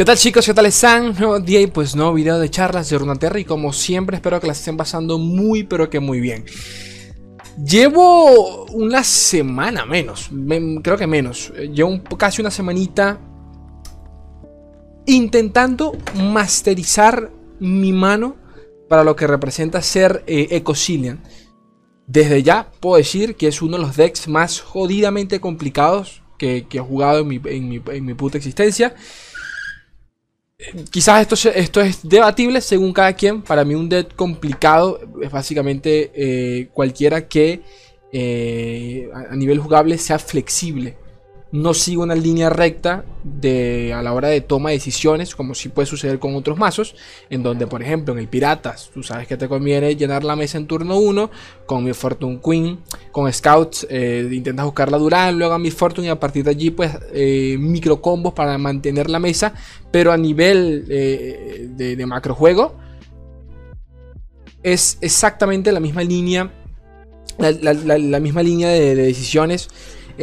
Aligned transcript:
¿Qué 0.00 0.06
tal 0.06 0.16
chicos? 0.16 0.46
¿Qué 0.46 0.54
tal 0.54 0.64
están? 0.64 1.12
Nuevo 1.12 1.38
día 1.40 1.60
y 1.60 1.66
pues 1.66 1.94
nuevo 1.94 2.14
video 2.14 2.38
de 2.38 2.48
charlas 2.48 2.88
de 2.88 2.96
Runaterra 2.96 3.38
y 3.38 3.44
como 3.44 3.70
siempre 3.70 4.16
espero 4.16 4.40
que 4.40 4.46
las 4.46 4.58
estén 4.58 4.78
pasando 4.78 5.18
muy 5.18 5.64
pero 5.64 5.90
que 5.90 6.00
muy 6.00 6.20
bien. 6.20 6.46
Llevo 7.62 8.64
una 8.68 9.04
semana 9.04 9.84
menos, 9.84 10.30
creo 10.82 10.96
que 10.96 11.06
menos, 11.06 11.52
llevo 11.74 12.02
casi 12.16 12.40
una 12.40 12.50
semanita 12.50 13.20
intentando 15.04 15.98
masterizar 16.14 17.30
mi 17.58 17.92
mano 17.92 18.36
para 18.88 19.04
lo 19.04 19.14
que 19.14 19.26
representa 19.26 19.82
ser 19.82 20.24
eh, 20.26 20.48
Ecosilian. 20.52 21.22
Desde 22.06 22.42
ya 22.42 22.70
puedo 22.80 22.96
decir 22.96 23.36
que 23.36 23.48
es 23.48 23.60
uno 23.60 23.76
de 23.76 23.82
los 23.82 23.96
decks 23.96 24.28
más 24.28 24.62
jodidamente 24.62 25.40
complicados 25.40 26.22
que, 26.38 26.66
he 26.72 26.78
jugado 26.78 27.18
en 27.18 27.28
mi, 27.28 27.38
en 27.44 28.04
mi 28.06 28.14
puta 28.14 28.38
existencia. 28.38 28.94
Quizás 30.90 31.22
esto, 31.22 31.50
esto 31.50 31.80
es 31.80 32.00
debatible 32.02 32.60
según 32.60 32.92
cada 32.92 33.12
quien. 33.14 33.42
Para 33.42 33.64
mí 33.64 33.74
un 33.74 33.88
deck 33.88 34.14
complicado 34.14 35.00
es 35.22 35.30
básicamente 35.30 36.10
eh, 36.14 36.68
cualquiera 36.72 37.26
que 37.28 37.62
eh, 38.12 39.08
a 39.12 39.36
nivel 39.36 39.58
jugable 39.58 39.96
sea 39.96 40.18
flexible 40.18 40.96
no 41.52 41.74
sigo 41.74 42.04
una 42.04 42.14
línea 42.14 42.48
recta 42.48 43.04
de, 43.24 43.92
a 43.92 44.02
la 44.02 44.12
hora 44.12 44.28
de 44.28 44.40
toma 44.40 44.70
de 44.70 44.76
decisiones, 44.76 45.34
como 45.34 45.54
si 45.54 45.68
puede 45.68 45.86
suceder 45.86 46.20
con 46.20 46.36
otros 46.36 46.56
mazos, 46.56 46.94
en 47.28 47.42
donde, 47.42 47.66
por 47.66 47.82
ejemplo, 47.82 48.14
en 48.14 48.20
el 48.20 48.28
Piratas, 48.28 48.90
tú 48.94 49.02
sabes 49.02 49.26
que 49.26 49.36
te 49.36 49.48
conviene 49.48 49.96
llenar 49.96 50.22
la 50.22 50.36
mesa 50.36 50.58
en 50.58 50.66
turno 50.66 50.98
1, 50.98 51.30
con 51.66 51.82
mi 51.82 51.92
Fortune 51.92 52.40
Queen, 52.44 52.78
con 53.10 53.32
Scouts, 53.32 53.86
eh, 53.90 54.28
intentas 54.30 54.64
buscar 54.64 54.92
la 54.92 54.98
Duran, 54.98 55.38
luego 55.38 55.54
a 55.54 55.58
mi 55.58 55.72
Fortune 55.72 56.06
y 56.06 56.10
a 56.10 56.20
partir 56.20 56.44
de 56.44 56.50
allí, 56.50 56.70
pues, 56.70 56.92
eh, 57.12 57.56
micro 57.58 58.00
combos 58.00 58.32
para 58.32 58.56
mantener 58.56 59.10
la 59.10 59.18
mesa, 59.18 59.52
pero 59.90 60.12
a 60.12 60.16
nivel 60.16 60.86
eh, 60.88 61.68
de, 61.68 62.06
macro 62.06 62.34
juego, 62.34 62.76
es 64.62 64.98
exactamente 65.00 65.72
la 65.72 65.80
misma 65.80 66.04
línea, 66.04 66.52
la, 67.38 68.20
misma 68.20 68.42
línea 68.42 68.68
de 68.68 68.94
decisiones 68.94 69.68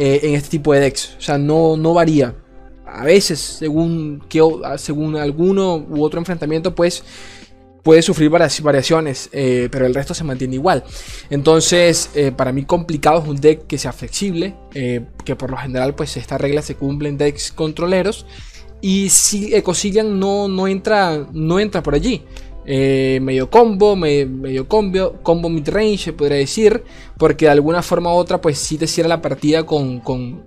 eh, 0.00 0.20
en 0.22 0.34
este 0.36 0.50
tipo 0.50 0.72
de 0.72 0.78
decks. 0.78 1.16
O 1.18 1.20
sea, 1.20 1.38
no, 1.38 1.76
no 1.76 1.92
varía. 1.92 2.32
A 2.86 3.04
veces, 3.04 3.40
según, 3.40 4.22
que, 4.28 4.40
según 4.76 5.16
alguno 5.16 5.74
u 5.76 6.04
otro 6.04 6.20
enfrentamiento, 6.20 6.72
pues 6.72 7.02
puede 7.82 8.02
sufrir 8.02 8.30
variaciones, 8.30 9.28
eh, 9.32 9.68
pero 9.72 9.86
el 9.86 9.94
resto 9.94 10.14
se 10.14 10.22
mantiene 10.22 10.54
igual. 10.54 10.84
Entonces, 11.30 12.10
eh, 12.14 12.30
para 12.30 12.52
mí 12.52 12.64
complicado 12.64 13.22
es 13.22 13.28
un 13.28 13.40
deck 13.40 13.66
que 13.66 13.76
sea 13.76 13.92
flexible, 13.92 14.54
que 14.72 15.36
por 15.36 15.50
lo 15.50 15.56
general 15.56 15.96
pues 15.96 16.16
esta 16.16 16.38
regla 16.38 16.62
se 16.62 16.76
cumple 16.76 17.08
en 17.08 17.18
decks 17.18 17.50
controleros. 17.50 18.24
Y 18.80 19.08
si 19.08 19.52
Ecosilian 19.52 20.20
no, 20.20 20.46
no, 20.46 20.68
entra, 20.68 21.26
no 21.32 21.58
entra 21.58 21.82
por 21.82 21.96
allí. 21.96 22.22
Eh, 22.70 23.18
medio 23.22 23.48
combo, 23.48 23.96
medio 23.96 24.68
combo, 24.68 25.14
combo 25.22 25.48
mid-range, 25.48 26.12
podría 26.12 26.36
decir, 26.36 26.84
porque 27.16 27.46
de 27.46 27.52
alguna 27.52 27.80
forma 27.80 28.12
u 28.12 28.16
otra, 28.16 28.42
pues 28.42 28.58
sí 28.58 28.76
te 28.76 28.86
cierra 28.86 29.08
la 29.08 29.22
partida 29.22 29.64
con, 29.64 30.00
con, 30.00 30.44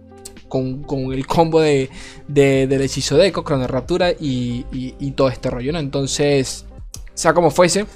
con, 0.47 1.13
el 1.13 1.25
combo 1.25 1.61
de, 1.61 1.89
del 2.28 2.80
hechizo 2.80 3.17
de 3.17 3.25
eco, 3.25 3.44
crono 3.44 3.66
raptura 3.66 4.11
y, 4.11 4.67
y, 4.72 5.11
todo 5.13 5.30
este 5.30 5.50
rollo, 5.50 5.73
¿no? 5.73 5.80
Entonces, 5.80 6.66
sea 7.16 7.33
como 7.33 7.50
fuese. 7.50 7.88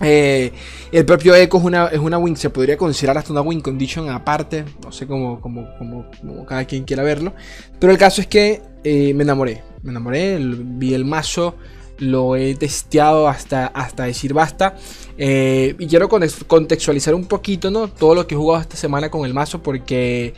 Eh, 0.00 0.52
el 0.92 1.04
propio 1.04 1.34
Echo 1.34 1.56
es 1.56 1.64
una, 1.64 1.86
es 1.86 1.98
una 1.98 2.18
win, 2.18 2.36
se 2.36 2.50
podría 2.50 2.76
considerar 2.76 3.18
hasta 3.18 3.32
una 3.32 3.40
win 3.40 3.60
condition 3.60 4.10
aparte, 4.10 4.64
no 4.80 4.92
sé 4.92 5.08
cómo, 5.08 5.40
cómo, 5.40 5.66
cómo, 5.76 6.06
cada 6.46 6.64
quien 6.66 6.84
quiera 6.84 7.02
verlo, 7.02 7.32
pero 7.80 7.92
el 7.92 7.98
caso 7.98 8.20
es 8.20 8.28
que 8.28 8.62
eh, 8.84 9.12
me 9.14 9.24
enamoré, 9.24 9.62
me 9.82 9.90
enamoré, 9.90 10.38
vi 10.40 10.94
el 10.94 11.04
mazo, 11.04 11.56
lo 11.98 12.36
he 12.36 12.54
testeado 12.54 13.28
hasta, 13.28 13.66
hasta 13.66 14.04
decir 14.04 14.32
basta. 14.34 14.76
Eh, 15.16 15.74
y 15.78 15.86
quiero 15.86 16.08
contextualizar 16.08 17.14
un 17.14 17.26
poquito 17.26 17.70
¿no? 17.70 17.88
todo 17.88 18.14
lo 18.14 18.26
que 18.26 18.34
he 18.34 18.38
jugado 18.38 18.62
esta 18.62 18.76
semana 18.76 19.10
con 19.10 19.24
el 19.24 19.32
mazo 19.32 19.62
porque 19.62 20.34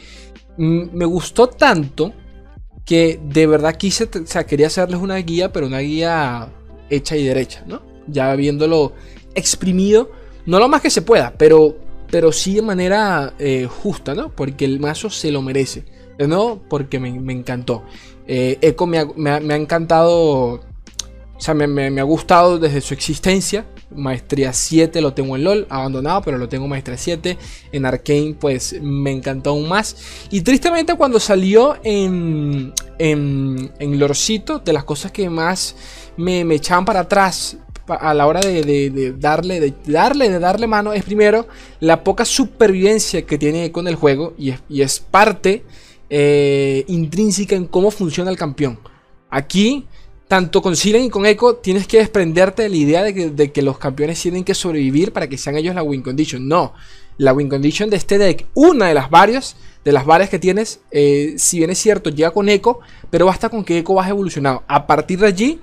me 0.58 1.04
gustó 1.04 1.48
tanto 1.48 2.12
que 2.84 3.20
de 3.22 3.46
verdad 3.46 3.76
quise, 3.76 4.04
o 4.04 4.26
sea, 4.26 4.46
quería 4.46 4.68
hacerles 4.68 5.00
una 5.00 5.16
guía, 5.16 5.52
pero 5.52 5.66
una 5.66 5.80
guía 5.80 6.48
hecha 6.88 7.16
y 7.16 7.24
derecha, 7.24 7.64
¿no? 7.66 7.82
Ya 8.06 8.34
viéndolo 8.36 8.92
exprimido, 9.34 10.10
no 10.46 10.60
lo 10.60 10.68
más 10.68 10.80
que 10.80 10.90
se 10.90 11.02
pueda, 11.02 11.34
pero, 11.36 11.76
pero 12.10 12.30
sí 12.30 12.54
de 12.54 12.62
manera 12.62 13.34
eh, 13.38 13.66
justa, 13.66 14.14
¿no? 14.14 14.30
Porque 14.30 14.64
el 14.64 14.78
mazo 14.78 15.10
se 15.10 15.32
lo 15.32 15.42
merece, 15.42 15.84
¿no? 16.18 16.62
Porque 16.68 17.00
me, 17.00 17.08
encantó. 17.32 17.82
Eh, 18.28 18.56
Echo 18.60 18.86
me 18.86 18.98
ha 18.98 19.56
encantado 19.56 20.60
o 21.36 21.40
sea, 21.40 21.54
me, 21.54 22.00
ha 22.00 22.04
gustado 22.04 22.58
desde 22.58 22.80
su 22.80 22.94
existencia. 22.94 23.66
Maestría 23.94 24.52
7 24.52 25.00
lo 25.00 25.12
tengo 25.12 25.36
en 25.36 25.44
LOL, 25.44 25.66
abandonado, 25.68 26.22
pero 26.22 26.38
lo 26.38 26.48
tengo 26.48 26.66
Maestría 26.66 26.96
7. 26.96 27.38
En 27.72 27.84
Arkane, 27.84 28.34
pues 28.38 28.76
me 28.80 29.12
encantó 29.12 29.50
aún 29.50 29.68
más. 29.68 29.96
Y 30.30 30.40
tristemente, 30.40 30.94
cuando 30.94 31.20
salió 31.20 31.76
en, 31.82 32.72
en, 32.98 33.72
en 33.78 33.98
Lorcito, 33.98 34.58
de 34.58 34.72
las 34.72 34.84
cosas 34.84 35.12
que 35.12 35.28
más 35.28 35.76
me, 36.16 36.44
me 36.44 36.54
echaban 36.54 36.84
para 36.84 37.00
atrás 37.00 37.58
a 37.88 38.14
la 38.14 38.26
hora 38.26 38.40
de, 38.40 39.14
darle, 39.18 39.60
de 39.60 39.74
darle, 39.86 40.28
de 40.28 40.38
darle 40.38 40.66
mano, 40.66 40.92
es 40.92 41.04
primero 41.04 41.46
la 41.80 42.02
poca 42.02 42.24
supervivencia 42.24 43.22
que 43.22 43.38
tiene 43.38 43.70
con 43.70 43.86
el 43.86 43.94
juego 43.94 44.34
y 44.36 44.50
es, 44.50 44.60
y 44.68 44.82
es 44.82 44.98
parte 44.98 45.64
eh, 46.10 46.84
intrínseca 46.88 47.54
en 47.54 47.66
cómo 47.66 47.90
funciona 47.90 48.30
el 48.30 48.36
campeón. 48.36 48.78
Aquí 49.30 49.86
tanto 50.28 50.60
con 50.60 50.76
Silen 50.76 51.04
y 51.04 51.10
con 51.10 51.24
Echo 51.24 51.56
tienes 51.56 51.86
que 51.86 51.98
desprenderte 51.98 52.62
de 52.62 52.68
la 52.68 52.76
idea 52.76 53.02
de 53.02 53.52
que, 53.52 53.62
los 53.62 53.78
campeones 53.78 54.20
tienen 54.20 54.44
que 54.44 54.54
sobrevivir 54.54 55.12
para 55.12 55.28
que 55.28 55.38
sean 55.38 55.56
ellos 55.56 55.74
la 55.74 55.82
win 55.82 56.02
condition. 56.02 56.48
No, 56.48 56.74
la 57.18 57.32
win 57.32 57.48
condition 57.48 57.90
de 57.90 57.96
este 57.96 58.18
deck, 58.18 58.46
una 58.54 58.88
de 58.88 58.94
las 58.94 59.08
varias, 59.10 59.56
de 59.84 59.92
las 59.92 60.04
varias 60.04 60.28
que 60.28 60.38
tienes, 60.38 60.80
eh, 60.90 61.34
si 61.38 61.58
bien 61.58 61.70
es 61.70 61.78
cierto, 61.78 62.10
llega 62.10 62.32
con 62.32 62.48
Echo, 62.48 62.80
pero 63.10 63.26
basta 63.26 63.48
con 63.48 63.64
que 63.64 63.78
Echo 63.78 63.94
vaya 63.94 64.10
evolucionado. 64.10 64.64
A 64.66 64.86
partir 64.86 65.20
de 65.20 65.28
allí, 65.28 65.60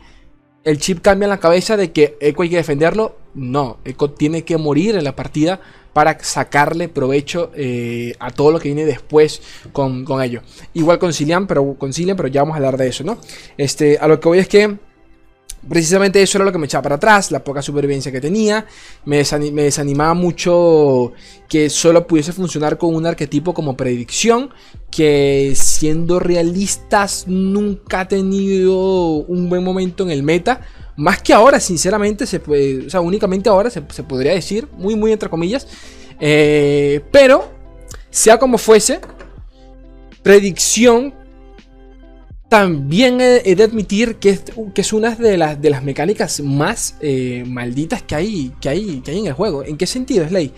el 0.64 0.78
chip 0.78 1.02
cambia 1.02 1.26
en 1.26 1.32
la 1.32 1.40
cabeza 1.40 1.78
de 1.78 1.92
que 1.92 2.18
Echo 2.20 2.42
hay 2.42 2.50
que 2.50 2.58
defenderlo. 2.58 3.18
No, 3.34 3.80
Echo 3.84 4.12
tiene 4.12 4.44
que 4.44 4.58
morir 4.58 4.96
en 4.96 5.04
la 5.04 5.16
partida 5.16 5.60
para 5.94 6.18
sacarle 6.24 6.90
provecho 6.90 7.52
eh, 7.56 8.14
a 8.20 8.32
todo 8.32 8.52
lo 8.52 8.60
que 8.60 8.70
viene 8.70 8.86
después 8.86 9.42
con, 9.72 10.06
ello. 10.24 10.42
Igual 10.74 11.00
con 11.00 11.14
Cilian, 11.14 11.48
pero 11.48 11.76
con 11.76 11.92
pero 11.94 12.28
ya 12.28 12.42
vamos 12.42 12.56
a 12.56 12.58
hablar 12.58 12.78
de 12.78 12.88
eso, 12.88 13.04
¿no? 13.04 13.20
Este, 13.58 13.98
a 14.00 14.08
lo 14.08 14.20
que 14.20 14.28
voy 14.28 14.40
es 14.40 14.48
que 14.48 14.78
Precisamente 15.68 16.22
eso 16.22 16.38
era 16.38 16.46
lo 16.46 16.52
que 16.52 16.58
me 16.58 16.66
echaba 16.66 16.82
para 16.82 16.96
atrás, 16.96 17.32
la 17.32 17.44
poca 17.44 17.62
supervivencia 17.62 18.12
que 18.12 18.20
tenía. 18.20 18.66
Me, 19.06 19.18
desanimaba 19.18 20.14
mucho 20.14 21.14
que 21.48 21.70
solo 21.70 22.06
pudiese 22.06 22.34
funcionar 22.34 22.78
con 22.78 22.94
un 22.94 23.06
arquetipo 23.06 23.54
como 23.54 23.78
predicción, 23.78 24.50
que 24.92 25.54
siendo 25.56 26.20
realistas 26.20 27.26
nunca 27.28 28.02
ha 28.02 28.08
tenido 28.08 28.76
un 28.76 29.50
buen 29.50 29.64
momento 29.64 30.04
en 30.04 30.12
el 30.12 30.22
meta. 30.22 30.62
Más 30.98 31.22
que 31.22 31.34
ahora, 31.34 31.60
sinceramente, 31.60 32.28
se 32.28 32.40
puede, 32.40 32.88
o 32.88 32.90
sea, 32.90 33.00
únicamente 33.00 33.50
ahora 33.50 33.70
se, 33.70 33.82
podría 33.82 34.34
decir, 34.34 34.68
muy, 34.78 34.96
muy 34.96 35.14
entre 35.14 35.30
comillas. 35.30 35.68
Eh, 36.20 37.02
pero, 37.12 37.52
sea 38.10 38.38
como 38.38 38.58
fuese, 38.58 39.00
predicción 40.22 41.23
también 42.54 43.20
he, 43.20 43.56
de 43.56 43.64
admitir 43.64 44.18
que 44.18 44.30
es, 44.30 44.44
que 44.76 44.82
es 44.82 44.94
una 44.94 45.16
de 45.16 45.38
las, 45.38 45.60
de 45.60 45.72
las 45.72 45.84
mecánicas 45.84 46.40
más 46.40 46.96
eh, 47.02 47.44
malditas 47.48 48.04
que 48.04 48.14
hay, 48.14 48.52
que, 48.62 48.70
hay, 48.70 49.02
que 49.02 49.10
hay 49.10 49.18
en 49.18 49.26
el 49.26 49.34
juego. 49.34 49.64
¿En 49.64 49.76
qué 49.76 49.88
sentido, 49.88 50.28
Slay? 50.28 50.54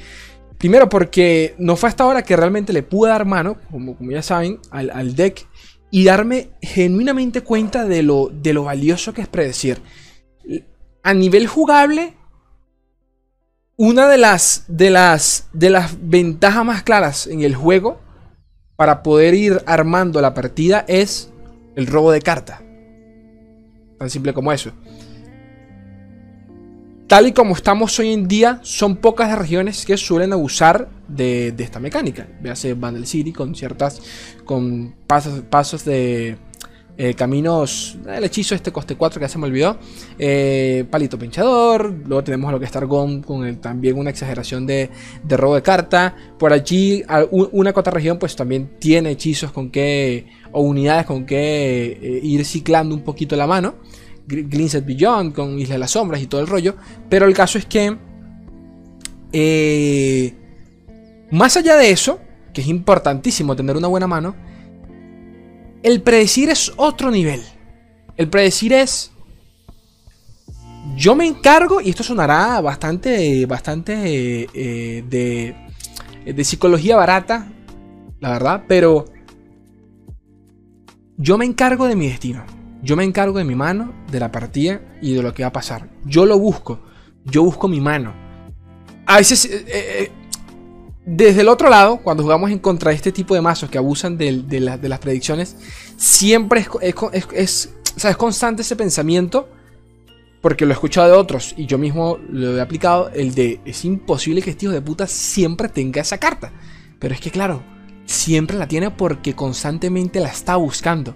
Primero, 0.58 0.90
porque 0.90 1.56
no 1.58 1.78
fue 1.78 1.88
hasta 1.88 2.04
ahora 2.04 2.22
que 2.22 2.36
realmente 2.36 2.74
le 2.74 2.84
pude 2.84 3.12
dar 3.12 3.24
mano, 3.24 3.56
como, 3.72 3.96
como 3.96 4.12
ya 4.12 4.22
saben, 4.22 4.60
al, 4.72 4.90
al, 4.90 5.16
deck 5.16 5.48
y 5.90 6.04
darme 6.04 6.50
genuinamente 6.62 7.40
cuenta 7.40 7.86
de 7.86 8.04
lo, 8.04 8.30
de 8.30 8.52
lo 8.52 8.66
valioso 8.66 9.14
que 9.14 9.22
es 9.22 9.30
predecir. 9.30 9.82
A 11.02 11.14
nivel 11.14 11.48
jugable, 11.48 12.14
una 13.78 14.10
de 14.10 14.18
las, 14.18 14.66
de 14.68 14.90
las, 14.90 15.48
de 15.54 15.70
las 15.70 15.96
ventajas 16.02 16.66
más 16.66 16.84
claras 16.84 17.26
en 17.26 17.42
el 17.42 17.56
juego 17.56 18.02
para 18.76 19.02
poder 19.02 19.34
ir 19.34 19.64
armando 19.66 20.20
la 20.20 20.34
partida 20.34 20.84
es 20.90 21.32
el 21.76 21.88
robo 21.88 22.12
de 22.12 22.22
carta. 22.22 22.62
Tan 23.98 24.10
simple 24.10 24.34
como 24.34 24.52
eso. 24.52 24.72
Tal 27.08 27.28
y 27.28 27.34
como 27.34 27.54
estamos 27.54 27.98
hoy 28.00 28.14
en 28.14 28.28
día, 28.28 28.60
son 28.64 28.98
pocas 28.98 29.30
las 29.30 29.38
regiones 29.38 29.86
que 29.86 29.96
suelen 29.96 30.34
abusar 30.34 30.90
de, 31.08 31.54
esta 31.58 31.80
mecánica. 31.80 32.28
Véase 32.42 32.74
Vandal 32.74 33.06
City 33.06 33.32
con 33.32 33.54
ciertas. 33.54 34.02
con 34.44 34.96
pasos, 35.06 35.42
pasos 35.42 35.86
de, 35.86 36.38
Eh, 36.98 37.14
caminos, 37.14 37.98
el 38.08 38.24
hechizo 38.24 38.56
este 38.56 38.72
coste 38.72 38.96
4 38.96 39.20
que 39.20 39.26
ya 39.26 39.30
se 39.30 39.38
me 39.38 39.48
olvidó. 39.48 39.78
Eh, 40.18 40.86
palito 40.90 41.20
pinchador. 41.20 41.94
Luego 42.06 42.24
tenemos 42.24 42.52
lo 42.52 42.60
que 42.60 42.66
es 42.66 42.72
Targon 42.72 43.22
con 43.22 43.58
también 43.58 43.98
una 43.98 44.12
exageración 44.12 44.66
de, 44.66 44.90
robo 45.28 45.56
de 45.56 45.62
carta. 45.62 46.16
Por 46.40 46.54
allí, 46.54 47.04
una 47.32 47.74
cota 47.74 47.92
región 47.92 48.18
pues 48.18 48.36
también 48.36 48.80
tiene 48.80 49.12
hechizos 49.12 49.52
con 49.52 49.72
que, 49.72 50.28
o 50.54 50.62
unidades 50.62 51.06
con 51.06 51.26
que 51.26 52.00
eh, 52.02 52.20
ir 52.24 52.46
ciclando 52.46 52.96
un 52.96 53.02
poquito 53.02 53.36
la 53.36 53.48
mano. 53.48 53.76
Glinset 54.28 54.86
Beyond 54.86 55.36
con 55.36 55.60
Isla 55.60 55.76
de 55.76 55.80
las 55.80 55.92
Sombras 55.92 56.22
y 56.22 56.28
todo 56.28 56.40
el 56.40 56.48
rollo. 56.48 56.76
Pero 57.10 57.26
el 57.26 57.34
caso 57.34 57.58
es 57.58 57.66
que, 57.66 57.98
más 61.30 61.58
allá 61.58 61.76
de 61.76 61.92
eso, 61.92 62.20
que 62.54 62.62
es 62.62 62.68
importantísimo 62.68 63.56
tener 63.56 63.76
una 63.76 63.88
buena 63.88 64.08
mano, 64.08 64.34
el 65.86 66.02
predecir 66.02 66.50
es 66.50 66.74
otro 66.78 67.12
nivel. 67.12 67.44
El 68.18 68.28
predecir 68.28 68.74
es. 68.74 69.12
Yo 70.98 71.16
me 71.16 71.28
encargo, 71.28 71.80
y 71.80 71.92
esto 71.92 72.02
sonará 72.02 72.60
bastante, 72.60 73.46
bastante 73.46 74.48
eh, 74.52 75.04
de, 75.08 75.56
de 76.34 76.44
psicología 76.44 76.96
barata, 76.96 77.52
la 78.20 78.30
verdad, 78.32 78.64
pero 78.68 79.06
yo 81.18 81.38
me 81.38 81.46
encargo 81.46 81.88
de 81.88 81.96
mi 81.96 82.08
destino. 82.08 82.44
Yo 82.82 82.96
me 82.96 83.04
encargo 83.04 83.38
de 83.38 83.46
mi 83.46 83.56
mano, 83.56 83.94
de 84.12 84.20
la 84.20 84.32
partida 84.32 84.82
y 85.02 85.14
de 85.14 85.22
lo 85.22 85.36
que 85.36 85.44
va 85.44 85.50
a 85.50 85.54
pasar. 85.54 85.90
Yo 86.04 86.26
lo 86.26 86.40
busco. 86.40 86.80
Yo 87.26 87.44
busco 87.44 87.68
mi 87.68 87.80
mano. 87.80 88.12
A 89.06 89.18
veces 89.18 89.46
eh, 89.46 89.66
eh, 89.68 90.12
desde 91.06 91.42
el 91.42 91.50
otro 91.50 91.70
lado, 91.70 91.98
cuando 91.98 92.24
jugamos 92.24 92.50
en 92.50 92.58
contra 92.58 92.90
de 92.90 92.96
este 92.96 93.12
tipo 93.12 93.36
de 93.36 93.42
mazos 93.42 93.70
que 93.70 93.78
abusan 93.78 94.18
de, 94.18 94.60
las 94.60 95.00
predicciones, 95.00 95.56
siempre 95.98 96.66
es, 96.82 96.96
es, 97.32 98.18
constante 98.18 98.64
ese 98.64 98.76
pensamiento, 98.76 99.48
porque 100.42 100.66
lo 100.66 100.72
he 100.72 100.74
escuchado 100.74 101.08
de 101.08 101.14
otros 101.14 101.54
y 101.58 101.68
yo 101.68 101.78
mismo 101.78 102.18
lo 102.30 102.58
he 102.58 102.62
aplicado, 102.62 103.12
el 103.14 103.36
de 103.36 103.60
es 103.66 103.86
imposible 103.86 104.42
que 104.42 104.52
este 104.52 104.66
hijo 104.66 104.74
de 104.74 104.82
puta 104.82 105.06
siempre 105.06 105.70
tenga 105.70 106.02
esa 106.02 106.18
carta. 106.18 106.52
Pero 107.00 107.14
es 107.14 107.20
que 107.20 107.32
claro, 107.32 107.62
siempre 108.06 108.58
la 108.58 108.68
tiene 108.68 108.90
porque 108.90 109.36
constantemente 109.36 110.20
la 110.20 110.30
está 110.30 110.56
buscando. 110.56 111.16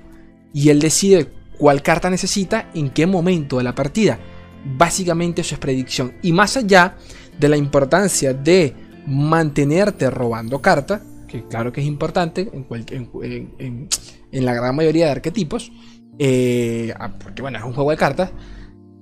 Y 0.54 0.70
él 0.70 0.80
decide 0.80 1.32
cuál 1.58 1.82
carta 1.82 2.12
necesita 2.12 2.70
en 2.76 2.92
qué 2.92 3.08
momento 3.08 3.58
de 3.58 3.64
la 3.64 3.76
partida. 3.76 4.20
Básicamente 4.78 5.42
eso 5.42 5.56
es 5.56 5.60
predicción. 5.60 6.14
Y 6.22 6.32
más 6.32 6.58
allá 6.58 6.96
de 7.40 7.50
la 7.50 7.58
importancia 7.58 8.34
de 8.34 8.89
mantenerte 9.07 10.10
robando 10.10 10.62
cartas, 10.62 11.01
que 11.28 11.46
claro 11.48 11.72
que 11.72 11.81
es 11.81 11.88
importante 11.88 12.50
en, 12.51 13.90
la 14.31 14.54
gran 14.54 14.75
mayoría 14.75 15.06
de 15.06 15.12
arquetipos, 15.12 15.72
eh, 16.18 16.94
ah, 17.00 17.13
porque 17.18 17.42
bueno, 17.42 17.60
es 17.60 17.63
un 17.63 17.74
juego 17.74 17.92
de 17.92 17.98
cartas, 17.98 18.31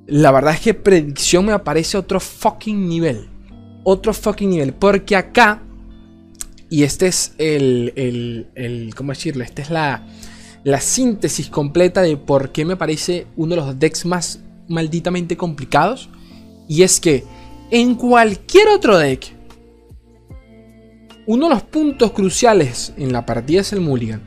la 0.07 0.31
verdad 0.31 0.53
es 0.53 0.61
que 0.61 0.73
predicción 0.73 1.45
me 1.45 1.51
aparece 1.51 1.97
otro 1.97 2.19
fucking 2.19 2.87
nivel. 2.87 3.29
Otro 3.83 4.13
fucking 4.13 4.49
nivel. 4.49 4.73
Porque 4.73 5.15
acá, 5.15 5.61
y 6.69 6.83
este 6.83 7.07
es 7.07 7.33
el, 7.37 7.93
el, 7.95 8.47
el 8.55 8.95
¿cómo 8.95 9.11
decirlo? 9.11 9.43
Esta 9.43 9.61
es 9.61 9.69
la, 9.69 10.07
la 10.63 10.79
síntesis 10.79 11.49
completa 11.49 12.01
de 12.01 12.15
por 12.15 12.51
qué 12.51 12.63
me 12.63 12.77
parece 12.77 13.27
uno 13.35 13.55
de 13.55 13.61
los 13.61 13.79
decks 13.79 14.05
más 14.05 14.39
malditamente 14.69 15.35
complicados. 15.35 16.09
Y 16.69 16.83
es 16.83 17.01
que 17.01 17.25
en 17.69 17.95
cualquier 17.95 18.69
otro 18.69 18.97
deck 18.97 19.36
uno 21.27 21.49
de 21.49 21.55
los 21.55 21.63
puntos 21.63 22.13
cruciales 22.13 22.93
en 22.97 23.11
la 23.11 23.25
partida 23.25 23.59
es 23.59 23.73
el 23.73 23.81
mulligan. 23.81 24.21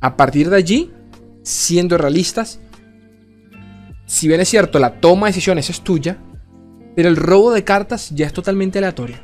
A 0.00 0.16
partir 0.16 0.50
de 0.50 0.56
allí, 0.56 0.90
siendo 1.44 1.96
realistas, 1.96 2.60
si 4.04 4.26
bien 4.26 4.40
es 4.40 4.48
cierto, 4.48 4.80
la 4.80 5.00
toma 5.00 5.28
de 5.28 5.30
decisiones 5.30 5.70
es 5.70 5.82
tuya, 5.82 6.18
pero 6.96 7.08
el 7.08 7.14
robo 7.14 7.52
de 7.52 7.62
cartas 7.62 8.10
ya 8.10 8.26
es 8.26 8.32
totalmente 8.32 8.78
aleatorio. 8.78 9.16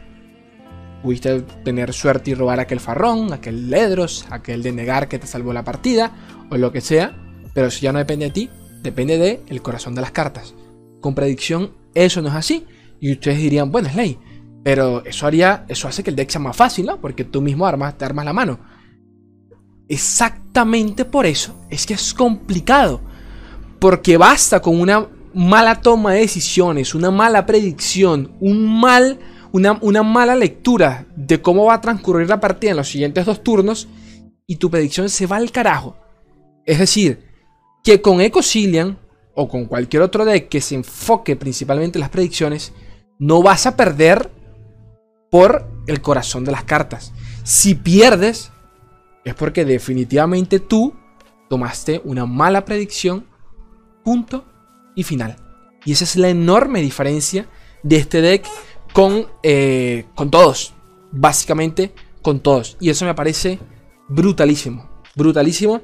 Pudiste 1.03 1.41
tener 1.65 1.93
suerte 1.93 2.31
y 2.31 2.35
robar 2.35 2.61
aquel 2.61 2.79
farrón, 2.79 3.33
aquel 3.33 3.71
ledros, 3.71 4.25
aquel 4.31 4.63
de 4.63 4.71
negar 4.71 5.09
que 5.09 5.19
te 5.19 5.27
salvó 5.27 5.53
la 5.53 5.65
partida, 5.65 6.13
o 6.49 6.57
lo 6.57 6.71
que 6.71 6.81
sea, 6.81 7.17
pero 7.53 7.67
eso 7.67 7.81
ya 7.81 7.93
no 7.93 7.99
depende 7.99 8.27
de 8.27 8.31
ti, 8.31 8.51
depende 8.83 9.19
del 9.19 9.41
el 9.49 9.63
corazón 9.63 9.97
de 9.97 10.01
las 10.01 10.13
cartas. 10.13 10.55
Con 11.01 11.17
predicción, 11.17 11.73
eso 11.93 12.23
no 12.23 12.29
es 12.29 12.35
así. 12.35 12.67
Y 13.01 13.13
ustedes 13.13 13.39
dirían, 13.39 13.73
bueno, 13.73 13.89
es 13.89 13.97
ley. 13.97 14.17
Pero 14.67 15.05
eso 15.05 15.29
haría, 15.29 15.65
eso 15.69 15.87
hace 15.87 16.03
que 16.03 16.11
el 16.11 16.17
deck 16.17 16.29
sea 16.29 16.41
más 16.41 16.57
fácil, 16.57 16.87
¿no? 16.87 17.01
Porque 17.01 17.23
tú 17.23 17.41
mismo 17.41 17.69
armas, 17.69 17.97
te 17.97 18.05
armas 18.05 18.25
la 18.25 18.33
mano. 18.33 18.59
Exactamente 19.89 21.05
por 21.05 21.25
eso 21.25 21.55
es 21.71 21.87
que 21.87 21.95
es 21.95 22.13
complicado. 22.13 23.01
Porque 23.79 24.17
basta 24.17 24.59
con 24.61 24.81
una 24.81 25.07
mala 25.33 25.81
toma 25.81 26.15
de 26.15 26.23
decisiones, 26.23 26.97
una 26.97 27.13
mala 27.13 27.47
predicción, 27.47 28.33
un 28.41 28.81
mal, 28.81 29.21
una, 29.53 29.79
una 29.83 30.03
mala 30.03 30.35
lectura 30.35 31.07
de 31.15 31.41
cómo 31.41 31.67
va 31.67 31.75
a 31.75 31.81
transcurrir 31.81 32.29
la 32.29 32.41
partida 32.41 32.73
en 32.73 32.79
los 32.79 32.89
siguientes 32.89 33.25
dos 33.25 33.45
turnos 33.45 33.87
y 34.49 34.57
tu 34.57 34.69
predicción 34.69 35.09
se 35.09 35.29
va 35.29 35.37
al 35.37 35.53
carajo. 35.53 35.97
Es 36.65 36.81
decir, 36.81 37.23
que 37.85 38.03
con 38.03 38.21
Ecosilian 38.21 38.99
o 39.33 39.47
con 39.47 39.67
cualquier 39.67 40.03
otro 40.03 40.25
deck 40.25 40.49
que 40.49 40.61
se 40.61 40.75
enfoque 40.75 41.37
principalmente 41.37 41.99
en 41.99 42.01
las 42.01 42.11
predicciones, 42.11 42.73
no 43.21 43.45
vas 43.45 43.67
a 43.67 43.77
perder 43.77 44.35
por 45.37 45.69
el 45.87 46.01
corazón 46.01 46.47
de 46.47 46.51
las 46.51 46.65
cartas. 46.65 47.13
Si 47.45 47.75
pierdes, 47.75 48.53
es 49.23 49.35
porque 49.35 49.67
definitivamente 49.67 50.61
tú 50.61 50.95
tomaste 51.51 52.01
una 52.05 52.25
mala 52.25 52.65
predicción, 52.65 53.27
punto 54.03 54.47
y 54.95 55.03
final. 55.03 55.37
Y 55.85 55.93
esa 55.93 56.05
es 56.05 56.17
la 56.17 56.31
enorme 56.31 56.81
diferencia 56.81 57.51
de 57.83 57.97
este 57.97 58.23
deck 58.23 58.47
con, 58.95 59.27
eh, 59.43 60.07
con 60.15 60.31
todos. 60.31 60.73
Básicamente 61.13 61.93
con 62.23 62.41
todos. 62.41 62.79
Y 62.81 62.89
eso 62.89 63.05
me 63.05 63.13
parece 63.13 63.59
brutalísimo. 64.09 64.89
Brutalísimo. 65.17 65.83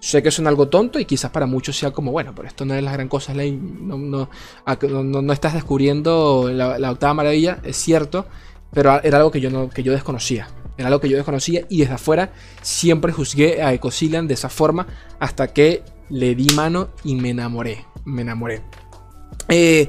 Sé 0.00 0.22
que 0.22 0.30
suena 0.30 0.48
algo 0.48 0.68
tonto 0.68 0.98
y 0.98 1.04
quizás 1.04 1.30
para 1.30 1.44
muchos 1.44 1.76
sea 1.76 1.90
como, 1.90 2.10
bueno, 2.10 2.34
pero 2.34 2.48
esto 2.48 2.64
no 2.64 2.72
es 2.72 2.82
la 2.82 2.92
gran 2.92 3.08
cosa, 3.08 3.34
no, 3.34 3.98
no, 3.98 5.32
estás 5.32 5.52
descubriendo 5.52 6.50
la, 6.50 6.90
octava 6.90 7.12
maravilla, 7.12 7.60
es 7.64 7.76
cierto, 7.76 8.26
pero 8.74 9.00
era 9.02 9.18
algo 9.18 9.30
que 9.30 9.40
yo, 9.40 9.50
no, 9.50 9.70
que 9.70 9.82
yo 9.82 9.92
desconocía. 9.92 10.48
Era 10.76 10.88
algo 10.88 11.00
que 11.00 11.08
yo 11.08 11.16
desconocía 11.16 11.64
y 11.68 11.78
desde 11.78 11.94
afuera 11.94 12.32
siempre 12.60 13.12
juzgué 13.12 13.62
a 13.62 13.72
Ecosilian 13.72 14.26
de 14.26 14.34
esa 14.34 14.48
forma 14.48 14.86
hasta 15.20 15.52
que 15.52 15.82
le 16.10 16.34
di 16.34 16.48
mano 16.54 16.88
y 17.04 17.14
me 17.14 17.30
enamoré. 17.30 17.84
Me 18.04 18.22
enamoré. 18.22 18.62
Eh, 19.48 19.88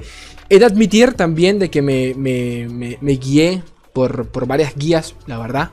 he 0.50 0.60
de 0.60 0.66
admitir 0.66 1.14
también 1.14 1.60
de 1.60 1.70
que 1.70 1.82
me, 1.82 2.14
me, 2.16 3.14
guié 3.18 3.64
por, 3.94 4.28
por, 4.28 4.46
varias 4.46 4.76
guías, 4.76 5.16
la 5.26 5.40
verdad. 5.40 5.72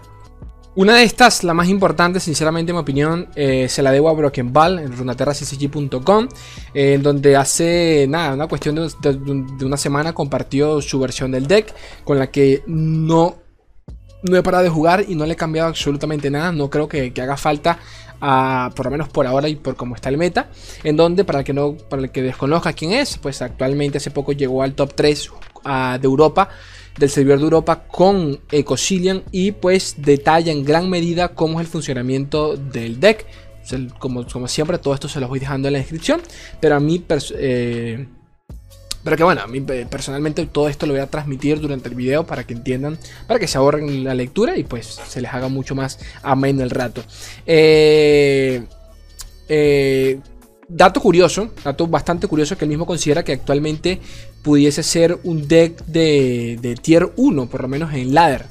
Una 0.74 0.96
de 0.96 1.04
estas, 1.04 1.44
la 1.44 1.52
más 1.52 1.69
importante, 1.69 2.19
sinceramente, 2.19 2.70
en 2.70 2.76
mi 2.76 2.80
opinión, 2.80 3.28
eh, 3.34 3.69
se 3.69 3.82
la 3.82 3.92
debo 3.92 4.08
a 4.08 4.14
Broken 4.14 4.55
Ball 4.55 4.79
en 4.79 4.96
runaterraccg.com, 4.96 6.29
eh, 6.72 6.94
en 6.94 7.02
donde 7.02 7.36
hace 7.36 8.06
nada, 8.08 8.32
una 8.32 8.46
cuestión 8.46 8.76
de, 8.76 9.67
una 9.67 9.76
semana 9.76 10.14
compartió 10.14 10.81
su 10.81 10.98
versión 10.98 11.31
del 11.31 11.46
deck, 11.46 11.74
con 12.05 12.19
la 12.19 12.31
que 12.31 12.62
no, 12.67 13.36
no 14.22 14.36
he 14.38 14.43
parado 14.43 14.64
de 14.64 14.70
jugar 14.70 15.05
y 15.06 15.14
no 15.14 15.26
le 15.26 15.34
he 15.34 15.36
cambiado 15.36 15.69
absolutamente 15.69 16.31
nada. 16.31 16.52
No 16.52 16.70
creo 16.70 16.88
que, 16.88 17.12
haga 17.20 17.36
falta, 17.36 17.79
por 18.74 18.86
lo 18.86 18.91
menos 18.91 19.10
por 19.10 19.26
ahora 19.26 19.50
y 19.50 19.56
por 19.56 19.76
cómo 19.76 19.94
está 19.94 20.08
el 20.08 20.17
meta, 20.17 20.48
en 20.84 20.96
donde, 20.96 21.24
para 21.24 21.41
el 21.41 21.44
que, 21.44 21.52
no, 21.52 21.74
para 21.74 22.00
el 22.00 22.10
que 22.10 22.22
desconozca 22.22 22.72
quién 22.72 22.93
es, 22.93 23.19
pues 23.19 23.43
actualmente 23.43 23.98
hace 23.98 24.10
poco 24.10 24.32
llegó 24.32 24.62
al 24.62 24.72
top 24.72 24.94
3 24.94 25.31
ah, 25.64 25.98
de 26.00 26.06
Europa 26.06 26.48
del 26.99 27.11
servidor 27.11 27.39
de 27.39 27.44
Europa 27.44 27.84
con 27.89 28.41
Ecosilian 28.51 29.22
y 29.31 29.53
pues 29.53 29.96
detalla 29.99 30.53
en 30.53 30.65
gran 30.65 30.89
medida 30.91 31.29
cómo 31.29 31.61
es 31.61 31.67
el 31.67 31.72
funcionamiento 31.72 32.56
del 32.56 33.01
deck. 33.01 33.27
Como, 33.99 34.27
como 34.27 34.49
siempre, 34.49 34.79
todo 34.79 34.93
esto 34.93 35.08
se 35.08 35.20
lo 35.20 35.29
voy 35.29 35.39
dejando 35.39 35.69
en 35.69 35.75
la 35.75 35.79
descripción. 35.79 36.20
Pero 36.61 36.77
a 36.77 36.81
mí, 36.81 37.05
eh, 37.39 38.06
pero 39.05 39.17
que 39.17 39.25
bueno, 39.25 39.41
a 39.41 39.46
mí 39.46 39.61
personalmente 39.61 40.46
todo 40.46 40.69
esto 40.69 40.87
lo 40.87 40.93
voy 40.93 41.03
a 41.03 41.06
transmitir 41.06 41.61
durante 41.61 41.89
el 41.89 41.94
video 41.94 42.25
para 42.27 42.44
que 42.44 42.55
entiendan, 42.55 42.99
para 43.27 43.41
que 43.41 43.49
se 43.49 43.58
ahorren 43.58 44.05
la 44.05 44.15
lectura 44.15 44.56
y 44.56 44.65
pues 44.65 44.87
se 44.87 45.20
les 45.20 45.32
haga 45.32 45.49
mucho 45.49 45.75
más 45.75 45.99
ameno 46.22 46.63
el 46.63 46.70
rato. 46.70 47.03
Eh, 47.46 48.65
eh, 49.49 50.20
dato 50.74 51.00
curioso, 51.00 51.50
dato 51.62 51.86
bastante 51.86 52.26
curioso 52.26 52.56
que 52.56 52.64
él 52.64 52.70
mismo 52.70 52.86
considera 52.86 53.22
que 53.22 53.32
actualmente 53.32 54.00
pudiese 54.43 54.82
ser 54.82 55.19
un 55.24 55.46
deck 55.46 55.84
de, 55.86 56.79
tier 56.81 57.12
1, 57.17 57.46
por 57.46 57.62
lo 57.62 57.69
menos 57.69 57.93
en 57.94 58.14
ladder. 58.14 58.46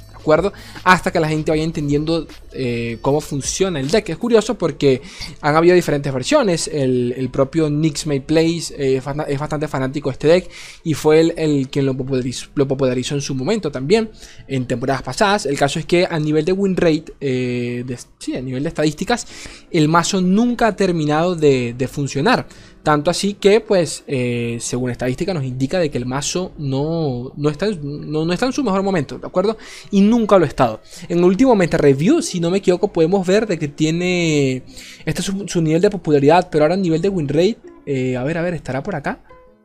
Hasta 0.83 1.11
que 1.11 1.19
la 1.19 1.27
gente 1.27 1.51
vaya 1.51 1.63
entendiendo 1.63 2.27
eh, 2.53 2.97
cómo 3.01 3.21
funciona 3.21 3.79
el 3.79 3.89
deck. 3.89 4.09
Es 4.09 4.17
curioso 4.17 4.57
porque 4.57 5.01
han 5.41 5.55
habido 5.55 5.75
diferentes 5.75 6.13
versiones. 6.13 6.67
El, 6.67 7.29
propio 7.31 7.69
Nix 7.69 8.07
May 8.07 8.19
Plays 8.19 8.71
eh, 8.71 9.01
es 9.27 9.39
bastante 9.39 9.67
fanático 9.67 10.09
de 10.09 10.13
este 10.13 10.27
deck 10.27 10.49
y 10.83 10.93
fue 10.93 11.21
el, 11.21 11.33
el 11.37 11.69
quien 11.69 11.85
lo 11.85 11.95
popularizó, 11.95 13.15
en 13.15 13.21
su 13.21 13.35
momento 13.35 13.71
también, 13.71 14.09
en 14.47 14.65
temporadas 14.65 15.01
pasadas. 15.01 15.45
El 15.45 15.57
caso 15.57 15.79
es 15.79 15.85
que 15.85 16.05
a 16.09 16.19
nivel 16.19 16.45
de 16.45 16.51
win 16.51 16.75
rate, 16.75 17.05
eh, 17.21 17.85
sí, 18.19 18.35
a 18.35 18.41
nivel 18.41 18.63
de 18.63 18.69
estadísticas, 18.69 19.27
el 19.71 19.87
mazo 19.87 20.21
nunca 20.21 20.67
ha 20.67 20.75
terminado 20.75 21.35
de, 21.35 21.73
de 21.77 21.87
funcionar. 21.87 22.47
Tanto 22.83 23.11
así 23.11 23.35
que, 23.35 23.59
pues, 23.59 24.03
eh, 24.07 24.57
según 24.59 24.89
estadística 24.89 25.33
nos 25.33 25.43
indica 25.43 25.79
de 25.79 25.91
que 25.91 25.99
el 25.99 26.07
mazo 26.07 26.51
no, 26.57 27.31
no, 27.37 27.49
está, 27.49 27.67
no, 27.81 28.31
está 28.33 28.47
en 28.47 28.53
su 28.53 28.63
mejor 28.63 28.81
momento, 28.81 29.19
¿de 29.19 29.27
acuerdo? 29.27 29.57
Y 29.91 30.01
nunca 30.01 30.37
lo 30.39 30.45
ha 30.45 30.47
estado. 30.47 30.81
En 31.07 31.19
el 31.19 31.23
último 31.23 31.55
meta 31.55 31.77
review, 31.77 32.23
si 32.23 32.39
no 32.39 32.49
me 32.49 32.57
equivoco, 32.57 32.91
podemos 32.91 33.25
ver 33.27 33.45
de 33.45 33.59
que 33.59 33.67
tiene... 33.67 34.63
Este 35.05 35.21
es 35.21 35.31
su, 35.45 35.61
nivel 35.61 35.81
de 35.81 35.91
popularidad, 35.91 36.49
pero 36.51 36.63
ahora 36.63 36.73
a 36.73 36.77
nivel 36.77 37.01
de 37.01 37.09
win 37.09 37.27
rate, 37.27 37.57
eh, 37.85 38.17
a 38.17 38.23
ver, 38.23 38.39
a 38.39 38.41
ver, 38.41 38.55
¿estará 38.55 38.81
por 38.81 38.95
acá? 38.95 39.19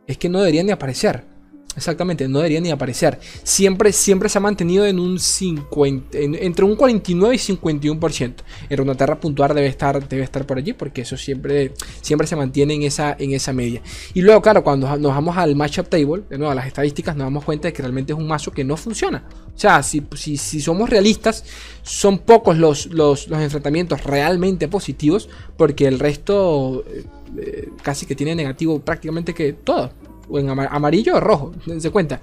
Es 0.07 0.19
que 0.19 0.29
no 0.29 0.41
deberían 0.41 0.67
ni 0.67 0.73
aparecer. 0.73 1.36
Exactamente, 1.77 2.27
no 2.27 2.39
debería 2.39 2.61
ni 2.61 2.71
aparecer. 2.71 3.19
Siempre, 3.43 3.93
siempre 3.93 4.31
se 4.31 4.39
ha 4.39 4.41
mantenido 4.41 4.87
en 4.87 4.99
un 4.99 5.21
50, 5.21 6.17
entre 6.19 6.65
un 6.65 6.75
49 6.75 7.35
y 7.35 7.39
51%. 7.39 8.35
En 8.71 8.77
Runeterra 8.79 9.21
puntuar 9.21 9.53
debe 9.53 9.67
estar, 9.67 10.09
debe 10.09 10.23
estar 10.23 10.47
por 10.47 10.57
allí 10.57 10.73
porque 10.73 11.03
eso 11.03 11.19
siempre, 11.19 11.73
siempre 12.01 12.27
se 12.27 12.35
mantiene 12.35 12.75
en 12.75 12.83
esa, 12.83 13.15
en 13.19 13.33
esa 13.33 13.53
media. 13.53 13.83
Y 14.15 14.23
luego, 14.23 14.41
claro, 14.41 14.65
cuando 14.65 14.89
nos 14.97 15.15
vamos 15.15 15.37
al 15.37 15.55
matchup 15.55 15.89
table, 15.89 16.23
de 16.31 16.39
nuevo 16.39 16.51
a 16.51 16.55
las 16.55 16.67
estadísticas, 16.67 17.15
nos 17.15 17.27
damos 17.27 17.45
cuenta 17.45 17.69
de 17.69 17.75
que 17.75 17.83
realmente 17.83 18.15
es 18.15 18.19
un 18.19 18.27
mazo 18.27 18.51
que 18.51 18.65
no 18.65 18.79
funciona. 18.79 19.25
O 19.55 19.59
sea, 19.59 19.83
si, 19.83 20.03
si, 20.17 20.61
somos 20.61 20.89
realistas, 20.89 21.45
son 21.83 22.19
pocos 22.19 22.57
los, 22.57 22.87
los, 22.87 23.29
enfrentamientos 23.31 24.03
realmente 24.05 24.69
positivos 24.69 25.29
porque 25.57 25.87
el 25.87 25.99
resto 25.99 26.85
eh, 26.89 27.05
eh, 27.39 27.69
casi 27.83 28.07
que 28.07 28.15
tiene 28.15 28.35
negativo 28.35 28.81
prácticamente 28.81 29.35
que 29.35 29.53
todo 29.53 29.91
o 30.29 30.39
en 30.39 30.49
amarillo 30.51 31.17
o 31.17 31.21
rojo, 31.21 31.53
se 31.79 31.91
cuenta. 31.91 32.21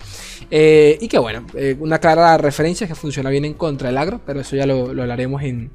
Eh, 0.50 0.98
y 1.02 1.08
que 1.08 1.18
bueno, 1.18 1.46
eh, 1.56 1.76
una 1.80 2.00
clara 2.00 2.38
referencia 2.38 2.88
que 2.88 2.96
funciona 2.96 3.30
bien 3.30 3.46
en 3.46 3.54
contra 3.54 3.90
del 3.90 3.98
agro, 3.98 4.22
pero 4.26 4.42
eso 4.42 4.56
ya 4.56 4.66
lo, 4.66 4.90
hablaremos 4.90 5.42
en 5.44 5.72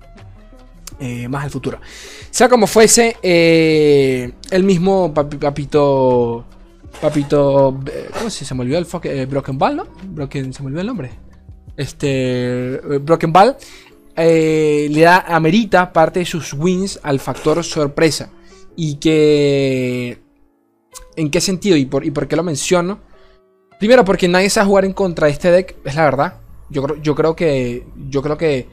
eh, 1.00 1.28
más 1.28 1.44
al 1.44 1.50
futuro. 1.50 1.80
Sea 2.30 2.48
como 2.48 2.66
fuese, 2.66 3.16
el 3.22 4.64
mismo 4.64 5.12
papito, 5.14 6.44
papito, 7.00 7.80
¿cómo 8.16 8.30
se, 8.30 8.44
se 8.44 8.54
me 8.54 8.62
olvidó 8.62 8.78
el 8.78 9.26
Broken 9.26 9.58
Ball, 9.58 9.76
¿no? 9.76 9.86
Broken, 10.04 10.52
se 10.52 10.62
me 10.62 10.66
olvidó 10.66 10.80
el 10.82 10.86
nombre. 10.86 11.10
Este, 11.76 12.80
Broken 13.00 13.32
Ball 13.32 13.56
le 14.16 15.00
da, 15.00 15.20
amerita 15.20 15.92
parte 15.92 16.20
de 16.20 16.26
sus 16.26 16.52
wins 16.52 16.98
al 17.02 17.20
factor 17.20 17.62
sorpresa. 17.64 18.30
Y 18.80 18.96
que 18.96 20.20
¿En 21.18 21.30
qué 21.30 21.40
sentido 21.40 21.76
y 21.76 21.84
por, 21.84 22.06
y 22.06 22.12
por 22.12 22.28
qué 22.28 22.36
lo 22.36 22.44
menciono? 22.44 23.00
Primero, 23.80 24.04
porque 24.04 24.28
nadie 24.28 24.48
sabe 24.50 24.68
jugar 24.68 24.84
en 24.84 24.92
contra 24.92 25.26
de 25.26 25.32
este 25.32 25.50
deck, 25.50 25.74
es 25.84 25.96
la 25.96 26.04
verdad. 26.04 26.34
Yo, 26.70 26.94
yo, 27.02 27.16
creo 27.16 27.34
que. 27.34 27.84
Yo 28.08 28.22
creo 28.22 28.38
que. 28.38 28.68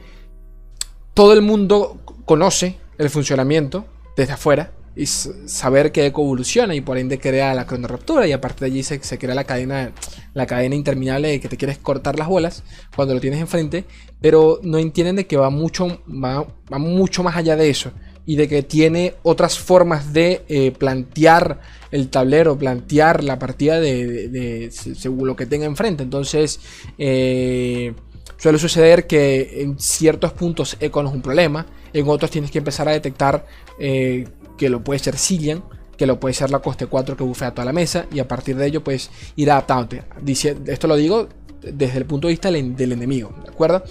Todo 1.15 1.33
el 1.33 1.41
mundo 1.41 1.97
conoce 2.25 2.77
el 2.99 3.09
funcionamiento 3.09 3.85
desde 4.15 4.33
afuera. 4.33 4.71
Y 4.95 5.07
saber 5.07 5.91
que 5.91 6.05
eco 6.05 6.21
evoluciona 6.21 6.73
y 6.75 6.81
por 6.81 6.99
ende 6.99 7.19
crea 7.19 7.55
la 7.55 7.65
cronoraptura. 7.65 8.27
Y 8.27 8.31
aparte 8.31 8.63
de 8.63 8.71
allí 8.71 8.83
se, 8.83 8.99
crea 8.99 9.33
la 9.33 9.43
cadena. 9.43 9.91
La 10.35 10.45
cadena 10.45 10.75
interminable 10.75 11.29
de 11.29 11.39
que 11.39 11.49
te 11.49 11.57
quieres 11.57 11.79
cortar 11.79 12.19
las 12.19 12.27
bolas 12.27 12.63
cuando 12.95 13.15
lo 13.15 13.19
tienes 13.19 13.39
enfrente. 13.39 13.85
Pero 14.21 14.59
no 14.61 14.77
entienden 14.77 15.15
de 15.15 15.25
que 15.25 15.35
va 15.35 15.49
mucho, 15.49 16.03
va 16.07 16.77
mucho 16.77 17.23
más 17.23 17.35
allá 17.37 17.55
de 17.55 17.71
eso 17.71 17.91
y 18.25 18.35
de 18.35 18.47
que 18.47 18.63
tiene 18.63 19.15
otras 19.23 19.59
formas 19.59 20.13
de 20.13 20.43
eh, 20.47 20.71
plantear 20.71 21.59
el 21.91 22.09
tablero, 22.09 22.57
plantear 22.57 23.23
la 23.23 23.39
partida 23.39 23.79
de, 23.79 24.69
según 24.71 25.27
lo 25.27 25.35
que 25.35 25.45
tenga 25.45 25.65
enfrente. 25.65 26.03
Entonces, 26.03 26.59
eh, 26.97 27.93
suele 28.37 28.57
suceder 28.57 29.07
que 29.07 29.61
en 29.61 29.79
ciertos 29.79 30.33
puntos 30.33 30.77
Eco 30.79 31.03
no 31.03 31.09
es 31.09 31.15
un 31.15 31.21
problema, 31.21 31.65
en 31.93 32.07
otros 32.09 32.31
tienes 32.31 32.51
que 32.51 32.57
empezar 32.57 32.89
a 32.89 32.91
detectar 32.91 33.45
eh, 33.79 34.27
que 34.57 34.69
lo 34.69 34.83
puede 34.83 34.99
ser 34.99 35.17
Cillian, 35.17 35.63
que 35.97 36.05
lo 36.05 36.19
puede 36.19 36.33
ser 36.33 36.49
la 36.49 36.59
coste 36.59 36.87
4 36.87 37.15
que 37.15 37.23
bufea 37.23 37.51
toda 37.51 37.65
la 37.65 37.73
mesa, 37.73 38.07
y 38.11 38.19
a 38.19 38.27
partir 38.27 38.57
de 38.57 38.67
ello, 38.67 38.83
pues 38.83 39.09
ir 39.35 39.51
adaptándote. 39.51 40.03
Dice, 40.21 40.57
esto 40.67 40.87
lo 40.87 40.95
digo 40.95 41.29
desde 41.61 41.97
el 41.97 42.05
punto 42.05 42.27
de 42.27 42.33
vista 42.33 42.51
del, 42.51 42.75
del 42.75 42.91
enemigo, 42.91 43.33
¿de 43.43 43.49
acuerdo? 43.49 43.83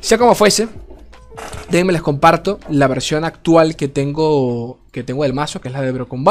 Sea 0.00 0.18
como 0.18 0.34
fuese, 0.34 0.68
Déjenme 1.70 1.92
les 1.92 2.02
comparto 2.02 2.60
la 2.68 2.86
versión 2.86 3.24
actual 3.24 3.76
que 3.76 3.88
tengo, 3.88 4.80
que 4.92 5.02
tengo 5.02 5.22
del 5.24 5.32
mazo, 5.32 5.60
que 5.60 5.68
es 5.68 5.74
la 5.74 5.82
de 5.82 5.92
Broken. 5.92 6.24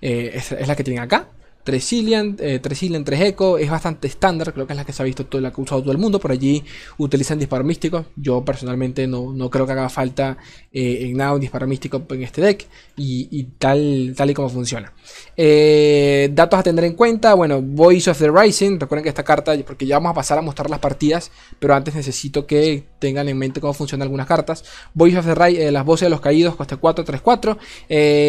Eh, 0.00 0.32
es, 0.34 0.66
la 0.66 0.74
que 0.76 0.84
tienen 0.84 1.02
acá. 1.02 1.28
3 1.64 1.86
Cillian, 1.86 2.36
3 2.36 2.60
Cillian, 2.78 3.04
3 3.04 3.20
Echo, 3.20 3.56
es 3.56 3.70
bastante 3.70 4.08
estándar, 4.08 4.52
creo 4.52 4.66
que 4.66 4.72
es 4.72 4.76
la 4.76 4.84
que 4.84 4.92
se 4.92 5.02
ha 5.02 5.04
visto, 5.04 5.26
todo, 5.26 5.40
la 5.40 5.52
que 5.52 5.60
ha 5.60 5.64
usado 5.64 5.80
todo 5.80 5.92
el 5.92 5.98
mundo, 5.98 6.18
por 6.18 6.32
allí 6.32 6.64
utilizan 6.98 7.38
disparo 7.38 7.62
místico, 7.62 8.06
yo 8.16 8.44
personalmente 8.44 9.06
no, 9.06 9.32
no 9.32 9.48
creo 9.48 9.64
que 9.64 9.72
haga 9.72 9.88
falta 9.88 10.38
eh, 10.72 10.98
en 11.02 11.16
nada 11.16 11.34
un 11.34 11.40
disparo 11.40 11.66
místico 11.68 12.02
en 12.10 12.22
este 12.22 12.40
deck, 12.40 12.66
y, 12.96 13.44
tal, 13.58 14.14
tal 14.16 14.30
y 14.30 14.34
como 14.34 14.48
funciona. 14.48 14.92
Eh, 15.36 16.30
datos 16.32 16.60
a 16.60 16.62
tener 16.62 16.84
en 16.84 16.94
cuenta, 16.94 17.34
bueno, 17.34 17.62
Voice 17.62 18.10
of 18.10 18.18
the 18.18 18.30
Rising, 18.30 18.78
recuerden 18.78 19.02
que 19.02 19.08
esta 19.08 19.22
carta, 19.22 19.54
porque 19.66 19.86
ya 19.86 19.96
vamos 19.96 20.10
a 20.10 20.14
pasar 20.14 20.38
a 20.38 20.42
mostrar 20.42 20.68
las 20.68 20.78
partidas, 20.78 21.30
pero 21.58 21.74
antes 21.74 21.94
necesito 21.94 22.46
que 22.46 22.84
tengan 22.98 23.28
en 23.28 23.38
mente 23.38 23.60
cómo 23.60 23.72
funcionan 23.72 24.06
algunas 24.06 24.26
cartas. 24.26 24.64
Voice 24.94 25.18
of 25.18 25.26
the 25.26 25.34
Rising, 25.34 25.60
eh, 25.60 25.72
las 25.72 25.84
voces 25.84 26.06
de 26.06 26.10
los 26.10 26.20
caídos, 26.20 26.56
coste 26.56 26.76
4, 26.76 27.04
3, 27.04 27.20
4, 27.20 27.58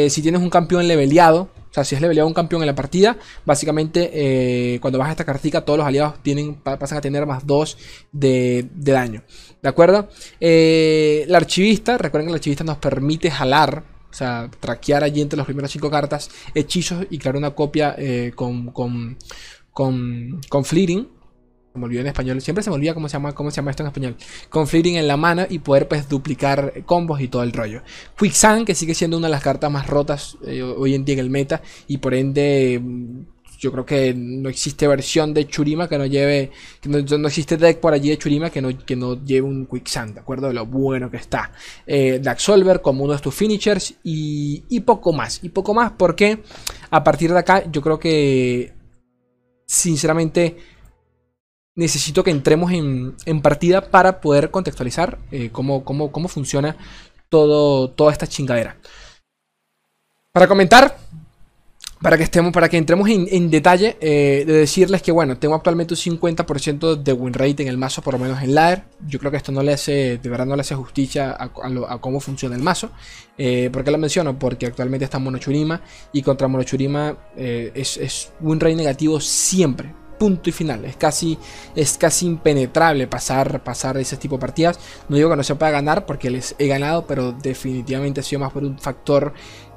si 0.10 0.22
tienes 0.22 0.42
un 0.42 0.50
campeón 0.50 0.88
leveleado, 0.88 1.50
o 1.70 1.74
sea, 1.74 1.84
si 1.84 1.96
es 1.96 2.02
leveleado 2.02 2.28
un 2.28 2.36
campeón 2.36 2.62
en 2.62 2.68
la 2.68 2.76
partida, 2.76 3.18
básicamente 3.46 4.12
eh, 4.14 4.80
cuando 4.80 5.00
vas 5.00 5.08
a 5.10 5.12
esta 5.12 5.26
cartica, 5.26 5.62
todos 5.62 5.80
los 5.80 5.88
aliados 5.88 6.16
pasan 6.64 7.00
a 7.00 7.02
tener 7.02 7.26
más 7.26 7.48
2 7.48 7.78
de, 8.12 8.68
daño. 8.76 9.24
¿De 9.62 9.70
acuerdo? 9.70 10.08
La 10.40 11.38
archivista, 11.38 11.98
recuerden 11.98 12.28
que 12.28 12.32
la 12.32 12.38
archivista 12.38 12.64
nos 12.64 12.78
permite 12.78 13.32
jalar, 13.32 13.93
o 14.14 14.16
sea, 14.16 14.48
traquear 14.60 15.04
allí 15.04 15.22
entre 15.22 15.38
las 15.38 15.48
primeras 15.48 15.72
5 15.72 15.90
cartas 15.90 16.30
hechizos 16.54 17.08
y 17.10 17.18
crear 17.18 17.36
una 17.36 17.56
copia 17.56 17.96
eh, 17.98 18.32
con, 18.36 18.68
con, 18.68 19.18
con, 19.72 20.40
con 20.48 20.64
fleeting 20.64 21.08
me 21.76 21.86
olvidó 21.86 22.02
en 22.02 22.08
español, 22.08 22.40
siempre 22.40 22.64
se 22.64 22.70
me 22.70 22.76
olvida 22.76 22.94
cómo 22.94 23.10
se 23.10 23.14
llama, 23.14 23.34
cómo 23.34 23.50
se 23.50 23.56
llama 23.56 23.72
esto 23.72 23.82
en 23.82 23.88
español. 23.88 24.16
Con 24.50 24.68
en 24.72 25.08
la 25.08 25.18
mano 25.18 25.44
y 25.50 25.60
poder 25.60 25.88
pues 25.88 26.08
duplicar 26.08 26.84
combos 26.86 27.20
y 27.22 27.28
todo 27.28 27.42
el 27.42 27.52
rollo. 27.52 27.82
Quicksand, 28.16 28.66
que 28.66 28.76
sigue 28.76 28.94
siendo 28.94 29.18
una 29.18 29.28
de 29.28 29.32
las 29.32 29.42
cartas 29.42 29.72
más 29.72 29.88
rotas 29.88 30.38
eh, 30.46 30.62
hoy 30.62 30.94
en 30.94 31.04
día 31.04 31.14
en 31.14 31.20
el 31.20 31.30
meta 31.30 31.62
y 31.88 31.98
por 31.98 32.14
ende 32.14 32.80
yo 33.64 33.72
creo 33.72 33.86
que 33.86 34.14
no 34.14 34.50
existe 34.50 34.86
versión 34.90 35.34
de 35.34 35.48
Churima 35.48 35.88
que 35.88 35.98
no 35.98 36.06
lleve, 36.06 36.52
que 36.82 36.90
no, 36.90 37.28
existe 37.28 37.56
deck 37.56 37.80
por 37.80 37.94
allí 37.94 38.10
de 38.10 38.18
Churima 38.18 38.50
que 38.50 38.62
no, 38.62 38.78
que 38.86 38.98
no 38.98 39.24
lleve 39.24 39.48
un 39.48 39.66
Quicksand, 39.66 40.16
¿de 40.16 40.20
acuerdo? 40.20 40.50
De 40.50 40.54
lo 40.54 40.66
bueno 40.66 41.10
que 41.10 41.16
está. 41.16 41.54
Eh, 41.88 42.20
Dark 42.22 42.42
Solver 42.42 42.82
como 42.82 43.06
uno 43.06 43.14
de 43.14 43.20
tus 43.20 43.34
finishers 43.34 43.94
y, 44.04 44.66
y 44.68 44.82
poco 44.82 45.14
más. 45.14 45.40
Y 45.44 45.50
poco 45.50 45.74
más 45.74 45.94
porque 45.94 46.44
a 46.92 47.04
partir 47.06 47.32
de 47.32 47.40
acá 47.40 47.64
yo 47.72 47.82
creo 47.82 47.98
que 47.98 48.74
sinceramente 49.66 50.58
necesito 51.76 52.22
que 52.22 52.32
entremos 52.32 52.70
en, 52.74 53.42
partida 53.42 53.90
para 53.90 54.20
poder 54.20 54.52
contextualizar 54.52 55.20
eh, 55.32 55.52
cómo, 55.54 55.86
cómo, 55.86 56.28
funciona 56.28 56.76
todo, 57.30 57.92
toda 57.92 58.12
esta 58.12 58.28
chingadera. 58.28 58.76
Para 60.34 60.50
comentar, 60.50 60.98
para 62.04 62.18
que 62.18 62.24
estemos, 62.24 62.52
para 62.52 62.68
que 62.68 62.76
entremos 62.76 63.08
en, 63.10 63.50
detalle, 63.50 63.96
eh, 64.02 64.44
de 64.46 64.54
decirles 64.54 65.02
que 65.02 65.14
bueno, 65.14 65.38
tengo 65.38 65.56
actualmente 65.56 65.94
un 65.94 66.20
50% 66.20 67.02
de 67.02 67.14
win 67.14 67.34
rate 67.34 67.64
en 67.64 67.70
el 67.70 67.78
mazo, 67.78 68.02
por 68.02 68.16
lo 68.16 68.20
menos 68.20 68.44
en 68.44 68.54
Lair. 68.54 68.84
Yo 69.08 69.20
creo 69.20 69.32
que 69.32 69.38
esto 69.38 69.54
no 69.54 69.64
le 69.64 69.72
hace, 69.72 70.18
de 70.18 70.30
verdad 70.30 70.46
no 70.46 70.58
le 70.58 70.62
hace 70.62 70.76
justicia 70.76 71.34
a, 71.40 71.50
cómo 72.02 72.20
funciona 72.20 72.58
el 72.58 72.62
mazo. 72.62 72.92
Eh, 73.38 73.70
¿Por 73.72 73.86
qué 73.86 73.92
lo 73.92 73.98
menciono? 73.98 74.38
Porque 74.38 74.66
actualmente 74.66 75.06
está 75.06 75.18
Monochurima 75.18 75.82
y 76.12 76.22
contra 76.22 76.50
Monochurima 76.50 77.18
es, 77.38 77.96
es 77.96 78.34
win 78.42 78.60
rate 78.60 78.76
negativo 78.76 79.22
siempre 79.22 80.04
punto 80.24 80.50
y 80.50 80.54
final. 80.54 80.86
Es 80.86 80.96
casi, 80.96 81.38
es 81.76 81.98
casi 81.98 82.26
impenetrable 82.26 83.08
pasar, 83.08 83.62
pasar 83.62 83.98
ese 83.98 84.16
tipo 84.16 84.38
de 84.38 84.40
partidas. 84.40 84.80
No 85.10 85.18
digo 85.18 85.30
que 85.30 85.36
no 85.36 85.44
se 85.44 85.56
pueda 85.56 85.72
ganar 85.72 86.06
porque 86.06 86.30
les 86.30 86.56
he 86.60 86.68
ganado, 86.68 87.06
pero 87.06 87.34
definitivamente 87.34 88.22
ha 88.22 88.24
sido 88.24 88.40
más 88.40 88.54
por 88.54 88.64
un 88.64 88.80
factor 88.80 89.34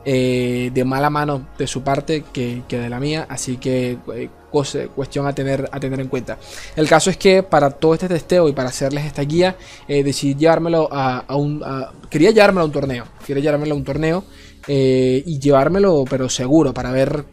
eh, 0.08 0.70
de 0.72 0.84
mala 0.84 1.10
mano 1.10 1.48
de 1.58 1.66
su 1.66 1.82
parte 1.82 2.22
que, 2.32 2.62
de 2.68 2.88
la 2.88 3.00
mía. 3.00 3.26
Así 3.28 3.56
que 3.56 3.98
eh, 4.14 4.28
cuestión 4.94 5.26
a 5.26 5.34
tener, 5.34 5.68
a 5.72 5.80
tener 5.80 5.98
en 5.98 6.06
cuenta. 6.06 6.38
El 6.76 6.88
caso 6.88 7.10
es 7.10 7.16
que 7.16 7.42
para 7.42 7.72
todo 7.72 7.94
este 7.94 8.06
testeo 8.06 8.48
y 8.48 8.52
para 8.52 8.68
hacerles 8.68 9.04
esta 9.04 9.22
guía, 9.22 9.56
eh, 9.88 10.04
decidí 10.04 10.36
llevármelo 10.36 10.88
a, 10.92 11.24
un... 11.36 11.60
quería 12.08 12.30
llevármelo 12.30 12.62
a 12.62 12.66
un 12.66 12.72
torneo. 12.72 13.04
Quería 13.26 13.42
llevármelo 13.42 13.74
a 13.74 13.78
un 13.78 13.84
torneo 13.84 14.24
y 14.68 15.38
llevármelo 15.40 16.04
pero 16.08 16.28
seguro 16.28 16.72
para 16.72 16.92
ver 16.92 17.24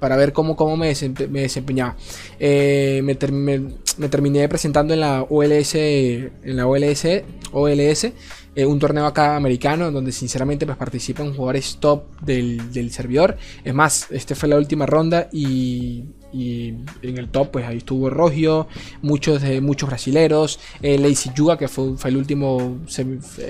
para 0.00 0.16
ver 0.16 0.32
cómo, 0.32 0.56
cómo 0.56 0.76
me, 0.76 0.88
desempeñaba. 0.88 1.94
Eh, 2.40 3.00
me, 3.04 3.14
terminé 3.14 4.48
presentando 4.48 4.94
en 4.94 5.00
la 5.00 5.22
OLS, 5.22 5.74
en 5.74 6.56
la 6.56 6.66
OLS, 6.66 7.06
OLS 7.52 8.12
eh, 8.54 8.66
un 8.66 8.78
torneo 8.78 9.06
acá 9.06 9.36
americano 9.36 9.90
donde 9.90 10.12
sinceramente 10.12 10.66
pues 10.66 10.78
participan 10.78 11.34
jugadores 11.34 11.76
top 11.78 12.04
del, 12.20 12.72
del 12.72 12.90
servidor. 12.90 13.36
Es 13.64 13.74
más, 13.74 14.10
este 14.10 14.34
fue 14.34 14.48
la 14.48 14.56
última 14.56 14.86
ronda 14.86 15.28
y 15.32 16.04
y 16.32 16.74
en 17.02 17.18
el 17.18 17.28
top 17.28 17.50
pues 17.52 17.66
ahí 17.66 17.78
estuvo 17.78 18.10
Rogio, 18.10 18.68
muchos, 19.02 19.42
de 19.42 19.60
muchos 19.60 19.88
brasileros, 19.88 20.60
eh, 20.82 20.98
Lazy 20.98 21.30
Yuga 21.34 21.56
que 21.58 21.68
fue, 21.68 21.94
el 22.04 22.16
último 22.16 22.78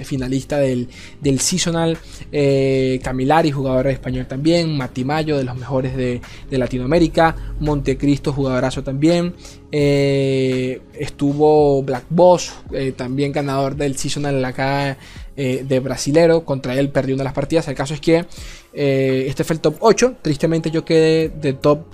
finalista 0.05 0.59
del, 0.59 0.89
del 1.21 1.41
Seasonal, 1.41 1.99
eh, 2.33 3.01
Camilari, 3.03 3.51
jugador 3.51 3.87
español 3.89 4.27
también, 4.27 4.77
Matimayo 4.77 5.37
de 5.37 5.45
los 5.45 5.57
mejores 5.57 5.97
de, 5.97 6.21
Latinoamérica, 6.51 7.35
Montecristo, 7.61 8.33
jugadorazo 8.33 8.83
también, 8.83 9.35
eh, 9.73 10.81
estuvo 10.99 11.83
Black 11.83 12.05
Boss, 12.11 12.53
eh, 12.73 12.93
también 12.93 13.33
ganador 13.33 13.77
del 13.77 13.97
Seasonal 13.97 14.45
acá 14.45 14.99
de 15.41 15.81
brasilero, 15.81 16.45
contra 16.45 16.75
él 16.75 16.91
perdió 16.91 17.15
una 17.15 17.23
de 17.23 17.27
las 17.27 17.35
partidas, 17.35 17.67
el 17.69 17.75
caso 17.75 17.95
es 17.95 18.01
que 18.01 18.27
este 18.73 19.45
fue 19.45 19.55
el 19.55 19.61
top 19.61 19.77
8, 19.81 20.17
tristemente 20.23 20.71
yo 20.71 20.85
quedé 20.85 21.29
de 21.29 21.53
top 21.55 21.87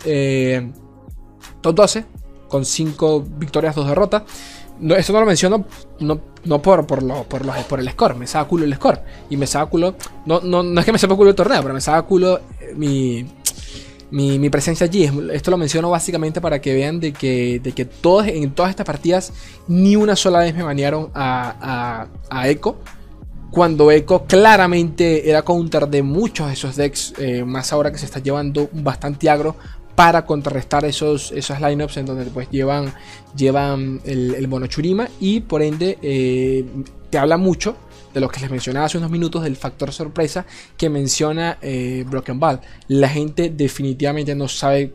top 1.61 1.75
12, 1.75 2.05
con 2.49 2.65
5 2.65 3.25
victorias, 3.39 3.75
2 3.75 3.89
derrotas. 3.89 4.23
No, 4.79 4.95
esto 4.95 5.13
no 5.15 5.21
lo 5.21 5.27
menciono 5.27 5.65
no, 6.01 6.21
no 6.45 6.61
por, 6.61 6.87
por, 6.87 7.03
lo, 7.03 7.25
por, 7.25 7.43
por 7.67 7.81
el 7.81 7.91
score, 7.91 8.15
me 8.15 8.27
saca 8.27 8.47
culo 8.47 8.65
el 8.65 8.75
score. 8.75 9.01
Y 9.31 9.37
me 9.37 9.47
saca 9.47 9.67
culo, 9.67 9.95
no, 10.27 10.41
no, 10.41 10.63
no 10.63 10.81
es 10.81 10.87
que 10.87 10.93
me 10.93 10.99
sepa 10.99 11.17
culo 11.17 11.31
el 11.31 11.37
torneo, 11.37 11.63
pero 11.63 11.75
me 11.75 11.81
saca 11.81 12.03
culo 12.03 12.39
eh, 12.61 12.75
mi, 12.77 13.27
mi, 14.11 14.39
mi, 14.39 14.51
presencia 14.51 14.85
allí. 14.85 15.11
Esto 15.33 15.51
lo 15.51 15.57
menciono 15.57 15.91
básicamente 15.91 16.41
para 16.41 16.61
que 16.61 16.75
vean 16.75 17.01
de 17.01 17.13
que, 17.13 17.59
de 17.61 17.73
que 17.73 17.87
todos, 17.87 18.27
en 18.27 18.51
todas 18.53 18.71
estas 18.71 18.87
partidas 18.87 19.33
ni 19.67 19.97
una 19.97 20.15
sola 20.15 20.41
vez 20.41 20.55
me 20.55 20.63
banearon 20.63 21.11
a, 21.15 22.07
a, 22.31 22.41
a 22.43 22.49
Echo. 22.49 22.77
Cuando 23.51 23.91
Echo 23.91 24.25
claramente 24.27 25.29
era 25.29 25.43
counter 25.43 25.89
de 25.89 26.03
muchos 26.03 26.49
de 26.49 26.53
esos 26.53 26.77
decks, 26.77 27.15
eh, 27.19 27.45
más 27.45 27.73
ahora 27.73 27.91
que 27.91 27.99
se 27.99 28.05
está 28.05 28.19
llevando 28.21 28.69
bastante 28.73 29.31
agro 29.31 29.57
para 29.95 30.27
contrarrestar 30.27 30.85
esos, 30.85 31.33
esos 31.33 31.61
lineups 31.61 31.97
en 31.97 32.07
donde 32.07 32.27
pues 32.27 32.51
llevan, 32.51 32.93
llevan 33.35 34.01
el, 34.05 34.35
el 34.35 34.47
monochurima 34.47 35.09
y 35.21 35.41
por 35.41 35.63
ende 35.63 35.99
eh, 36.03 36.67
te 37.09 37.19
habla 37.19 37.39
mucho 37.39 37.77
de 38.13 38.21
lo 38.21 38.29
que 38.29 38.41
les 38.41 38.51
mencionaba 38.51 38.87
hace 38.87 38.97
unos 38.97 39.11
minutos 39.11 39.43
del 39.43 39.57
factor 39.57 39.93
sorpresa 39.93 40.47
que 40.77 40.89
menciona 40.89 41.59
eh, 41.61 42.03
Broken 42.09 42.41
Ball. 42.41 42.61
La 42.89 43.09
gente 43.09 43.51
definitivamente 43.51 44.35
no 44.35 44.49
sabe 44.49 44.95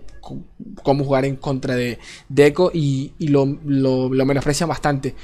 cómo 0.83 1.03
jugar 1.03 1.25
en 1.25 1.35
contra 1.35 1.75
de, 1.75 1.99
Deco 2.29 2.71
y, 2.73 3.11
lo, 3.19 3.45
lo, 3.65 4.09
menosprecian 4.25 4.69
bastante. 4.69 5.15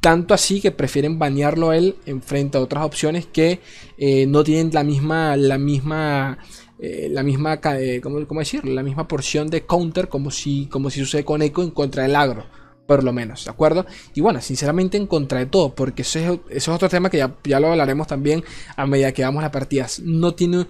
Tanto 0.00 0.34
así 0.34 0.60
que 0.60 0.72
prefieren 0.72 1.18
banearlo 1.18 1.72
él 1.72 1.96
en 2.06 2.22
frente 2.22 2.58
a 2.58 2.60
otras 2.60 2.84
opciones 2.84 3.26
que 3.26 3.60
eh, 3.98 4.26
no 4.26 4.42
tienen 4.42 4.70
la 4.72 4.82
misma, 4.84 5.36
la 5.36 5.58
misma 5.58 6.38
eh, 6.80 7.08
la 7.10 7.24
misma, 7.24 7.58
eh, 7.76 8.00
¿cómo, 8.00 8.38
decirlo? 8.38 8.72
La 8.72 8.84
misma 8.84 9.08
porción 9.08 9.48
de 9.48 9.66
counter 9.66 10.08
como 10.08 10.30
si, 10.30 10.66
como 10.66 10.90
si 10.90 11.00
sucede 11.00 11.24
con 11.24 11.42
Echo 11.42 11.62
en 11.62 11.72
contra 11.72 12.04
del 12.04 12.14
agro, 12.14 12.46
por 12.86 13.02
lo 13.02 13.12
menos, 13.12 13.44
¿de 13.44 13.50
acuerdo? 13.50 13.84
Y 14.14 14.20
bueno, 14.20 14.40
sinceramente 14.40 14.96
en 14.96 15.08
contra 15.08 15.40
de 15.40 15.46
todo, 15.46 15.74
porque 15.74 16.02
eso 16.02 16.40
es, 16.48 16.68
otro 16.68 16.88
tema 16.88 17.10
que 17.10 17.18
ya, 17.44 17.60
lo 17.60 17.72
hablaremos 17.72 18.06
también 18.06 18.44
a 18.76 18.86
medida 18.86 19.10
que 19.12 19.24
vamos 19.24 19.42
las 19.42 19.50
partidas. 19.50 20.00
No 20.04 20.34
tiene, 20.34 20.66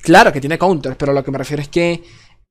claro 0.00 0.32
que 0.32 0.40
tiene 0.40 0.56
counters, 0.56 0.96
pero 0.96 1.12
lo 1.12 1.22
que 1.22 1.30
me 1.30 1.38
refiero 1.38 1.62
es 1.62 1.68
que 1.68 2.02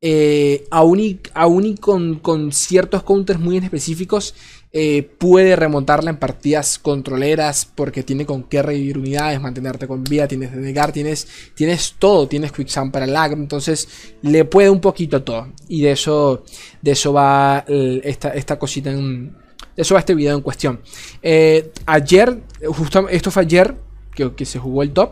eh, 0.02 0.66
aún 0.72 1.00
y, 1.00 1.76
con, 1.76 2.52
ciertos 2.52 3.04
counters 3.04 3.40
muy 3.40 3.58
específicos, 3.58 4.36
eh, 4.72 5.04
puede 5.18 5.56
remontarla 5.56 6.10
en 6.10 6.18
partidas 6.18 6.80
controleras 6.80 7.70
porque 7.76 8.02
tiene 8.02 8.26
con 8.26 8.44
qué 8.44 8.62
revivir 8.64 8.98
unidades, 8.98 9.40
mantenerte 9.40 9.88
con 9.88 10.04
vida, 10.04 10.28
tienes 10.28 10.52
de 10.52 10.58
negar, 10.58 10.92
tienes, 10.92 11.28
tienes 11.54 11.96
todo, 12.00 12.28
tienes 12.28 12.52
quicksand 12.52 12.92
para 12.92 13.06
el 13.06 13.16
agro, 13.16 13.40
entonces 13.40 13.88
le 14.24 14.46
puede 14.46 14.70
un 14.70 14.82
poquito 14.82 15.24
todo. 15.24 15.50
Y 15.68 15.82
de 15.84 15.92
eso, 15.92 16.44
de 16.82 16.92
eso 16.92 17.14
va 17.14 17.64
esta, 17.68 18.30
esta 18.30 18.58
cosita 18.58 18.92
en... 18.92 19.36
eso 19.76 19.94
va 19.94 20.00
este 20.00 20.16
video 20.16 20.36
en 20.36 20.42
cuestión. 20.42 20.82
Eh, 21.22 21.72
ayer, 21.86 22.42
justo 22.76 23.08
esto 23.10 23.30
fue 23.30 23.44
ayer 23.44 23.76
que, 24.14 24.46
se 24.46 24.60
jugó 24.60 24.84
el 24.84 24.92
top. 24.92 25.12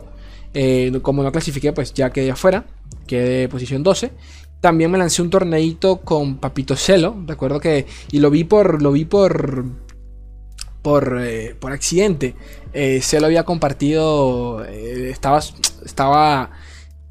Eh, 0.54 0.92
como 1.02 1.24
no 1.24 1.32
clasifiqué, 1.32 1.74
pues 1.74 1.94
ya 1.94 2.12
quedé 2.12 2.32
afuera. 2.32 2.66
Quedé 3.08 3.50
posición 3.50 3.84
12. 3.84 4.12
También 4.62 4.92
me 4.92 5.00
lancé 5.00 5.24
un 5.24 5.32
torneito 5.32 6.02
con 6.02 6.38
Papito 6.38 6.76
Celo. 6.76 7.18
Recuerdo 7.26 7.60
que. 7.60 7.88
Y 8.12 8.20
lo 8.20 8.30
vi 8.30 8.44
por. 8.44 8.82
Lo 8.82 8.92
vi 8.92 9.06
por. 9.06 9.66
Por, 10.84 11.20
eh, 11.20 11.56
por 11.60 11.72
accidente. 11.72 12.36
Eh, 12.72 13.02
Celo 13.02 13.26
había 13.26 13.44
compartido. 13.44 14.64
Eh, 14.66 15.10
estaba. 15.10 15.40
Estaba. 15.84 16.52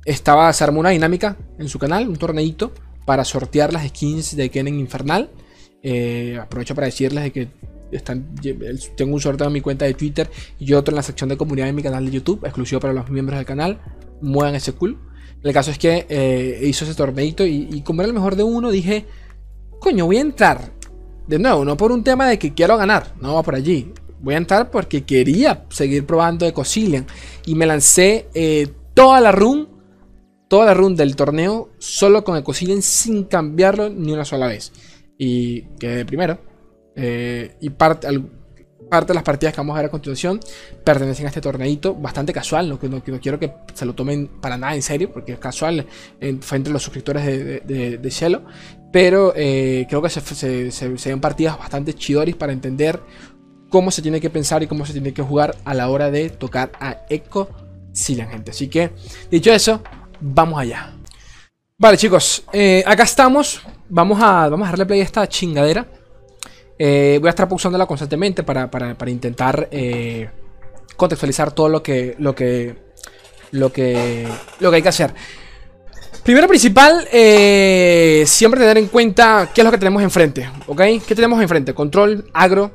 Estaba. 0.05 0.53
Se 0.53 0.63
armó 0.63 0.79
una 0.79 0.91
dinámica 0.91 1.37
en 1.59 1.69
su 1.69 1.81
canal. 1.81 2.09
Un 2.09 2.17
torneito. 2.17 2.73
Para 3.05 3.25
sortear 3.25 3.73
las 3.73 3.89
skins 3.89 4.37
de 4.37 4.49
Kennen 4.49 4.79
Infernal. 4.79 5.31
aprovecho 6.41 6.77
para 6.77 6.87
decirles 6.87 7.25
de 7.25 7.33
que 7.33 7.49
están, 7.91 8.37
tengo 8.97 9.15
un 9.15 9.21
sorteo 9.21 9.49
en 9.49 9.53
mi 9.53 9.61
cuenta 9.61 9.85
de 9.85 9.95
Twitter 9.95 10.31
y 10.61 10.75
otro 10.75 10.93
en 10.93 10.97
la 10.97 11.03
sección 11.03 11.29
de 11.29 11.37
comunidad 11.37 11.69
en 11.69 11.75
mi 11.75 11.83
canal 11.83 12.05
de 12.07 12.13
YouTube, 12.13 12.45
exclusivo 12.45 12.81
para 12.81 12.93
los 12.93 13.11
miembros 13.11 13.37
del 13.37 13.47
canal. 13.47 13.81
Muevan 14.21 14.55
ese 14.55 14.73
cool. 14.73 14.97
El 15.43 15.53
caso 15.53 15.71
es 15.71 15.79
que 15.79 16.07
eh, 16.09 16.61
hizo 16.63 16.85
ese 16.85 16.95
torneito 16.95 17.47
y, 17.47 17.83
como 17.83 18.03
era 18.03 18.09
el 18.09 18.15
mejor 18.15 18.37
de 18.37 18.43
uno, 18.43 18.71
dije, 18.71 19.07
coño, 19.79 20.07
voy 20.07 20.19
a 20.19 20.21
entrar. 20.21 20.73
De 21.27 21.39
nuevo, 21.39 21.65
no 21.65 21.77
por 21.77 21.93
un 21.93 22.03
tema 22.03 22.27
de 22.29 22.39
que 22.39 22.55
quiero 22.55 22.77
ganar, 22.77 23.15
no 23.21 23.35
va 23.35 23.43
por 23.43 23.55
allí. 23.55 23.93
Voy 24.21 24.35
a 24.35 24.39
entrar 24.39 24.71
porque 24.71 25.05
quería 25.05 25.65
seguir 25.71 26.05
probando 26.05 26.47
Ecosilian. 26.47 27.07
Y 27.47 27.55
me 27.55 27.67
lancé 27.67 28.29
eh, 28.35 28.69
toda 28.95 29.21
la 29.21 29.33
run, 29.33 29.69
toda 30.49 30.67
la 30.67 30.75
run 30.75 30.97
del 30.97 31.17
torneo, 31.17 31.71
solo 31.79 32.25
con 32.25 32.37
Ecosilian 32.37 32.83
sin 32.83 33.25
cambiarlo 33.25 33.89
ni 33.89 34.13
una 34.13 34.25
sola 34.25 34.49
vez. 34.49 34.73
Y 35.17 35.63
quedé 35.79 36.05
primero. 36.05 36.39
Eh, 36.97 37.57
y 37.61 37.71
parte, 37.71 38.09
parte 38.89 39.09
de 39.09 39.15
las 39.15 39.23
partidas 39.23 39.55
que 39.55 39.61
vamos 39.61 39.75
a 39.75 39.81
ver 39.81 39.87
a 39.87 39.91
continuación 39.91 40.41
pertenecen 40.85 41.27
a 41.27 41.29
este 41.29 41.41
torneito 41.41 41.95
bastante 41.95 42.33
casual, 42.33 42.69
no, 42.69 42.79
no, 42.83 43.03
no 43.05 43.21
quiero 43.21 43.39
que 43.39 43.53
se 43.75 43.85
lo 43.85 43.95
tomen 43.95 44.29
para 44.41 44.57
nada 44.57 44.75
en 44.75 44.83
serio, 44.83 45.13
porque 45.13 45.33
es 45.33 45.39
casual, 45.39 45.87
fue 46.41 46.57
entre 46.57 46.73
los 46.73 46.83
suscriptores 46.83 47.25
de, 47.25 47.99
de, 47.99 48.11
Cielo, 48.11 48.43
pero 48.93 49.33
eh, 49.37 49.87
creo 49.89 50.03
que 50.03 50.11
se, 50.11 50.71
se, 50.71 51.09
ven 51.09 51.21
partidas 51.21 51.59
bastante 51.59 51.95
chidoris 51.95 52.35
para 52.35 52.53
entender 52.53 53.01
cómo 53.69 53.91
se 53.91 54.03
tiene 54.03 54.21
que 54.21 54.31
pensar 54.31 54.63
y 54.63 54.67
cómo 54.67 54.85
se 54.85 54.93
tiene 54.93 55.15
que 55.15 55.23
jugar 55.23 55.57
a 55.65 55.75
la 55.75 55.89
hora 55.89 56.11
de 56.11 56.31
tocar 56.31 56.73
a 56.81 57.07
Echo 57.09 57.49
Cillian, 57.95 58.29
gente. 58.29 58.51
Así 58.51 58.69
que, 58.69 58.91
dicho 59.31 59.53
eso, 59.53 59.83
vamos 60.21 60.61
allá. 60.61 60.93
Vale, 61.79 61.97
chicos, 61.97 62.45
eh, 62.53 62.83
acá 62.87 63.05
estamos. 63.05 63.63
Vamos 63.89 64.21
a, 64.21 64.49
vamos 64.49 64.69
a 64.69 64.73
darle 64.73 64.87
play 64.87 65.01
a 65.01 65.05
esta 65.05 65.27
chingadera. 65.27 65.87
Eh, 66.83 67.19
voy 67.21 67.29
a 67.29 67.31
estar 67.31 67.47
pausándola 67.47 67.85
constantemente 67.85 68.43
para, 68.43 68.97
intentar 69.09 69.69
eh, 69.71 70.31
contextualizar 70.97 71.53
todo 71.53 71.69
lo 71.69 71.83
que, 71.83 72.17
lo 72.19 72.35
que, 72.35 72.75
lo 73.51 73.71
que, 73.71 74.27
lo 74.61 74.71
que 74.71 74.77
hay 74.77 74.83
que 74.83 74.89
hacer. 74.89 75.13
Primero 76.23 76.49
principal, 76.49 77.07
eh, 77.13 78.25
siempre 78.27 78.61
tener 78.61 78.79
en 78.79 78.87
cuenta 78.87 79.51
qué 79.55 79.61
es 79.61 79.65
lo 79.67 79.71
que 79.71 79.77
tenemos 79.77 80.03
enfrente, 80.03 80.49
¿ok? 80.67 80.81
¿Qué 81.07 81.15
tenemos 81.15 81.43
enfrente? 81.43 81.75
Control, 81.75 82.31
agro, 82.33 82.71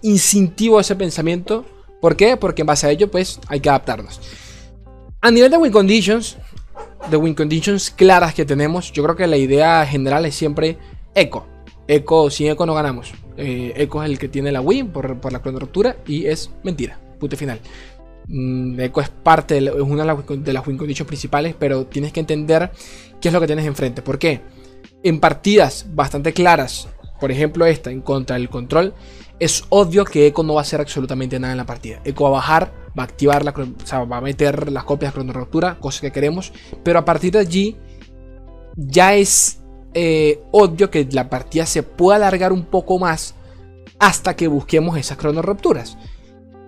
instintivo 0.00 0.78
ese 0.78 0.94
pensamiento. 0.94 1.64
¿Por 2.00 2.14
qué? 2.14 2.36
Porque 2.36 2.62
en 2.62 2.66
base 2.66 2.86
a 2.86 2.90
ello, 2.90 3.10
pues, 3.10 3.40
hay 3.48 3.58
que 3.58 3.68
adaptarnos. 3.68 4.20
A 5.20 5.28
nivel 5.32 5.50
de 5.50 5.56
win 5.56 5.72
conditions, 5.72 6.36
de 7.10 7.16
win 7.16 7.34
conditions 7.34 7.90
claras 7.90 8.32
que 8.32 8.44
tenemos, 8.44 8.92
yo 8.92 9.02
creo 9.02 9.16
que 9.16 9.26
la 9.26 9.38
idea 9.38 9.84
general 9.84 10.24
es 10.24 10.36
siempre 10.36 10.78
eco. 11.16 11.48
Echo, 11.86 12.30
sin 12.30 12.48
Echo 12.48 12.66
no 12.66 12.74
ganamos. 12.74 13.12
Eh, 13.36 13.72
Echo 13.76 14.02
es 14.02 14.10
el 14.10 14.18
que 14.18 14.28
tiene 14.28 14.52
la 14.52 14.60
win 14.60 14.88
por, 14.88 15.20
por 15.20 15.32
la 15.32 15.42
cronoruptura 15.42 15.96
y 16.06 16.26
es 16.26 16.50
mentira. 16.62 16.98
Punto 17.18 17.36
final. 17.36 17.60
Mm, 18.28 18.80
Echo 18.80 19.00
es 19.00 19.08
parte, 19.08 19.58
es 19.58 19.70
una 19.70 20.04
de 20.04 20.52
las, 20.52 20.66
win 20.66 20.78
conditions 20.78 21.06
principales, 21.06 21.54
pero 21.58 21.86
tienes 21.86 22.12
que 22.12 22.20
entender 22.20 22.70
qué 23.20 23.28
es 23.28 23.34
lo 23.34 23.40
que 23.40 23.46
tienes 23.46 23.66
enfrente. 23.66 24.02
¿Por 24.02 24.18
qué? 24.18 24.40
En 25.02 25.20
partidas 25.20 25.86
bastante 25.94 26.32
claras, 26.32 26.88
por 27.20 27.30
ejemplo 27.30 27.66
esta 27.66 27.90
en 27.90 28.00
contra 28.00 28.36
del 28.36 28.48
control, 28.48 28.94
es 29.38 29.64
obvio 29.68 30.04
que 30.04 30.26
Echo 30.26 30.42
no 30.42 30.54
va 30.54 30.60
a 30.60 30.62
hacer 30.62 30.80
absolutamente 30.80 31.38
nada 31.38 31.52
en 31.52 31.58
la 31.58 31.66
partida. 31.66 32.00
Echo 32.04 32.24
va 32.24 32.28
a 32.30 32.32
bajar, 32.32 32.72
va 32.98 33.02
a 33.02 33.06
activar 33.06 33.44
la, 33.44 33.50
o 33.50 33.86
sea, 33.86 34.04
va 34.04 34.18
a 34.18 34.20
meter 34.20 34.70
las 34.72 34.84
copias 34.84 35.12
de 35.12 35.20
cronoruptura, 35.20 35.78
cosa 35.78 36.00
que 36.00 36.12
queremos, 36.12 36.52
pero 36.82 36.98
a 36.98 37.04
partir 37.04 37.32
de 37.32 37.40
allí 37.40 37.76
ya 38.76 39.14
es 39.14 39.63
eh, 39.94 40.42
obvio 40.50 40.90
que 40.90 41.06
la 41.10 41.30
partida 41.30 41.66
se 41.66 41.82
pueda 41.82 42.16
alargar 42.16 42.52
un 42.52 42.64
poco 42.64 42.98
más 42.98 43.34
hasta 43.98 44.34
que 44.36 44.48
busquemos 44.48 44.98
esas 44.98 45.16
cronorrupturas. 45.16 45.96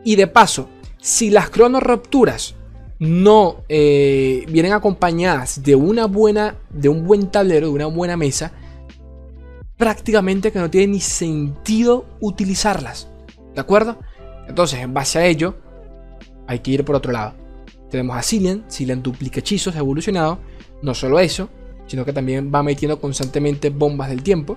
Y 0.05 0.17
de 0.17 0.27
paso, 0.27 0.69
si 0.99 1.31
las 1.31 1.51
cronorrupturas 1.51 2.55
no 2.99 3.65
eh, 3.69 4.47
vienen 4.49 4.73
acompañadas 4.73 5.63
de 5.63 5.75
una 5.75 6.07
buena, 6.07 6.57
de 6.71 6.89
un 6.89 7.05
buen 7.05 7.31
tablero, 7.31 7.67
de 7.67 7.75
una 7.75 7.87
buena 7.87 8.17
mesa, 8.17 8.53
prácticamente 9.77 10.53
que 10.53 10.59
no 10.59 10.71
tiene 10.71 10.95
ni 10.95 11.01
sentido 11.01 12.07
utilizarlas. 12.21 13.09
¿De 13.55 13.61
acuerdo? 13.61 13.99
Entonces, 14.49 14.81
en 14.81 14.95
base 14.95 15.19
a 15.19 15.27
ello, 15.27 15.57
hay 16.47 16.61
que 16.61 16.71
ir 16.71 16.85
por 16.85 16.97
otro 16.97 17.13
lado. 17.13 17.35
Tenemos 17.91 18.17
a 18.17 18.23
Cillian, 18.23 18.65
Cillian 18.71 19.03
duplica 19.03 19.41
hechizos, 19.41 19.77
evolucionado. 19.77 20.39
No 20.83 20.95
solo 20.95 21.19
eso, 21.21 21.49
sino 21.87 22.05
que 22.05 22.13
también 22.13 22.51
va 22.55 22.63
metiendo 22.63 23.01
constantemente 23.01 23.71
bombas 23.71 24.09
del 24.09 24.23
tiempo. 24.23 24.57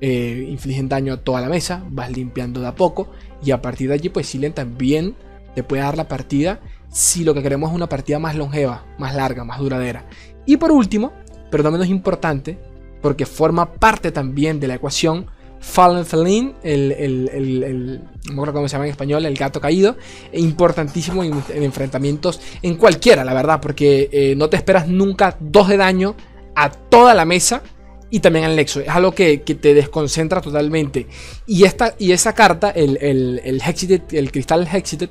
Eh, 0.00 0.46
infligen 0.48 0.88
daño 0.88 1.14
a 1.14 1.16
toda 1.18 1.40
la 1.40 1.48
mesa, 1.48 1.84
vas 1.90 2.10
limpiando 2.10 2.60
de 2.60 2.66
a 2.66 2.74
poco. 2.74 3.08
Y 3.44 3.50
a 3.50 3.62
partir 3.62 3.88
de 3.88 3.94
allí, 3.94 4.08
pues 4.08 4.30
Cillian 4.30 4.52
también 4.52 5.14
te 5.54 5.62
puede 5.62 5.82
dar 5.82 5.96
la 5.96 6.08
partida 6.08 6.60
si 6.90 7.24
lo 7.24 7.34
que 7.34 7.42
queremos 7.42 7.70
es 7.70 7.76
una 7.76 7.88
partida 7.88 8.18
más 8.18 8.36
longeva, 8.36 8.86
más 8.98 9.14
larga, 9.14 9.44
más 9.44 9.58
duradera. 9.58 10.06
Y 10.46 10.56
por 10.56 10.70
último, 10.70 11.12
pero 11.50 11.64
no 11.64 11.72
menos 11.72 11.88
importante, 11.88 12.58
porque 13.02 13.26
forma 13.26 13.74
parte 13.74 14.12
también 14.12 14.60
de 14.60 14.68
la 14.68 14.74
ecuación, 14.74 15.26
Fallen 15.60 16.04
Feline, 16.04 16.54
el, 16.62 16.92
el, 16.92 17.28
el, 17.64 18.00
no 18.32 18.42
me 18.42 18.52
cómo 18.52 18.68
se 18.68 18.74
llama 18.74 18.84
en 18.84 18.90
español, 18.90 19.24
el 19.24 19.34
gato 19.34 19.60
caído, 19.60 19.96
e 20.30 20.40
importantísimo 20.40 21.24
en, 21.24 21.42
enfrentamientos 21.54 22.40
en 22.62 22.76
cualquiera, 22.76 23.24
la 23.24 23.34
verdad, 23.34 23.60
porque 23.60 24.08
eh, 24.12 24.34
no 24.36 24.48
te 24.48 24.56
esperas 24.56 24.86
nunca 24.86 25.36
dos 25.40 25.68
de 25.68 25.78
daño 25.78 26.14
a 26.54 26.70
toda 26.70 27.14
la 27.14 27.24
mesa 27.24 27.62
y 28.10 28.20
también 28.20 28.44
al 28.44 28.56
nexo. 28.56 28.80
Es 28.80 28.88
algo 28.88 29.12
que, 29.12 29.38
te 29.38 29.74
desconcentra 29.74 30.40
totalmente. 30.40 31.06
Y, 31.46 31.64
esta, 31.64 31.94
y 31.98 32.12
esa 32.12 32.32
carta, 32.32 32.70
el, 32.70 32.98
el, 33.00 33.40
el, 33.44 34.02
el 34.10 34.32
cristal 34.32 34.68
Hexited, 34.70 35.10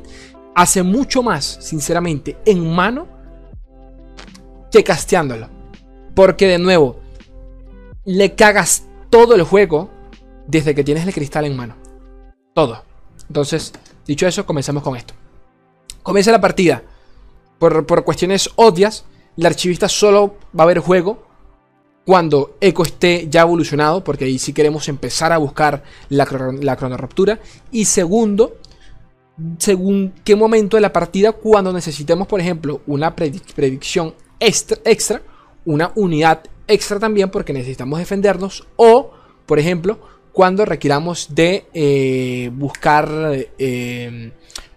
hace 0.56 0.84
mucho 0.84 1.24
más, 1.24 1.58
sinceramente, 1.62 2.38
en 2.46 2.74
mano 2.74 3.08
que 4.72 4.84
casteándolo. 4.84 5.50
Porque 6.16 6.48
de 6.48 6.60
nuevo, 6.60 7.00
le 8.06 8.36
cagas 8.36 8.86
todo 9.10 9.36
el 9.36 9.44
juego 9.44 9.90
desde 10.48 10.76
que 10.76 10.84
tienes 10.84 11.06
el 11.06 11.14
cristal 11.14 11.46
en 11.46 11.56
mano. 11.56 11.76
Todo. 12.54 12.84
Entonces, 13.28 13.74
dicho 14.06 14.28
eso, 14.28 14.46
comencemos 14.46 14.84
con 14.84 14.96
esto. 14.96 15.14
Comienza 16.04 16.32
la 16.32 16.42
partida. 16.42 16.84
Por, 17.60 18.04
cuestiones 18.04 18.50
obvias, 18.56 19.06
el 19.38 19.46
archivista 19.46 19.88
solo 19.88 20.36
va 20.58 20.64
a 20.64 20.68
ver 20.68 20.80
juego 20.80 21.26
cuando 22.06 22.58
Echo 22.60 22.84
esté 22.84 23.28
ya 23.30 23.42
evolucionado, 23.42 24.04
porque 24.04 24.26
ahí 24.26 24.38
sí 24.38 24.54
queremos 24.54 24.88
empezar 24.90 25.32
a 25.32 25.38
buscar 25.38 25.84
la, 26.10 26.28
la 26.62 26.76
cronorruptura. 26.76 27.40
Y 27.72 27.86
segundo, 27.86 28.58
según 29.58 30.14
qué 30.24 30.36
momento 30.36 30.78
de 30.78 30.82
la 30.82 30.92
partida, 30.92 31.32
cuando 31.32 31.72
necesitemos, 31.72 32.28
por 32.28 32.40
ejemplo, 32.40 32.82
una 32.88 33.16
predicción 33.16 34.14
extra, 34.40 35.22
una 35.66 35.92
unidad 35.96 36.42
extra 36.68 37.00
también, 37.00 37.30
porque 37.30 37.54
necesitamos 37.54 38.00
defendernos, 38.00 38.68
o, 38.76 39.12
por 39.46 39.60
ejemplo, 39.60 40.00
cuando 40.34 40.66
requiramos 40.66 41.34
de 41.34 41.68
eh, 41.74 42.50
buscar 42.54 43.10
eh, 43.58 44.32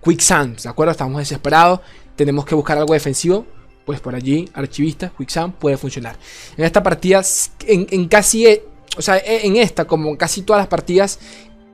Quick 0.04 0.22
¿de 0.62 0.68
acuerdo? 0.68 0.92
Estamos 0.92 1.18
desesperados, 1.18 1.80
tenemos 2.14 2.44
que 2.44 2.54
buscar 2.54 2.78
algo 2.78 2.94
defensivo, 2.94 3.46
pues 3.86 4.00
por 4.00 4.14
allí, 4.14 4.48
archivista, 4.52 5.10
Quick 5.16 5.52
puede 5.58 5.78
funcionar. 5.78 6.16
En 6.56 6.64
esta 6.64 6.82
partida, 6.82 7.22
en, 7.66 8.08
casi, 8.08 8.46
eh, 8.46 8.64
o 8.98 9.00
sea, 9.00 9.16
e, 9.16 9.46
en 9.46 9.56
esta, 9.56 9.86
como 9.86 10.10
en 10.10 10.16
casi 10.16 10.42
todas 10.42 10.60
las 10.60 10.68
partidas, 10.68 11.18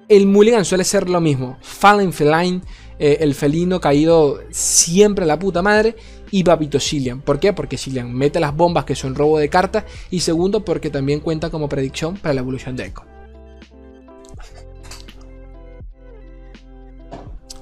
el 0.09 0.27
Mulligan 0.27 0.65
suele 0.65 0.85
ser 0.85 1.09
lo 1.09 1.21
mismo. 1.21 1.57
Fallen 1.63 2.13
Feline, 2.13 2.61
el 2.99 3.35
felino 3.35 3.81
caído 3.81 4.43
siempre 4.51 5.25
a 5.25 5.27
la 5.27 5.39
puta 5.39 5.63
madre. 5.63 5.97
Y 6.31 6.43
Babito 6.43 6.81
Cillian. 6.81 7.21
¿Por 7.21 7.39
qué? 7.39 7.53
Porque 7.53 7.77
Cillian 7.77 8.13
mete 8.13 8.41
las 8.41 8.57
bombas 8.57 8.87
que 8.87 8.95
son 8.95 9.15
robo 9.15 9.39
de 9.39 9.49
cartas. 9.49 9.85
Y 10.11 10.21
segundo, 10.21 10.65
porque 10.65 10.89
también 10.89 11.21
cuenta 11.21 11.51
como 11.51 11.69
predicción 11.69 12.17
para 12.17 12.35
la 12.35 12.41
evolución 12.41 12.77
de 12.77 12.87
Echo. 12.87 13.03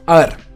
A 0.07 0.19
ver. 0.19 0.50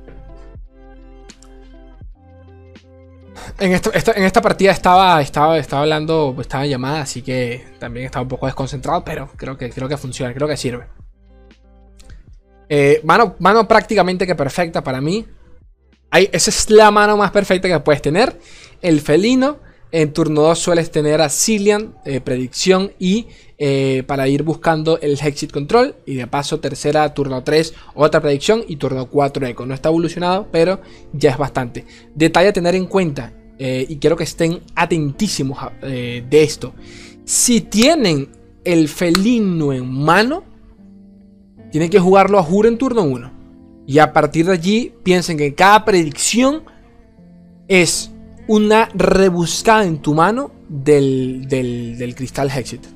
En, 3.58 3.72
en 3.72 4.24
esta 4.24 4.42
partida 4.42 4.72
estaba, 4.72 5.20
estaba, 5.22 5.58
estaba 5.58 5.82
hablando, 5.82 6.36
estaba 6.40 6.64
en 6.64 6.70
llamada, 6.70 7.02
así 7.02 7.22
que 7.22 7.64
también 7.78 8.06
estaba 8.06 8.22
un 8.22 8.28
poco 8.28 8.46
desconcentrado, 8.46 9.04
pero 9.04 9.30
creo 9.36 9.56
que, 9.56 9.70
creo 9.70 9.88
que 9.88 9.96
funciona, 9.96 10.34
creo 10.34 10.48
que 10.48 10.56
sirve. 10.56 10.86
Eh, 12.68 13.00
mano, 13.04 13.36
mano 13.38 13.68
prácticamente 13.68 14.26
que 14.26 14.34
perfecta 14.34 14.82
para 14.82 15.00
mí. 15.00 15.26
esa 16.10 16.50
es 16.50 16.70
la 16.70 16.90
mano 16.90 17.16
más 17.16 17.30
perfecta 17.30 17.68
que 17.68 17.80
puedes 17.80 18.02
tener. 18.02 18.38
El 18.82 19.00
felino. 19.00 19.58
En 19.92 20.12
turno 20.12 20.40
2 20.42 20.58
sueles 20.58 20.90
tener 20.90 21.20
a 21.20 21.28
Cillian, 21.28 21.94
eh, 22.04 22.20
predicción 22.20 22.92
y 22.98 23.28
eh, 23.58 24.02
para 24.08 24.26
ir 24.26 24.42
buscando 24.42 24.98
el 25.00 25.12
Exit 25.12 25.52
Control. 25.52 25.94
Y 26.04 26.16
de 26.16 26.26
paso, 26.26 26.58
tercera, 26.58 27.14
turno 27.14 27.44
3, 27.44 27.72
otra 27.94 28.20
predicción. 28.20 28.64
Y 28.66 28.74
turno 28.74 29.08
4, 29.08 29.46
Eco. 29.46 29.66
No 29.66 29.72
está 29.72 29.90
evolucionado, 29.90 30.48
pero 30.50 30.80
ya 31.12 31.30
es 31.30 31.38
bastante. 31.38 31.84
Detalle 32.12 32.48
a 32.48 32.52
tener 32.52 32.74
en 32.74 32.86
cuenta. 32.86 33.32
Eh, 33.58 33.86
y 33.88 33.96
quiero 33.96 34.16
que 34.16 34.24
estén 34.24 34.60
atentísimos 34.74 35.58
de 35.80 36.42
esto. 36.42 36.74
Si 37.24 37.60
tienen 37.62 38.28
el 38.64 38.88
felino 38.88 39.72
en 39.72 39.90
mano, 39.90 40.44
tienen 41.70 41.90
que 41.90 41.98
jugarlo 41.98 42.38
a 42.38 42.42
juro 42.42 42.68
en 42.68 42.78
turno 42.78 43.02
1. 43.02 43.32
Y 43.86 43.98
a 43.98 44.12
partir 44.12 44.46
de 44.46 44.52
allí, 44.52 44.94
piensen 45.02 45.36
que 45.36 45.54
cada 45.54 45.84
predicción 45.84 46.64
es 47.68 48.10
una 48.46 48.88
rebuscada 48.94 49.84
en 49.84 49.98
tu 49.98 50.14
mano 50.14 50.50
del, 50.68 51.46
del, 51.48 52.14
cristal 52.14 52.50
Hexit. 52.50 52.86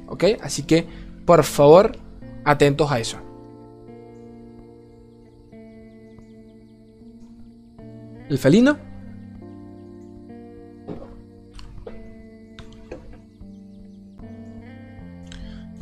Así 0.42 0.62
que, 0.62 0.86
por 1.24 1.44
favor, 1.44 1.98
atentos 2.44 2.90
a 2.90 2.98
eso. 2.98 3.18
El 8.28 8.38
felino. 8.38 8.87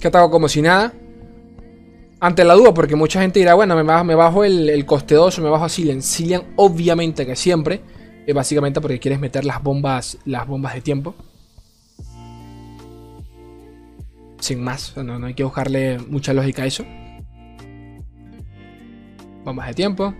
Que 0.01 0.09
ataco 0.09 0.31
como 0.31 0.49
si 0.49 0.63
nada. 0.63 0.93
Ante 2.21 2.45
la 2.45 2.55
duda, 2.55 2.73
porque 2.73 2.97
mucha 2.97 3.21
gente 3.21 3.39
dirá, 3.39 3.55
bueno, 3.55 3.77
me 3.77 4.15
bajo, 4.15 4.45
el, 4.45 4.71
el 4.71 4.87
coste 4.87 5.15
2 5.15 5.39
o 5.39 5.43
me 5.43 5.51
bajo 5.51 5.65
a 5.65 5.69
Cillian. 5.69 6.03
Cillian, 6.03 6.43
obviamente 6.57 7.27
que 7.27 7.37
siempre 7.37 7.83
básicamente 8.33 8.81
porque 8.81 8.99
quieres 8.99 9.21
meter 9.21 9.45
las 9.45 9.63
bombas, 9.63 10.19
las 10.25 10.47
bombas 10.47 10.75
de 10.75 10.81
tiempo. 10.81 11.15
Sin 14.41 14.63
más, 14.63 14.97
no, 14.97 15.25
hay 15.27 15.35
que 15.35 15.45
buscarle 15.45 15.99
mucha 15.99 16.33
lógica 16.33 16.63
a 16.63 16.67
eso. 16.67 16.85
Bombas 19.45 19.69
de 19.69 19.75
tiempo. 19.75 20.15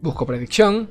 Busco 0.00 0.26
predicción. 0.26 0.88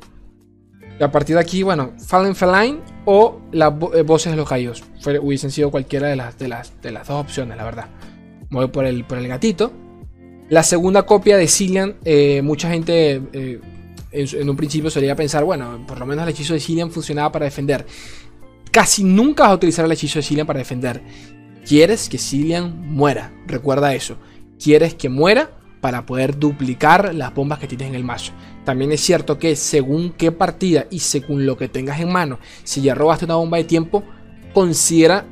A 1.02 1.12
partir 1.12 1.36
de 1.36 1.42
aquí, 1.42 1.64
bueno, 1.64 1.94
Fallen 2.06 2.36
Feline 2.36 2.80
o 3.06 3.40
las 3.52 3.74
eh, 3.94 4.02
voces 4.02 4.32
de 4.32 4.38
los 4.38 4.48
caídos. 4.48 4.84
hubiesen 5.22 5.50
sido 5.52 5.72
cualquiera 5.72 6.08
de 6.08 6.16
las, 6.16 6.38
de, 6.38 6.48
las, 6.48 6.82
de 6.82 6.92
las 6.92 7.08
dos 7.08 7.22
opciones, 7.22 7.58
la 7.58 7.64
verdad. 7.64 7.88
Voy 8.50 8.68
por 8.68 8.86
el, 8.86 9.06
por 9.06 9.18
el 9.18 9.28
gatito. 9.28 9.72
La 10.50 10.64
segunda 10.64 11.04
copia 11.04 11.38
de 11.38 11.48
Cillian, 11.48 11.98
eh, 12.04 12.42
mucha 12.42 12.70
gente 12.70 13.22
eh, 13.34 13.62
en, 14.12 14.50
un 14.50 14.58
principio 14.58 14.90
solía 14.90 15.16
pensar, 15.16 15.44
bueno, 15.44 15.86
por 15.88 16.00
lo 16.00 16.06
menos 16.06 16.24
el 16.24 16.30
hechizo 16.30 16.54
de 16.54 16.60
Cillian 16.60 16.92
funcionaba 16.92 17.32
para 17.32 17.46
defender. 17.46 17.86
Casi 18.72 19.04
nunca 19.04 19.44
vas 19.44 19.52
a 19.52 19.56
utilizar 19.56 19.86
el 19.86 19.92
hechizo 19.92 20.20
de 20.20 20.24
Cillian 20.24 20.48
para 20.48 20.60
defender. 20.60 21.02
Quieres 21.66 22.10
que 22.10 22.18
Cillian 22.18 22.94
muera, 22.94 23.32
recuerda 23.46 23.94
eso. 23.94 24.18
Quieres 24.62 24.96
que 24.96 25.08
muera 25.08 25.52
para 25.82 26.06
poder 26.06 26.38
duplicar 26.38 27.14
las 27.16 27.34
bombas 27.34 27.60
que 27.60 27.68
tienes 27.68 27.88
en 27.88 27.96
el 27.96 28.04
mazo. 28.04 28.34
También 28.66 28.92
es 28.92 29.02
cierto 29.02 29.40
que 29.40 29.56
según 29.56 30.12
qué 30.12 30.32
partida 30.32 30.88
y 30.90 31.00
según 31.00 31.46
lo 31.46 31.58
que 31.58 31.70
tengas 31.70 32.00
en 32.00 32.12
mano, 32.12 32.40
si 32.64 32.82
ya 32.82 32.96
robaste 32.96 33.26
una 33.26 33.36
bomba 33.36 33.58
de 33.58 33.64
tiempo, 33.64 34.04
considera 34.54 35.26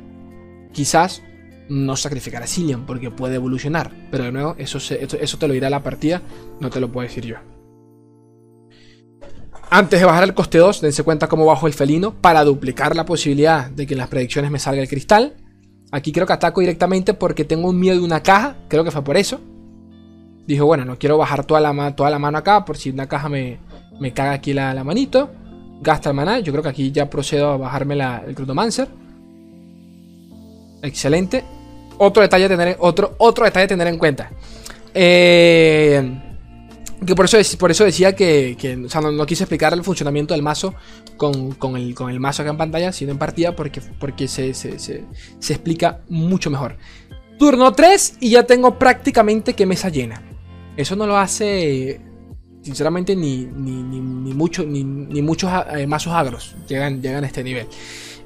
quizás 0.72 1.22
no 1.68 1.96
sacrificar 1.96 2.42
a 2.42 2.46
Cillian 2.46 2.86
porque 2.86 3.10
puede 3.10 3.36
evolucionar. 3.36 3.92
Pero 4.10 4.24
de 4.24 4.32
nuevo, 4.32 4.54
eso, 4.58 4.78
eso 4.78 5.38
te 5.38 5.48
lo 5.48 5.54
dirá 5.54 5.70
la 5.70 5.82
partida, 5.82 6.22
no 6.60 6.70
te 6.70 6.80
lo 6.80 6.90
puedo 6.90 7.06
decir 7.06 7.24
yo. 7.26 7.36
Antes 9.70 10.00
de 10.00 10.06
bajar 10.06 10.24
el 10.24 10.32
coste 10.32 10.56
2, 10.56 10.80
dense 10.80 11.02
cuenta 11.02 11.28
cómo 11.28 11.44
bajo 11.44 11.66
el 11.66 11.74
felino 11.74 12.14
para 12.14 12.42
duplicar 12.42 12.96
la 12.96 13.04
posibilidad 13.04 13.70
de 13.70 13.86
que 13.86 13.92
en 13.92 13.98
las 13.98 14.08
predicciones 14.08 14.50
me 14.50 14.58
salga 14.58 14.80
el 14.80 14.88
cristal. 14.88 15.36
Aquí 15.92 16.10
creo 16.10 16.26
que 16.26 16.32
ataco 16.32 16.62
directamente 16.62 17.12
porque 17.12 17.44
tengo 17.44 17.68
un 17.68 17.78
miedo 17.78 17.98
de 17.98 18.04
una 18.04 18.22
caja, 18.22 18.56
creo 18.68 18.82
que 18.82 18.90
fue 18.90 19.04
por 19.04 19.18
eso. 19.18 19.40
Dijo, 20.48 20.64
bueno, 20.64 20.86
no 20.86 20.98
quiero 20.98 21.18
bajar 21.18 21.44
toda 21.44 21.60
la, 21.60 21.94
toda 21.94 22.08
la 22.08 22.18
mano 22.18 22.38
acá 22.38 22.64
por 22.64 22.78
si 22.78 22.88
una 22.88 23.06
caja 23.06 23.28
me, 23.28 23.58
me 24.00 24.12
caga 24.14 24.32
aquí 24.32 24.54
la, 24.54 24.82
manito. 24.82 25.30
Gasta 25.82 26.08
el 26.08 26.16
maná, 26.16 26.40
yo 26.40 26.52
creo 26.52 26.62
que 26.62 26.70
aquí 26.70 26.90
ya 26.90 27.08
procedo 27.10 27.50
a 27.50 27.56
bajarme 27.58 27.94
la, 27.94 28.24
el 28.26 28.34
Crutomancer. 28.34 28.88
Excelente. 30.82 31.44
Otro 31.98 32.22
detalle 32.22 32.46
a 32.46 32.48
tener, 32.48 32.76
otro, 32.80 33.14
otro 33.18 33.44
detalle 33.44 33.66
tener 33.66 33.88
en 33.88 33.98
cuenta. 33.98 34.30
Eh, 34.94 36.18
Que 37.06 37.14
por 37.14 37.26
eso, 37.26 37.38
por 37.58 37.70
eso 37.70 37.84
decía 37.84 38.16
que, 38.16 38.56
o 38.84 38.88
sea, 38.88 39.02
no, 39.02 39.26
quise 39.26 39.44
explicar 39.44 39.72
el 39.74 39.84
funcionamiento 39.84 40.34
del 40.34 40.42
mazo 40.42 40.74
con, 41.16 41.76
el, 41.76 41.94
con 41.94 42.10
el 42.10 42.20
mazo 42.20 42.42
acá 42.42 42.50
en 42.52 42.56
pantalla, 42.56 42.90
sino 42.90 43.12
en 43.12 43.18
partida, 43.18 43.54
porque, 43.54 43.80
porque 44.00 44.26
se, 44.26 44.54
se, 44.54 45.04
explica 45.38 46.00
mucho 46.08 46.50
mejor. 46.50 46.76
Turno 47.38 47.72
3 47.72 48.16
y 48.20 48.30
ya 48.30 48.44
tengo 48.44 48.78
prácticamente 48.78 49.54
que 49.54 49.64
mesa 49.66 49.90
llena. 49.90 50.27
Eso 50.78 50.94
no 50.94 51.08
lo 51.08 51.18
hace, 51.18 52.00
sinceramente, 52.62 53.16
ni, 53.16 53.46
ni, 53.46 53.82
ni, 53.82 54.00
ni 54.00 54.32
muchos 55.22 55.50
eh, 55.74 55.86
mazos 55.88 56.12
agros 56.12 56.54
llegan, 56.68 57.02
llegan 57.02 57.24
a 57.24 57.26
este 57.26 57.42
nivel. 57.42 57.66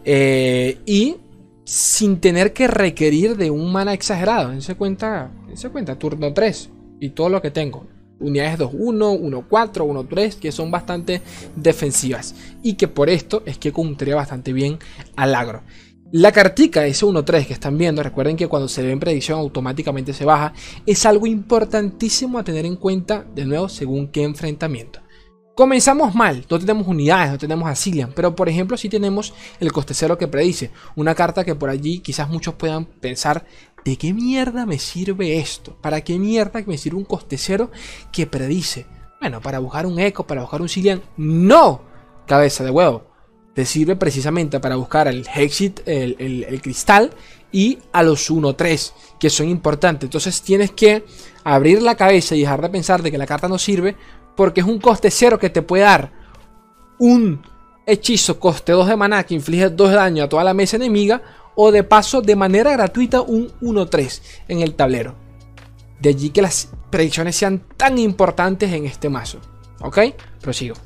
Eh, 0.04 0.76
y 0.84 1.16
sin 1.64 2.20
tener 2.20 2.52
que 2.52 2.68
requerir 2.68 3.38
de 3.38 3.50
un 3.50 3.72
mana 3.72 3.94
exagerado. 3.94 4.52
En 4.52 4.60
se 4.60 4.74
cuenta, 4.74 5.30
cuenta 5.72 5.98
turno 5.98 6.34
3 6.34 6.68
y 7.00 7.08
todo 7.08 7.30
lo 7.30 7.40
que 7.40 7.50
tengo 7.50 7.86
unidades 8.20 8.58
2-1, 8.58 9.48
1-4, 9.48 10.08
1-3, 10.08 10.38
que 10.38 10.52
son 10.52 10.70
bastante 10.70 11.22
defensivas. 11.56 12.34
Y 12.62 12.74
que 12.74 12.86
por 12.86 13.08
esto 13.08 13.42
es 13.46 13.56
que 13.56 13.72
cumpliría 13.72 14.14
bastante 14.14 14.52
bien 14.52 14.78
al 15.16 15.34
agro. 15.34 15.62
La 16.14 16.31
cartica 16.31 16.85
ese 16.85 17.07
1-3 17.07 17.46
que 17.46 17.55
están 17.55 17.79
viendo, 17.79 18.03
recuerden 18.03 18.37
que 18.37 18.46
cuando 18.46 18.68
se 18.68 18.83
ve 18.83 18.92
en 18.92 19.01
predicción 19.01 19.38
automáticamente 19.38 20.12
se 20.12 20.27
baja, 20.27 20.53
es 20.85 21.07
algo 21.07 21.27
importantísimo 21.27 22.38
a 22.38 22.44
tener 22.44 22.66
en 22.66 22.77
cuenta, 22.77 23.25
de 23.35 23.46
nuevo, 23.46 23.70
según 23.70 24.09
qué 24.09 24.22
enfrentamiento. 24.22 25.01
Comenzamos 25.57 26.14
mal, 26.14 26.44
no 26.51 26.59
tenemos 26.59 26.87
unidades, 26.87 27.33
no 27.33 27.38
tenemos 27.38 27.66
Asilian, 27.66 28.12
pero 28.14 28.37
por 28.37 28.51
ejemplo 28.51 28.77
sí 28.77 28.90
tenemos 28.90 29.33
el 29.59 29.72
coste 29.72 29.94
cero 29.94 30.18
que 30.18 30.29
predice, 30.29 30.70
una 30.96 31.14
carta 31.14 31.44
que 31.44 31.55
por 31.55 31.70
allí 31.70 32.01
quizás 32.01 32.29
muchos 32.29 32.55
puedan 32.57 32.85
pensar 32.85 33.46
¿de 33.83 33.96
qué 33.96 34.12
mierda 34.12 34.66
me 34.66 34.79
sirve 34.79 35.38
esto? 35.38 35.79
¿Para 35.81 36.03
qué 36.03 36.18
mierda 36.18 36.62
me 36.66 36.77
sirve 36.77 36.98
un 36.98 37.07
coste 37.07 37.38
cero 37.38 37.70
que 38.12 38.27
predice? 38.27 38.85
Bueno, 39.18 39.40
para 39.40 39.61
buscar 39.61 39.87
un 39.87 39.98
eco, 39.98 40.27
para 40.27 40.42
buscar 40.42 40.61
un 40.61 40.68
Silian. 40.68 41.01
¡No! 41.16 41.81
Cabeza 42.27 42.64
de 42.64 42.70
huevo. 42.70 43.12
Te 43.54 43.66
sirve 43.66 43.96
precisamente 43.96 44.60
para 44.60 44.76
buscar 44.76 45.08
el 45.08 45.26
Hexit, 45.26 45.80
el, 45.86 46.60
cristal 46.62 47.10
y 47.50 47.78
a 47.92 48.02
los 48.02 48.30
1-3, 48.30 48.92
que 49.20 49.28
son 49.28 49.48
importantes. 49.48 50.06
Entonces 50.06 50.40
tienes 50.40 50.70
que 50.70 51.04
abrir 51.44 51.82
la 51.82 51.94
cabeza 51.94 52.34
y 52.34 52.40
dejar 52.40 52.62
de 52.62 52.70
pensar 52.70 53.02
de 53.02 53.10
que 53.10 53.18
la 53.18 53.26
carta 53.26 53.48
no 53.48 53.58
sirve, 53.58 53.94
porque 54.36 54.60
es 54.60 54.66
un 54.66 54.78
coste 54.78 55.10
cero 55.10 55.38
que 55.38 55.50
te 55.50 55.60
puede 55.60 55.82
dar 55.82 56.12
un 56.98 57.42
hechizo 57.84 58.38
coste 58.38 58.72
2 58.72 58.88
de 58.88 58.96
maná 58.96 59.24
que 59.24 59.34
inflige 59.34 59.68
2 59.68 59.90
de 59.90 59.96
daño 59.96 60.24
a 60.24 60.28
toda 60.28 60.44
la 60.44 60.54
mesa 60.54 60.76
enemiga 60.76 61.20
o 61.54 61.70
de 61.70 61.84
paso 61.84 62.22
de 62.22 62.36
manera 62.36 62.72
gratuita 62.72 63.20
un 63.20 63.48
1-3 63.60 64.22
en 64.48 64.60
el 64.60 64.74
tablero. 64.74 65.14
De 66.00 66.10
allí 66.10 66.30
que 66.30 66.42
las 66.42 66.68
predicciones 66.90 67.36
sean 67.36 67.62
tan 67.76 67.98
importantes 67.98 68.72
en 68.72 68.86
este 68.86 69.08
mazo. 69.08 69.38
¿Ok? 69.80 69.98
Prosigo. 70.40 70.76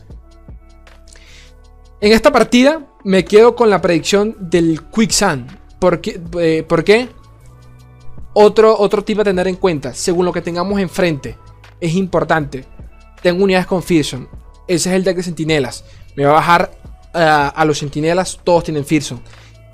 En 2.01 2.13
esta 2.13 2.31
partida 2.31 2.87
me 3.05 3.25
quedo 3.25 3.57
con 3.57 3.71
la 3.71 3.81
predicción 3.81 4.37
del 4.39 4.83
Quicksand. 4.95 5.59
¿Por 5.79 6.01
qué? 6.01 6.21
Eh, 6.41 6.65
¿Por 6.67 6.85
qué? 6.85 7.09
Otro, 8.35 8.77
otro 8.79 9.03
tip 9.03 9.21
a 9.21 9.25
tener 9.25 9.49
en 9.49 9.57
cuenta, 9.57 9.95
según 9.95 10.27
lo 10.27 10.33
que 10.33 10.43
tengamos 10.43 10.79
enfrente, 10.79 11.39
es 11.81 11.95
importante. 11.95 12.65
Tengo 13.23 13.45
unidades 13.45 13.67
con 13.67 13.83
Fearson. 13.83 14.29
Ese 14.69 14.91
es 14.91 14.97
el 14.97 15.05
deck 15.05 15.17
de 15.17 15.23
sentinelas. 15.23 15.85
Me 16.17 16.25
va 16.25 16.33
a 16.33 16.35
bajar 16.35 16.71
eh, 17.15 17.51
a 17.55 17.65
los 17.65 17.79
sentinelas, 17.79 18.41
todos 18.45 18.65
tienen 18.65 18.85
Fearson 18.85 19.23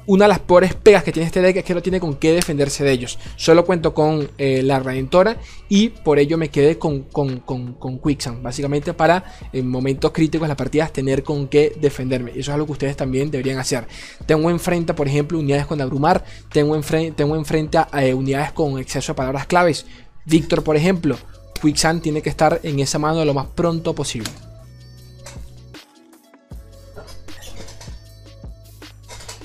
una 0.07 0.25
de 0.25 0.31
las 0.31 0.41
peores 0.41 0.75
pegas 0.75 1.05
que 1.05 1.13
tiene 1.13 1.27
este 1.27 1.41
deck 1.41 1.57
es 1.57 1.65
que 1.65 1.75
no 1.75 1.83
tiene 1.83 2.01
con 2.01 2.17
qué 2.17 2.33
defenderse 2.33 2.85
de 2.85 2.93
ellos. 2.93 3.19
Solo 3.37 3.65
cuento 3.65 3.95
con 3.95 4.31
eh, 4.39 4.63
la 4.63 4.81
Redentora 4.81 5.37
y 5.69 5.91
por 5.91 6.19
ello 6.19 6.39
me 6.39 6.49
quedé 6.49 6.79
con, 6.79 7.03
con, 7.03 7.39
con, 7.39 7.99
Quicksand. 7.99 8.43
Básicamente 8.43 8.95
para 8.95 9.25
en 9.53 9.69
momentos 9.69 10.11
críticos 10.13 10.47
de 10.47 10.49
las 10.49 10.57
partidas 10.57 10.93
tener 10.93 11.23
con 11.23 11.49
qué 11.49 11.77
defenderme. 11.81 12.33
Y 12.35 12.41
eso 12.41 12.51
es 12.51 12.55
algo 12.55 12.67
que 12.67 12.73
ustedes 12.73 12.97
también 12.97 13.31
deberían 13.31 13.59
hacer. 13.59 13.87
Tengo 14.27 14.51
enfrente, 14.51 14.95
por 14.95 15.07
ejemplo, 15.07 15.39
unidades 15.39 15.67
con 15.67 15.81
Abrumar. 15.81 16.25
Tengo 16.53 16.75
enfrente, 16.75 17.13
tengo 17.13 17.37
enfrente 17.37 17.79
a 17.79 17.89
eh, 18.05 18.15
unidades 18.15 18.53
con 18.53 18.79
exceso 18.79 19.13
de 19.13 19.17
palabras 19.17 19.47
claves. 19.47 19.87
Víctor, 20.25 20.63
por 20.63 20.77
ejemplo. 20.77 21.17
Quicksand 21.61 22.03
tiene 22.03 22.23
que 22.23 22.29
estar 22.29 22.59
en 22.65 22.81
esa 22.81 22.99
mano 22.99 23.25
lo 23.25 23.35
más 23.35 23.47
pronto 23.47 23.95
posible. 23.95 24.31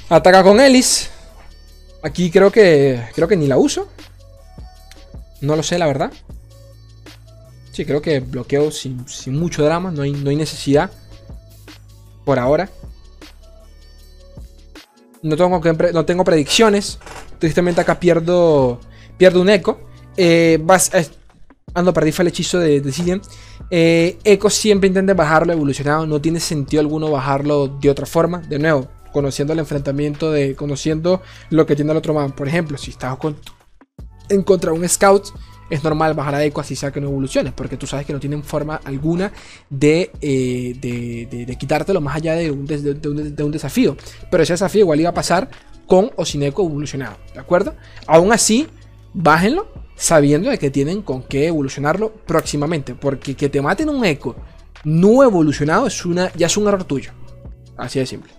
Ataca 0.09 0.43
con 0.43 0.59
Ellis. 0.59 1.09
Aquí 2.01 2.31
creo 2.31 2.51
que. 2.51 3.01
Creo 3.13 3.27
que 3.27 3.35
ni 3.35 3.47
la 3.47 3.57
uso. 3.57 3.87
No 5.41 5.55
lo 5.55 5.63
sé, 5.63 5.77
la 5.77 5.87
verdad. 5.87 6.11
Sí, 7.71 7.85
creo 7.85 8.01
que 8.01 8.21
bloqueo 8.21 8.71
sin, 8.71 9.05
mucho 9.27 9.63
drama. 9.63 9.91
No 9.91 10.03
hay, 10.03 10.11
no 10.11 10.29
hay 10.29 10.35
necesidad. 10.35 10.89
Por 12.25 12.39
ahora. 12.39 12.69
No 15.21 15.35
tengo, 15.35 15.61
no 15.93 16.05
tengo 16.05 16.23
predicciones. 16.23 16.99
Tristemente 17.39 17.81
acá 17.81 17.99
pierdo. 17.99 18.79
Pierdo 19.17 19.41
un 19.41 19.49
eco. 19.49 19.79
Eh, 20.15 20.57
vas, 20.61 20.89
ando, 21.73 21.93
perdí 21.93 22.11
fue 22.11 22.23
el 22.23 22.29
hechizo 22.29 22.59
de, 22.59 22.81
de 22.81 23.21
eh, 23.69 24.17
eco 24.23 24.49
siempre 24.49 24.87
intenta 24.87 25.13
bajarlo 25.13 25.53
evolucionado. 25.53 26.07
No 26.07 26.21
tiene 26.21 26.39
sentido 26.39 26.81
alguno 26.81 27.11
bajarlo 27.11 27.67
de 27.67 27.89
otra 27.89 28.05
forma. 28.05 28.39
De 28.39 28.57
nuevo, 28.57 28.87
conociendo 29.17 29.51
el 29.51 29.57
enfrentamiento, 29.57 30.31
de 30.31 30.55
conociendo 30.55 31.23
lo 31.49 31.65
que 31.65 31.75
tiene 31.75 31.89
el 31.89 31.97
otro 31.97 32.13
man. 32.13 32.33
Por 32.33 32.47
ejemplo, 32.47 32.77
si 32.77 32.91
estás 32.91 33.17
en 34.29 34.43
contra 34.43 34.71
de 34.71 34.77
un 34.77 34.87
scout, 34.87 35.29
es 35.71 35.83
normal 35.83 36.13
bajar 36.13 36.35
a 36.35 36.43
Eco 36.43 36.61
así 36.61 36.75
sea 36.75 36.91
que 36.91 37.01
no 37.01 37.07
evoluciones, 37.07 37.51
porque 37.53 37.77
tú 37.77 37.87
sabes 37.87 38.05
que 38.05 38.13
no 38.13 38.19
tienen 38.19 38.43
forma 38.43 38.79
alguna 38.83 39.31
de, 39.71 40.11
eh, 40.21 40.75
de, 40.79 41.55
quitártelo 41.57 41.99
más 41.99 42.17
allá 42.17 42.35
de 42.35 42.51
un, 42.51 42.67
de 42.67 43.43
un, 43.43 43.51
desafío. 43.51 43.97
Pero 44.29 44.43
ese 44.43 44.53
desafío 44.53 44.81
igual 44.81 44.99
iba 44.99 45.09
a 45.09 45.15
pasar 45.15 45.49
con 45.87 46.11
o 46.15 46.23
sin 46.23 46.43
Eco 46.43 46.63
evolucionado, 46.63 47.17
¿de 47.33 47.39
acuerdo? 47.39 47.73
Aún 48.05 48.31
así, 48.31 48.67
bájenlo 49.15 49.67
sabiendo 49.95 50.51
de 50.51 50.59
que 50.59 50.69
tienen 50.69 51.01
con 51.01 51.23
qué 51.23 51.47
evolucionarlo 51.47 52.13
próximamente, 52.13 52.93
porque 52.93 53.33
que 53.33 53.49
te 53.49 53.63
maten 53.63 53.89
un 53.89 54.05
Eco 54.05 54.35
no 54.83 55.23
evolucionado 55.23 55.87
es 55.87 56.05
una, 56.05 56.31
ya 56.33 56.45
es 56.45 56.55
un 56.55 56.67
error 56.67 56.83
tuyo. 56.83 57.11
Así 57.77 57.97
de 57.97 58.05
simple. 58.05 58.36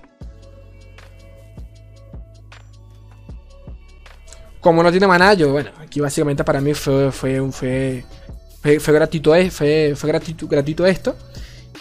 Como 4.69 4.83
no 4.83 4.91
tiene 4.91 5.07
maná, 5.07 5.33
yo, 5.33 5.51
bueno, 5.51 5.71
aquí 5.81 5.99
básicamente 5.99 6.45
para 6.45 6.61
mí 6.61 6.75
fue, 6.75 7.11
fue, 7.11 7.41
fue, 7.51 8.05
fue, 8.79 8.93
gratuito, 8.93 9.33
fue, 9.51 9.95
fue 9.97 10.11
gratuito, 10.11 10.85
esto. 10.85 11.17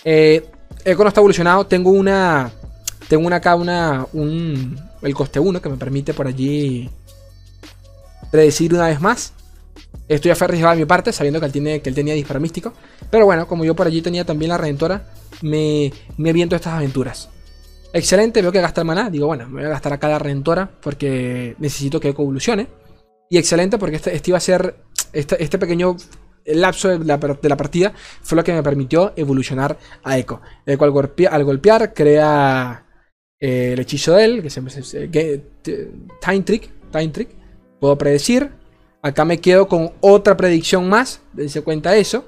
Eh, 0.06 0.50
Eco 0.86 1.04
no 1.04 1.10
está 1.10 1.19
evolucionado, 1.19 1.67
tengo 1.67 1.89
una, 1.89 2.50
tengo 3.10 3.28
una 3.28 3.36
acá, 3.36 3.56
una, 3.56 4.08
un, 4.13 4.80
el 5.02 5.13
coste 5.13 5.38
1 5.38 5.62
que 5.62 5.67
me 5.67 5.76
permite 5.76 6.13
por 6.13 6.28
allí 6.28 6.89
predecir 8.32 8.73
una 8.73 8.88
vez 8.88 9.02
más. 9.02 9.34
Estoy 10.08 10.32
aferrado 10.32 10.69
de 10.69 10.78
mi 10.78 10.86
parte, 10.86 11.12
sabiendo 11.12 11.41
que 11.41 11.47
él, 11.47 11.52
tiene, 11.52 11.82
que 11.82 11.89
él 11.89 11.95
tenía 11.95 12.13
disparo 12.13 12.39
místico. 12.39 12.71
Pero 13.12 13.26
bueno, 13.26 13.50
como 13.50 13.65
yo 13.65 13.76
por 13.76 13.88
allí 13.88 14.02
tenía 14.02 14.23
también 14.23 14.47
la 14.47 14.58
redentora, 14.58 15.10
me, 15.41 15.91
me 16.15 16.30
aviento 16.30 16.56
estas 16.56 16.76
aventuras. 16.76 17.28
Excelente, 17.93 18.41
veo 18.41 18.52
que 18.52 18.62
gasta 18.62 18.82
el 18.82 18.88
maná. 18.88 19.10
Digo, 19.10 19.28
bueno, 19.28 19.47
me 19.47 19.62
voy 19.62 19.65
a 19.65 19.69
gastar 19.69 19.93
acá 19.93 20.08
la 20.08 20.19
Redentora 20.19 20.69
porque 20.82 21.56
necesito 21.60 22.00
que 22.00 22.10
evolucione. 22.10 22.67
Y 23.30 23.38
excelente 23.38 23.78
porque 23.78 23.97
este, 23.97 24.15
este 24.15 24.32
iba 24.32 24.38
a 24.38 24.41
ser. 24.41 24.76
Este, 25.13 25.41
este 25.41 25.58
pequeño 25.58 25.95
lapso 26.45 26.89
de 26.89 27.06
la, 27.06 27.17
partida 27.58 27.93
fue 28.21 28.36
lo 28.36 28.43
que 28.43 28.54
me 28.54 28.62
permitió 28.62 29.13
evolucionar 29.15 29.78
a 30.04 30.17
Echo. 30.17 30.41
Echo 30.65 30.84
al, 30.84 30.93
al 31.32 31.43
golpear 31.43 31.93
crea 31.93 32.86
eh, 33.39 33.71
el 33.73 33.80
hechizo 33.80 34.13
de 34.13 34.26
él, 34.26 34.41
que 34.41 34.50
se, 34.50 34.62
Time 36.21 36.41
Trick. 36.41 36.69
Time 36.91 37.10
Trick. 37.10 37.30
Puedo 37.80 37.97
predecir. 37.97 38.52
Acá 39.02 39.26
me 39.26 39.39
quedo 39.39 39.67
con 39.67 39.91
otra 40.02 40.36
predicción 40.36 40.89
más. 40.89 41.21
Dense 41.34 41.62
cuenta 41.62 41.91
de 41.91 42.02
eso 42.02 42.26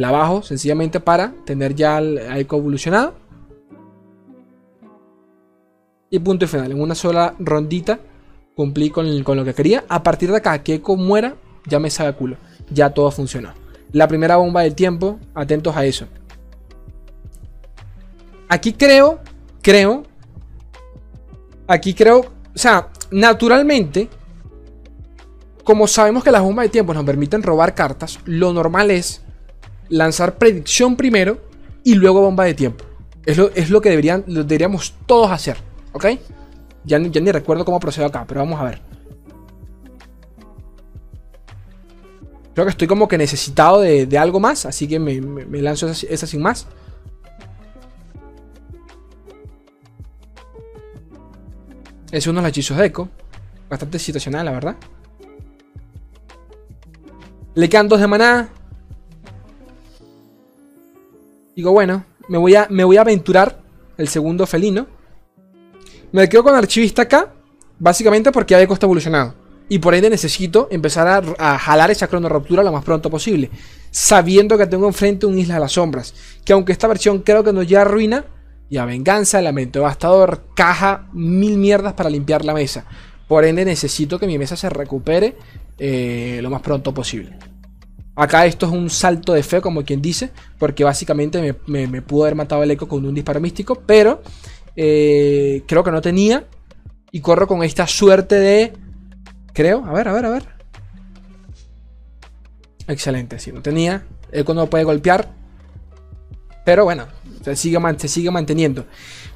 la 0.00 0.10
bajo 0.10 0.42
sencillamente 0.42 0.98
para 0.98 1.34
tener 1.44 1.74
ya 1.74 1.98
el 1.98 2.18
eco 2.38 2.56
evolucionado. 2.56 3.12
Y 6.08 6.18
punto 6.20 6.46
y 6.46 6.48
final. 6.48 6.72
En 6.72 6.80
una 6.80 6.94
sola 6.94 7.34
rondita 7.38 8.00
cumplí 8.56 8.88
con, 8.88 9.06
lo 9.36 9.44
que 9.44 9.52
quería. 9.52 9.84
A 9.88 10.02
partir 10.02 10.30
de 10.30 10.38
acá, 10.38 10.62
que 10.62 10.74
Eco 10.74 10.96
muera, 10.96 11.36
ya 11.66 11.78
me 11.78 11.90
sabe 11.90 12.14
culo. 12.14 12.36
Ya 12.72 12.90
todo 12.90 13.10
funcionó. 13.10 13.52
La 13.92 14.08
primera 14.08 14.36
bomba 14.36 14.62
del 14.62 14.74
tiempo, 14.74 15.20
atentos 15.34 15.76
a 15.76 15.84
eso. 15.84 16.06
Aquí 18.48 18.72
creo, 18.72 19.20
creo. 19.60 20.04
Aquí 21.68 21.92
creo, 21.92 22.20
o 22.20 22.58
sea, 22.58 22.88
naturalmente, 23.10 24.08
como 25.62 25.86
sabemos 25.86 26.24
que 26.24 26.32
las 26.32 26.42
bombas 26.42 26.64
de 26.64 26.70
tiempo 26.70 26.94
nos 26.94 27.04
permiten 27.04 27.42
robar 27.42 27.74
cartas, 27.74 28.18
lo 28.24 28.52
normal 28.52 28.90
es 28.90 29.22
lanzar 29.90 30.38
predicción 30.38 30.96
primero 30.96 31.38
y 31.84 31.94
luego 31.94 32.22
bomba 32.22 32.44
de 32.44 32.54
tiempo. 32.54 32.84
Es 33.26 33.36
lo, 33.36 33.50
es 33.50 33.68
lo 33.68 33.80
que 33.82 33.90
deberían, 33.90 34.24
lo 34.26 34.44
deberíamos 34.44 34.94
todos 35.04 35.30
hacer, 35.30 35.58
¿ok? 35.92 36.06
Ya, 36.84 36.98
ya 36.98 37.20
ni 37.20 37.30
recuerdo 37.30 37.64
cómo 37.64 37.78
procedo 37.78 38.06
acá, 38.06 38.24
pero 38.26 38.40
vamos 38.40 38.58
a 38.58 38.64
ver. 38.64 38.90
Creo 42.54 42.66
que 42.66 42.70
estoy 42.70 42.88
como 42.88 43.08
que 43.08 43.16
necesitado 43.16 43.80
de, 43.80 44.18
algo 44.18 44.40
más, 44.40 44.66
así 44.66 44.88
que 44.88 44.98
me, 44.98 45.20
lanzo 45.62 45.88
esa, 45.88 46.26
sin 46.26 46.42
más. 46.42 46.66
Es 52.10 52.26
uno 52.26 52.40
de 52.40 52.42
los 52.42 52.48
hechizos 52.50 52.76
de 52.76 52.86
eco. 52.86 53.08
Bastante 53.68 53.98
situacional, 54.00 54.44
la 54.44 54.52
verdad. 54.52 54.76
Le 57.54 57.68
quedan 57.68 57.88
dos 57.88 58.00
de 58.00 58.08
maná. 58.08 58.50
Digo, 61.56 61.72
bueno, 61.72 62.04
me 62.28 62.38
voy 62.38 62.54
a, 62.54 62.66
me 62.70 62.84
voy 62.84 62.96
a 62.96 63.02
aventurar 63.02 63.60
el 63.96 64.08
segundo 64.08 64.46
felino. 64.46 64.86
Me 66.12 66.28
quedo 66.28 66.44
con 66.44 66.54
archivista 66.54 67.02
acá. 67.02 67.34
Básicamente 67.78 68.30
porque 68.30 68.52
ya 68.52 68.60
eco 68.60 68.74
está 68.74 68.86
evolucionado. 68.86 69.34
Y 69.68 69.78
por 69.78 69.94
ende 69.94 70.10
necesito 70.10 70.68
empezar 70.70 71.24
a, 71.38 71.58
jalar 71.58 71.90
esa 71.90 72.08
cronorruptura 72.08 72.62
lo 72.62 72.72
más 72.72 72.84
pronto 72.84 73.08
posible. 73.08 73.50
Sabiendo 73.90 74.58
que 74.58 74.66
tengo 74.66 74.86
enfrente 74.86 75.26
un 75.26 75.38
Isla 75.38 75.54
de 75.54 75.60
las 75.60 75.72
Sombras. 75.72 76.14
Que 76.44 76.52
aunque 76.52 76.72
esta 76.72 76.88
versión 76.88 77.20
creo 77.20 77.42
que 77.42 77.52
nos 77.52 77.66
lleva 77.66 77.82
a 77.82 77.86
ruina. 77.86 78.24
Y 78.68 78.76
a 78.76 78.84
venganza, 78.84 79.40
lamento 79.40 79.80
devastador, 79.80 80.44
caja 80.54 81.08
mil 81.12 81.56
mierdas 81.56 81.94
para 81.94 82.10
limpiar 82.10 82.44
la 82.44 82.54
mesa. 82.54 82.84
Por 83.26 83.44
ende 83.44 83.64
necesito 83.64 84.18
que 84.18 84.28
mi 84.28 84.38
mesa 84.38 84.56
se 84.56 84.70
recupere 84.70 85.36
eh, 85.78 86.38
lo 86.42 86.50
más 86.50 86.62
pronto 86.62 86.94
posible. 86.94 87.36
Acá 88.16 88.46
esto 88.46 88.66
es 88.66 88.72
un 88.72 88.90
salto 88.90 89.32
de 89.32 89.42
fe, 89.42 89.60
como 89.60 89.84
quien 89.84 90.02
dice, 90.02 90.30
porque 90.58 90.84
básicamente 90.84 91.56
me, 91.66 92.02
pudo 92.02 92.24
haber 92.24 92.34
matado 92.34 92.62
el 92.62 92.70
eco 92.70 92.86
con 92.86 93.04
un 93.04 93.14
disparo 93.14 93.40
místico, 93.40 93.82
pero 93.86 94.22
eh, 94.76 95.62
creo 95.66 95.82
que 95.84 95.90
no 95.90 96.00
tenía. 96.00 96.44
Y 97.12 97.20
corro 97.20 97.48
con 97.48 97.64
esta 97.64 97.88
suerte 97.88 98.36
de 98.36 98.72
Creo. 99.52 99.84
A 99.84 99.92
ver, 99.92 100.08
a 100.08 100.12
ver, 100.12 100.26
a 100.26 100.30
ver. 100.30 100.48
Excelente. 102.86 103.38
Si 103.38 103.52
no 103.52 103.62
tenía. 103.62 104.04
Eco 104.32 104.54
no 104.54 104.68
puede 104.68 104.84
golpear. 104.84 105.32
Pero 106.64 106.84
bueno. 106.84 107.06
Se 107.44 107.56
sigue, 107.56 107.78
sigue 108.08 108.30
manteniendo. 108.30 108.86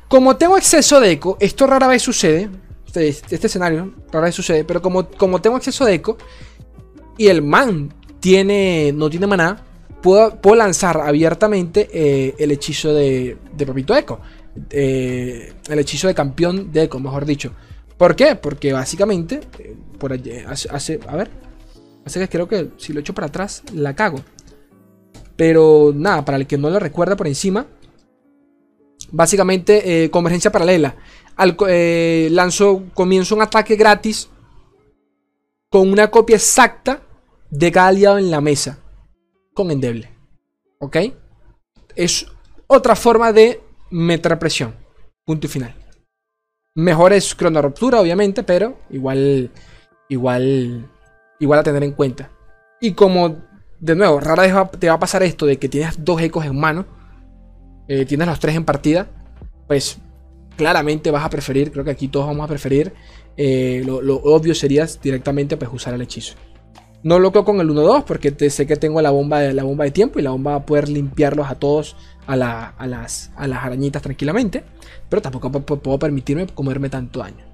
Como 0.08 0.36
tengo 0.36 0.56
exceso 0.56 1.00
de 1.00 1.12
eco. 1.12 1.36
Esto 1.40 1.66
rara 1.66 1.88
vez 1.88 2.02
sucede. 2.02 2.48
Este, 2.86 3.08
este, 3.08 3.46
escenario 3.46 3.94
rara 4.12 4.26
vez 4.26 4.34
sucede. 4.34 4.64
Pero 4.64 4.82
como, 4.82 5.08
como 5.08 5.40
tengo 5.40 5.56
exceso 5.56 5.84
de 5.84 5.94
eco. 5.94 6.16
Y 7.16 7.28
el 7.28 7.42
man 7.42 7.92
tiene, 8.24 8.90
no 8.94 9.10
tiene 9.10 9.26
maná. 9.26 9.62
Puedo, 10.00 10.40
puedo 10.40 10.56
lanzar 10.56 10.98
abiertamente 10.98 11.90
eh, 11.92 12.34
el 12.38 12.52
hechizo 12.52 12.94
de, 12.94 13.36
de 13.54 13.66
Papito 13.66 13.94
Eco. 13.94 14.18
Eh, 14.70 15.52
el 15.68 15.78
hechizo 15.78 16.08
de 16.08 16.14
campeón 16.14 16.72
de 16.72 16.84
Eco, 16.84 16.98
mejor 16.98 17.26
dicho. 17.26 17.52
¿Por 17.98 18.16
qué? 18.16 18.34
Porque 18.34 18.72
básicamente, 18.72 19.42
eh, 19.58 19.76
por 19.98 20.18
hace, 20.48 21.00
a 21.06 21.16
ver, 21.16 21.30
hace 22.06 22.18
que 22.18 22.28
creo 22.30 22.48
que 22.48 22.70
si 22.78 22.94
lo 22.94 23.00
echo 23.00 23.12
para 23.12 23.26
atrás, 23.26 23.62
la 23.74 23.94
cago. 23.94 24.20
Pero 25.36 25.92
nada, 25.94 26.24
para 26.24 26.38
el 26.38 26.46
que 26.46 26.56
no 26.56 26.70
lo 26.70 26.78
recuerda 26.78 27.16
por 27.16 27.26
encima, 27.26 27.66
básicamente 29.12 30.08
convergencia 30.10 30.50
paralela. 30.50 30.96
Al, 31.36 31.58
lanzo, 32.34 32.84
comienzo 32.94 33.34
un 33.34 33.42
ataque 33.42 33.76
gratis 33.76 34.30
con 35.68 35.92
una 35.92 36.10
copia 36.10 36.36
exacta 36.36 37.03
de 37.54 37.70
cada 37.70 37.88
aliado 37.88 38.18
en 38.18 38.30
la 38.30 38.40
mesa. 38.40 38.78
Con 39.54 39.70
endeble. 39.70 40.08
¿Ok? 40.80 40.96
Es 41.94 42.26
otra 42.66 42.96
forma 42.96 43.32
de 43.32 43.60
meter 43.90 44.36
presión. 44.38 44.74
Punto 45.24 45.46
y 45.46 45.50
final. 45.50 45.74
Mejor 46.74 47.12
es 47.12 47.36
ruptura, 47.38 48.00
obviamente, 48.00 48.42
pero 48.42 48.80
igual, 48.90 49.52
igual, 50.08 50.90
igual 51.38 51.60
a 51.60 51.62
tener 51.62 51.84
en 51.84 51.92
cuenta. 51.92 52.30
Y 52.80 52.92
como, 52.92 53.36
de 53.78 53.94
nuevo, 53.94 54.18
rara 54.18 54.42
vez 54.42 54.80
te 54.80 54.88
va 54.88 54.94
a 54.94 54.98
pasar 54.98 55.22
esto 55.22 55.46
de 55.46 55.56
que 55.56 55.68
tienes 55.68 56.04
dos 56.04 56.20
ecos 56.20 56.44
en 56.44 56.58
mano, 56.58 56.84
eh, 57.86 58.04
tienes 58.04 58.26
los 58.26 58.40
tres 58.40 58.56
en 58.56 58.64
partida, 58.64 59.06
pues 59.68 59.98
claramente 60.56 61.12
vas 61.12 61.24
a 61.24 61.30
preferir, 61.30 61.70
creo 61.70 61.84
que 61.84 61.92
aquí 61.92 62.08
todos 62.08 62.26
vamos 62.26 62.44
a 62.44 62.48
preferir, 62.48 62.92
eh, 63.36 63.82
lo, 63.86 64.16
obvio 64.16 64.54
sería 64.54 64.86
directamente 65.00 65.56
pues 65.56 65.70
usar 65.72 65.94
el 65.94 66.02
hechizo. 66.02 66.34
No 67.04 67.18
lo 67.18 67.32
con 67.32 67.60
el 67.60 67.68
1-2 67.68 68.04
porque 68.04 68.34
sé 68.48 68.66
que 68.66 68.76
tengo 68.76 69.02
la 69.02 69.10
bomba, 69.10 69.40
de, 69.40 69.52
la 69.52 69.62
bomba 69.62 69.84
de 69.84 69.90
tiempo 69.90 70.18
y 70.18 70.22
la 70.22 70.30
bomba 70.30 70.52
va 70.52 70.56
a 70.56 70.66
poder 70.66 70.88
limpiarlos 70.88 71.50
a 71.50 71.54
todos 71.54 71.96
a, 72.26 72.34
las, 72.34 73.30
arañitas 73.36 74.00
tranquilamente. 74.00 74.64
Pero 75.10 75.20
tampoco 75.20 75.50
puedo 75.60 75.98
permitirme 75.98 76.46
comerme 76.46 76.88
tanto 76.88 77.20
daño. 77.20 77.44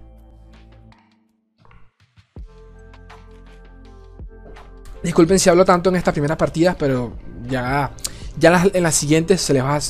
Disculpen 5.02 5.40
si 5.40 5.50
hablo 5.50 5.64
tanto 5.64 5.90
en 5.90 5.96
estas 5.96 6.12
primeras 6.12 6.36
partidas, 6.36 6.76
pero 6.78 7.14
ya, 7.48 7.90
ya 8.38 8.70
en 8.72 8.82
las 8.84 8.94
siguientes 8.94 9.40
se 9.40 9.52
les 9.52 9.64
va, 9.64 9.80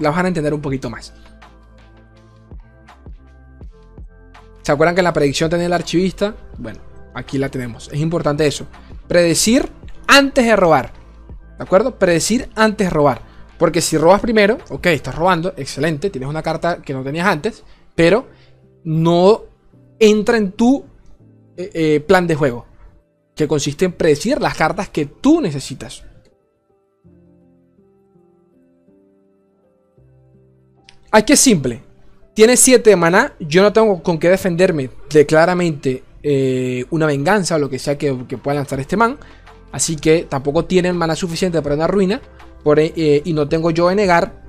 las 0.00 0.16
van 0.16 0.24
a 0.24 0.28
entender 0.28 0.54
un 0.54 0.62
poquito 0.62 0.88
más. 0.88 1.12
¿Se 4.62 4.72
acuerdan 4.72 4.94
que 4.94 5.02
en 5.02 5.04
la 5.04 5.12
predicción 5.12 5.50
tenía 5.50 5.66
el 5.66 5.74
archivista? 5.74 6.34
Bueno, 6.56 6.80
aquí 7.12 7.36
la 7.36 7.50
tenemos. 7.50 7.90
Es 7.92 8.00
importante 8.00 8.46
eso. 8.46 8.66
Predecir 9.08 9.70
antes 10.06 10.44
de 10.44 10.56
robar. 10.56 10.92
¿De 11.58 11.64
acuerdo? 11.64 11.98
Predecir 11.98 12.48
antes 12.54 12.86
de 12.86 12.90
robar. 12.90 13.22
Porque 13.58 13.80
si 13.80 13.96
robas 13.96 14.20
primero, 14.20 14.58
ok, 14.70 14.86
estás 14.86 15.14
robando, 15.14 15.54
excelente, 15.56 16.10
tienes 16.10 16.28
una 16.28 16.42
carta 16.42 16.82
que 16.82 16.92
no 16.92 17.04
tenías 17.04 17.26
antes, 17.26 17.62
pero 17.94 18.26
no 18.82 19.42
entra 19.98 20.36
en 20.36 20.52
tu 20.52 20.84
eh, 21.56 21.70
eh, 21.72 22.00
plan 22.00 22.26
de 22.26 22.34
juego, 22.34 22.66
que 23.34 23.46
consiste 23.46 23.84
en 23.84 23.92
predecir 23.92 24.40
las 24.40 24.56
cartas 24.56 24.88
que 24.88 25.06
tú 25.06 25.40
necesitas. 25.40 26.04
Aquí 31.12 31.32
es 31.32 31.40
simple. 31.40 31.80
Tienes 32.34 32.58
7 32.58 32.90
de 32.90 32.96
maná, 32.96 33.34
yo 33.38 33.62
no 33.62 33.72
tengo 33.72 34.02
con 34.02 34.18
qué 34.18 34.28
defenderme 34.28 34.90
de 35.10 35.24
claramente 35.24 36.02
eh, 36.26 36.86
una 36.90 37.04
venganza 37.04 37.56
o 37.56 37.58
lo 37.58 37.68
que 37.68 37.78
sea 37.78 37.98
que, 37.98 38.14
pueda 38.14 38.56
lanzar 38.56 38.80
este 38.80 38.96
man. 38.96 39.18
Así 39.70 39.96
que 39.96 40.26
tampoco 40.28 40.64
tienen 40.64 40.96
maná 40.96 41.14
suficiente 41.14 41.60
para 41.60 41.74
una 41.74 41.86
ruina. 41.86 42.20
Eh, 42.76 43.20
y 43.24 43.32
no 43.34 43.46
tengo 43.46 43.70
yo 43.70 43.88
de 43.88 43.94
negar, 43.94 44.42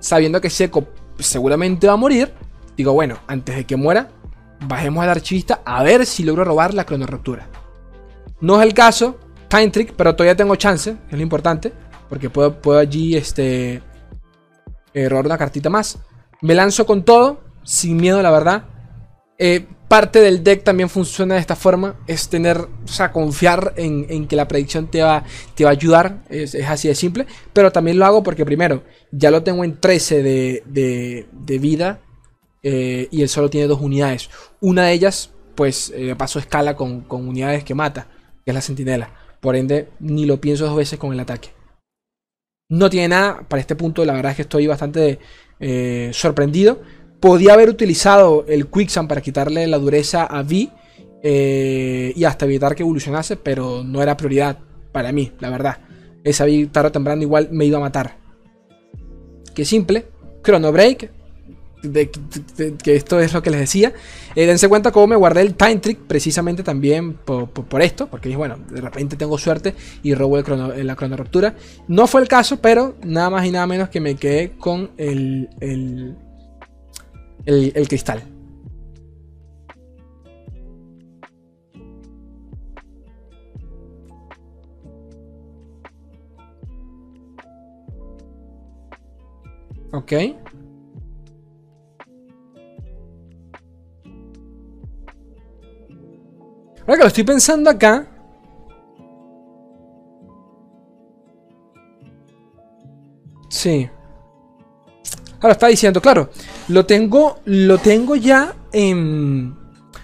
sabiendo 0.00 0.40
que 0.40 0.50
Seco 0.50 0.88
seguramente 1.20 1.86
va 1.86 1.92
a 1.92 1.96
morir, 1.96 2.32
digo, 2.76 2.92
bueno, 2.92 3.18
antes 3.28 3.54
de 3.54 3.64
que 3.64 3.76
muera, 3.76 4.08
bajemos 4.66 5.04
al 5.04 5.10
archivista 5.10 5.62
a 5.64 5.84
ver 5.84 6.04
si 6.04 6.24
logro 6.24 6.44
robar 6.44 6.74
la 6.74 6.84
cronoruptura. 6.84 7.46
No 8.40 8.60
es 8.60 8.66
el 8.66 8.74
caso, 8.74 9.20
Time 9.48 9.70
Trick, 9.70 9.94
pero 9.96 10.16
todavía 10.16 10.34
tengo 10.34 10.56
chance, 10.56 10.96
es 11.08 11.16
lo 11.16 11.22
importante, 11.22 11.72
porque 12.08 12.28
puedo, 12.28 12.76
allí 12.76 13.16
este, 13.16 13.80
eh, 14.92 15.08
robar 15.08 15.26
una 15.26 15.38
cartita 15.38 15.70
más. 15.70 15.98
Me 16.42 16.54
lanzo 16.54 16.84
con 16.86 17.04
todo, 17.04 17.40
sin 17.62 17.96
miedo, 17.96 18.20
la 18.20 18.32
verdad. 18.32 18.64
Eh, 19.38 19.68
parte 19.88 20.20
del 20.20 20.42
deck 20.42 20.64
también 20.64 20.88
funciona 20.88 21.34
de 21.34 21.40
esta 21.40 21.56
forma. 21.56 21.96
Es 22.06 22.28
tener, 22.28 22.58
o 22.58 22.88
sea, 22.88 23.12
confiar 23.12 23.74
en, 23.76 24.26
que 24.26 24.36
la 24.36 24.48
predicción 24.48 24.90
te 24.90 25.02
va, 25.02 25.24
te 25.54 25.64
va 25.64 25.70
a 25.70 25.72
ayudar. 25.72 26.24
Es, 26.28 26.54
así 26.54 26.88
de 26.88 26.94
simple. 26.94 27.26
Pero 27.52 27.72
también 27.72 27.98
lo 27.98 28.06
hago 28.06 28.22
porque 28.22 28.44
primero, 28.44 28.82
ya 29.10 29.30
lo 29.30 29.42
tengo 29.42 29.64
en 29.64 29.80
13 29.80 30.22
de, 30.22 31.58
vida. 31.60 32.00
Eh, 32.62 33.08
y 33.10 33.22
él 33.22 33.28
solo 33.28 33.50
tiene 33.50 33.66
dos 33.66 33.80
unidades. 33.80 34.30
Una 34.60 34.86
de 34.86 34.92
ellas, 34.92 35.30
pues, 35.54 35.92
eh, 35.94 36.14
paso 36.16 36.38
escala 36.38 36.74
con, 36.76 37.06
unidades 37.08 37.64
que 37.64 37.74
mata. 37.74 38.08
Que 38.44 38.50
es 38.50 38.54
la 38.54 38.60
sentinela. 38.60 39.10
Por 39.40 39.56
ende, 39.56 39.90
ni 40.00 40.24
lo 40.24 40.40
pienso 40.40 40.66
dos 40.66 40.76
veces 40.76 40.98
con 40.98 41.12
el 41.12 41.20
ataque. 41.20 41.50
No 42.68 42.88
tiene 42.88 43.08
nada. 43.08 43.46
Para 43.48 43.60
este 43.60 43.76
punto, 43.76 44.04
la 44.04 44.14
verdad 44.14 44.30
es 44.30 44.36
que 44.36 44.42
estoy 44.42 44.66
bastante 44.66 45.18
eh, 45.60 46.10
sorprendido. 46.12 46.80
Podía 47.20 47.54
haber 47.54 47.70
utilizado 47.70 48.44
el 48.48 48.66
Quicksand 48.66 49.08
para 49.08 49.20
quitarle 49.20 49.66
la 49.66 49.78
dureza 49.78 50.24
a 50.24 50.42
V 50.42 50.68
eh, 51.22 52.12
y 52.14 52.24
hasta 52.24 52.44
evitar 52.44 52.74
que 52.74 52.82
evolucionase, 52.82 53.36
pero 53.36 53.82
no 53.82 54.02
era 54.02 54.16
prioridad 54.16 54.58
para 54.92 55.10
mí, 55.10 55.32
la 55.40 55.48
verdad. 55.48 55.78
Esa 56.22 56.44
V 56.44 56.68
tarde 56.70 56.88
o 56.88 56.92
temprano 56.92 57.22
igual 57.22 57.48
me 57.50 57.64
iba 57.64 57.78
a 57.78 57.80
matar. 57.80 58.18
Qué 59.54 59.64
simple. 59.64 60.06
Chrono 60.42 60.70
Break. 60.70 61.10
que 62.82 62.96
esto 62.96 63.20
es 63.20 63.32
lo 63.32 63.42
que 63.42 63.50
les 63.50 63.60
decía. 63.60 63.92
Eh, 64.34 64.46
dense 64.46 64.68
cuenta 64.68 64.90
cómo 64.90 65.06
me 65.06 65.16
guardé 65.16 65.42
el 65.42 65.54
Time 65.54 65.76
Trick 65.76 65.98
precisamente 66.06 66.62
también 66.62 67.14
por, 67.14 67.82
esto. 67.82 68.06
Porque 68.08 68.28
dije, 68.28 68.36
bueno, 68.36 68.58
de 68.70 68.80
repente 68.80 69.16
tengo 69.16 69.38
suerte 69.38 69.74
y 70.02 70.14
robo 70.14 70.38
el 70.38 70.86
la 70.86 70.96
crono 70.96 71.16
ruptura. 71.16 71.54
No 71.88 72.06
fue 72.06 72.20
el 72.20 72.28
caso, 72.28 72.60
pero 72.60 72.96
nada 73.02 73.30
más 73.30 73.46
y 73.46 73.50
nada 73.50 73.66
menos 73.66 73.88
que 73.88 74.00
me 74.00 74.16
quedé 74.16 74.52
con 74.58 74.90
el, 74.96 75.48
el, 75.60 76.16
el, 77.46 77.72
el 77.74 77.88
cristal. 77.88 78.22
Ok. 89.92 90.12
Ahora 96.80 96.96
que 96.96 97.02
lo 97.02 97.06
estoy 97.06 97.24
pensando 97.24 97.70
acá. 97.70 98.06
Sí. 103.48 103.88
Ahora 105.40 105.52
está 105.52 105.68
diciendo, 105.68 106.02
claro, 106.02 106.28
lo 106.68 106.86
tengo, 106.86 107.40
lo 107.44 107.78
tengo 107.78 108.16
ya 108.16 108.54
en... 108.72 109.54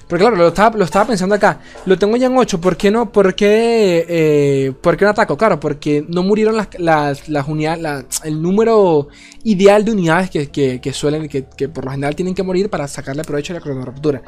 Porque 0.08 0.24
claro, 0.24 0.36
lo 0.36 0.48
estaba, 0.48 0.76
lo 0.76 0.84
estaba 0.84 1.06
pensando 1.06 1.36
acá. 1.36 1.61
Lo 1.86 1.96
tengo 1.96 2.16
ya 2.16 2.26
en 2.26 2.36
8. 2.36 2.61
¿Por 2.61 2.76
qué 2.76 2.90
no? 2.90 3.12
¿Por 3.12 3.32
qué, 3.36 4.04
eh, 4.08 4.72
¿por 4.80 4.96
qué 4.96 5.04
no 5.04 5.12
ataco? 5.12 5.36
Claro, 5.36 5.61
porque 5.61 6.04
no 6.08 6.24
murieron 6.24 6.56
las, 6.56 7.28
las, 7.28 7.48
unidades. 7.48 8.20
el 8.24 8.42
número 8.42 9.06
ideal 9.44 9.84
de 9.84 9.92
unidades 9.92 10.28
que, 10.30 10.92
suelen. 10.92 11.28
Que, 11.28 11.68
por 11.68 11.84
lo 11.84 11.92
general 11.92 12.16
tienen 12.16 12.34
que 12.34 12.42
morir 12.42 12.68
para 12.68 12.88
sacarle 12.88 13.22
provecho 13.22 13.52
a 13.52 13.56
la 13.56 13.61
cronoruptura. 13.61 14.22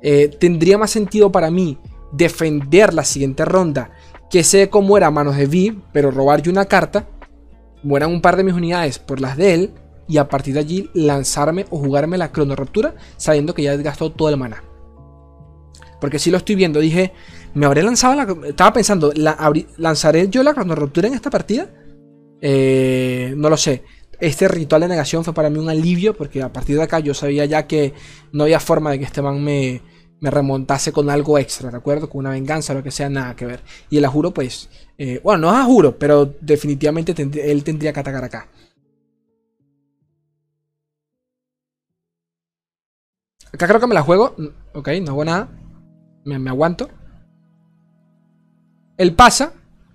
Eh, 0.00 0.30
tendría 0.40 0.78
más 0.78 0.90
sentido 0.90 1.30
para 1.30 1.50
mí 1.50 1.76
defender 2.12 2.94
la 2.94 3.04
siguiente 3.04 3.44
ronda. 3.44 3.90
Que 4.30 4.42
sé 4.42 4.70
cómo 4.70 4.96
era 4.96 5.10
manos 5.10 5.36
de 5.36 5.44
Vi, 5.46 5.82
pero 5.92 6.10
robar 6.10 6.40
yo 6.40 6.50
una 6.50 6.64
carta. 6.64 7.06
Mueran 7.82 8.10
un 8.10 8.22
par 8.22 8.36
de 8.36 8.44
mis 8.44 8.54
unidades 8.54 8.98
por 8.98 9.20
las 9.20 9.36
de 9.36 9.52
él. 9.52 9.70
Y 10.08 10.18
a 10.18 10.28
partir 10.28 10.54
de 10.54 10.60
allí 10.60 10.90
lanzarme 10.94 11.66
o 11.70 11.78
jugarme 11.78 12.18
la 12.18 12.32
cronoruptura. 12.32 12.94
Sabiendo 13.16 13.54
que 13.54 13.62
ya 13.62 13.74
he 13.74 13.82
gastado 13.82 14.12
todo 14.12 14.28
el 14.28 14.36
mana. 14.36 14.62
Porque 16.00 16.18
si 16.18 16.30
lo 16.30 16.36
estoy 16.36 16.54
viendo, 16.54 16.80
dije, 16.80 17.12
¿me 17.54 17.66
habré 17.66 17.82
lanzado 17.82 18.14
la... 18.14 18.48
Estaba 18.48 18.72
pensando, 18.72 19.12
¿lanzaré 19.76 20.28
yo 20.28 20.42
la 20.42 20.54
cronoruptura 20.54 21.08
en 21.08 21.14
esta 21.14 21.30
partida? 21.30 21.68
Eh, 22.40 23.34
no 23.36 23.48
lo 23.48 23.56
sé. 23.56 23.82
Este 24.20 24.48
ritual 24.48 24.82
de 24.82 24.88
negación 24.88 25.24
fue 25.24 25.34
para 25.34 25.50
mí 25.50 25.58
un 25.58 25.68
alivio 25.68 26.16
porque 26.16 26.42
a 26.42 26.52
partir 26.52 26.76
de 26.76 26.82
acá 26.82 27.00
yo 27.00 27.12
sabía 27.12 27.44
ya 27.44 27.66
que 27.66 27.92
no 28.32 28.44
había 28.44 28.60
forma 28.60 28.90
de 28.90 28.98
que 28.98 29.04
este 29.04 29.20
man 29.20 29.42
me, 29.42 29.82
me 30.20 30.30
remontase 30.30 30.92
con 30.92 31.10
algo 31.10 31.38
extra, 31.38 31.70
¿de 31.70 31.76
acuerdo? 31.76 32.08
Con 32.08 32.20
una 32.20 32.30
venganza 32.30 32.72
lo 32.72 32.82
que 32.82 32.90
sea, 32.90 33.08
nada 33.08 33.36
que 33.36 33.46
ver. 33.46 33.60
Y 33.90 33.98
el 33.98 34.04
ajuro, 34.04 34.32
pues, 34.32 34.68
eh, 34.96 35.20
bueno, 35.22 35.46
no 35.46 35.54
es 35.54 35.60
ajuro, 35.62 35.98
pero 35.98 36.34
definitivamente 36.40 37.14
él 37.44 37.64
tendría 37.64 37.92
que 37.92 38.00
atacar 38.00 38.24
acá. 38.24 38.48
Acá 43.56 43.66
creo 43.66 43.80
que 43.80 43.86
me 43.86 43.94
la 43.94 44.02
juego. 44.02 44.36
Ok, 44.74 44.88
no 45.02 45.12
hago 45.12 45.24
nada 45.24 45.48
me, 46.26 46.50
aguanto. 46.50 46.88
Él 48.96 49.14
pasa, 49.14 49.52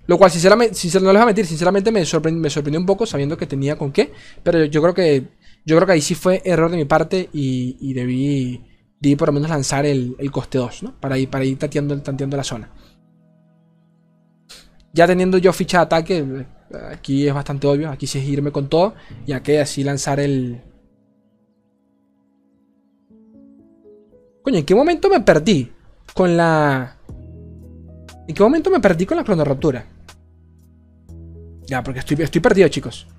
lo 0.07 0.18
cual 0.18 0.32
sinceramente, 0.32 0.76
no 1.01 1.12
les 1.12 1.14
voy 1.14 1.22
a 1.22 1.26
mentir, 1.26 1.45
sinceramente 1.45 1.91
me, 1.91 2.05
sorprendió, 2.05 2.80
un 2.80 2.86
poco 2.86 3.05
sabiendo 3.05 3.38
que 3.38 3.45
tenía 3.45 3.78
con 3.78 3.91
qué. 3.91 4.12
Pero 4.43 4.66
yo, 4.66 4.82
creo 4.82 4.93
que 4.93 5.28
yo 5.66 5.76
creo 5.76 5.86
que 5.86 5.93
ahí 5.93 6.01
sí 6.01 6.16
fue 6.16 6.41
error 6.45 6.72
de 6.72 6.78
mi 6.78 6.86
parte 6.86 7.30
y, 7.34 7.93
debí, 7.93 8.64
debí, 8.99 9.16
por 9.16 9.30
lo 9.30 9.34
menos 9.34 9.49
lanzar 9.49 9.86
el, 9.86 10.16
coste 10.32 10.57
2, 10.57 10.84
¿no? 10.84 10.99
Para 10.99 11.18
ir, 11.18 11.30
para 11.30 11.45
ir 11.45 11.57
tanteando, 11.57 12.01
tanteando 12.01 12.38
la 12.38 12.43
zona. 12.43 12.72
Ya 14.93 15.07
teniendo 15.07 15.38
yo 15.38 15.53
ficha 15.53 15.78
de 15.78 15.84
ataque, 15.84 16.45
aquí 16.91 17.28
es 17.28 17.34
bastante 17.34 17.66
obvio, 17.68 17.89
aquí 17.89 18.07
sí 18.07 18.20
es 18.20 18.26
irme 18.26 18.51
con 18.51 18.68
todo, 18.70 18.93
ya 19.26 19.41
que 19.41 19.59
así 19.59 19.84
lanzar 19.84 20.20
el... 20.20 20.62
Coño, 24.43 24.57
¿en 24.57 24.65
qué 24.65 24.75
momento 24.75 25.09
me 25.09 25.21
perdí? 25.21 25.71
con 26.13 26.37
la... 26.37 26.95
¿En 28.27 28.35
qué 28.35 28.43
momento 28.43 28.69
me 28.69 28.79
perdí 28.79 29.05
con 29.05 29.17
la 29.17 29.23
cronorruptura? 29.23 29.85
Ya, 31.65 31.83
porque 31.83 31.99
estoy, 31.99 32.21
estoy 32.21 32.41
perdido, 32.41 32.67
chicos. 32.69 33.07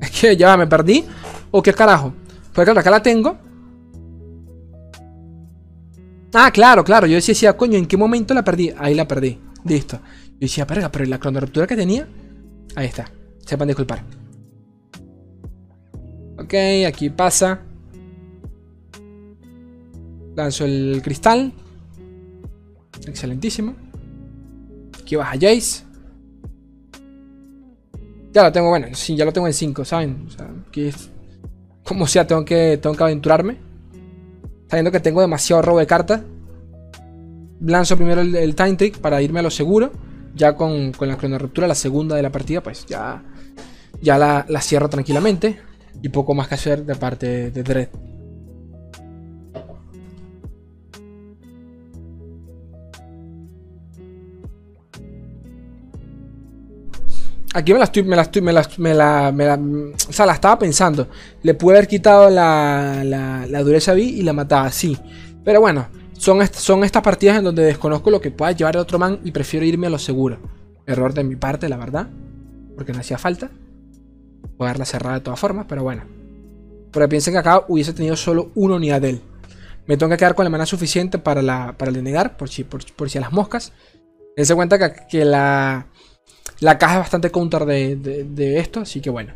Es 0.00 0.10
que 0.10 0.36
ya 0.36 0.56
me 0.56 0.66
perdí. 0.66 1.04
¿O 1.50 1.62
qué 1.62 1.72
carajo? 1.72 2.12
Pues 2.52 2.64
claro, 2.64 2.80
acá 2.80 2.90
la 2.90 3.02
tengo. 3.02 3.36
Ah, 6.32 6.50
claro, 6.50 6.84
claro. 6.84 7.06
Yo 7.06 7.16
decía, 7.16 7.56
coño, 7.56 7.78
¿en 7.78 7.86
qué 7.86 7.96
momento 7.96 8.34
la 8.34 8.44
perdí? 8.44 8.72
Ahí 8.78 8.94
la 8.94 9.08
perdí. 9.08 9.38
Listo. 9.64 9.98
Yo 10.38 10.40
decía, 10.40 10.66
perga, 10.66 10.90
pero 10.92 11.04
la 11.06 11.18
cronorruptura 11.18 11.66
que 11.66 11.76
tenía 11.76 12.06
Ahí 12.76 12.86
está. 12.86 13.10
Sepan 13.44 13.68
disculpar. 13.68 14.04
Ok, 16.38 16.54
aquí 16.86 17.08
pasa. 17.10 17.60
Lanzo 20.34 20.66
el 20.66 21.00
cristal. 21.02 21.52
Excelentísimo. 23.06 23.74
Aquí 25.00 25.16
baja 25.16 25.32
Jace. 25.32 25.84
Ya 28.32 28.42
lo 28.42 28.52
tengo, 28.52 28.68
bueno, 28.68 28.88
sí, 28.92 29.16
ya 29.16 29.24
lo 29.24 29.32
tengo 29.32 29.46
en 29.46 29.54
5, 29.54 29.84
¿saben? 29.86 30.26
O 30.26 30.30
sea, 30.30 30.50
aquí 30.68 30.88
es... 30.88 31.10
Como 31.82 32.06
sea, 32.06 32.26
tengo 32.26 32.44
que, 32.44 32.78
tengo 32.82 32.94
que 32.94 33.04
aventurarme. 33.04 33.56
Sabiendo 34.68 34.90
que 34.92 35.00
tengo 35.00 35.22
demasiado 35.22 35.62
robo 35.62 35.78
de 35.78 35.86
cartas. 35.86 36.20
Lanzo 37.60 37.96
primero 37.96 38.20
el 38.20 38.54
Time 38.54 38.74
Trick 38.74 38.98
para 38.98 39.22
irme 39.22 39.40
a 39.40 39.44
lo 39.44 39.50
seguro 39.50 39.92
ya 40.36 40.54
con, 40.54 40.92
la 41.00 41.16
cronoruptura, 41.16 41.66
la 41.66 41.74
segunda 41.74 42.14
de 42.14 42.22
la 42.22 42.30
partida, 42.30 42.62
pues 42.62 42.86
ya, 42.86 43.22
ya 44.00 44.18
la, 44.18 44.60
cierro 44.60 44.88
tranquilamente. 44.88 45.58
Y 46.02 46.10
poco 46.10 46.34
más 46.34 46.46
que 46.46 46.54
hacer 46.54 46.84
de 46.84 46.94
parte 46.94 47.50
de 47.50 47.62
Dread. 47.62 47.88
Aquí 57.54 57.72
me 57.72 57.78
la 57.78 57.86
estoy, 57.86 58.02
me 58.02 58.14
la 58.14 58.22
estoy, 58.22 58.42
me 58.42 58.52
la, 58.52 58.68
me 58.76 58.94
la, 58.94 59.32
la, 59.32 59.54
o 59.54 60.12
sea, 60.12 60.26
la 60.26 60.34
estaba 60.34 60.58
pensando. 60.58 61.08
Le 61.42 61.54
pude 61.54 61.76
haber 61.76 61.88
quitado 61.88 62.28
la, 62.28 63.02
la, 63.02 63.46
la 63.46 63.62
dureza 63.62 63.94
B 63.94 64.02
y 64.02 64.20
la 64.20 64.34
mataba, 64.34 64.70
sí. 64.70 64.98
Pero 65.42 65.62
bueno, 65.62 65.88
son, 66.18 66.46
son 66.52 66.84
estas 66.84 67.02
partidas 67.02 67.38
en 67.38 67.44
donde 67.44 67.62
desconozco 67.62 68.10
lo 68.10 68.20
que 68.20 68.30
pueda 68.30 68.52
llevar 68.52 68.76
el 68.76 68.82
otro 68.82 68.98
man 68.98 69.20
y 69.24 69.32
prefiero 69.32 69.66
irme 69.66 69.86
a 69.86 69.90
lo 69.90 69.98
seguro. 69.98 70.38
Error 70.86 71.14
de 71.14 71.24
mi 71.24 71.36
parte, 71.36 71.68
la 71.68 71.76
verdad. 71.76 72.08
Porque 72.74 72.92
no 72.92 73.00
hacía 73.00 73.18
falta. 73.18 73.50
Voy 74.56 74.68
a 74.68 74.84
cerrada 74.84 75.16
de 75.16 75.20
todas 75.22 75.40
formas, 75.40 75.66
pero 75.68 75.82
bueno. 75.82 76.04
Porque 76.92 77.08
piensen 77.08 77.34
que 77.34 77.38
acá 77.38 77.64
hubiese 77.68 77.92
tenido 77.92 78.16
solo 78.16 78.50
una 78.54 78.76
unidad 78.76 79.00
de 79.00 79.10
él. 79.10 79.20
Me 79.86 79.96
tengo 79.96 80.10
que 80.10 80.16
quedar 80.16 80.34
con 80.34 80.44
la 80.44 80.50
mana 80.50 80.66
suficiente 80.66 81.18
para, 81.18 81.42
la, 81.42 81.76
para 81.76 81.90
el 81.90 81.94
denegar, 81.94 82.36
por 82.36 82.48
si, 82.48 82.64
por, 82.64 83.10
si 83.10 83.18
a 83.18 83.20
las 83.20 83.32
moscas. 83.32 83.72
Dense 84.36 84.54
cuenta 84.54 85.06
que, 85.06 85.24
la, 85.24 85.86
la 86.60 86.78
caja 86.78 86.94
es 86.94 87.00
bastante 87.00 87.30
counter 87.30 87.64
de, 87.64 88.58
esto, 88.58 88.80
así 88.80 89.00
que 89.00 89.10
bueno. 89.10 89.34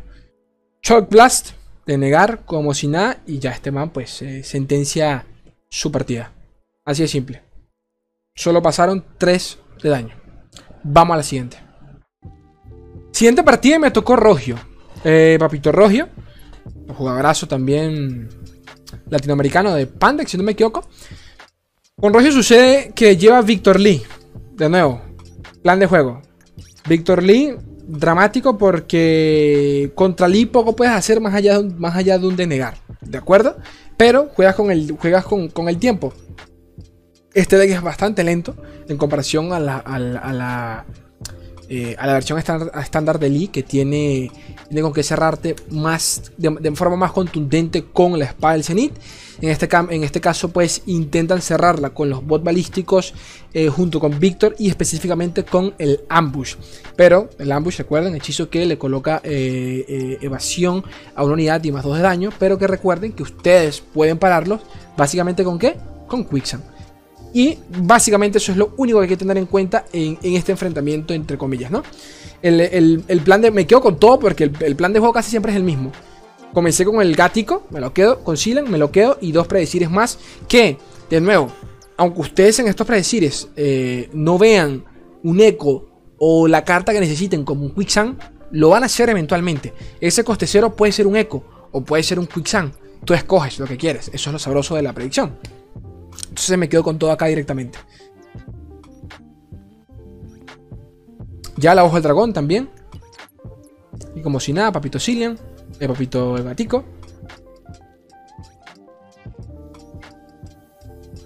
Shock 0.83 1.09
Blast, 1.09 1.51
denegar 1.85 2.45
como 2.45 2.73
si 2.73 2.87
nada, 2.87 3.21
y 3.25 3.39
ya 3.39 3.51
este 3.51 3.71
man 3.71 3.91
pues 3.91 4.21
eh, 4.21 4.43
sentencia 4.43 5.25
su 5.69 5.91
partida. 5.91 6.31
Así 6.91 7.03
de 7.03 7.07
simple. 7.07 7.41
Solo 8.35 8.61
pasaron 8.61 9.05
3 9.17 9.59
de 9.81 9.89
daño. 9.89 10.15
Vamos 10.83 11.13
a 11.13 11.17
la 11.17 11.23
siguiente. 11.23 11.57
Siguiente 13.11 13.43
partida 13.43 13.79
me 13.79 13.91
tocó 13.91 14.17
Rogio. 14.17 14.57
Eh, 15.03 15.37
Papito 15.39 15.71
Rogio. 15.71 16.09
Un 16.87 16.93
jugadorazo 16.93 17.47
también 17.47 18.27
latinoamericano 19.09 19.73
de 19.73 19.87
Pandex, 19.87 20.31
si 20.31 20.37
no 20.37 20.43
me 20.43 20.51
equivoco. 20.51 20.85
Con 21.95 22.13
Rogio 22.13 22.31
sucede 22.31 22.91
que 22.93 23.15
lleva 23.15 23.41
Victor 23.41 23.79
Lee. 23.79 24.03
De 24.53 24.67
nuevo, 24.67 25.01
plan 25.63 25.79
de 25.79 25.87
juego. 25.87 26.21
Victor 26.89 27.23
Lee, 27.23 27.55
dramático 27.87 28.57
porque 28.57 29.91
contra 29.95 30.27
Lee 30.27 30.45
poco 30.45 30.75
puedes 30.75 30.93
hacer 30.93 31.21
más 31.21 31.33
allá 31.33 31.53
de 31.53 31.59
un, 31.59 31.79
más 31.79 31.95
allá 31.95 32.17
de 32.17 32.27
un 32.27 32.35
denegar. 32.35 32.75
¿De 32.99 33.17
acuerdo? 33.17 33.57
Pero 33.95 34.29
juegas 34.35 34.55
con 34.55 34.71
el, 34.71 34.91
juegas 34.91 35.23
con, 35.23 35.47
con 35.47 35.69
el 35.69 35.77
tiempo. 35.77 36.13
Este 37.33 37.57
deck 37.57 37.71
es 37.71 37.81
bastante 37.81 38.25
lento 38.25 38.55
en 38.89 38.97
comparación 38.97 39.53
a 39.53 39.59
la, 39.59 39.77
a 39.77 39.99
la, 39.99 40.85
eh, 41.69 41.95
versión 41.97 42.37
estándar 42.37 43.19
de 43.19 43.29
Lee 43.29 43.47
que 43.47 43.63
tiene, 43.63 44.29
tiene 44.67 44.81
con 44.81 44.91
que 44.91 45.01
cerrarte 45.01 45.55
más, 45.69 46.33
de, 46.37 46.75
forma 46.75 46.97
más 46.97 47.13
contundente 47.13 47.85
con 47.85 48.19
la 48.19 48.25
espada 48.25 48.55
del 48.55 48.65
Zenith. 48.65 48.93
En 49.39 49.47
este, 49.47 49.69
en 49.71 50.03
este 50.03 50.19
caso 50.19 50.49
pues 50.49 50.81
intentan 50.87 51.41
cerrarla 51.41 51.91
con 51.91 52.09
los 52.09 52.23
bot 52.23 52.43
balísticos 52.43 53.13
eh, 53.53 53.69
junto 53.69 54.01
con 54.01 54.19
Victor 54.19 54.53
y 54.59 54.67
específicamente 54.67 55.45
con 55.45 55.73
el 55.77 56.01
ambush. 56.09 56.55
Pero 56.97 57.29
el 57.39 57.49
ambush, 57.53 57.77
recuerden, 57.77 58.13
hechizo 58.13 58.49
que 58.49 58.65
le 58.65 58.77
coloca 58.77 59.21
eh, 59.23 60.17
evasión 60.21 60.83
a 61.15 61.23
una 61.23 61.35
unidad 61.35 61.63
y 61.63 61.71
más 61.71 61.85
2 61.85 61.95
de 61.95 62.03
daño, 62.03 62.29
pero 62.37 62.57
que 62.57 62.67
recuerden 62.67 63.13
que 63.13 63.23
ustedes 63.23 63.79
pueden 63.79 64.17
pararlos 64.17 64.59
básicamente 64.97 65.45
con 65.45 65.57
qué? 65.57 65.77
Con 66.07 66.25
Quicksand. 66.25 66.80
Y 67.33 67.57
básicamente 67.81 68.37
eso 68.37 68.51
es 68.51 68.57
lo 68.57 68.73
único 68.77 68.99
que 68.99 69.03
hay 69.03 69.09
que 69.09 69.17
tener 69.17 69.37
en 69.37 69.45
cuenta 69.45 69.85
en, 69.93 70.17
este 70.21 70.51
enfrentamiento, 70.51 71.13
entre 71.13 71.37
comillas, 71.37 71.71
¿no? 71.71 71.83
El, 72.41 73.21
plan 73.23 73.41
de... 73.41 73.51
Me 73.51 73.65
quedo 73.65 73.81
con 73.81 73.99
todo 73.99 74.19
porque 74.19 74.43
el, 74.43 74.75
plan 74.75 74.91
de 74.91 74.99
juego 74.99 75.13
casi 75.13 75.29
siempre 75.29 75.51
es 75.51 75.55
el 75.55 75.63
mismo. 75.63 75.91
Comencé 76.53 76.83
con 76.83 77.01
el 77.01 77.15
gático, 77.15 77.63
me 77.69 77.79
lo 77.79 77.93
quedo, 77.93 78.23
con 78.23 78.35
me 78.69 78.77
lo 78.77 78.91
quedo 78.91 79.17
y 79.21 79.31
dos 79.31 79.47
predecires 79.47 79.89
más 79.89 80.19
que, 80.49 80.77
de 81.09 81.21
nuevo, 81.21 81.49
aunque 81.95 82.21
ustedes 82.21 82.59
en 82.59 82.67
estos 82.67 82.85
predecires 82.85 83.47
eh, 83.55 84.09
no 84.11 84.37
vean 84.37 84.83
un 85.23 85.39
eco 85.39 85.87
o 86.17 86.47
la 86.47 86.65
carta 86.65 86.91
que 86.91 86.99
necesiten 86.99 87.45
como 87.45 87.63
un 87.63 87.73
quicksand, 87.73 88.19
lo 88.51 88.69
van 88.69 88.83
a 88.83 88.87
hacer 88.87 89.09
eventualmente. 89.09 89.73
Ese 90.01 90.23
coste 90.23 90.45
cero 90.45 90.75
puede 90.75 90.91
ser 90.91 91.07
un 91.07 91.15
eco 91.15 91.69
o 91.71 91.81
puede 91.83 92.03
ser 92.03 92.19
un 92.19 92.27
quicksand. 92.27 92.73
Tú 93.05 93.13
escoges 93.13 93.59
lo 93.59 93.65
que 93.65 93.77
quieres. 93.77 94.09
Eso 94.13 94.29
es 94.29 94.33
lo 94.33 94.39
sabroso 94.39 94.75
de 94.75 94.81
la 94.81 94.93
predicción. 94.93 95.37
Entonces 96.31 96.57
me 96.57 96.69
quedo 96.69 96.81
con 96.81 96.97
todo 96.97 97.11
acá 97.11 97.25
directamente. 97.25 97.77
Ya 101.57 101.75
la 101.75 101.83
hoja 101.83 101.95
del 101.95 102.03
dragón 102.03 102.31
también. 102.31 102.69
Y 104.15 104.21
como 104.21 104.39
si 104.39 104.53
nada, 104.53 104.71
papito 104.71 104.97
Cillian. 104.97 105.37
El 105.77 105.89
papito 105.89 106.37
Evatico. 106.37 106.85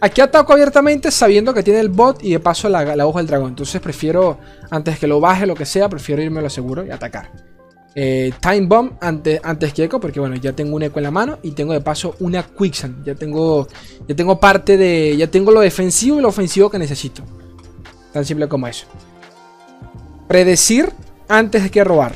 Aquí 0.01 0.21
ataco 0.21 0.53
abiertamente 0.53 1.11
sabiendo 1.11 1.53
que 1.53 1.61
tiene 1.61 1.79
el 1.79 1.89
bot 1.89 2.23
y 2.23 2.31
de 2.31 2.39
paso 2.39 2.67
la, 2.67 2.95
la 2.95 3.05
hoja 3.05 3.19
del 3.19 3.27
dragón. 3.27 3.49
Entonces 3.49 3.79
prefiero, 3.79 4.39
antes 4.71 4.97
que 4.97 5.05
lo 5.05 5.19
baje, 5.19 5.45
lo 5.45 5.53
que 5.53 5.65
sea, 5.65 5.87
prefiero 5.87 6.23
irme 6.23 6.41
lo 6.41 6.49
seguro 6.49 6.83
y 6.83 6.89
atacar. 6.89 7.54
Eh, 7.97 8.33
time 8.41 8.67
Bomb 8.67 8.91
antes, 8.99 9.39
antes 9.41 9.73
que 9.73 9.85
Echo, 9.85 10.01
porque 10.01 10.19
bueno, 10.19 10.35
ya 10.35 10.51
tengo 10.51 10.75
un 10.75 10.83
Echo 10.83 10.97
en 10.97 11.03
la 11.03 11.11
mano 11.11 11.39
y 11.41 11.51
tengo 11.51 11.71
de 11.71 11.79
paso 11.79 12.15
una 12.19 12.43
Quicksand. 12.43 13.05
Ya 13.05 13.15
tengo, 13.15 13.67
ya 14.05 14.15
tengo 14.15 14.37
parte 14.37 14.75
de. 14.75 15.15
Ya 15.17 15.27
tengo 15.27 15.51
lo 15.51 15.61
defensivo 15.61 16.19
y 16.19 16.21
lo 16.21 16.27
ofensivo 16.27 16.69
que 16.69 16.77
necesito. 16.77 17.23
Tan 18.11 18.25
simple 18.25 18.49
como 18.49 18.67
eso. 18.67 18.85
Predecir 20.27 20.91
antes 21.29 21.63
de 21.63 21.71
que 21.71 21.83
robar. 21.85 22.15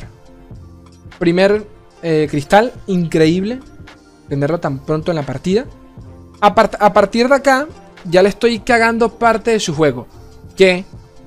Primer 1.18 1.66
eh, 2.04 2.28
cristal, 2.30 2.74
increíble. 2.88 3.60
Tenerlo 4.28 4.60
tan 4.60 4.86
pronto 4.86 5.12
en 5.12 5.16
la 5.16 5.26
partida. 5.26 5.66
A, 6.42 6.54
partir 6.94 7.28
de 7.28 7.36
acá, 7.36 7.68
ya 8.06 8.22
le 8.22 8.30
estoy 8.30 8.60
cagando 8.60 9.18
parte 9.18 9.52
de 9.52 9.60
su 9.60 9.74
juego. 9.74 10.08
Que 10.56 10.86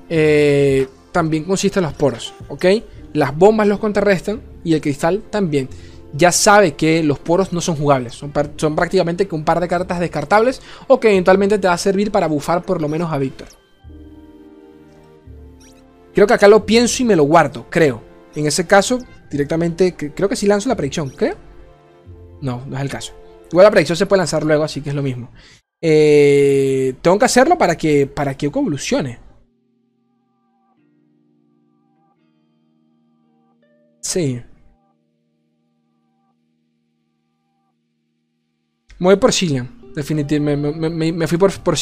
eh, 0.09 0.87
también 1.11 1.43
consiste 1.43 1.79
en 1.79 1.85
los 1.85 1.93
poros, 1.93 2.33
¿ok? 2.49 2.65
Las 3.13 3.37
bombas 3.37 3.67
los 3.67 3.79
contrarrestan 3.79 4.41
y 4.63 4.73
el 4.73 4.81
cristal 4.81 5.23
también. 5.29 5.69
Ya 6.15 6.31
sabe 6.31 6.73
que 6.73 7.01
los 7.03 7.17
poros 7.17 7.53
no 7.53 7.61
son 7.61 7.75
jugables, 7.75 8.13
son, 8.13 8.31
prácticamente 8.31 9.27
un 9.31 9.43
par 9.43 9.59
de 9.59 9.67
cartas 9.67 9.99
descartables 9.99 10.61
o 10.87 10.99
que 10.99 11.09
eventualmente 11.09 11.57
te 11.57 11.67
va 11.67 11.73
a 11.73 11.77
servir 11.77 12.11
para 12.11 12.27
bufar 12.27 12.63
por 12.63 12.81
lo 12.81 12.87
menos 12.87 13.11
a 13.11 13.17
Víctor. 13.17 13.47
Creo 16.13 16.27
que 16.27 16.33
acá 16.33 16.47
lo 16.47 16.65
pienso 16.65 17.01
y 17.01 17.05
me 17.05 17.15
lo 17.15 17.23
guardo, 17.23 17.65
creo. 17.69 18.03
En 18.35 18.45
ese 18.45 18.67
caso, 18.67 18.99
directamente, 19.31 19.95
creo 19.95 20.29
que 20.29 20.35
sí 20.35 20.45
lanzo 20.45 20.69
la 20.69 20.75
predicción, 20.75 21.09
creo. 21.09 21.35
No, 22.41 22.63
no 22.67 22.75
es 22.75 22.81
el 22.83 22.89
caso. 22.89 23.13
Igual 23.51 23.65
la 23.65 23.71
predicción 23.71 23.97
se 23.97 24.05
puede 24.05 24.19
lanzar 24.19 24.43
luego, 24.43 24.63
así 24.63 24.81
que 24.81 24.89
es 24.89 24.95
lo 24.95 25.01
mismo. 25.01 25.31
Eh, 25.81 26.93
tengo 27.01 27.19
que 27.19 27.25
hacerlo 27.25 27.57
para 27.57 27.75
que, 27.75 28.07
para 28.07 28.35
que 28.35 28.45
evolucione. 28.45 29.19
Sí. 34.03 34.41
Me 38.99 39.17
por 39.17 39.33
Cillian. 39.33 39.69
Definitivamente. 39.95 40.89
Me, 40.89 41.27
fui 41.27 41.37
por, 41.37 41.51
por 41.59 41.77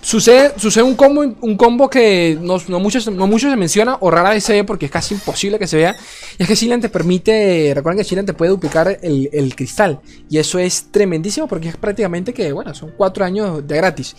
Sucede, 0.00 0.52
sucede 0.56 0.84
un 0.84 0.94
combo, 0.94 1.20
un 1.40 1.56
combo 1.56 1.90
que 1.90 2.38
no, 2.40 2.58
no, 2.68 2.78
mucho, 2.78 2.98
no 3.10 3.38
se 3.38 3.56
menciona 3.56 3.98
o 4.00 4.08
rara 4.08 4.30
vez 4.30 4.44
se 4.44 4.52
ve 4.52 4.62
porque 4.62 4.86
es 4.86 4.92
casi 4.92 5.14
imposible 5.14 5.58
que 5.58 5.66
se 5.66 5.78
vea. 5.78 5.96
Y 6.38 6.42
es 6.44 6.48
que 6.48 6.54
Cillian 6.54 6.80
te 6.80 6.88
permite, 6.88 7.72
recuerden 7.74 7.98
que 7.98 8.08
Cillian 8.08 8.24
te 8.24 8.32
puede 8.32 8.52
duplicar 8.52 8.98
el, 9.02 9.54
cristal. 9.56 10.00
Y 10.30 10.38
eso 10.38 10.60
es 10.60 10.92
tremendísimo 10.92 11.48
porque 11.48 11.70
es 11.70 11.76
prácticamente 11.76 12.32
que, 12.32 12.52
bueno, 12.52 12.72
son 12.72 12.92
cuatro 12.96 13.24
años 13.24 13.66
de 13.66 13.76
gratis. 13.76 14.14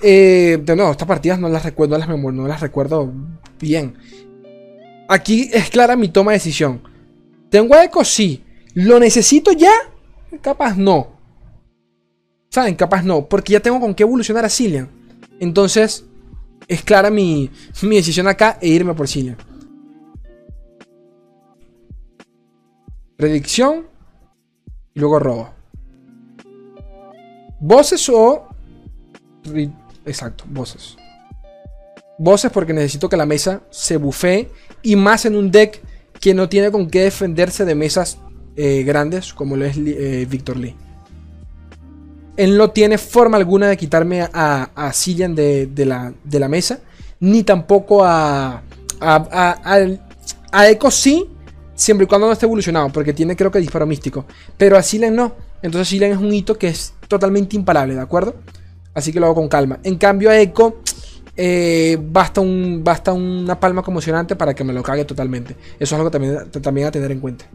Eh, 0.00 0.58
de 0.62 0.76
nuevo, 0.76 0.92
estas 0.92 1.08
partidas 1.08 1.40
no 1.40 1.48
las 1.48 1.64
recuerdo, 1.64 1.98
no 1.98 2.06
las, 2.06 2.34
no 2.34 2.46
las 2.46 2.60
recuerdo 2.60 3.12
bien. 3.58 3.96
Aquí 5.12 5.50
es 5.52 5.70
clara 5.70 5.96
mi 5.96 6.08
toma 6.08 6.30
de 6.30 6.36
decisión. 6.36 6.80
¿Tengo 7.50 7.74
eco? 7.74 8.04
Sí. 8.04 8.44
¿Lo 8.74 9.00
necesito 9.00 9.50
ya? 9.50 9.72
Capaz 10.40 10.76
no. 10.76 11.08
¿Saben? 12.48 12.76
Capaz 12.76 13.02
no. 13.02 13.28
Porque 13.28 13.54
ya 13.54 13.58
tengo 13.58 13.80
con 13.80 13.92
qué 13.92 14.04
evolucionar 14.04 14.44
a 14.44 14.48
Cillian. 14.48 14.88
Entonces, 15.40 16.04
es 16.68 16.84
clara 16.84 17.10
mi, 17.10 17.50
mi 17.82 17.96
decisión 17.96 18.28
acá 18.28 18.56
e 18.60 18.68
irme 18.68 18.94
por 18.94 19.08
Cillian. 19.08 19.36
Predicción. 23.16 23.88
Y 24.94 25.00
luego 25.00 25.18
robo. 25.18 25.50
Voces 27.58 28.08
o... 28.10 28.46
Exacto, 30.06 30.44
voces. 30.48 30.96
Voces 32.16 32.52
porque 32.52 32.72
necesito 32.72 33.08
que 33.08 33.16
la 33.16 33.26
mesa 33.26 33.62
se 33.70 33.96
bufee 33.96 34.48
y 34.82 34.96
más 34.96 35.24
en 35.24 35.36
un 35.36 35.50
deck 35.50 35.80
que 36.20 36.34
no 36.34 36.48
tiene 36.48 36.70
con 36.70 36.88
qué 36.88 37.02
defenderse 37.02 37.64
de 37.64 37.74
mesas 37.74 38.18
eh, 38.56 38.82
grandes 38.82 39.32
como 39.32 39.56
lo 39.56 39.64
es 39.64 39.76
eh, 39.76 40.26
Victor 40.28 40.56
Lee. 40.56 40.76
Él 42.36 42.56
no 42.56 42.70
tiene 42.70 42.98
forma 42.98 43.36
alguna 43.36 43.68
de 43.68 43.76
quitarme 43.76 44.22
a, 44.22 44.70
a 44.74 44.92
Cillian 44.92 45.34
de, 45.34 45.68
la, 45.76 46.12
de, 46.24 46.40
la, 46.40 46.48
mesa, 46.48 46.80
ni 47.20 47.42
tampoco 47.42 48.04
a, 48.04 48.62
a, 49.00 49.86
a, 50.52 50.68
Echo 50.68 50.90
sí, 50.90 51.28
siempre 51.74 52.04
y 52.04 52.06
cuando 52.06 52.26
no 52.26 52.32
esté 52.32 52.46
evolucionado, 52.46 52.90
porque 52.90 53.12
tiene 53.12 53.36
creo 53.36 53.50
que 53.50 53.58
disparo 53.58 53.86
místico, 53.86 54.24
pero 54.56 54.76
a 54.78 54.82
Cillian 54.82 55.14
no. 55.14 55.34
Entonces 55.62 55.88
Cillian 55.88 56.12
es 56.12 56.18
un 56.18 56.32
hito 56.32 56.56
que 56.56 56.68
es 56.68 56.94
totalmente 57.08 57.56
imparable, 57.56 57.94
¿de 57.94 58.00
acuerdo? 58.00 58.36
Así 58.94 59.12
que 59.12 59.20
lo 59.20 59.26
hago 59.26 59.34
con 59.34 59.48
calma. 59.48 59.78
En 59.82 59.96
cambio 59.96 60.30
a 60.30 60.38
Echo 60.38 60.80
eh, 61.36 61.98
basta, 62.00 62.40
un, 62.40 62.82
basta 62.82 63.12
una 63.12 63.58
palma 63.58 63.82
conmocionante 63.82 64.36
para 64.36 64.54
que 64.54 64.64
me 64.64 64.72
lo 64.72 64.82
cague 64.82 65.04
totalmente. 65.04 65.54
Eso 65.78 65.94
es 65.94 65.98
algo 65.98 66.10
también, 66.10 66.50
también 66.50 66.86
a 66.86 66.90
tener 66.90 67.10
en 67.12 67.20
cuenta. 67.20 67.46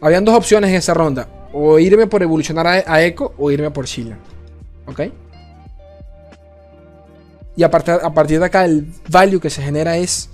Habían 0.00 0.24
dos 0.24 0.34
opciones 0.34 0.70
en 0.70 0.76
esa 0.76 0.94
ronda. 0.94 1.28
O 1.52 1.78
irme 1.78 2.06
por 2.06 2.22
evolucionar 2.22 2.66
a, 2.66 3.02
Echo 3.02 3.34
o 3.36 3.50
irme 3.50 3.70
por 3.70 3.86
Sheila. 3.86 4.18
¿Ok? 4.86 5.00
Y 7.56 7.62
a 7.62 7.70
partir, 7.70 7.94
a 8.02 8.14
partir 8.14 8.38
de 8.38 8.46
acá 8.46 8.64
el 8.64 8.86
value 9.08 9.40
que 9.40 9.50
se 9.50 9.60
genera 9.62 9.96
es 9.96 10.30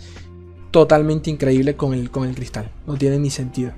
totalmente 0.71 1.31
increíble 1.31 1.75
con 1.75 1.95
el, 1.95 2.11
con 2.11 2.29
el 2.29 2.35
cristal. 2.35 2.71
No 2.87 2.97
tiene 2.97 3.19
ni 3.19 3.31
sentido. 3.31 3.73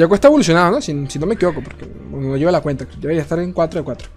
Ya 0.00 0.06
está 0.14 0.28
evolucionado, 0.28 0.70
¿no? 0.70 0.80
Si, 0.80 0.94
no 0.94 1.26
me 1.26 1.34
equivoco, 1.34 1.62
porque 1.62 1.86
no 2.10 2.34
lleva 2.34 2.50
la 2.50 2.62
cuenta. 2.62 2.86
Debería 2.98 3.20
estar 3.20 3.38
en 3.38 3.52
4 3.52 3.80
de 3.80 3.84
4. 3.84 4.08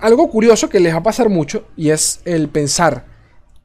algo 0.00 0.28
curioso 0.28 0.68
que 0.68 0.80
les 0.80 0.92
va 0.92 0.98
a 0.98 1.02
pasar 1.04 1.28
mucho 1.28 1.68
y 1.76 1.90
es 1.90 2.22
el 2.24 2.48
pensar 2.48 3.06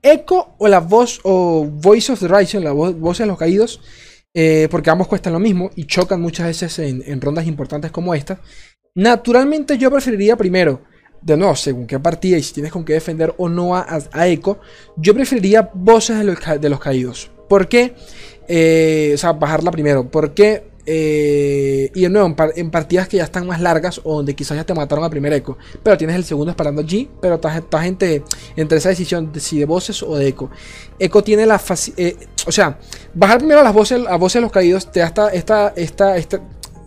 Echo 0.04 0.54
o 0.60 0.68
la 0.68 0.82
voz 0.82 1.20
o 1.24 1.66
Voice 1.66 2.12
of 2.12 2.20
the 2.20 2.28
Rising, 2.28 2.60
la 2.60 2.72
voz, 2.72 3.18
de 3.18 3.26
los 3.26 3.40
caídos, 3.40 3.82
eh, 4.36 4.68
porque 4.70 4.92
ambos 4.92 5.08
cuestan 5.08 5.34
lo 5.34 5.40
mismo 5.40 5.72
y 5.76 5.86
chocan 5.86 6.22
muchas 6.22 6.46
veces 6.46 6.78
en 6.78 7.22
rondas 7.22 7.48
importantes 7.48 7.90
como 7.90 8.14
esta. 8.14 8.40
Naturalmente 8.94 9.80
yo 9.80 9.90
preferiría 9.90 10.36
primero 10.36 10.84
de 11.26 11.36
nuevo, 11.36 11.56
según 11.56 11.88
qué 11.88 12.00
partida 12.00 12.38
y 12.38 12.44
si 12.44 12.54
tienes 12.54 12.72
con 12.72 12.86
qué 12.86 12.94
defender 12.94 13.34
o 13.38 13.50
no 13.50 13.76
a, 13.76 14.28
Echo, 14.28 14.60
yo 14.96 15.14
preferiría 15.16 15.72
voces 15.74 16.20
de 16.20 16.24
los, 16.24 16.38
de 16.62 16.70
los 16.70 16.80
caídos. 16.80 17.32
¿Por 17.50 17.68
qué? 17.68 17.96
Eh, 18.48 19.12
o 19.16 19.18
sea, 19.18 19.34
bajarla 19.34 19.72
primero. 19.72 20.08
¿Por 20.08 20.36
qué? 20.36 20.76
Eh, 20.86 21.90
y 21.96 22.02
de 22.02 22.10
nuevo, 22.10 22.36
en, 22.56 22.70
partidas 22.70 23.08
que 23.08 23.18
ya 23.18 23.24
están 23.24 23.48
más 23.48 23.60
largas 23.60 24.00
o 24.04 24.18
donde 24.18 24.36
quizás 24.36 24.56
ya 24.56 24.64
te 24.64 24.76
mataron 24.76 25.04
al 25.04 25.10
primer 25.10 25.34
eco, 25.34 25.58
pero 25.82 25.98
tienes 25.98 26.16
el 26.16 26.24
segundo 26.24 26.52
esperando 26.52 26.84
G, 26.84 27.10
pero 27.20 27.36
estás, 27.36 27.86
entre, 27.86 28.22
entre 28.56 28.78
esa 28.78 28.90
decisión 28.90 29.34
de 29.34 29.40
si 29.40 29.58
de 29.58 29.66
voces 29.66 30.04
o 30.04 30.16
de 30.16 30.28
eco. 30.28 30.52
Eco 31.00 31.24
tiene 31.24 31.48
la 31.48 31.60
eh, 31.98 32.16
o 32.46 32.52
sea, 32.52 32.78
bajar 33.16 33.40
primero 33.40 33.62
a 33.62 33.64
las 33.64 33.74
voces, 33.74 34.00
a 34.08 34.16
voces 34.18 34.36
de 34.36 34.42
los 34.42 34.52
caídos 34.52 34.92
te 34.92 35.00
da 35.00 35.08
esta, 35.08 35.30
esta, 35.70 36.18
esta, 36.18 36.42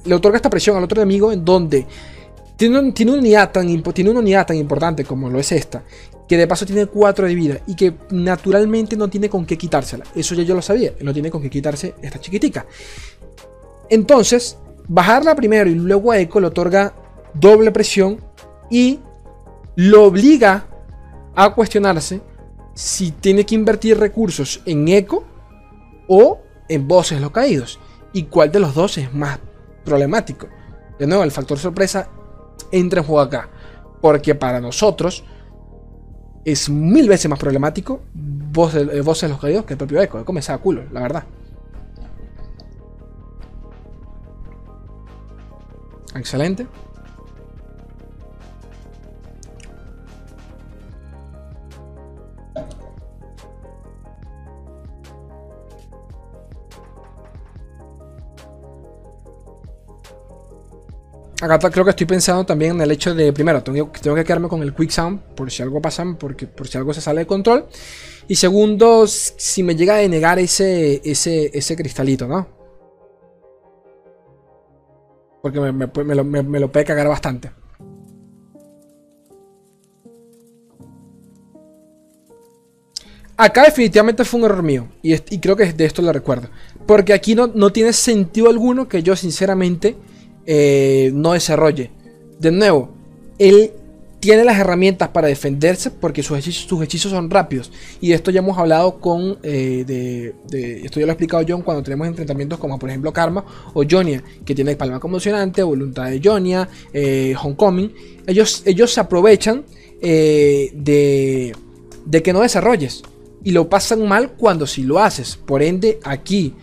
le 0.05 0.14
otorga 0.14 0.36
esta 0.36 0.49
presión 0.49 0.76
al 0.76 0.84
otro 0.84 1.03
enemigo 1.03 1.32
en 1.32 1.45
donde 1.45 1.84
tiene, 2.59 2.76
una 2.76 3.18
unidad 3.18 3.52
tan, 3.52 3.82
tiene 3.94 4.11
una 4.11 4.18
unidad 4.18 4.44
tan 4.44 4.56
importante 4.56 5.04
como 5.04 5.30
lo 5.30 5.38
es 5.38 5.52
esta, 5.52 5.84
que 6.26 6.36
de 6.36 6.48
paso 6.48 6.66
tiene 6.66 6.86
4 6.86 7.28
de 7.28 7.34
vida 7.34 7.61
y 7.68 7.76
que 7.76 7.94
naturalmente 8.11 8.96
no 8.96 9.09
tiene 9.09 9.30
con 9.30 9.46
qué 9.46 9.56
quitársela. 9.56 10.04
Eso 10.12 10.34
ya 10.34 10.42
yo 10.42 10.56
lo 10.56 10.61
sabía, 10.61 10.92
no 11.00 11.12
tiene 11.12 11.30
con 11.30 11.40
qué 11.40 11.48
quitarse 11.48 11.94
esta 12.02 12.20
chiquitica. 12.20 12.66
Entonces, 13.88 14.59
bajarla 14.88 15.36
primero 15.36 15.70
y 15.70 15.76
luego 15.76 16.11
a 16.11 16.18
Echo 16.18 16.40
le 16.40 16.48
otorga 16.48 16.92
doble 17.32 17.70
presión 17.70 18.18
y 18.68 18.98
lo 19.76 20.06
obliga 20.06 20.66
a 21.36 21.54
cuestionarse 21.54 22.20
si 22.74 23.12
tiene 23.12 23.46
que 23.46 23.54
invertir 23.54 24.00
recursos 24.00 24.62
en 24.66 24.88
Echo 24.88 25.22
o 26.09 26.40
en 26.68 26.88
voces 26.88 27.20
los 27.20 27.30
caídos. 27.30 27.78
Y 28.12 28.24
cuál 28.24 28.50
de 28.50 28.59
los 28.59 28.74
dos 28.74 28.98
es 28.98 29.14
más 29.14 29.38
problemático. 29.84 30.48
De 30.98 31.06
nuevo, 31.06 31.22
el 31.22 31.30
factor 31.30 31.56
sorpresa 31.56 32.11
entra 32.72 33.00
en 33.00 33.06
juego 33.06 33.20
acá. 33.20 33.48
Porque 34.00 34.34
para 34.34 34.61
nosotros 34.61 35.24
es 36.44 36.70
mil 36.70 37.09
veces 37.09 37.28
más 37.28 37.38
problemático 37.38 38.00
voces, 38.14 38.86
de 38.86 39.28
los 39.28 39.40
caídos 39.40 39.64
que 39.64 39.74
el 39.74 39.78
propio 39.78 40.00
Echo. 40.00 40.18
Echo 40.18 40.32
me 40.32 40.40
a 40.40 40.59
culo, 40.59 40.84
la 40.92 41.00
verdad. 41.00 41.24
Excelente. 46.14 46.66
Acá 61.41 61.70
creo 61.70 61.84
que 61.84 61.91
estoy 61.91 62.07
pensando 62.07 62.45
también 62.45 62.72
en 62.72 62.80
el 62.82 62.91
hecho 62.91 63.14
de, 63.14 63.32
primero, 63.32 63.62
tengo, 63.62 63.93
que 63.93 64.24
quedarme 64.24 64.49
con 64.49 64.62
el 64.62 64.74
Quick 64.74 64.91
Sound 64.91 65.20
por 65.34 65.51
si 65.51 65.62
algo 65.62 65.80
pasa, 65.80 66.05
porque, 66.18 66.47
por 66.47 66.68
si 66.68 66.78
algo 66.78 66.93
se 66.93 67.01
sale 67.01 67.20
de 67.20 67.26
control. 67.26 67.66
Y 68.26 68.34
segundo, 68.34 69.07
si 69.07 69.62
me 69.62 69.74
llega 69.74 69.95
a 69.95 69.99
denegar 69.99 70.39
ese, 70.39 71.01
ese, 71.05 71.51
ese 71.53 71.76
cristalito, 71.76 72.26
¿no? 72.26 72.47
Porque 75.41 75.61
me, 75.61 76.14
lo, 76.14 76.24
me 76.24 76.61
lo 76.61 76.70
puede 76.70 76.84
cagar 76.84 77.09
bastante. 77.09 77.51
Acá 83.41 83.62
definitivamente 83.62 84.24
fue 84.24 84.41
un 84.41 84.47
error 84.47 84.64
mío. 84.64 84.89
Y, 85.01 85.16
creo 85.39 85.55
que 85.55 85.72
de 85.72 85.84
esto 85.84 86.03
lo 86.03 86.12
recuerdo. 86.12 86.49
Porque 86.86 87.12
aquí 87.12 87.36
no, 87.36 87.47
no 87.47 87.70
tiene 87.70 87.93
sentido 87.93 88.51
alguno 88.51 88.89
que 88.89 89.01
yo 89.05 89.14
sinceramente 89.14 89.97
eh, 90.51 91.11
no 91.12 91.34
desarrolle. 91.34 91.90
De 92.40 92.51
nuevo, 92.51 92.88
él 93.38 93.70
tiene 94.18 94.44
las 94.44 94.59
herramientas 94.59 95.11
para 95.11 95.28
defenderse 95.28 95.90
porque 95.90 96.22
sus 96.22 96.38
hechizos, 96.38 97.11
son 97.11 97.28
rápidos. 97.28 97.70
Y 98.01 98.09
de 98.09 98.14
esto 98.14 98.30
ya 98.30 98.38
hemos 98.38 98.57
hablado 98.57 98.99
con. 98.99 99.38
Eh, 99.42 99.84
de, 99.86 100.86
esto 100.86 101.01
ya 101.01 101.05
lo 101.05 101.12
ha 101.12 101.12
explicado 101.12 101.44
John 101.46 101.61
cuando 101.61 101.82
tenemos 101.82 102.09
enfrentamientos 102.09 102.59
como 102.59 102.78
por 102.78 102.88
ejemplo 102.88 103.12
Karma 103.12 103.44
o 103.74 103.84
Jonia, 103.88 104.24
que 104.46 104.55
tiene 104.55 104.74
palma 104.74 104.99
conmocionante, 104.99 105.62
voluntad 105.62 106.09
de 106.09 106.18
Jonia, 106.24 106.66
eh, 106.94 107.34
Homecoming. 107.40 107.92
Ellos, 108.26 108.62
ellos 108.64 108.90
se 108.90 109.01
aprovechan 109.01 109.66
de, 110.01 111.55
de 112.07 112.22
que 112.22 112.32
no 112.32 112.40
desarrolles 112.40 113.03
y 113.44 113.51
lo 113.51 113.68
pasan 113.68 114.09
mal 114.09 114.32
cuando 114.32 114.66
si 114.66 114.82
lo 114.82 114.99
haces. 114.99 115.36
Por 115.36 115.62
ende, 115.62 116.01
aquí, 116.05 116.55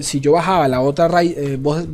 si 0.00 0.20
yo 0.20 0.32
bajaba 0.32 0.68
la 0.68 0.80
otra, 0.80 1.22
eh, 1.22 1.58
voz, 1.60 1.86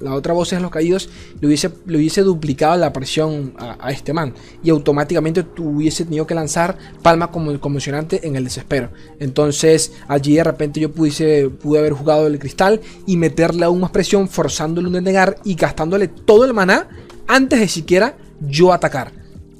la 0.00 0.14
otra 0.14 0.32
voz 0.32 0.50
de 0.50 0.60
los 0.60 0.70
caídos, 0.70 1.08
le 1.40 1.46
hubiese, 1.46 1.70
le 1.86 2.22
duplicado 2.22 2.76
la 2.76 2.92
presión 2.92 3.54
a, 3.58 3.90
este 3.90 4.12
man. 4.12 4.34
Y 4.62 4.70
automáticamente 4.70 5.44
hubiese 5.58 6.04
tenido 6.04 6.26
que 6.26 6.34
lanzar 6.34 6.76
palma 7.02 7.30
como 7.30 7.58
conmocionante 7.60 8.26
en 8.26 8.36
el 8.36 8.44
desespero. 8.44 8.90
Entonces, 9.18 9.92
allí 10.08 10.36
de 10.36 10.44
repente 10.44 10.80
yo 10.80 10.92
pudiese, 10.92 11.50
pude 11.50 11.78
haber 11.78 11.92
jugado 11.92 12.26
el 12.26 12.38
cristal 12.38 12.80
y 13.06 13.16
meterle 13.16 13.64
aún 13.64 13.80
más 13.80 13.90
presión, 13.90 14.28
forzándole 14.28 14.86
un 14.86 14.94
denegar 14.94 15.36
y 15.44 15.54
gastándole 15.54 16.08
todo 16.08 16.44
el 16.44 16.54
maná 16.54 16.88
antes 17.26 17.60
de 17.60 17.68
siquiera 17.68 18.16
yo 18.40 18.72
atacar. 18.72 19.12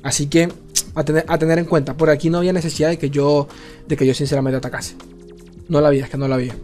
Así 0.02 0.26
que 0.26 0.48
a 0.94 1.04
tener, 1.38 1.58
en 1.58 1.64
cuenta. 1.64 1.96
Por 1.96 2.10
aquí 2.10 2.30
no 2.30 2.38
había 2.38 2.52
necesidad 2.52 2.88
de 2.88 2.98
que 2.98 3.10
yo, 3.10 3.48
de 3.88 3.96
que 3.96 4.06
yo 4.06 4.14
sinceramente 4.14 4.56
atacase. 4.56 4.94
No 5.68 5.80
la 5.80 5.88
había, 5.88 6.04
es 6.04 6.10
que 6.10 6.18
no 6.18 6.28
la 6.28 6.36
había. 6.36 6.54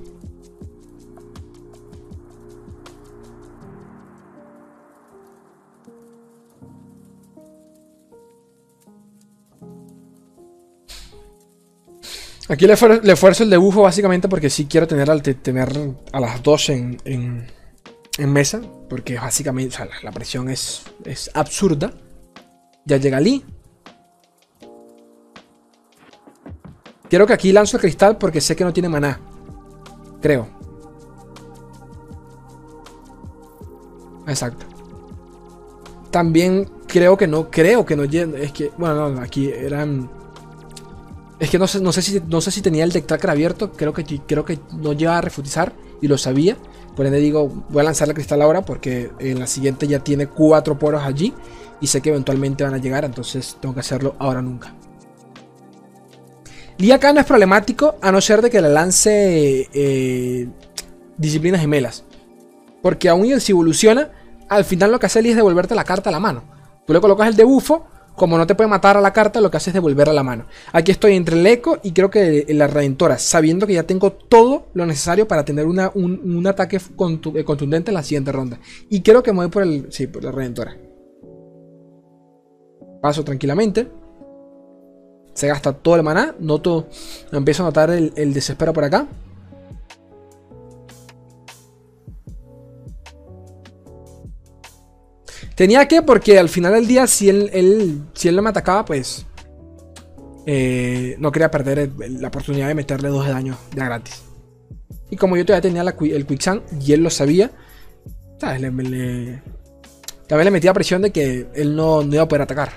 Aquí 12.50 12.66
le, 12.66 12.72
esfuerzo 12.72 13.44
el 13.44 13.50
debufo 13.50 13.82
básicamente 13.82 14.28
porque 14.28 14.50
sí 14.50 14.66
quiero 14.66 14.88
tener, 14.88 15.08
al, 15.08 15.22
tener 15.22 15.68
a 16.10 16.18
las 16.18 16.42
dos 16.42 16.68
en, 16.68 17.00
en, 17.04 18.32
mesa. 18.32 18.60
Porque 18.88 19.14
básicamente 19.14 19.76
la, 20.02 20.10
presión 20.10 20.50
es, 20.50 20.82
es 21.04 21.30
absurda. 21.32 21.92
Ya 22.84 22.96
llega 22.96 23.20
Lee. 23.20 23.44
Creo 27.08 27.24
que 27.24 27.32
aquí 27.32 27.52
lanzo 27.52 27.76
el 27.76 27.82
cristal 27.82 28.18
porque 28.18 28.40
sé 28.40 28.56
que 28.56 28.64
no 28.64 28.72
tiene 28.72 28.88
maná. 28.88 29.20
Creo. 30.20 30.48
Exacto. 34.26 34.66
También 36.10 36.68
creo 36.88 37.16
que 37.16 37.28
no, 37.28 37.48
creo 37.48 37.86
que 37.86 37.94
no 37.94 38.02
Es 38.02 38.50
que, 38.50 38.72
bueno, 38.76 39.08
no, 39.08 39.20
aquí 39.20 39.50
eran. 39.50 40.19
Es 41.40 41.48
que 41.48 41.58
no 41.58 41.66
sé, 41.66 41.80
no 41.80 41.90
sé, 41.90 42.02
si, 42.02 42.60
tenía 42.60 42.84
el 42.84 42.92
deck 42.92 43.06
tracker 43.06 43.30
abierto. 43.30 43.72
Creo 43.72 43.94
que, 43.94 44.04
creo 44.04 44.44
que 44.44 44.58
no 44.76 44.92
lleva 44.92 45.16
a 45.16 45.20
refutizar 45.22 45.72
y 46.02 46.06
lo 46.06 46.18
sabía. 46.18 46.56
Por 46.94 47.06
ende 47.06 47.18
digo, 47.18 47.48
voy 47.70 47.80
a 47.80 47.84
lanzar 47.84 48.08
el 48.08 48.14
cristal 48.14 48.42
ahora 48.42 48.62
porque 48.62 49.10
en 49.18 49.38
la 49.38 49.46
siguiente 49.46 49.86
ya 49.88 50.00
tiene 50.00 50.26
cuatro 50.26 50.78
poros 50.78 51.02
allí. 51.02 51.32
Y 51.80 51.86
sé 51.86 52.02
que 52.02 52.10
eventualmente 52.10 52.62
van 52.62 52.74
a 52.74 52.78
llegar, 52.78 53.06
entonces 53.06 53.56
tengo 53.58 53.72
que 53.72 53.80
hacerlo 53.80 54.16
ahora 54.18 54.42
nunca. 54.42 54.74
Lee 56.76 56.92
acá 56.92 57.12
no 57.14 57.20
es 57.20 57.26
problemático 57.26 57.96
a 58.02 58.12
no 58.12 58.20
ser 58.20 58.42
de 58.42 58.50
que 58.50 58.60
le 58.60 58.68
lance 58.68 59.66
eh, 59.72 60.46
disciplinas 61.16 61.62
gemelas. 61.62 62.04
Porque 62.82 63.08
aún 63.08 63.40
si 63.40 63.52
evoluciona, 63.52 64.10
al 64.50 64.66
final 64.66 64.90
lo 64.90 64.98
que 64.98 65.06
hace 65.06 65.22
Lee 65.22 65.30
es 65.30 65.36
devolverte 65.36 65.74
la 65.74 65.84
carta 65.84 66.10
a 66.10 66.12
la 66.12 66.20
mano. 66.20 66.44
Tú 66.86 66.92
le 66.92 67.00
colocas 67.00 67.28
el 67.28 67.36
debufo, 67.36 67.86
como 68.20 68.36
no 68.36 68.46
te 68.46 68.54
puede 68.54 68.68
matar 68.68 68.98
a 68.98 69.00
la 69.00 69.14
carta, 69.14 69.40
lo 69.40 69.50
que 69.50 69.56
hace 69.56 69.70
es 69.70 69.74
devolverla 69.74 70.10
a 70.10 70.14
la 70.14 70.22
mano. 70.22 70.44
Aquí 70.74 70.92
estoy 70.92 71.16
entre 71.16 71.40
el 71.40 71.46
eco 71.46 71.78
y 71.82 71.92
creo 71.92 72.10
que 72.10 72.44
la 72.50 72.66
redentora, 72.66 73.16
sabiendo 73.16 73.66
que 73.66 73.72
ya 73.72 73.84
tengo 73.84 74.12
todo 74.12 74.66
lo 74.74 74.84
necesario 74.84 75.26
para 75.26 75.42
tener 75.42 75.64
una, 75.64 75.90
un, 75.94 76.46
ataque 76.46 76.76
eh, 76.76 77.44
contundente 77.44 77.90
en 77.90 77.94
la 77.94 78.02
siguiente 78.02 78.30
ronda. 78.30 78.60
Y 78.90 79.00
creo 79.00 79.22
que 79.22 79.32
me 79.32 79.38
voy 79.38 79.48
por 79.48 79.62
el. 79.62 79.86
Sí, 79.88 80.06
por 80.06 80.22
la 80.22 80.32
redentora. 80.32 80.76
Paso 83.00 83.24
tranquilamente. 83.24 83.88
Se 85.32 85.46
gasta 85.46 85.72
todo 85.72 85.96
el 85.96 86.02
maná. 86.02 86.34
Noto. 86.40 86.88
Empiezo 87.32 87.62
a 87.62 87.66
notar 87.68 87.88
el, 87.88 88.34
desespero 88.34 88.74
por 88.74 88.84
acá. 88.84 89.08
Tenía 95.60 95.86
que, 95.86 96.00
porque 96.00 96.38
al 96.38 96.48
final 96.48 96.72
del 96.72 96.86
día, 96.86 97.06
si 97.06 97.28
él, 97.28 98.00
si 98.14 98.28
él 98.28 98.34
no 98.34 98.40
me 98.40 98.48
atacaba, 98.48 98.82
pues. 98.82 99.26
Eh, 100.46 101.16
no 101.18 101.30
quería 101.30 101.50
perder 101.50 101.90
la 101.98 102.28
oportunidad 102.28 102.68
de 102.68 102.74
meterle 102.74 103.10
dos 103.10 103.26
de 103.26 103.32
daño 103.32 103.58
ya 103.76 103.84
gratis. 103.84 104.22
Y 105.10 105.16
como 105.16 105.36
yo 105.36 105.44
todavía 105.44 105.60
tenía 105.60 105.82
el 106.16 106.26
Quicksand 106.26 106.62
y 106.80 106.94
él 106.94 107.02
lo 107.02 107.10
sabía, 107.10 107.50
¿sabes? 108.40 108.62
Le, 108.62 108.70
le, 108.70 109.42
también 110.26 110.46
le 110.46 110.50
metía 110.50 110.72
presión 110.72 111.02
de 111.02 111.10
que 111.10 111.48
él 111.54 111.76
no, 111.76 112.02
no 112.04 112.14
iba 112.14 112.22
a 112.22 112.28
poder 112.28 112.40
atacar. 112.40 112.72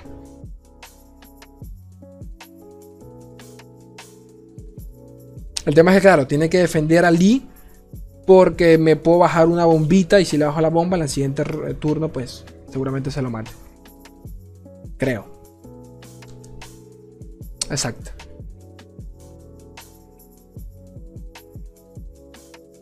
El 5.64 5.74
tema 5.74 5.92
es 5.92 5.96
que, 5.96 6.02
claro, 6.02 6.26
tiene 6.26 6.50
que 6.50 6.58
defender 6.58 7.06
a 7.06 7.10
Lee 7.10 7.48
porque 8.26 8.76
me 8.76 8.96
puedo 8.96 9.20
bajar 9.20 9.46
una 9.46 9.64
bombita 9.64 10.20
y 10.20 10.26
si 10.26 10.36
le 10.36 10.44
bajo 10.44 10.60
la 10.60 10.68
bomba 10.68 10.98
en 10.98 11.04
el 11.04 11.08
siguiente 11.08 11.44
turno, 11.80 12.12
pues 12.12 12.44
seguramente 12.74 13.12
se 13.12 13.22
lo 13.22 13.30
mate. 13.30 13.52
Creo. 14.96 15.26
Exacto. 17.70 18.10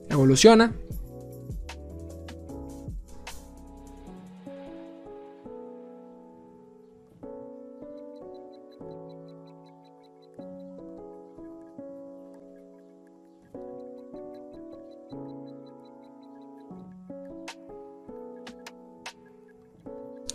Evoluciona. 0.08 0.74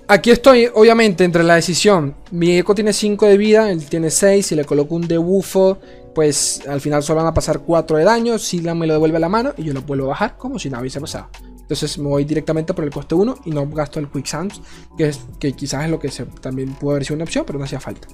Aquí 0.10 0.32
estoy, 0.32 0.70
obviamente, 0.74 1.26
entre 1.26 1.44
la 1.44 1.56
decisión. 1.56 2.16
Mi 2.32 2.58
eco 2.58 2.74
tiene 2.74 2.94
5 2.94 3.26
de 3.26 3.38
vida, 3.38 3.70
él 3.70 3.86
tiene 3.86 4.10
6. 4.10 4.46
Si 4.46 4.56
le 4.56 4.64
coloco 4.64 4.96
un 4.96 5.06
debufo, 5.06 5.80
pues 6.16 6.62
al 6.66 6.80
final 6.80 7.04
solo 7.04 7.18
van 7.18 7.28
a 7.28 7.34
pasar 7.34 7.60
4 7.60 7.98
de 7.98 8.06
daño. 8.06 8.40
Sila 8.40 8.74
me 8.74 8.88
lo 8.88 8.94
devuelve 8.94 9.18
a 9.18 9.20
la 9.20 9.28
mano 9.28 9.54
y 9.58 9.64
yo 9.66 9.74
lo 9.74 9.82
vuelvo 9.82 10.06
a 10.06 10.10
bajar 10.10 10.38
como 10.38 10.60
si 10.60 10.70
nada 10.70 10.80
hubiese 10.80 11.02
pasado. 11.02 11.28
Entonces 11.60 11.98
me 11.98 12.08
voy 12.08 12.24
directamente 12.24 12.74
por 12.74 12.86
el 12.86 12.90
coste 12.90 13.16
1 13.16 13.40
y 13.44 13.52
no 13.52 13.68
gasto 13.68 14.00
el 14.00 14.10
Quick 14.10 14.26
Sounds, 14.26 14.62
que, 14.98 15.10
es, 15.10 15.20
que 15.38 15.52
quizás 15.52 15.84
es 15.84 15.92
lo 15.92 16.00
que 16.00 16.10
se, 16.10 16.24
también 16.24 16.74
pudo 16.76 16.92
haber 16.92 17.04
sido 17.04 17.16
una 17.16 17.26
opción, 17.26 17.44
pero 17.46 17.60
no 17.60 17.66
hacía 17.66 17.82
falta. 17.82 18.08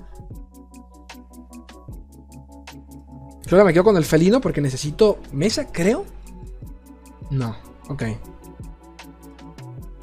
Creo 3.46 3.60
que 3.60 3.66
me 3.66 3.74
quedo 3.74 3.84
con 3.84 3.98
el 3.98 4.06
felino 4.06 4.42
porque 4.42 4.62
necesito 4.62 5.20
mesa, 5.32 5.68
creo. 5.72 6.06
No, 7.30 7.56
ok. 7.88 8.04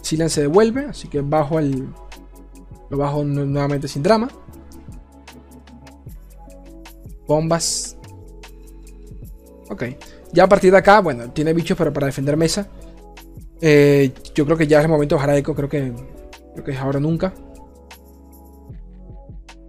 Silen 0.02 0.30
se 0.30 0.42
devuelve, 0.42 0.86
así 0.86 1.08
que 1.08 1.20
bajo 1.20 1.58
el. 1.58 1.88
Lo 2.90 2.96
bajo 2.96 3.22
nuevamente 3.24 3.86
sin 3.86 4.02
drama. 4.02 4.28
Bombas. 7.26 7.96
Ok. 9.68 9.84
Ya 10.32 10.44
a 10.44 10.48
partir 10.48 10.72
de 10.72 10.78
acá, 10.78 11.00
bueno, 11.00 11.30
tiene 11.30 11.52
bichos, 11.52 11.76
pero 11.78 11.92
para 11.92 12.06
defender 12.06 12.36
mesa. 12.36 12.68
Eh, 13.60 14.12
yo 14.34 14.44
creo 14.44 14.56
que 14.56 14.66
ya 14.66 14.78
es 14.78 14.84
el 14.84 14.90
momento 14.90 15.14
de 15.14 15.16
bajar 15.18 15.30
a 15.30 15.36
Echo. 15.36 15.54
Creo 15.54 15.68
que, 15.68 15.92
creo 16.54 16.64
que 16.64 16.72
es 16.72 16.78
ahora 16.78 16.98
nunca. 16.98 17.32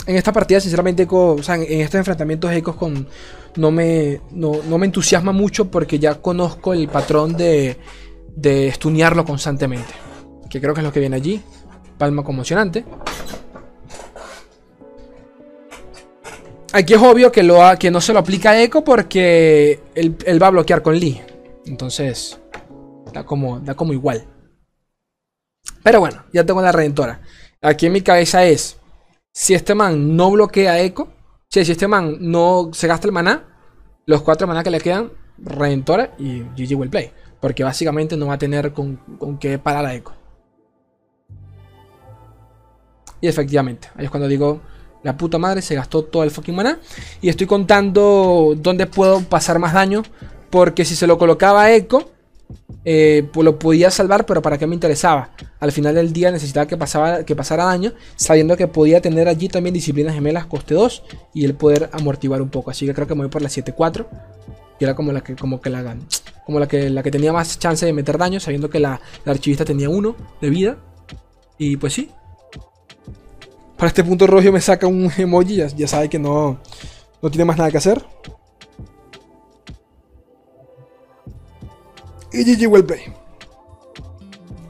En 0.07 0.15
esta 0.15 0.34
partida, 0.34 0.59
sinceramente, 0.59 1.03
Echo, 1.03 1.34
o 1.34 1.43
sea, 1.43 1.55
en, 1.55 1.82
estos 1.82 1.99
enfrentamientos 1.99 2.51
Ecos 2.51 2.75
con, 2.75 3.07
no, 3.57 3.69
me, 3.69 4.21
no, 4.32 4.53
no, 4.67 4.77
me 4.79 4.88
entusiasma 4.88 5.32
mucho 5.32 5.69
porque 5.69 5.99
ya 5.99 6.15
conozco 6.15 6.73
el 6.73 6.88
patrón 6.88 7.34
de, 7.38 7.77
de 8.36 8.71
stunearlo 8.71 9.25
constantemente. 9.25 9.93
Que 10.52 10.60
creo 10.60 10.74
que 10.74 10.82
es 10.82 10.86
lo 10.86 10.91
que 10.91 10.99
viene 10.99 11.16
allí. 11.16 11.41
Palma 11.97 12.24
conmocionante. 12.24 12.84
Aquí 16.74 16.93
es 16.93 17.02
obvio 17.02 17.32
que, 17.32 17.43
lo 17.43 17.60
que 17.80 17.89
no 17.89 18.02
se 18.02 18.14
lo 18.14 18.20
aplica 18.20 18.52
a 18.52 18.62
Echo 18.62 18.84
porque 18.84 19.80
él, 19.95 20.41
va 20.41 20.47
a 20.47 20.52
bloquear 20.52 20.82
con 20.82 20.97
Lee. 20.97 21.22
Entonces, 21.66 22.39
da 23.14 23.26
como, 23.26 23.60
da 23.60 23.76
como 23.76 23.93
igual. 23.93 24.26
Pero 25.84 25.99
bueno, 25.99 26.24
ya 26.34 26.45
tengo 26.45 26.62
la 26.62 26.72
redentora. 26.72 27.22
Aquí 27.62 27.88
en 27.88 27.93
mi 27.93 28.02
cabeza 28.02 28.45
es, 28.45 28.78
si 29.32 29.54
este 29.54 29.74
man 29.74 30.16
no 30.16 30.32
bloquea 30.32 30.80
Echo, 30.80 31.10
si 31.49 31.60
este 31.60 31.88
man 31.88 32.18
no 32.20 32.72
se 32.74 32.88
gasta 32.88 33.08
el 33.08 33.14
maná, 33.14 33.47
los 34.06 34.22
cuatro 34.22 34.47
maná 34.47 34.64
que 34.64 34.72
le 34.72 34.80
quedan, 34.80 35.12
redentora 35.38 36.14
y 36.18 36.41
GG 36.41 36.78
will 36.78 36.89
play. 36.89 37.12
Porque 37.39 37.64
básicamente 37.64 38.18
no 38.18 38.28
va 38.28 38.34
a 38.34 38.38
tener 38.38 38.72
con, 38.74 38.97
con 39.18 39.38
qué 39.38 39.58
parar 39.60 39.86
a 39.86 39.93
Echo. 39.93 40.14
Y 43.22 43.28
efectivamente, 43.28 43.89
ahí 43.95 44.05
es 44.05 44.11
cuando 44.11 44.28
digo, 44.28 44.61
la 45.03 45.17
puta 45.17 45.38
madre 45.38 45.61
se 45.61 45.76
gastó 45.76 46.03
todo 46.03 46.24
el 46.24 46.32
fucking 46.32 46.55
maná. 46.55 46.80
Y 47.22 47.30
estoy 47.30 47.47
contando 47.47 48.53
dónde 48.57 48.88
puedo 48.88 49.22
pasar 49.22 49.59
más 49.59 49.74
daño. 49.74 50.03
Porque 50.49 50.84
si 50.84 50.95
se 50.95 51.07
lo 51.07 51.17
colocaba 51.17 51.63
a 51.63 51.74
Echo, 51.74 52.11
eh, 52.84 53.28
pues 53.32 53.45
lo 53.45 53.57
podía 53.57 53.89
salvar, 53.89 54.26
pero 54.26 54.41
¿para 54.41 54.57
qué 54.57 54.67
me 54.67 54.74
interesaba? 54.74 55.32
Al 55.59 55.72
final 55.72 55.95
del 55.95 56.11
día 56.11 56.30
necesitaba 56.30 56.67
que, 56.67 56.76
pasaba, 56.76 57.24
que 57.24 57.36
pasara 57.36 57.65
daño, 57.65 57.93
sabiendo 58.17 58.57
que 58.57 58.67
podía 58.67 59.01
tener 59.01 59.30
allí 59.30 59.47
también 59.47 59.74
disciplinas 59.74 60.13
gemelas 60.13 60.47
coste 60.47 60.74
2 60.74 61.03
y 61.34 61.45
el 61.45 61.53
poder 61.53 61.89
amortiguar 61.93 62.41
un 62.41 62.49
poco. 62.49 62.69
Así 62.69 62.86
que 62.86 62.93
creo 62.93 63.07
que 63.07 63.15
me 63.15 63.22
voy 63.22 63.30
por 63.30 63.41
la 63.41 63.49
7-4. 63.49 64.05
Que 64.78 64.86
era 64.86 64.95
como 64.95 65.11
la 65.11 65.22
que, 65.22 65.36
como 65.36 65.61
que 65.61 65.69
la, 65.69 65.95
como 66.45 66.59
la 66.59 66.67
que, 66.67 66.89
la 66.89 67.01
que 67.01 67.11
tenía 67.11 67.32
más 67.32 67.59
chance 67.59 67.86
de 67.86 67.93
meter 67.93 68.17
daño, 68.17 68.39
sabiendo 68.39 68.69
que 68.69 68.80
la, 68.80 68.99
la 69.24 69.32
archivista 69.32 69.63
tenía 69.63 69.89
1 69.89 70.15
de 70.41 70.49
vida. 70.49 70.78
Y 71.57 71.78
pues 71.78 71.93
sí, 71.93 72.09
para 73.82 73.88
este 73.88 74.03
punto 74.03 74.27
Rogio 74.27 74.51
me 74.51 74.61
saca 74.61 74.86
un 74.86 75.11
emoji, 75.17 75.55
ya, 75.55 75.88
sabe 75.88 76.07
que 76.07 76.19
no, 76.19 76.59
no 77.19 77.32
tiene 77.32 77.45
más 77.45 77.57
nada 77.57 77.71
que 77.71 77.79
hacer. 77.79 78.05
Y 82.32 82.43
GG 82.43 82.71
well 82.71 82.86
play. 82.86 83.01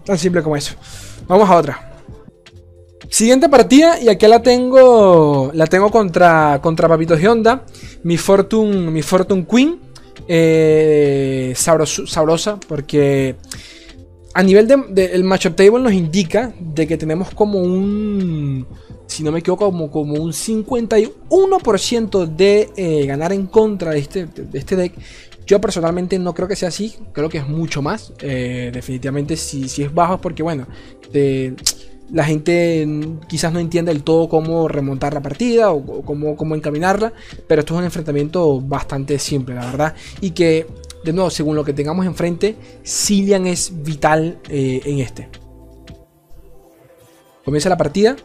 Tan 0.05 0.18
simple 0.18 0.41
como 0.41 0.55
eso. 0.55 0.76
Vamos 1.28 1.49
a 1.49 1.57
otra. 1.57 1.99
Siguiente 3.09 3.49
partida, 3.49 3.99
y 3.99 4.07
aquí 4.07 4.26
la 4.28 4.41
tengo. 4.41 5.51
La 5.55 5.68
tengo 5.68 5.91
contra, 5.91 6.62
contra 6.64 6.88
Papito 6.88 7.16
Honda. 7.16 7.66
Mi 8.03 8.16
Fortune, 8.16 8.91
mi 8.91 9.01
Fortune 9.01 9.45
Queen. 9.45 9.78
Eh, 10.26 11.51
sabrosa, 11.57 12.57
porque 12.66 13.36
a 14.34 14.41
nivel 14.41 14.70
del 14.70 14.95
de, 14.95 15.07
el 15.07 15.26
matchup 15.26 15.55
table 15.57 15.82
nos 15.82 15.91
indica 15.91 16.53
de 16.57 16.88
que 16.88 16.97
tenemos 16.97 17.32
como 17.32 17.59
un 17.59 18.66
si 19.12 19.24
no 19.24 19.32
me 19.32 19.39
equivoco, 19.39 19.66
como, 19.66 19.91
como 19.91 20.14
un 20.14 20.32
51% 20.32 22.26
de 22.26 22.70
eh, 22.78 23.05
ganar 23.05 23.34
en 23.34 23.45
contra 23.47 23.91
de 23.91 23.99
este, 23.99 24.26
de 24.26 24.57
este 24.57 24.78
deck. 24.78 24.93
Yo 25.45 25.59
personalmente 25.59 26.18
no 26.18 26.34
creo 26.34 26.47
que 26.47 26.55
sea 26.55 26.70
así, 26.70 26.95
creo 27.12 27.28
que 27.28 27.39
es 27.39 27.47
mucho 27.47 27.82
más. 27.82 28.14
Eh, 28.22 28.72
definitivamente 28.74 29.36
si, 29.36 29.68
si, 29.68 29.84
es 29.84 29.93
bajo 29.93 30.14
es 30.16 30.22
porque, 30.22 30.43
bueno, 30.43 30.66
la 32.14 32.24
gente 32.24 32.88
quizás 33.28 33.51
no 33.51 33.59
entiende 33.59 33.91
del 33.91 34.03
todo 34.03 34.30
cómo 34.30 34.70
remontar 34.70 35.14
la 35.14 35.22
partida 35.22 35.72
o, 35.72 36.03
cómo, 36.03 36.38
cómo 36.38 36.55
encaminarla, 36.55 37.12
pero 37.47 37.59
esto 37.59 37.74
es 37.74 37.80
un 37.80 37.84
enfrentamiento 37.84 38.62
bastante 38.62 39.20
simple, 39.20 39.55
la 39.55 39.66
verdad. 39.66 39.95
Y 40.22 40.32
que, 40.32 40.68
de 41.03 41.12
nuevo, 41.12 41.30
según 41.30 41.57
lo 41.57 41.66
que 41.66 41.74
tengamos 41.74 42.05
enfrente, 42.05 42.55
Cillian 42.86 43.45
es 43.45 43.84
vital 43.84 44.39
eh, 44.47 44.82
en 44.86 44.99
este. 44.99 45.28
Comienza 47.43 47.68
la 47.68 47.78
partida. 47.78 48.16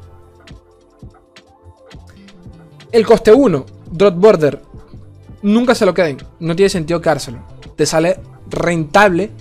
El 2.96 3.04
coste 3.04 3.30
1, 3.30 3.66
Drop 3.90 4.14
Border, 4.16 4.62
nunca 5.42 5.74
se 5.74 5.84
lo 5.84 5.92
queden. 5.92 6.16
No 6.40 6.56
tiene 6.56 6.70
sentido 6.70 6.98
quedárselo. 6.98 7.40
Te 7.76 7.84
sale 7.84 8.18
rentable. 8.48 9.32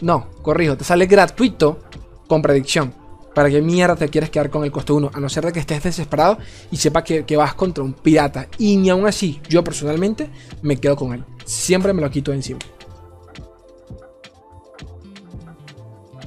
No, 0.00 0.26
corrijo, 0.42 0.76
te 0.76 0.82
sale 0.82 1.06
gratuito 1.06 1.78
con 2.26 2.42
predicción. 2.42 2.92
¿Para 3.36 3.50
qué 3.50 3.62
mierda 3.62 3.94
te 3.94 4.08
quieres 4.08 4.30
quedar 4.30 4.50
con 4.50 4.64
el 4.64 4.72
coste 4.72 4.94
1? 4.94 5.12
A 5.14 5.20
no 5.20 5.28
ser 5.28 5.46
de 5.46 5.52
que 5.52 5.60
estés 5.60 5.80
desesperado 5.80 6.38
y 6.72 6.76
sepas 6.76 7.04
que, 7.04 7.36
vas 7.36 7.54
contra 7.54 7.84
un 7.84 7.92
pirata. 7.92 8.48
Y 8.58 8.76
ni 8.76 8.90
aún 8.90 9.06
así, 9.06 9.40
yo 9.48 9.62
personalmente 9.62 10.28
me 10.62 10.76
quedo 10.76 10.96
con 10.96 11.14
él. 11.14 11.24
Siempre 11.44 11.92
me 11.92 12.02
lo 12.02 12.10
quito 12.10 12.32
encima. 12.32 12.58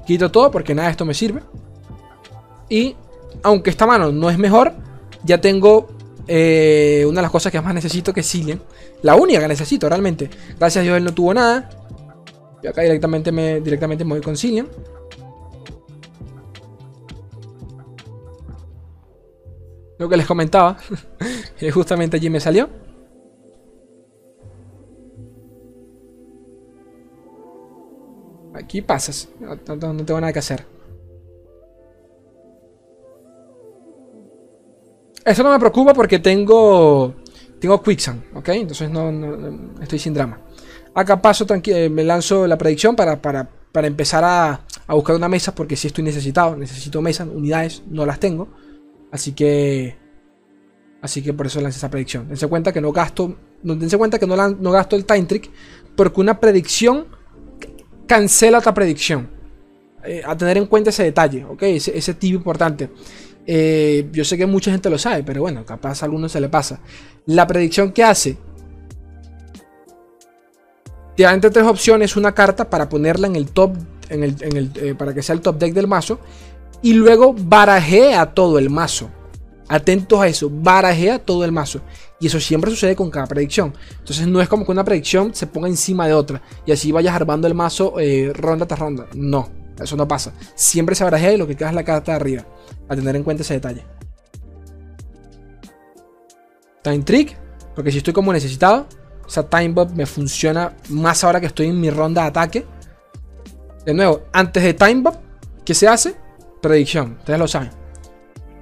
Quito 0.08 0.32
todo 0.32 0.50
porque 0.50 0.74
nada 0.74 0.88
de 0.88 0.92
esto 0.92 1.04
me 1.04 1.14
sirve. 1.14 1.44
Y 2.70 2.96
aunque 3.44 3.72
esta 3.72 3.86
mano 3.86 4.14
no 4.14 4.30
es 4.30 4.38
mejor, 4.38 4.74
ya 5.26 5.42
tengo 5.42 6.00
eh, 6.34 7.06
una 7.06 7.18
de 7.18 7.24
las 7.24 7.32
cosas 7.32 7.52
que 7.52 7.60
más 7.60 7.74
necesito 7.74 8.14
que 8.14 8.22
es 8.22 8.38
La 9.02 9.16
única 9.16 9.42
que 9.42 9.50
necesito 9.50 9.90
realmente. 9.90 10.30
Gracias 10.58 10.82
a 10.82 10.84
Dios 10.86 10.96
él 10.96 11.04
no 11.04 11.14
tuvo 11.14 11.34
nada. 11.34 11.70
Y 12.64 12.68
acá 12.68 12.84
directamente 12.84 13.34
me, 13.34 13.60
directamente 13.60 14.06
me 14.06 14.12
voy 14.12 14.22
con 14.22 14.38
Cillian. 14.38 14.70
Lo 20.00 20.08
que 20.08 20.16
les 20.16 20.26
comentaba. 20.26 20.78
justamente 21.74 22.16
allí 22.16 22.30
me 22.30 22.40
salió. 22.40 22.70
Aquí 28.54 28.82
pasas. 28.82 29.28
no 29.42 29.58
tengo 29.58 30.22
nada 30.22 30.32
que 30.32 30.40
hacer. 30.40 30.81
Eso 35.26 35.44
no 35.44 35.52
me 35.52 35.60
preocupa 35.60 35.94
porque 35.94 36.20
tengo 36.20 37.16
tengo 37.62 37.82
Quicksand, 37.82 38.24
¿ok? 38.36 38.50
Entonces 38.50 38.90
no, 38.90 39.10
estoy 39.82 40.00
sin 40.00 40.14
drama. 40.14 40.40
Acá 40.96 41.22
paso 41.22 41.46
tranquilo, 41.46 41.78
eh, 41.78 41.90
me 41.90 42.04
lanzo 42.04 42.48
la 42.48 42.58
predicción 42.58 42.96
para, 42.96 43.22
para, 43.22 43.48
empezar 43.88 44.24
a, 44.26 44.62
buscar 44.90 45.16
una 45.16 45.30
mesa 45.30 45.54
porque 45.54 45.76
si 45.76 45.88
estoy 45.88 46.04
necesitado, 46.04 46.58
necesito 46.58 47.02
mesas, 47.02 47.28
unidades, 47.32 47.84
no 47.88 48.06
las 48.06 48.20
tengo. 48.20 48.50
Así 49.12 49.34
que 49.34 49.96
así 51.02 51.22
que 51.22 51.34
por 51.34 51.46
eso 51.46 51.62
lancé 51.62 51.78
esa 51.78 51.90
predicción. 51.90 52.28
Dense 52.28 52.48
cuenta 52.48 52.74
que 52.74 52.82
no 52.82 52.92
gasto, 52.92 53.38
dense 53.62 53.98
cuenta 53.98 54.18
que 54.18 54.26
no, 54.26 54.36
no 54.36 54.72
gasto 54.72 54.96
el 54.96 55.06
time 55.06 55.24
trick 55.24 55.52
porque 55.96 56.20
una 56.20 56.40
predicción 56.40 57.08
cancela 58.08 58.58
otra 58.58 58.74
predicción. 58.74 59.30
Eh, 60.04 60.24
a 60.26 60.36
tener 60.36 60.58
en 60.58 60.66
cuenta 60.66 60.90
ese 60.90 61.04
detalle, 61.04 61.46
¿ok? 61.46 61.62
Ese, 61.62 61.96
ese 61.96 62.16
tip 62.16 62.34
importante. 62.34 62.90
Eh, 63.48 64.08
yo 64.12 64.24
sé 64.24 64.38
que 64.38 64.46
mucha 64.46 64.72
gente 64.72 64.89
lo 64.89 64.98
sabe, 64.98 65.24
pero 65.24 65.42
bueno, 65.42 65.66
capaz 65.66 66.02
a 66.02 66.06
algunos 66.06 66.32
se 66.32 66.42
le 66.42 66.50
pasa. 66.50 66.80
La 67.26 67.48
predicción 67.48 67.92
que 67.92 68.04
hace 68.04 68.38
te 71.16 71.24
entre 71.24 71.50
tres 71.50 71.66
opciones 71.66 72.16
una 72.16 72.34
carta 72.34 72.70
para 72.70 72.88
ponerla 72.88 73.28
en 73.28 73.36
el 73.36 73.48
top, 73.48 73.76
en 74.10 74.24
el, 74.24 74.72
eh, 74.76 74.96
para 74.98 75.14
que 75.14 75.22
sea 75.22 75.36
el 75.36 75.42
top 75.42 75.58
deck 75.58 75.74
del 75.74 75.88
mazo. 75.88 76.20
Y 76.82 76.94
luego 76.94 77.36
barajea 77.38 78.34
todo 78.34 78.58
el 78.58 78.70
mazo. 78.70 79.10
Atentos 79.68 80.20
a 80.20 80.28
eso, 80.28 80.50
barajea 80.52 81.20
todo 81.20 81.46
el 81.46 81.52
mazo. 81.52 81.82
Y 82.20 82.28
eso 82.28 82.39
siempre 82.39 82.72
sucede 82.72 82.96
con 82.96 83.10
cada 83.10 83.28
predicción. 83.28 83.74
Entonces 84.00 84.28
no 84.28 84.42
es 84.42 84.48
como 84.48 84.66
que 84.66 84.72
una 84.72 84.84
predicción 84.84 85.34
se 85.34 85.48
ponga 85.48 85.68
encima 85.68 86.08
de 86.08 86.14
otra. 86.14 86.42
Y 86.66 86.72
así 86.72 86.92
vayas 86.92 87.16
armando 87.16 87.48
el 87.48 87.54
mazo 87.54 88.00
eh, 88.00 88.32
ronda 88.34 88.66
tras 88.66 88.80
ronda. 88.80 89.08
No, 89.14 89.50
eso 89.80 89.96
no 89.96 90.08
pasa. 90.08 90.34
Siempre 90.56 90.96
se 90.96 91.04
barajea 91.04 91.34
y 91.34 91.38
lo 91.38 91.48
que 91.48 91.56
queda 91.56 91.70
es 91.70 91.76
la 91.76 91.84
carta 91.84 92.12
de 92.12 92.16
arriba 92.18 92.46
a 92.88 92.96
tener 92.96 93.16
en 93.16 93.24
cuenta 93.24 93.44
ese 93.44 93.56
detalle. 93.56 93.86
Time 96.84 97.00
Trick, 97.00 97.38
porque 97.76 97.92
si 97.92 98.00
estoy 98.00 98.14
como 98.14 98.34
necesitado, 98.34 98.88
esa 99.28 99.50
Time 99.50 99.70
Bomb 99.70 99.96
me 99.96 100.06
funciona 100.06 100.76
más 100.90 101.24
ahora 101.24 101.40
que 101.40 101.48
estoy 101.48 101.68
en 101.68 101.80
mi 101.80 101.90
ronda 101.90 102.24
de 102.24 102.28
ataque. 102.28 102.66
De 103.86 103.94
nuevo, 103.94 104.24
antes 104.34 104.64
de 104.64 104.74
Time 104.74 105.02
Bomb, 105.02 105.16
¿qué 105.64 105.74
se 105.74 105.88
hace? 105.88 106.16
Predicción, 106.62 107.18
ustedes 107.20 107.40
lo 107.40 107.48
saben. 107.48 107.70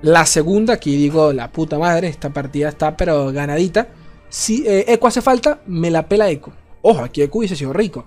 La 0.01 0.25
segunda, 0.25 0.75
aquí 0.75 0.95
digo, 0.95 1.33
la 1.33 1.51
puta 1.51 1.77
madre, 1.77 2.07
esta 2.07 2.29
partida 2.29 2.69
está 2.69 2.95
pero 2.95 3.31
ganadita. 3.31 3.87
Si 4.29 4.65
eh, 4.65 4.85
Eco 4.87 5.07
hace 5.07 5.21
falta, 5.21 5.61
me 5.65 5.91
la 5.91 6.07
pela 6.07 6.29
Eco. 6.29 6.53
Ojo, 6.81 7.03
aquí 7.03 7.21
Eco 7.21 7.39
hubiese 7.39 7.55
sido 7.55 7.73
rico. 7.73 8.05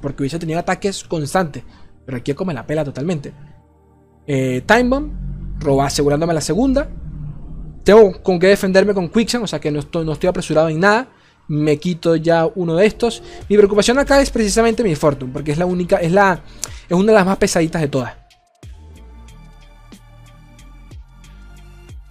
Porque 0.00 0.22
hubiese 0.22 0.38
tenido 0.38 0.58
ataques 0.58 1.04
constantes. 1.04 1.62
Pero 2.06 2.18
aquí 2.18 2.30
Eco 2.30 2.44
me 2.44 2.54
la 2.54 2.66
pela 2.66 2.84
totalmente. 2.84 3.32
Eh, 4.26 4.62
Time 4.64 4.84
Bomb, 4.84 5.12
roba 5.58 5.86
asegurándome 5.86 6.32
la 6.32 6.40
segunda. 6.40 6.88
Tengo 7.84 8.22
con 8.22 8.38
qué 8.38 8.46
defenderme 8.48 8.94
con 8.94 9.08
Quicksand, 9.08 9.44
o 9.44 9.46
sea 9.46 9.60
que 9.60 9.70
no 9.70 9.80
estoy, 9.80 10.28
apresurado 10.28 10.68
en 10.68 10.80
nada. 10.80 11.08
Me 11.48 11.78
quito 11.78 12.16
ya 12.16 12.48
uno 12.54 12.76
de 12.76 12.86
estos. 12.86 13.22
Mi 13.48 13.56
preocupación 13.56 13.98
acá 13.98 14.20
es 14.20 14.30
precisamente 14.30 14.82
mi 14.82 14.94
Fortune, 14.96 15.32
porque 15.32 15.52
es 15.52 15.58
la 15.58 15.66
única, 15.66 15.96
es 15.96 16.10
la, 16.10 16.40
es 16.88 16.96
una 16.96 17.12
de 17.12 17.12
las 17.12 17.26
más 17.26 17.36
pesaditas 17.38 17.82
de 17.82 17.88
todas. 17.88 18.14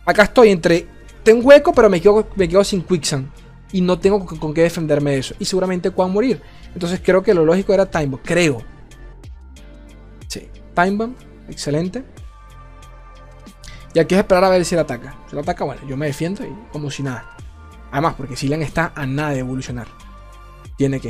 Acá 0.06 0.24
estoy 0.24 0.50
entre, 0.50 0.88
tengo 1.24 1.48
hueco, 1.48 1.74
pero 1.74 1.90
me 1.90 2.00
quedo, 2.00 2.64
sin 2.64 2.82
Quicksand. 2.82 3.30
Y 3.72 3.82
no 3.82 4.00
tengo 4.00 4.26
con, 4.26 4.54
qué 4.54 4.62
defenderme 4.62 5.12
de 5.12 5.18
eso. 5.18 5.36
Y 5.40 5.46
seguramente 5.46 5.92
puedan 5.92 6.14
morir. 6.14 6.42
Entonces 6.74 7.02
creo 7.04 7.24
que 7.24 7.34
lo 7.34 7.44
lógico 7.44 7.74
era 7.74 7.90
Time 7.90 8.08
Bomb. 8.08 8.22
Creo. 8.24 8.75
Time 10.76 10.98
Bomb 10.98 11.16
Excelente. 11.50 12.04
Y 13.94 14.00
aquí 14.00 14.14
es 14.16 14.20
esperar 14.20 14.44
a 14.44 14.50
ver 14.50 14.66
si 14.66 14.76
él 14.76 14.82
ataca. 14.82 15.16
Si 15.28 15.36
él 15.36 15.42
ataca, 15.42 15.64
bueno, 15.64 15.82
yo 15.88 15.96
me 15.96 16.08
defiendo 16.08 16.44
y 16.44 16.54
como 16.72 16.92
si 16.92 17.02
nada. 17.02 17.38
Además, 17.92 18.16
porque 18.16 18.36
Silian 18.36 18.62
está 18.62 18.92
a 18.96 19.06
nada 19.06 19.30
de 19.30 19.40
evolucionar. 19.40 19.88
Tiene 20.78 21.00
que. 21.00 21.10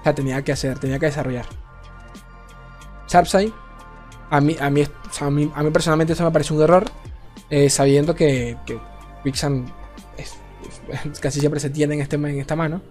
O 0.00 0.02
sea, 0.02 0.14
tenía 0.14 0.42
que 0.42 0.52
hacer, 0.52 0.78
tenía 0.78 0.98
que 0.98 1.06
desarrollar. 1.06 1.46
Sharpside. 3.08 3.52
A 4.28 4.40
mí, 4.40 4.56
a 4.60 4.70
mí, 4.70 4.86
a 5.18 5.30
mí, 5.30 5.70
personalmente 5.72 6.12
eso 6.12 6.24
me 6.24 6.30
parece 6.30 6.52
un 6.52 6.62
error. 6.62 6.84
Eh, 7.48 7.70
sabiendo 7.70 8.14
que, 8.14 8.56
que 8.66 8.78
casi 11.20 11.40
siempre 11.40 11.58
se 11.58 11.70
tiene 11.70 11.94
en, 11.94 12.00
este, 12.02 12.16
en 12.16 12.38
esta 12.38 12.54
mano. 12.54 12.82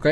Ok. 0.00 0.06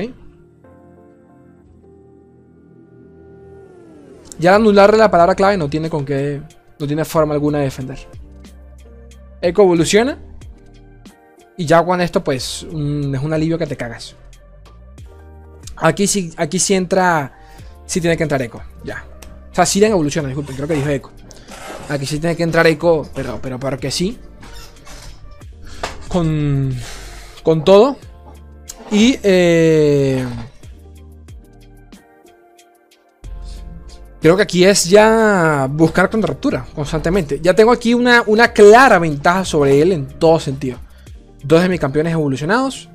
Ya 4.39 4.51
al 4.51 4.61
anularle 4.61 4.99
la 4.99 5.11
palabra 5.11 5.35
clave 5.35 5.57
no 5.57 5.71
tiene 5.71 5.89
con 5.89 6.05
qué. 6.05 6.43
No 6.79 6.87
tiene 6.87 7.07
forma 7.07 7.33
alguna 7.33 7.59
de 7.59 7.65
defender. 7.65 7.99
Eco 9.41 9.63
evoluciona. 9.63 10.19
Y 11.57 11.65
ya 11.65 11.83
con 11.83 12.03
esto, 12.03 12.23
pues, 12.23 12.65
es 12.65 12.73
un 12.73 13.33
alivio 13.33 13.57
que 13.57 13.67
te 13.67 13.79
cagas. 13.79 14.15
Aquí 15.77 16.07
sí, 16.07 16.35
aquí 16.37 16.59
sí 16.59 16.75
entra. 16.75 17.33
Sí 17.87 18.03
tiene 18.03 18.19
que 18.19 18.25
entrar 18.25 18.43
eco. 18.43 18.63
Ya. 18.85 19.07
O 19.51 19.55
sea, 19.55 19.65
Siren 19.65 19.93
evoluciona, 19.93 20.29
disculpen, 20.29 20.55
creo 20.55 20.69
que 20.69 20.75
dijo 20.75 20.89
eco. 20.91 21.11
Aquí 21.89 22.05
sí 22.05 22.21
tiene 22.21 22.37
que 22.37 22.43
entrar 22.43 22.67
eco, 22.67 23.09
pero, 23.15 23.41
pero 23.41 23.59
porque 23.59 23.91
sí. 23.91 24.19
Con. 26.09 26.77
Con 27.43 27.65
todo. 27.65 27.97
Y 28.91 29.19
eh, 29.23 30.25
creo 34.21 34.37
que 34.37 34.43
aquí 34.43 34.65
es 34.65 34.89
ya 34.89 35.69
buscar 35.71 36.09
contraruptura 36.09 36.67
constantemente. 36.75 37.41
Ya 37.43 37.55
tengo 37.55 37.71
aquí 37.71 37.93
una, 37.95 38.23
una 38.27 38.53
clara 38.53 38.99
ventaja 38.99 39.45
sobre 39.45 39.83
él 39.83 39.93
en 39.93 40.07
todo 40.07 40.41
sentido. 40.41 40.79
Dos 41.45 41.63
de 41.63 41.69
mis 41.69 41.81
campeones 41.81 42.13
evolucionados. 42.15 42.89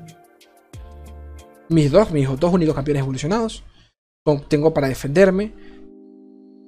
Mis 1.68 1.90
dos, 1.90 2.10
mis 2.10 2.28
dos 2.38 2.52
únicos 2.52 2.74
campeones 2.74 3.02
evolucionados. 3.02 3.62
Tengo 4.48 4.74
para 4.74 4.88
defenderme. 4.88 5.52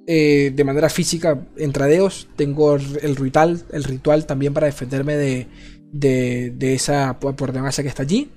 Eh, 0.09 0.53
de 0.55 0.63
manera 0.63 0.89
física, 0.89 1.37
en 1.57 1.73
tradeos. 1.73 2.29
Tengo 2.37 2.75
el 2.75 3.15
ritual, 3.17 3.61
el 3.71 3.83
ritual 3.83 4.25
también 4.25 4.53
para 4.53 4.67
defenderme 4.67 5.17
de, 5.17 5.47
de, 5.91 6.53
de 6.55 6.73
esa 6.73 7.19
por 7.19 7.35
que 7.43 7.87
está 7.87 8.03
allí. 8.03 8.31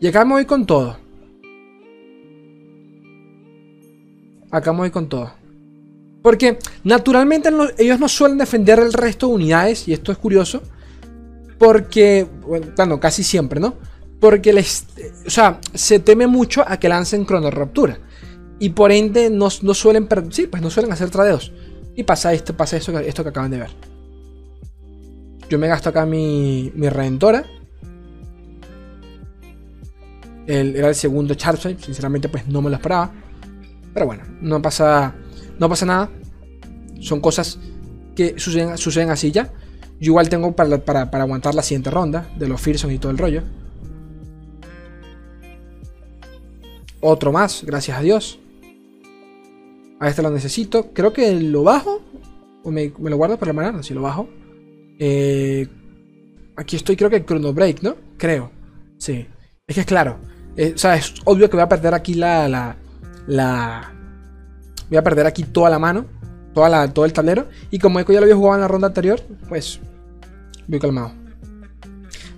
Y 0.00 0.06
acá 0.08 0.24
me 0.24 0.32
voy 0.32 0.44
con 0.44 0.66
todo. 0.66 0.96
Acá 4.50 4.70
voy 4.70 4.90
con 4.90 5.08
todo. 5.08 5.32
Porque 6.22 6.58
naturalmente 6.84 7.50
ellos 7.78 8.00
no 8.00 8.08
suelen 8.08 8.38
defender 8.38 8.78
el 8.78 8.92
resto 8.92 9.28
de 9.28 9.34
unidades, 9.34 9.88
y 9.88 9.92
esto 9.92 10.12
es 10.12 10.18
curioso. 10.18 10.62
Porque, 11.58 12.26
bueno, 12.76 13.00
casi 13.00 13.22
siempre, 13.22 13.60
¿no? 13.60 13.74
Porque 14.20 14.52
les, 14.52 14.86
o 15.26 15.30
sea, 15.30 15.60
se 15.72 15.98
teme 15.98 16.26
mucho 16.26 16.64
a 16.66 16.78
que 16.78 16.88
lancen 16.88 17.24
cronorruptura. 17.24 17.98
Y 18.58 18.70
por 18.70 18.92
ende 18.92 19.30
no, 19.30 19.50
suelen, 19.50 20.08
sí, 20.30 20.46
pues 20.46 20.62
no 20.62 20.70
suelen 20.70 20.92
hacer 20.92 21.10
tradeos. 21.10 21.52
Y 21.94 22.02
pasa 22.02 22.32
esto, 22.34 22.56
pasa 22.56 22.76
esto, 22.76 22.98
esto 22.98 23.22
que 23.22 23.30
acaban 23.30 23.50
de 23.50 23.58
ver. 23.58 23.70
Yo 25.48 25.58
me 25.58 25.68
gasto 25.68 25.88
acá 25.90 26.04
mi, 26.04 26.72
mi 26.74 26.88
redentora 26.88 27.46
era 30.46 30.88
el 30.88 30.94
segundo 30.94 31.34
Charizard. 31.34 31.78
Sinceramente, 31.78 32.28
pues 32.28 32.46
no 32.46 32.62
me 32.62 32.70
lo 32.70 32.76
esperaba. 32.76 33.12
Pero 33.92 34.06
bueno, 34.06 34.24
no 34.40 34.60
pasa, 34.60 35.14
no 35.58 35.68
pasa 35.68 35.86
nada. 35.86 36.10
Son 37.00 37.20
cosas 37.20 37.58
que 38.14 38.38
suceden, 38.38 38.76
suceden 38.76 39.10
así 39.10 39.30
ya. 39.30 39.52
Yo 39.98 40.10
igual 40.10 40.28
tengo 40.28 40.54
para, 40.54 40.84
para, 40.84 41.22
aguantar 41.22 41.54
la 41.54 41.62
siguiente 41.62 41.90
ronda 41.90 42.28
de 42.38 42.48
los 42.48 42.60
Fearsons 42.60 42.92
y 42.92 42.98
todo 42.98 43.12
el 43.12 43.18
rollo. 43.18 43.42
Otro 47.00 47.32
más, 47.32 47.62
gracias 47.64 47.98
a 47.98 48.02
Dios. 48.02 48.38
A 49.98 50.08
este 50.08 50.22
lo 50.22 50.30
necesito. 50.30 50.92
Creo 50.92 51.12
que 51.12 51.40
lo 51.40 51.62
bajo. 51.62 52.02
O 52.64 52.70
me, 52.70 52.92
lo 52.98 53.16
guardo 53.16 53.38
para 53.38 53.50
la 53.50 53.62
manera. 53.62 53.82
Si 53.82 53.94
lo 53.94 54.02
bajo. 54.02 54.28
Eh, 54.98 55.66
aquí 56.56 56.76
estoy, 56.76 56.96
creo 56.96 57.08
que 57.08 57.24
Chrono 57.24 57.52
Break, 57.52 57.82
¿no? 57.82 57.96
Creo. 58.18 58.50
Sí. 58.98 59.26
Es 59.66 59.74
que 59.74 59.80
es 59.80 59.86
claro. 59.86 60.18
Eh, 60.56 60.72
o 60.74 60.78
sea, 60.78 60.96
es 60.96 61.14
obvio 61.24 61.50
que 61.50 61.56
voy 61.56 61.64
a 61.64 61.68
perder 61.68 61.94
aquí 61.94 62.14
la, 62.14 62.48
la, 62.48 62.76
la, 63.26 63.92
Voy 64.88 64.98
a 64.98 65.02
perder 65.02 65.26
aquí 65.26 65.44
toda 65.44 65.70
la 65.70 65.78
mano. 65.78 66.06
Toda 66.54 66.68
la, 66.68 66.92
todo 66.92 67.04
el 67.04 67.12
tablero. 67.12 67.48
Y 67.70 67.78
como 67.78 68.00
Eco 68.00 68.12
ya 68.12 68.20
lo 68.20 68.24
había 68.24 68.36
jugado 68.36 68.54
en 68.54 68.60
la 68.62 68.68
ronda 68.68 68.88
anterior, 68.88 69.20
pues... 69.48 69.78
Voy 70.66 70.78
calmado. 70.80 71.12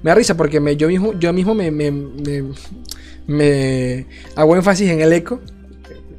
Me 0.02 0.10
da 0.10 0.14
risa 0.14 0.36
porque 0.36 0.60
me, 0.60 0.76
yo 0.76 0.88
mismo, 0.88 1.12
yo 1.18 1.32
mismo 1.32 1.54
me, 1.54 1.70
me, 1.70 1.90
me, 3.26 4.06
hago 4.36 4.56
énfasis 4.56 4.90
en 4.90 5.00
el 5.00 5.12
eco 5.12 5.40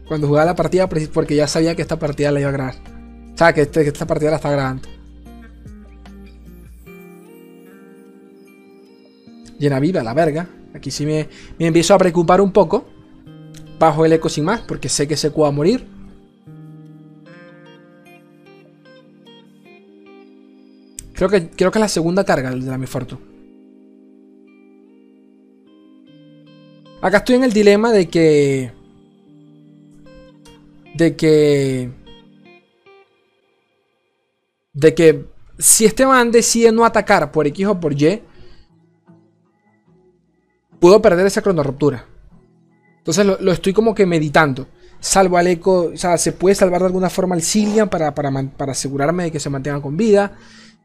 cuando 0.07 0.27
jugaba 0.27 0.45
la 0.45 0.55
partida 0.55 0.89
porque 0.89 1.35
ya 1.35 1.47
sabía 1.47 1.75
que 1.75 1.81
esta 1.81 1.99
partida 1.99 2.31
la 2.31 2.39
iba 2.39 2.49
a 2.49 2.53
grabar. 2.53 2.75
O 3.33 3.37
sea, 3.37 3.53
que, 3.53 3.61
este, 3.61 3.83
que 3.83 3.89
esta 3.89 4.07
partida 4.07 4.31
la 4.31 4.35
está 4.37 4.51
grabando. 4.51 4.87
Llena 9.59 9.79
viva, 9.79 10.03
la 10.03 10.13
verga. 10.13 10.47
Aquí 10.73 10.91
sí 10.91 11.05
me, 11.05 11.27
empiezo 11.57 11.93
a 11.93 11.97
preocupar 11.97 12.41
un 12.41 12.51
poco. 12.51 12.85
Bajo 13.79 14.05
el 14.05 14.13
eco 14.13 14.27
sin 14.27 14.43
más, 14.43 14.61
porque 14.61 14.89
sé 14.89 15.07
que 15.07 15.15
se 15.15 15.29
va 15.29 15.47
a 15.47 15.51
morir. 15.51 15.87
Creo 21.13 21.29
que, 21.29 21.49
creo 21.49 21.71
que 21.71 21.79
es 21.79 21.81
la 21.81 21.87
segunda 21.87 22.23
carga 22.23 22.51
de 22.51 22.57
la 22.57 22.77
Mi 22.77 22.85
Acá 27.01 27.17
estoy 27.17 27.35
en 27.35 27.43
el 27.43 27.53
dilema 27.53 27.91
de 27.91 28.09
que. 28.09 28.71
De 30.95 31.15
que. 31.15 31.89
De 34.73 34.93
que 34.93 35.25
si 35.57 35.85
este 35.85 36.05
man 36.05 36.31
decide 36.31 36.71
no 36.71 36.85
atacar 36.85 37.31
por 37.31 37.45
X 37.47 37.67
o 37.67 37.79
por 37.79 37.93
Y, 37.93 38.21
pudo 40.79 41.01
perder 41.01 41.25
esa 41.27 41.41
cronorruptura. 41.41 42.05
Entonces 42.99 43.25
lo, 43.25 43.51
estoy 43.51 43.73
como 43.73 43.95
que 43.95 44.05
meditando. 44.05 44.67
Salvo 44.99 45.37
al 45.37 45.47
eco, 45.47 45.91
o 45.93 45.97
sea, 45.97 46.17
se 46.17 46.33
puede 46.33 46.55
salvar 46.55 46.81
de 46.81 46.87
alguna 46.87 47.09
forma 47.09 47.35
al 47.35 47.41
Cillian 47.41 47.89
para, 47.89 48.13
para, 48.13 48.71
asegurarme 48.71 49.23
de 49.23 49.31
que 49.31 49.39
se 49.39 49.49
mantenga 49.49 49.81
con 49.81 49.95
vida. 49.95 50.33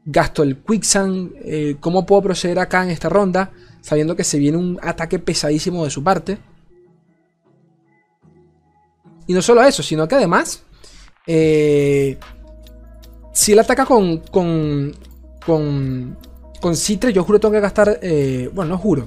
Gasto 0.05 0.43
el 0.43 0.59
Quicksand. 0.59 1.33
Eh, 1.45 1.77
¿Cómo 1.81 2.07
puedo 2.07 2.23
proceder 2.23 2.59
acá 2.59 2.85
en 2.85 2.91
esta 2.91 3.09
ronda? 3.09 3.51
Sabiendo 3.81 4.15
que 4.15 4.25
se 4.25 4.39
viene 4.39 4.57
un 4.57 4.79
ataque 4.83 5.19
pesadísimo 5.19 5.85
de 5.85 5.91
su 5.91 6.03
parte. 6.05 6.39
Y 9.27 9.33
no 9.33 9.43
solo 9.43 9.63
eso, 9.63 9.83
sino 9.83 10.07
que 10.07 10.15
además. 10.15 10.63
Eh, 11.27 12.19
si 13.33 13.53
él 13.53 13.59
ataca 13.59 13.85
con. 13.85 14.19
con. 14.19 14.95
con. 15.45 16.17
con 16.61 16.77
Citre, 16.77 17.13
yo 17.13 17.25
juro 17.25 17.41
tengo 17.41 17.53
que 17.53 17.61
gastar. 17.61 17.99
Eh, 18.01 18.49
bueno, 18.55 18.71
no 18.71 18.79
juro. 18.79 19.05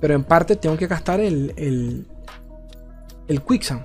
Pero 0.00 0.14
en 0.14 0.24
parte 0.24 0.56
tengo 0.56 0.76
que 0.76 0.86
gastar 0.86 1.20
el, 1.20 1.52
el, 1.56 2.06
el 3.28 3.42
Quicksand. 3.42 3.84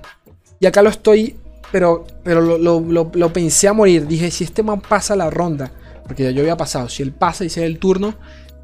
Y 0.58 0.66
acá 0.66 0.82
lo 0.82 0.90
estoy, 0.90 1.36
pero, 1.70 2.06
pero 2.22 2.40
lo, 2.40 3.32
pensé 3.32 3.68
a 3.68 3.72
morir. 3.72 4.06
Dije, 4.06 4.30
si 4.30 4.44
este 4.44 4.62
man 4.62 4.80
pasa 4.80 5.14
la 5.14 5.30
ronda, 5.30 5.70
porque 6.04 6.24
ya 6.24 6.30
yo 6.30 6.40
había 6.40 6.56
pasado, 6.56 6.88
si 6.88 7.02
él 7.02 7.12
pasa 7.12 7.44
y 7.44 7.50
se 7.50 7.64
el 7.64 7.78
turno, 7.78 8.14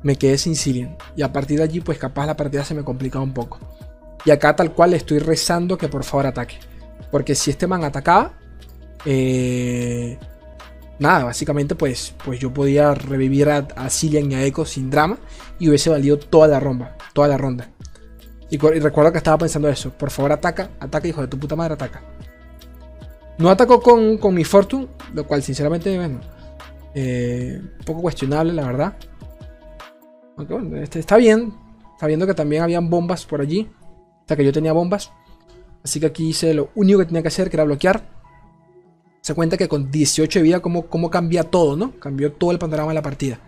me 0.03 0.16
quedé 0.16 0.38
sin 0.38 0.57
Cillian. 0.57 0.96
Y 1.16 1.22
a 1.22 1.32
partir 1.32 1.59
de 1.59 1.64
allí, 1.64 1.80
pues 1.80 1.98
capaz 1.98 2.26
la 2.26 2.36
partida 2.36 2.64
se 2.64 2.74
me 2.74 2.84
complicaba 2.84 3.24
un 3.24 3.34
poco. 3.34 3.59
Y 4.24 4.30
acá 4.30 4.57
tal 4.57 4.72
cual 4.72 4.92
le 4.92 4.96
estoy 4.96 5.18
rezando 5.18 5.76
que 5.76 5.88
por 5.88 6.05
favor 6.05 6.26
ataque. 6.26 6.57
Porque 7.11 7.34
si 7.34 7.50
este 7.50 7.66
man 7.66 7.84
atacaba, 7.84 8.32
eh, 9.05 10.18
nada, 10.98 11.24
básicamente 11.24 11.74
pues, 11.74 12.14
pues 12.24 12.38
yo 12.38 12.53
podía 12.55 12.94
revivir 12.94 13.50
a, 13.50 13.68
a 13.76 13.88
y 14.00 14.34
a 14.34 14.44
Echo 14.44 14.64
sin 14.64 14.90
drama 14.90 15.18
y 15.62 15.68
hubiese 15.68 15.90
valido 15.90 16.18
toda 16.18 16.48
la 16.48 16.58
ronda, 16.58 16.96
toda 17.12 17.28
la 17.28 17.38
ronda. 17.38 17.70
Y, 18.50 18.58
recuerdo 18.58 19.12
que 19.12 19.18
estaba 19.18 19.38
pensando 19.38 19.68
eso, 19.68 19.90
por 19.90 20.10
favor 20.10 20.32
ataca, 20.32 20.70
ataca 20.80 21.06
hijo 21.06 21.20
de 21.20 21.28
tu 21.28 21.38
puta 21.38 21.54
madre, 21.54 21.74
ataca. 21.74 22.02
No 23.38 23.48
atacó 23.48 23.80
con, 23.80 24.18
con 24.18 24.34
mi 24.34 24.42
Fortune, 24.42 24.88
lo 25.14 25.24
cual 25.24 25.40
sinceramente, 25.44 25.96
bueno, 25.96 26.18
eh, 26.96 27.60
un 27.62 27.84
poco 27.84 28.02
cuestionable 28.02 28.52
la 28.52 28.66
verdad. 28.66 28.96
Aunque 30.36 30.52
bueno, 30.52 30.76
este, 30.78 30.98
está 30.98 31.16
bien, 31.16 31.54
sabiendo 32.00 32.26
que 32.26 32.34
también 32.34 32.64
habían 32.64 32.90
bombas 32.90 33.24
por 33.24 33.40
allí. 33.40 33.70
sea 34.26 34.36
que 34.36 34.44
yo 34.44 34.52
tenía 34.52 34.72
bombas. 34.72 35.12
Así 35.84 36.00
que 36.00 36.06
aquí 36.06 36.30
hice 36.30 36.54
lo 36.54 36.70
único 36.74 36.98
que 36.98 37.06
tenía 37.06 37.22
que 37.22 37.28
hacer, 37.28 37.50
que 37.50 37.54
era 37.54 37.62
bloquear. 37.64 38.02
Se 39.20 39.32
cuenta 39.34 39.56
que 39.56 39.68
con 39.68 39.92
18 39.92 40.40
de 40.40 40.42
vida, 40.42 40.58
cómo, 40.58 40.86
cómo 40.86 41.08
cambia 41.08 41.44
todo, 41.44 41.76
¿no? 41.76 41.92
Cambió 42.00 42.32
todo 42.32 42.50
el 42.50 42.58
panorama 42.58 42.88
de 42.88 42.94
la 42.96 43.02
partida. 43.02 43.38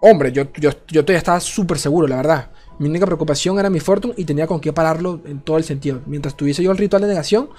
Hombre, 0.00 0.32
yo, 0.32 0.44
yo, 0.54 0.70
yo 0.86 1.04
todavía 1.04 1.18
estaba 1.18 1.40
súper 1.40 1.78
seguro, 1.78 2.06
la 2.06 2.16
verdad. 2.16 2.50
Mi 2.78 2.88
única 2.88 3.06
preocupación 3.06 3.58
era 3.58 3.68
mi 3.70 3.80
Fortune 3.80 4.14
y 4.16 4.24
tenía 4.24 4.46
con 4.46 4.60
qué 4.60 4.72
pararlo 4.72 5.20
en 5.24 5.40
todo 5.40 5.58
el 5.58 5.64
sentido. 5.64 6.00
Mientras 6.06 6.36
tuviese 6.36 6.62
yo 6.62 6.70
el 6.70 6.78
ritual 6.78 7.02
de 7.02 7.08
negación, 7.08 7.50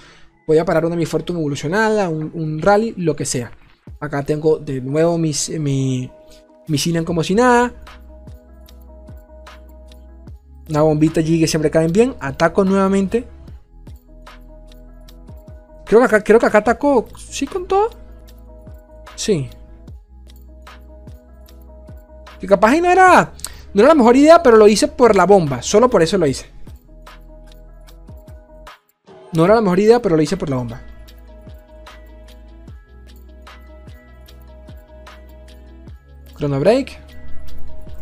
podía 0.48 0.64
parar 0.64 0.86
una 0.86 0.96
mi 0.96 1.06
Fortune 1.06 1.40
evolucionada, 1.40 2.08
un, 2.08 2.62
rally, 2.62 2.94
lo 2.96 3.16
que 3.16 3.26
sea. 3.26 3.52
Acá 4.00 4.24
tengo 4.24 4.58
de 4.58 4.80
nuevo 4.80 5.18
mis, 5.18 5.50
mi, 5.60 6.10
mi 6.68 7.04
como 7.04 7.24
si 7.24 7.36
nada. 7.36 7.74
Una 10.70 10.84
bombita 10.84 11.20
allí 11.20 11.40
que 11.40 11.48
siempre 11.48 11.70
caen 11.70 11.92
bien. 11.92 12.16
Ataco 12.22 12.64
nuevamente. 12.64 13.28
Creo 15.86 16.00
que 16.00 16.06
acá, 16.06 16.24
creo 16.24 16.40
que 16.40 16.46
acá 16.46 16.60
ataco. 16.60 17.08
¿Sí 17.18 17.46
con 17.46 17.68
todo? 17.68 17.90
Sí. 19.16 19.50
Que 22.40 22.48
capaz 22.48 22.76
y 22.76 22.82
no 22.82 22.90
era. 22.90 23.34
No 23.74 23.82
era 23.82 23.90
la 23.90 23.96
mejor 23.96 24.16
idea, 24.16 24.42
pero 24.42 24.58
lo 24.58 24.68
hice 24.68 24.88
por 24.88 25.16
la 25.16 25.26
bomba. 25.26 25.62
Solo 25.62 25.90
por 25.90 26.02
eso 26.02 26.18
lo 26.18 26.26
hice. 26.26 26.50
No 29.34 29.46
era 29.46 29.56
la 29.56 29.62
mejor 29.62 29.80
idea, 29.80 30.02
pero 30.02 30.16
lo 30.16 30.22
hice 30.22 30.38
por 30.38 30.50
la 30.50 30.56
bomba. 30.56 30.82
Chrono 36.38 36.60
Break. 36.60 36.98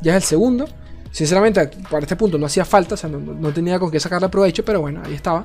Ya 0.01 0.15
es 0.15 0.23
el 0.23 0.27
segundo. 0.27 0.67
Sinceramente, 1.11 1.69
para 1.89 2.03
este 2.03 2.15
punto 2.15 2.38
no 2.38 2.45
hacía 2.45 2.63
falta. 2.63 2.93
O 2.93 2.97
sea, 2.97 3.09
no, 3.09 3.51
tenía 3.51 3.79
con 3.79 3.89
qué 3.89 3.99
sacarle 3.99 4.29
provecho, 4.29 4.63
pero 4.63 4.81
bueno, 4.81 5.01
ahí 5.03 5.15
estaba. 5.15 5.43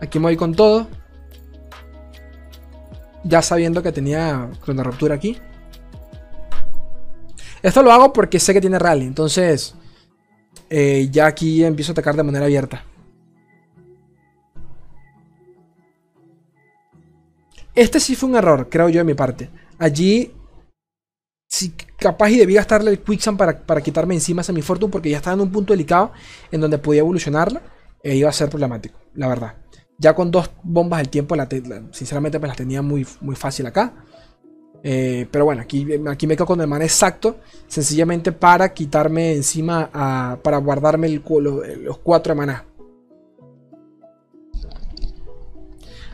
Aquí 0.00 0.18
me 0.18 0.24
voy 0.24 0.36
con 0.36 0.54
todo. 0.54 0.88
Ya 3.24 3.42
sabiendo 3.42 3.82
que 3.82 3.92
tenía 3.92 4.50
Ruptura 4.66 5.14
aquí. 5.14 5.38
Esto 7.62 7.82
lo 7.82 7.90
hago 7.92 8.12
porque 8.12 8.38
sé 8.38 8.52
que 8.52 8.60
tiene 8.60 8.78
rally. 8.78 9.06
Entonces, 9.06 9.74
eh, 10.68 11.08
ya 11.10 11.26
aquí 11.26 11.64
empiezo 11.64 11.92
a 11.92 11.94
atacar 11.94 12.14
de 12.14 12.22
manera 12.22 12.44
abierta. 12.44 12.84
Este 17.74 17.98
sí 17.98 18.14
fue 18.14 18.28
un 18.28 18.36
error, 18.36 18.68
creo 18.70 18.88
yo, 18.88 18.98
de 18.98 19.04
mi 19.04 19.14
parte. 19.14 19.50
Allí, 19.78 20.32
si 21.48 21.70
capaz 21.98 22.30
y 22.30 22.36
debía 22.36 22.60
gastarle 22.60 22.90
el 22.90 23.00
Quicksand 23.00 23.36
para, 23.38 23.58
para 23.58 23.80
quitarme 23.80 24.14
encima 24.14 24.42
a 24.46 24.52
mi 24.52 24.62
Fortune 24.62 24.92
porque 24.92 25.10
ya 25.10 25.16
estaba 25.16 25.34
en 25.34 25.40
un 25.40 25.50
punto 25.50 25.72
delicado 25.72 26.12
en 26.52 26.60
donde 26.60 26.78
podía 26.78 27.00
evolucionarla 27.00 27.62
e 28.02 28.14
iba 28.14 28.28
a 28.28 28.32
ser 28.32 28.48
problemático, 28.48 28.98
la 29.14 29.26
verdad. 29.26 29.63
Ya 29.98 30.14
con 30.14 30.30
dos 30.30 30.50
bombas 30.62 31.00
el 31.00 31.08
tiempo, 31.08 31.36
sinceramente 31.92 32.38
me 32.38 32.48
las 32.48 32.56
tenía 32.56 32.82
muy, 32.82 33.06
muy 33.20 33.36
fácil 33.36 33.66
acá. 33.66 33.92
Eh, 34.86 35.26
pero 35.30 35.46
bueno, 35.46 35.62
aquí, 35.62 35.86
aquí 36.06 36.26
me 36.26 36.36
quedo 36.36 36.46
con 36.46 36.60
el 36.60 36.66
man 36.66 36.82
exacto. 36.82 37.38
Sencillamente 37.66 38.32
para 38.32 38.72
quitarme 38.74 39.32
encima. 39.32 39.90
para 40.42 40.58
guardarme 40.58 41.08
los 41.08 41.98
cuatro 41.98 42.34
de 42.34 42.36
maná. 42.36 42.64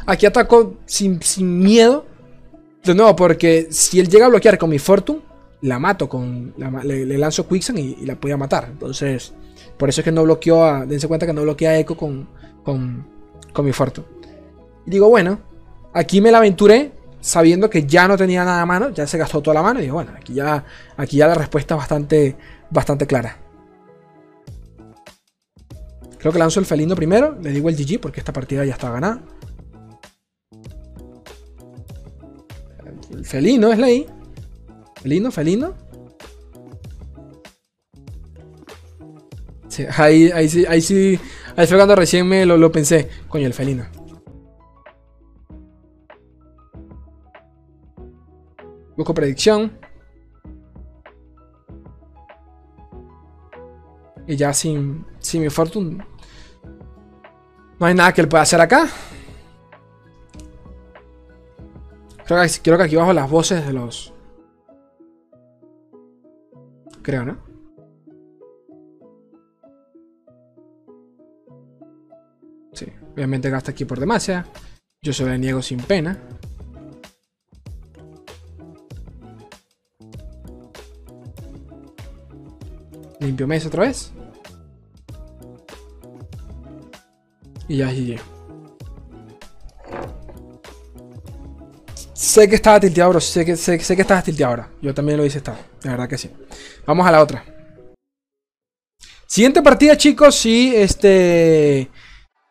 Aquí 0.07 0.27
ataco 0.27 0.77
sin, 0.87 1.19
miedo. 1.59 2.07
De 2.85 2.95
nuevo, 2.95 3.15
porque 3.15 3.69
si 3.71 4.01
él 4.01 4.09
llega 4.09 4.27
a 4.27 4.29
bloquear 4.29 4.57
con 4.57 4.71
mi 4.71 4.79
Fortune, 4.79 5.21
la 5.63 5.79
mato 5.79 6.09
con. 6.09 6.55
le, 6.85 7.19
lanzo 7.19 7.47
Quicksand 7.47 7.79
y, 7.79 8.07
la 8.07 8.15
podía 8.15 8.37
matar. 8.37 8.69
Entonces, 8.71 9.35
por 9.77 9.89
eso 9.89 10.01
es 10.01 10.05
que 10.05 10.13
no 10.13 10.23
bloqueó 10.23 10.65
a. 10.65 10.87
Dense 10.87 11.09
cuenta 11.09 11.27
que 11.27 11.33
no 11.33 11.43
bloquea 11.43 11.71
a 11.71 11.79
Echo 11.79 11.97
con, 11.97 12.29
con, 12.65 13.07
con 13.53 13.65
mi 13.65 13.73
Fortune. 13.73 14.07
Y 14.87 14.91
digo, 14.91 15.09
bueno, 15.09 15.41
aquí 15.93 16.21
me 16.21 16.31
la 16.31 16.39
aventuré 16.39 16.93
sabiendo 17.21 17.69
que 17.69 17.87
ya 17.87 18.09
no 18.09 18.17
tenía 18.17 18.45
nada 18.45 18.63
a 18.63 18.67
mano, 18.67 18.91
ya 18.91 19.07
se 19.07 19.19
gastó 19.19 19.43
toda 19.43 19.55
la 19.55 19.63
mano 19.63 19.81
y 19.81 19.83
digo, 19.83 19.95
bueno, 19.95 20.13
aquí 20.17 20.35
ya, 20.35 20.65
aquí 20.97 21.19
ya 21.19 21.27
la 21.27 21.35
respuesta 21.35 21.75
es 21.75 21.79
bastante, 21.79 22.37
bastante 22.71 23.07
clara. 23.07 23.37
Creo 26.19 26.33
que 26.33 26.39
lanzo 26.39 26.61
el 26.61 26.67
felino 26.67 26.95
primero, 26.95 27.39
le 27.41 27.51
digo 27.51 27.69
el 27.69 27.77
GG 27.77 28.01
porque 28.01 28.21
esta 28.21 28.33
partida 28.33 28.65
ya 28.65 28.75
está 28.75 28.91
ganada. 28.91 29.23
El 33.11 33.25
felino 33.25 33.73
es 33.73 33.79
ley. 33.79 34.07
Felino, 35.03 35.31
felino. 35.31 35.75
Sí, 39.69 39.87
ahí, 39.97 40.31
ahí 40.35 40.49
sí, 40.49 40.67
ahí 40.67 40.81
sí, 40.83 41.19
ahí 41.61 41.67
fue 41.67 41.77
cuando 41.77 41.95
recién 41.95 42.27
me 42.27 42.47
lo, 42.47 42.73
pensé. 42.73 43.09
Coño, 43.29 43.47
el 43.47 43.53
felino. 43.53 43.85
Busco 48.97 49.13
predicción. 49.13 49.79
Y 54.27 54.37
ya 54.37 54.55
sin, 54.55 55.05
sin 55.19 55.43
mi 55.43 55.51
fortune. 55.51 56.03
No 57.79 57.87
hay 57.87 57.95
nada 57.95 58.13
que 58.15 58.23
él 58.23 58.29
pueda 58.29 58.43
hacer 58.43 58.61
acá. 58.61 58.89
Creo 62.25 62.41
que, 62.43 62.49
creo 62.63 62.79
que 62.79 62.85
aquí 62.85 62.97
bajo 62.97 63.13
las 63.13 63.29
voces 63.29 63.67
de 63.67 63.73
los... 63.75 64.15
Creo, 67.03 67.25
¿no? 67.25 67.50
Obviamente 73.15 73.51
gasta 73.51 73.71
aquí 73.71 73.85
por 73.85 74.01
demasiado. 74.01 74.51
Yo 75.03 75.13
se 75.13 75.25
lo 75.25 75.37
niego 75.39 75.63
sin 75.63 75.79
pena. 75.81 76.19
Limpio 83.21 83.47
mesa 83.47 83.69
otra 83.69 83.85
vez. 83.85 84.13
Y 87.69 87.77
ya 87.79 87.93
GG. 87.93 88.21
Sé 92.15 92.49
que 92.49 92.57
estaba 92.57 92.79
tilteado, 92.79 93.11
bro. 93.11 93.21
Sé 93.21 93.45
que, 93.45 93.57
sé, 93.57 93.79
que 93.79 94.03
estabas 94.03 94.25
tilteado 94.25 94.51
ahora. 94.51 94.71
Yo 94.83 94.95
también 94.95 95.19
lo 95.19 95.25
hice 95.25 95.39
estar. 95.39 95.57
La 95.83 95.93
verdad 95.93 96.09
que 96.09 96.19
sí. 96.19 96.31
Vamos 96.87 97.07
a 97.07 97.11
la 97.11 97.23
otra. 97.23 97.45
Siguiente 99.27 99.63
partida, 99.63 99.97
chicos. 99.97 100.35
Sí, 100.35 100.73
este. 100.77 101.91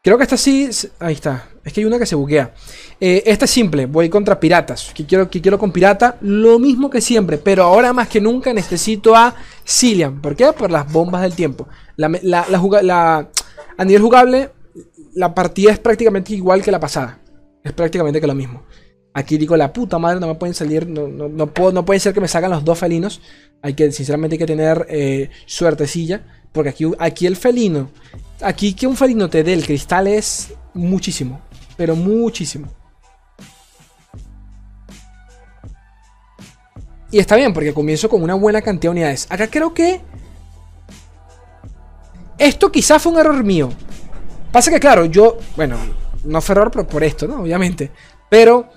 Creo 0.10 0.18
que 0.18 0.24
esta 0.24 0.38
sí. 0.38 0.68
Ahí 0.98 1.14
está. 1.14 1.50
Es 1.64 1.72
que 1.72 1.82
hay 1.82 1.86
una 1.86 2.00
que 2.00 2.08
se 2.08 2.16
buquea. 2.16 2.52
Eh, 3.00 3.22
esta 3.28 3.46
es 3.46 3.52
simple. 3.52 3.86
Voy 3.86 4.10
contra 4.10 4.40
piratas. 4.40 4.92
Que 4.92 5.06
quiero, 5.06 5.30
que 5.30 5.40
quiero 5.40 5.60
con 5.60 5.72
pirata. 5.72 6.18
Lo 6.22 6.58
mismo 6.58 6.90
que 6.90 7.00
siempre. 7.00 7.38
Pero 7.38 7.62
ahora 7.62 7.94
más 7.94 8.08
que 8.08 8.20
nunca 8.20 8.52
necesito 8.52 9.16
a 9.16 9.36
Cillian. 9.64 10.20
¿Por 10.20 10.36
qué? 10.36 10.52
Por 10.52 10.72
las 10.72 10.92
bombas 10.92 11.22
del 11.22 11.36
tiempo. 11.36 11.68
La, 11.96 12.08
a 13.78 13.86
nivel 13.86 14.02
jugable, 14.02 14.50
la 15.14 15.36
partida 15.36 15.74
es 15.74 15.78
prácticamente 15.78 16.34
igual 16.34 16.64
que 16.64 16.72
la 16.72 16.80
pasada. 16.80 17.20
Es 17.64 17.74
prácticamente 17.74 18.20
que 18.20 18.26
lo 18.26 18.34
mismo. 18.34 18.64
Aquí 19.14 19.38
digo, 19.38 19.56
la 19.56 19.72
puta 19.72 20.00
madre, 20.00 20.20
no 20.20 20.26
me 20.26 20.34
pueden 20.34 20.56
salir. 20.56 20.88
No, 20.88 21.08
no, 21.08 21.54
puedo, 21.54 21.72
no 21.72 21.86
puede 21.86 22.00
ser 22.00 22.16
que 22.16 22.22
me 22.22 22.28
salgan 22.28 22.50
los 22.50 22.66
dos 22.66 22.80
felinos. 22.80 23.22
Hay 23.62 23.76
que, 23.76 23.92
sinceramente, 23.92 24.34
hay 24.34 24.40
que 24.40 24.48
tener 24.48 24.88
eh, 24.90 25.30
suertecilla. 25.46 26.39
Porque 26.52 26.70
aquí, 26.70 26.86
aquí 27.00 27.26
el 27.26 27.36
felino. 27.36 27.90
Aquí 28.42 28.74
que 28.74 28.88
un 28.88 28.96
felino 28.96 29.30
te 29.30 29.44
dé 29.44 29.54
el 29.54 29.66
cristal 29.66 30.08
es 30.08 30.54
muchísimo 30.74 31.42
pero 31.80 31.96
muchísimo. 31.96 32.68
Y 37.10 37.20
está 37.20 37.38
bien, 37.38 37.54
porque 37.54 37.74
comienzo 37.74 38.10
con 38.10 38.22
una 38.22 38.34
buena 38.34 38.62
cantidad 38.62 38.92
de 38.92 38.98
unidades. 39.00 39.28
Acá 39.30 39.48
creo 39.48 39.74
que... 39.74 40.02
Esto 42.38 42.70
quizás 42.70 43.02
fue 43.02 43.14
un 43.14 43.20
error 43.20 43.42
mío. 43.46 43.70
Pasa 44.52 44.70
que, 44.72 44.80
claro, 44.82 45.06
yo... 45.06 45.38
Bueno, 45.56 45.78
no 46.26 46.42
fue 46.42 46.52
error 46.52 46.86
por 46.86 47.02
esto, 47.02 47.30
¿no? 47.30 47.44
Obviamente. 47.44 47.92
Pero... 48.30 48.68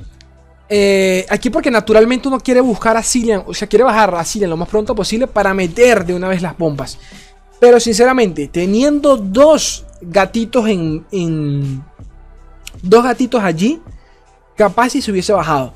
Eh, 0.69 1.27
aquí 1.29 1.51
porque 1.51 1.73
naturalmente 1.73 2.29
uno 2.29 2.39
quiere 2.39 2.61
buscar 2.61 2.97
a 2.97 3.03
Cillian. 3.03 3.43
O 3.49 3.53
sea, 3.53 3.67
quiere 3.67 3.83
bajar 3.83 4.15
a 4.15 4.25
Cillian 4.25 4.49
lo 4.49 4.57
más 4.57 4.69
pronto 4.69 4.95
posible 4.95 5.27
para 5.27 5.53
meter 5.55 6.07
de 6.07 6.15
una 6.15 6.29
vez 6.29 6.41
las 6.41 6.57
bombas. 6.57 7.01
Pero 7.63 7.79
sinceramente, 7.79 8.49
teniendo 8.49 9.17
dos 9.17 9.87
gatitos 10.01 10.67
en, 10.67 11.07
en, 11.13 11.81
dos 12.83 13.05
gatitos 13.05 13.41
allí, 13.41 13.81
capaz 14.57 14.91
si 14.91 15.01
se 15.01 15.13
hubiese 15.13 15.33
bajado. 15.33 15.73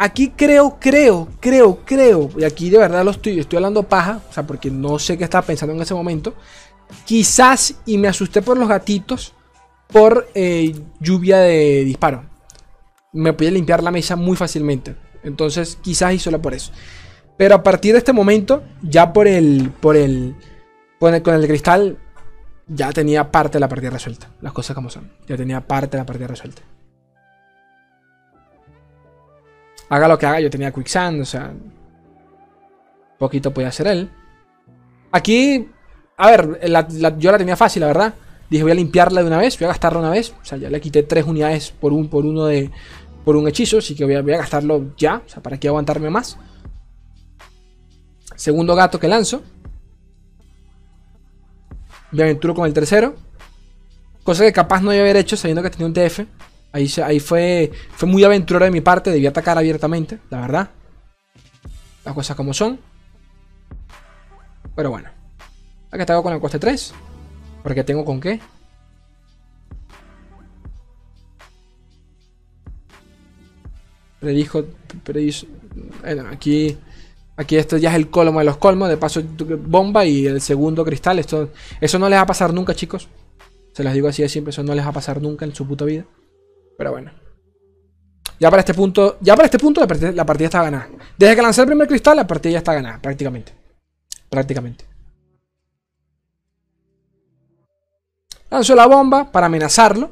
Aquí 0.00 0.30
creo, 0.30 0.78
creo, 0.80 1.28
creo, 1.38 1.78
creo, 1.84 2.28
y 2.36 2.42
aquí 2.42 2.70
de 2.70 2.78
verdad 2.78 3.04
lo 3.04 3.12
estoy, 3.12 3.38
estoy 3.38 3.58
hablando 3.58 3.84
paja, 3.84 4.20
o 4.28 4.32
sea, 4.32 4.44
porque 4.44 4.68
no 4.68 4.98
sé 4.98 5.16
qué 5.16 5.22
estaba 5.22 5.46
pensando 5.46 5.72
en 5.76 5.80
ese 5.80 5.94
momento. 5.94 6.34
Quizás, 7.04 7.76
y 7.86 7.96
me 7.96 8.08
asusté 8.08 8.42
por 8.42 8.58
los 8.58 8.68
gatitos, 8.68 9.32
por 9.92 10.28
eh, 10.34 10.74
lluvia 10.98 11.38
de 11.38 11.84
disparo. 11.84 12.24
Me 13.12 13.32
podía 13.32 13.52
limpiar 13.52 13.80
la 13.80 13.92
mesa 13.92 14.16
muy 14.16 14.36
fácilmente. 14.36 14.96
Entonces, 15.22 15.78
quizás 15.80 16.14
hizo 16.14 16.36
por 16.42 16.52
eso. 16.52 16.72
Pero 17.36 17.54
a 17.54 17.62
partir 17.62 17.92
de 17.92 17.98
este 17.98 18.12
momento, 18.12 18.64
ya 18.82 19.12
por 19.12 19.28
el. 19.28 19.70
por 19.80 19.96
el. 19.96 20.34
Con 21.00 21.14
el, 21.14 21.22
con 21.22 21.34
el 21.34 21.46
cristal, 21.46 21.98
ya 22.68 22.92
tenía 22.92 23.32
parte 23.32 23.54
de 23.54 23.60
la 23.60 23.68
partida 23.68 23.90
resuelta. 23.90 24.28
Las 24.42 24.52
cosas 24.52 24.74
como 24.74 24.90
son. 24.90 25.10
Ya 25.26 25.36
tenía 25.36 25.60
parte 25.62 25.96
de 25.96 26.02
la 26.02 26.06
partida 26.06 26.28
resuelta. 26.28 26.62
Haga 29.88 30.06
lo 30.06 30.18
que 30.18 30.26
haga, 30.26 30.40
yo 30.40 30.50
tenía 30.50 30.70
Quicksand, 30.70 31.22
o 31.22 31.24
sea. 31.24 31.52
Poquito 33.18 33.52
podía 33.52 33.68
hacer 33.68 33.86
él. 33.86 34.10
Aquí, 35.10 35.68
a 36.16 36.30
ver, 36.30 36.60
yo 37.18 37.32
la 37.32 37.38
tenía 37.38 37.56
fácil, 37.56 37.80
la 37.80 37.86
verdad. 37.88 38.14
Dije, 38.50 38.62
voy 38.62 38.72
a 38.72 38.76
limpiarla 38.76 39.22
de 39.22 39.26
una 39.26 39.38
vez, 39.38 39.58
voy 39.58 39.64
a 39.64 39.68
gastarla 39.68 40.00
una 40.00 40.10
vez. 40.10 40.34
O 40.40 40.44
sea, 40.44 40.58
ya 40.58 40.68
le 40.68 40.80
quité 40.80 41.02
tres 41.02 41.24
unidades 41.24 41.72
por, 41.72 41.94
un, 41.94 42.08
por 42.08 42.26
uno 42.26 42.44
de. 42.44 42.70
por 43.24 43.36
un 43.36 43.48
hechizo, 43.48 43.78
así 43.78 43.94
que 43.94 44.04
voy 44.04 44.14
a, 44.16 44.22
gastarlo 44.22 44.94
ya. 44.98 45.22
O 45.26 45.28
sea, 45.28 45.42
para 45.42 45.58
que 45.58 45.68
aguantarme 45.68 46.10
más. 46.10 46.36
Segundo 48.36 48.74
gato 48.74 49.00
que 49.00 49.08
lanzo. 49.08 49.42
Me 52.12 52.22
aventuro 52.22 52.54
con 52.54 52.66
el 52.66 52.72
tercero. 52.72 53.14
Cosa 54.22 54.44
que 54.44 54.52
capaz 54.52 54.82
no 54.82 54.92
iba 54.92 55.00
a 55.00 55.04
haber 55.04 55.16
hecho 55.16 55.36
sabiendo 55.36 55.62
que 55.62 55.70
tenía 55.70 55.86
un 55.86 55.94
TF. 55.94 56.20
Ahí, 56.72 56.90
ahí 57.04 57.20
fue, 57.20 57.70
fue 57.92 58.08
muy 58.08 58.22
aventurero 58.24 58.64
de 58.64 58.70
mi 58.70 58.80
parte. 58.80 59.10
Debí 59.10 59.26
atacar 59.26 59.58
abiertamente, 59.58 60.18
la 60.30 60.40
verdad. 60.40 60.70
Las 62.04 62.14
cosas 62.14 62.36
como 62.36 62.54
son. 62.54 62.78
Pero 64.74 64.90
bueno. 64.90 65.10
Acá 65.90 66.02
estaba 66.02 66.22
con 66.22 66.32
el 66.32 66.40
coste 66.40 66.58
3. 66.58 66.94
Porque 67.62 67.84
tengo 67.84 68.04
con 68.04 68.20
qué. 68.20 68.40
Predijo. 74.20 74.64
Predijo. 75.02 75.46
Bueno, 76.02 76.28
aquí. 76.30 76.78
Aquí 77.40 77.56
esto 77.56 77.78
ya 77.78 77.88
es 77.88 77.96
el 77.96 78.10
colmo 78.10 78.40
de 78.40 78.44
los 78.44 78.58
colmos. 78.58 78.90
De 78.90 78.98
paso, 78.98 79.22
bomba 79.24 80.04
y 80.04 80.26
el 80.26 80.42
segundo 80.42 80.84
cristal. 80.84 81.18
Esto, 81.18 81.48
eso 81.80 81.98
no 81.98 82.06
les 82.06 82.18
va 82.18 82.22
a 82.24 82.26
pasar 82.26 82.52
nunca, 82.52 82.74
chicos. 82.74 83.08
Se 83.72 83.82
las 83.82 83.94
digo 83.94 84.08
así 84.08 84.20
de 84.20 84.28
siempre. 84.28 84.50
Eso 84.50 84.62
no 84.62 84.74
les 84.74 84.84
va 84.84 84.90
a 84.90 84.92
pasar 84.92 85.22
nunca 85.22 85.46
en 85.46 85.54
su 85.54 85.66
puta 85.66 85.86
vida. 85.86 86.04
Pero 86.76 86.90
bueno. 86.90 87.12
Ya 88.38 88.50
para 88.50 88.60
este 88.60 88.74
punto. 88.74 89.16
Ya 89.22 89.36
para 89.36 89.46
este 89.46 89.58
punto 89.58 89.80
la 89.80 89.86
partida, 90.26 90.44
está 90.48 90.62
ganada. 90.62 90.90
Desde 91.16 91.34
que 91.34 91.40
lancé 91.40 91.62
el 91.62 91.66
primer 91.68 91.88
cristal, 91.88 92.18
la 92.18 92.26
partida 92.26 92.52
ya 92.52 92.58
está 92.58 92.74
ganada. 92.74 93.00
Prácticamente. 93.00 93.54
Prácticamente. 94.28 94.84
Lanzo 98.50 98.74
la 98.74 98.86
bomba 98.86 99.32
para 99.32 99.46
amenazarlo. 99.46 100.10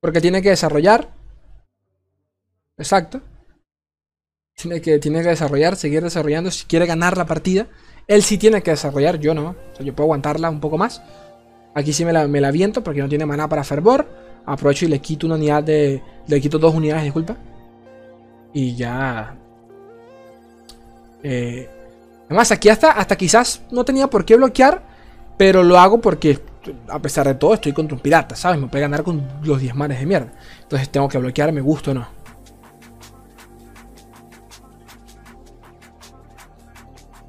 Porque 0.00 0.22
tiene 0.22 0.40
que 0.40 0.48
desarrollar. 0.48 1.10
Exacto. 2.78 3.20
Tiene 4.60 4.80
que, 4.80 4.98
tiene 4.98 5.22
que 5.22 5.28
desarrollar, 5.28 5.76
seguir 5.76 6.02
desarrollando 6.02 6.50
si 6.50 6.64
quiere 6.64 6.84
ganar 6.84 7.16
la 7.16 7.26
partida. 7.26 7.68
Él 8.08 8.24
sí 8.24 8.38
tiene 8.38 8.60
que 8.60 8.72
desarrollar, 8.72 9.20
yo 9.20 9.32
no. 9.32 9.50
O 9.50 9.76
sea, 9.76 9.86
yo 9.86 9.94
puedo 9.94 10.06
aguantarla 10.06 10.50
un 10.50 10.58
poco 10.58 10.76
más. 10.76 11.00
Aquí 11.74 11.92
sí 11.92 12.04
me 12.04 12.12
la, 12.12 12.26
me 12.26 12.40
la 12.40 12.50
viento 12.50 12.82
porque 12.82 13.00
no 13.00 13.08
tiene 13.08 13.24
maná 13.24 13.48
para 13.48 13.62
fervor. 13.62 14.08
Aprovecho 14.46 14.86
y 14.86 14.88
le 14.88 14.98
quito 14.98 15.26
una 15.26 15.36
unidad 15.36 15.62
de... 15.62 16.02
Le 16.26 16.40
quito 16.40 16.58
dos 16.58 16.74
unidades, 16.74 17.04
disculpa. 17.04 17.36
Y 18.52 18.74
ya... 18.74 19.36
Eh, 21.22 21.70
además, 22.26 22.50
aquí 22.50 22.68
hasta, 22.68 22.90
hasta 22.90 23.14
quizás 23.14 23.62
no 23.70 23.84
tenía 23.84 24.08
por 24.08 24.24
qué 24.24 24.34
bloquear. 24.34 24.82
Pero 25.36 25.62
lo 25.62 25.78
hago 25.78 26.00
porque, 26.00 26.40
a 26.88 26.98
pesar 27.00 27.28
de 27.28 27.36
todo, 27.36 27.54
estoy 27.54 27.72
contra 27.72 27.94
un 27.94 28.00
pirata, 28.00 28.34
¿sabes? 28.34 28.58
Me 28.58 28.66
puede 28.66 28.82
ganar 28.82 29.04
con 29.04 29.22
los 29.44 29.60
10 29.60 29.76
manes 29.76 30.00
de 30.00 30.06
mierda. 30.06 30.32
Entonces 30.62 30.88
tengo 30.88 31.08
que 31.08 31.18
bloquear, 31.18 31.52
me 31.52 31.60
gusta 31.60 31.92
o 31.92 31.94
no. 31.94 32.17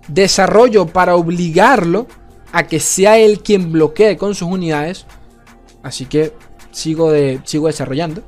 Desarrollo 0.10 0.88
para 0.88 1.16
obligarlo 1.16 2.08
a 2.52 2.68
que 2.68 2.80
sea 2.80 3.18
él 3.18 3.42
quien 3.42 3.72
bloquee 3.72 4.18
con 4.18 4.36
sus 4.36 4.48
unidades. 4.48 5.06
Así 5.84 6.06
que 6.06 6.34
sigo, 6.72 7.12
de, 7.12 7.42
sigo 7.46 7.68
desarrollando. 7.68 8.24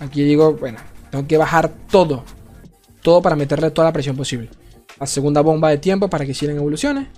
Aquí 0.00 0.22
digo, 0.22 0.54
bueno, 0.54 0.78
tengo 1.10 1.26
que 1.26 1.36
bajar 1.36 1.70
todo. 1.90 2.24
Todo 3.02 3.22
para 3.22 3.36
meterle 3.36 3.70
toda 3.70 3.88
la 3.88 3.92
presión 3.92 4.16
posible. 4.16 4.50
La 4.98 5.06
segunda 5.06 5.40
bomba 5.40 5.70
de 5.70 5.78
tiempo 5.78 6.08
para 6.08 6.24
que 6.24 6.32
hicieran 6.32 6.56
evoluciones. 6.56 7.08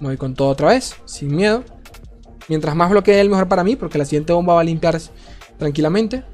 Voy 0.00 0.16
con 0.16 0.34
todo 0.34 0.48
otra 0.48 0.68
vez, 0.68 0.94
sin 1.06 1.34
miedo. 1.34 1.64
Mientras 2.48 2.74
más 2.74 2.90
bloquee 2.90 3.20
él, 3.20 3.28
mejor 3.28 3.48
para 3.48 3.62
mí, 3.62 3.76
porque 3.76 3.98
la 3.98 4.04
siguiente 4.04 4.32
bomba 4.32 4.54
va 4.54 4.62
a 4.62 4.64
limpiar 4.64 4.98
tranquilamente. 5.58 6.24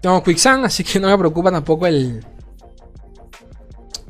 Tengo 0.00 0.22
Quicksand, 0.22 0.64
así 0.64 0.82
que 0.82 0.98
no 0.98 1.08
me 1.08 1.18
preocupa 1.18 1.50
tampoco 1.50 1.86
el... 1.86 2.24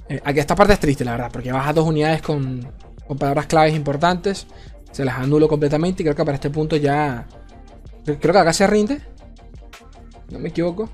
Eh, 0.08 0.20
aquí 0.24 0.38
esta 0.38 0.54
parte 0.54 0.74
es 0.74 0.78
triste, 0.78 1.04
la 1.04 1.12
verdad, 1.12 1.30
porque 1.32 1.50
baja 1.50 1.72
dos 1.72 1.86
unidades 1.86 2.22
con, 2.22 2.64
con 3.08 3.18
palabras 3.18 3.46
claves 3.46 3.74
importantes. 3.74 4.46
Se 4.92 5.04
las 5.04 5.18
anulo 5.18 5.48
completamente 5.48 6.02
y 6.02 6.04
creo 6.04 6.14
que 6.14 6.24
para 6.24 6.36
este 6.36 6.50
punto 6.50 6.76
ya 6.76 7.26
Creo 8.04 8.18
que 8.18 8.38
acá 8.38 8.52
se 8.52 8.66
rinde. 8.66 9.00
No 10.30 10.38
me 10.38 10.48
equivoco. 10.48 10.88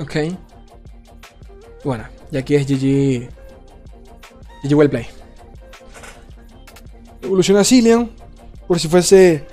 Ok. 0.00 0.16
Bueno, 1.84 2.04
y 2.30 2.36
aquí 2.36 2.54
es 2.54 2.66
GG. 2.66 3.28
GG 4.62 4.74
Well 4.74 4.90
Play. 4.90 5.06
Evoluciona 7.22 7.64
Cillian. 7.64 8.10
Por 8.66 8.78
si 8.78 8.88
fuese. 8.88 9.46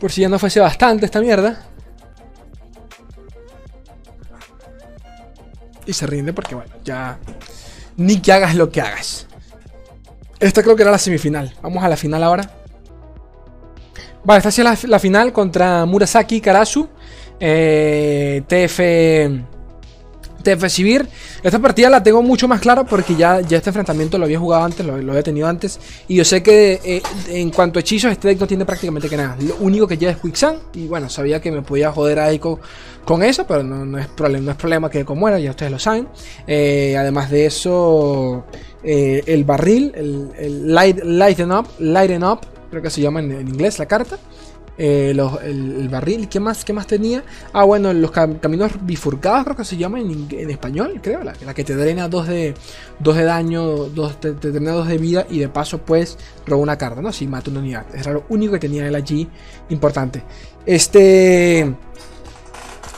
Por 0.00 0.12
si 0.12 0.20
ya 0.20 0.28
no 0.28 0.38
fuese 0.38 0.60
bastante 0.60 1.06
esta 1.06 1.20
mierda. 1.20 1.64
Y 5.86 5.92
se 5.92 6.06
rinde 6.06 6.32
porque, 6.32 6.54
bueno, 6.54 6.70
ya 6.84 7.18
ni 7.98 8.20
que 8.20 8.32
hagas 8.32 8.54
lo 8.54 8.70
que 8.70 8.80
hagas. 8.80 9.26
Esta 10.40 10.62
creo 10.62 10.76
que 10.76 10.82
era 10.82 10.90
la 10.90 10.98
semifinal. 10.98 11.52
Vamos 11.62 11.84
a 11.84 11.88
la 11.88 11.96
final 11.96 12.22
ahora. 12.22 12.50
Vale, 14.24 14.38
esta 14.38 14.48
es 14.48 14.84
la, 14.88 14.98
final 14.98 15.32
contra 15.32 15.84
Murasaki 15.84 16.40
Karasu. 16.40 16.88
Eh, 17.40 18.42
TF. 18.46 18.78
TF 20.42 20.68
Civir. 20.68 21.08
Esta 21.42 21.58
partida 21.58 21.90
la 21.90 22.02
tengo 22.02 22.22
mucho 22.22 22.46
más 22.46 22.60
clara 22.60 22.84
porque 22.84 23.16
ya, 23.16 23.40
ya 23.40 23.56
este 23.56 23.70
enfrentamiento 23.70 24.16
lo 24.16 24.24
había 24.24 24.38
jugado 24.38 24.64
antes, 24.64 24.86
lo, 24.86 24.94
había 24.94 25.22
tenido 25.22 25.48
antes. 25.48 25.80
Y 26.06 26.14
yo 26.14 26.24
sé 26.24 26.42
que 26.42 26.80
eh, 26.84 27.02
en 27.28 27.50
cuanto 27.50 27.78
a 27.78 27.80
hechizos, 27.80 28.12
este 28.12 28.28
deck 28.28 28.38
no 28.38 28.46
tiene 28.46 28.64
prácticamente 28.64 29.08
que 29.08 29.16
nada. 29.16 29.36
Lo 29.40 29.56
único 29.56 29.88
que 29.88 29.98
lleva 29.98 30.12
es 30.12 30.18
Quicksand. 30.18 30.58
Y 30.74 30.86
bueno, 30.86 31.10
sabía 31.10 31.40
que 31.40 31.50
me 31.50 31.62
podía 31.62 31.90
joder 31.90 32.20
a 32.20 32.30
Eiko 32.30 32.60
con 33.08 33.22
eso, 33.22 33.46
pero 33.46 33.62
no, 33.62 33.96
es, 33.96 34.06
problema, 34.08 34.44
no 34.44 34.50
es 34.50 34.56
problema 34.58 34.90
que 34.90 35.02
como 35.02 35.26
era, 35.28 35.38
ya 35.38 35.48
ustedes 35.48 35.72
lo 35.72 35.78
saben. 35.78 36.08
Eh, 36.46 36.94
además 36.94 37.30
de 37.30 37.46
eso, 37.46 38.44
eh, 38.84 39.22
el 39.24 39.44
barril, 39.44 39.92
el, 39.94 40.74
light, 40.74 41.02
lighten 41.02 41.50
up, 41.50 41.66
lighten 41.78 42.22
up, 42.22 42.40
creo 42.68 42.82
que 42.82 42.90
se 42.90 43.00
llama 43.00 43.20
en 43.20 43.48
inglés 43.48 43.78
la 43.78 43.86
carta. 43.86 44.18
Eh, 44.76 45.10
el, 45.10 45.88
barril, 45.88 46.28
¿qué 46.28 46.38
más, 46.38 46.66
¿qué 46.66 46.74
más 46.74 46.86
tenía? 46.86 47.24
Ah, 47.54 47.64
bueno, 47.64 47.94
los 47.94 48.10
caminos 48.10 48.72
bifurcados 48.82 49.44
creo 49.44 49.56
que 49.56 49.64
se 49.64 49.78
llama 49.78 50.00
en, 50.00 50.28
español, 50.50 51.00
creo, 51.02 51.24
la, 51.24 51.32
que 51.32 51.64
te 51.64 51.74
drena 51.74 52.08
2 52.08 52.28
de, 52.28 52.54
dos 52.98 53.16
de 53.16 53.24
daño, 53.24 53.64
dos, 53.86 54.20
te, 54.20 54.34
drena 54.34 54.72
2 54.72 54.86
de 54.86 54.98
vida 54.98 55.26
y 55.30 55.38
de 55.38 55.48
paso 55.48 55.78
pues 55.78 56.18
roba 56.46 56.62
una 56.62 56.76
carta, 56.76 57.00
¿no? 57.00 57.10
Si 57.10 57.26
mata 57.26 57.50
una 57.50 57.60
unidad. 57.60 57.86
Era 57.94 58.12
lo 58.12 58.24
único 58.28 58.52
que 58.52 58.58
tenía 58.58 58.86
él 58.86 58.94
allí 58.94 59.26
importante. 59.70 60.22
Este... 60.66 61.74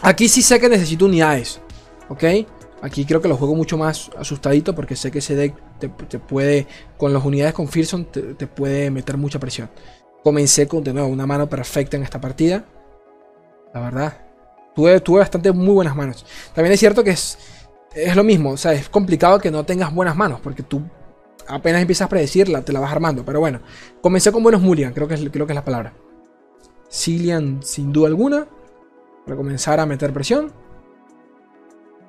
Aquí 0.02 0.28
sí 0.28 0.42
sé 0.42 0.58
que 0.58 0.68
necesito 0.68 1.04
unidades, 1.04 1.60
¿ok? 2.08 2.24
Aquí 2.82 3.04
creo 3.04 3.20
que 3.20 3.28
lo 3.28 3.36
juego 3.36 3.54
mucho 3.54 3.76
más 3.76 4.10
asustadito 4.16 4.74
porque 4.74 4.96
sé 4.96 5.10
que 5.10 5.18
ese 5.18 5.36
deck 5.36 5.54
te, 5.78 6.18
puede, 6.18 6.66
con 6.96 7.12
las 7.12 7.24
unidades 7.24 7.52
con 7.52 7.68
Fearson, 7.68 8.06
te 8.06 8.46
puede 8.46 8.90
meter 8.90 9.18
mucha 9.18 9.38
presión. 9.38 9.68
Comencé 10.22 10.68
con 10.68 10.84
de 10.84 10.92
nuevo 10.92 11.08
una 11.08 11.26
mano 11.26 11.48
perfecta 11.48 11.96
en 11.96 12.02
esta 12.02 12.20
partida. 12.20 12.64
La 13.72 13.80
verdad. 13.80 14.26
Tuve, 14.74 15.00
tuve 15.00 15.20
bastante 15.20 15.50
muy 15.52 15.72
buenas 15.72 15.96
manos. 15.96 16.26
También 16.54 16.72
es 16.72 16.80
cierto 16.80 17.02
que 17.02 17.10
es, 17.10 17.38
es 17.94 18.14
lo 18.14 18.22
mismo. 18.22 18.50
O 18.50 18.56
sea, 18.56 18.72
es 18.72 18.88
complicado 18.88 19.38
que 19.38 19.50
no 19.50 19.64
tengas 19.64 19.94
buenas 19.94 20.16
manos. 20.16 20.40
Porque 20.40 20.62
tú 20.62 20.82
apenas 21.48 21.80
empiezas 21.80 22.06
a 22.06 22.08
predecirla, 22.08 22.62
te 22.62 22.72
la 22.72 22.80
vas 22.80 22.92
armando. 22.92 23.24
Pero 23.24 23.40
bueno, 23.40 23.60
comencé 24.02 24.30
con 24.30 24.42
buenos 24.42 24.60
Mulligan, 24.60 24.92
creo 24.92 25.08
que 25.08 25.14
es, 25.14 25.20
creo 25.30 25.46
que 25.46 25.52
es 25.52 25.56
la 25.56 25.64
palabra. 25.64 25.94
Cillian, 26.90 27.62
sin 27.62 27.92
duda 27.92 28.08
alguna. 28.08 28.46
Para 29.24 29.36
comenzar 29.36 29.80
a 29.80 29.86
meter 29.86 30.12
presión. 30.12 30.52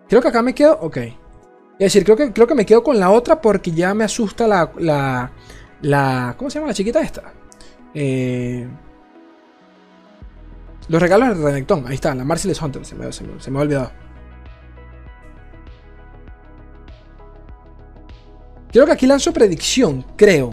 Creo 0.08 0.22
que 0.22 0.28
acá 0.28 0.42
me 0.42 0.54
quedo. 0.54 0.78
Ok. 0.82 0.98
Es 0.98 1.94
decir, 1.94 2.04
creo 2.04 2.18
que, 2.18 2.32
creo 2.34 2.48
que 2.48 2.56
me 2.56 2.66
quedo 2.66 2.84
con 2.84 3.00
la 3.00 3.10
otra 3.10 3.42
porque 3.42 3.72
ya 3.72 3.94
me 3.94 4.04
asusta 4.04 4.48
la. 4.48 5.32
la, 5.82 6.36
¿Cómo 6.38 6.50
se 6.50 6.60
llama 6.60 6.68
la 6.68 6.74
chiquita 6.74 7.02
esta? 7.02 7.34
Eh, 7.94 8.68
los 10.88 11.02
regalos 11.02 11.38
de 11.38 11.44
Renekton. 11.44 11.88
Ahí 11.88 11.96
está, 11.96 12.14
la 12.14 12.24
Marcellus 12.24 12.62
Hunter. 12.62 12.86
Se 12.86 12.96
me, 12.96 13.12
se, 13.12 13.24
me, 13.24 13.40
se 13.40 13.52
me 13.52 13.60
ha 13.60 13.62
olvidado. 13.62 13.92
Creo 18.72 18.86
que 18.86 18.92
aquí 18.92 19.06
lanzo 19.06 19.34
predicción, 19.34 20.06
creo. 20.16 20.52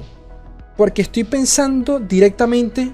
Porque 0.76 1.02
estoy 1.02 1.24
pensando 1.24 2.00
directamente 2.00 2.92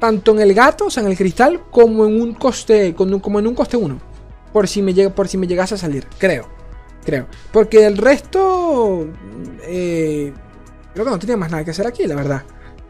tanto 0.00 0.32
en 0.32 0.40
el 0.40 0.54
gato, 0.54 0.86
o 0.86 0.90
sea, 0.90 1.02
en 1.04 1.10
el 1.10 1.16
cristal, 1.16 1.62
como 1.70 2.06
en 2.06 2.20
un 2.20 2.34
coste, 2.34 2.94
como 2.94 3.38
en 3.38 3.46
un 3.46 3.54
coste 3.54 3.76
1. 3.76 4.00
Por 4.52 4.66
si 4.66 4.82
me 4.82 4.92
llega, 4.92 5.10
por 5.14 5.28
si 5.28 5.38
me 5.38 5.46
llegase 5.46 5.76
a 5.76 5.78
salir, 5.78 6.08
creo. 6.18 6.48
Creo. 7.04 7.26
Porque 7.52 7.86
el 7.86 7.96
resto. 7.96 9.06
Eh, 9.62 10.32
creo 10.92 11.04
que 11.04 11.10
no 11.10 11.18
tenía 11.18 11.36
más 11.36 11.50
nada 11.50 11.64
que 11.64 11.70
hacer 11.70 11.86
aquí, 11.86 12.06
la 12.06 12.16
verdad. 12.16 12.42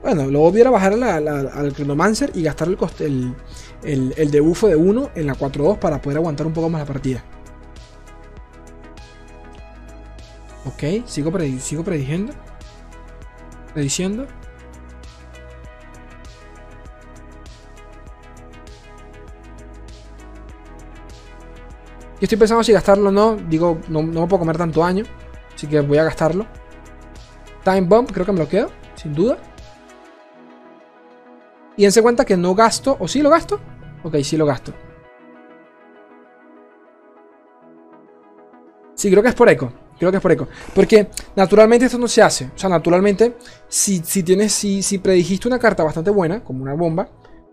Bueno, 0.02 0.30
lo 0.30 0.42
obvio 0.42 0.62
era 0.62 0.70
bajar 0.70 0.94
al 0.94 1.74
Chronomancer 1.74 2.30
y 2.34 2.42
gastar 2.42 2.68
el, 2.68 2.78
coste, 2.78 3.04
el, 3.04 3.34
el, 3.82 4.14
el 4.16 4.30
debufo 4.30 4.66
de 4.66 4.76
1 4.76 5.10
en 5.14 5.26
la 5.26 5.34
4-2 5.34 5.78
para 5.78 6.00
poder 6.00 6.16
aguantar 6.16 6.46
un 6.46 6.54
poco 6.54 6.70
más 6.70 6.80
la 6.80 6.86
partida. 6.86 7.22
Ok, 10.64 11.06
sigo, 11.06 11.30
sigo 11.58 11.84
prediciendo. 11.84 12.32
Prediciendo. 13.74 14.26
Y 22.20 22.24
estoy 22.24 22.38
pensando 22.38 22.62
si 22.62 22.72
gastarlo 22.72 23.08
o 23.08 23.12
no. 23.12 23.36
Digo, 23.36 23.80
no, 23.88 24.02
me 24.02 24.12
puedo 24.12 24.38
comer 24.38 24.58
tanto 24.58 24.80
daño. 24.80 25.04
Así 25.54 25.66
que 25.66 25.80
voy 25.80 25.98
a 25.98 26.04
gastarlo. 26.04 26.46
Time 27.64 27.82
Bomb, 27.82 28.10
creo 28.12 28.26
que 28.26 28.32
me 28.32 28.38
lo 28.38 28.48
quedo, 28.48 28.70
sin 28.94 29.14
duda. 29.14 29.38
Y 31.76 31.82
dense 31.82 32.02
cuenta 32.02 32.24
que 32.24 32.36
no 32.36 32.54
gasto. 32.54 32.96
¿O 33.00 33.08
sí 33.08 33.22
lo 33.22 33.30
gasto? 33.30 33.58
Ok, 34.04 34.16
sí 34.22 34.36
lo 34.36 34.44
gasto. 34.44 34.72
Sí, 38.94 39.10
creo 39.10 39.22
que 39.22 39.30
es 39.30 39.34
por 39.34 39.48
eco. 39.48 39.72
Creo 39.98 40.10
que 40.10 40.18
es 40.18 40.22
por 40.22 40.32
eco. 40.32 40.48
Porque 40.74 41.08
naturalmente 41.36 41.86
esto 41.86 41.96
no 41.96 42.06
se 42.06 42.20
hace. 42.20 42.50
O 42.54 42.58
sea, 42.58 42.68
naturalmente, 42.68 43.36
si, 43.66 44.02
si 44.04 44.22
tienes, 44.22 44.52
si, 44.52 44.82
si 44.82 44.98
predijiste 44.98 45.48
una 45.48 45.58
carta 45.58 45.82
bastante 45.82 46.10
buena, 46.10 46.44
como 46.44 46.62
una 46.62 46.74
bomba, 46.74 47.08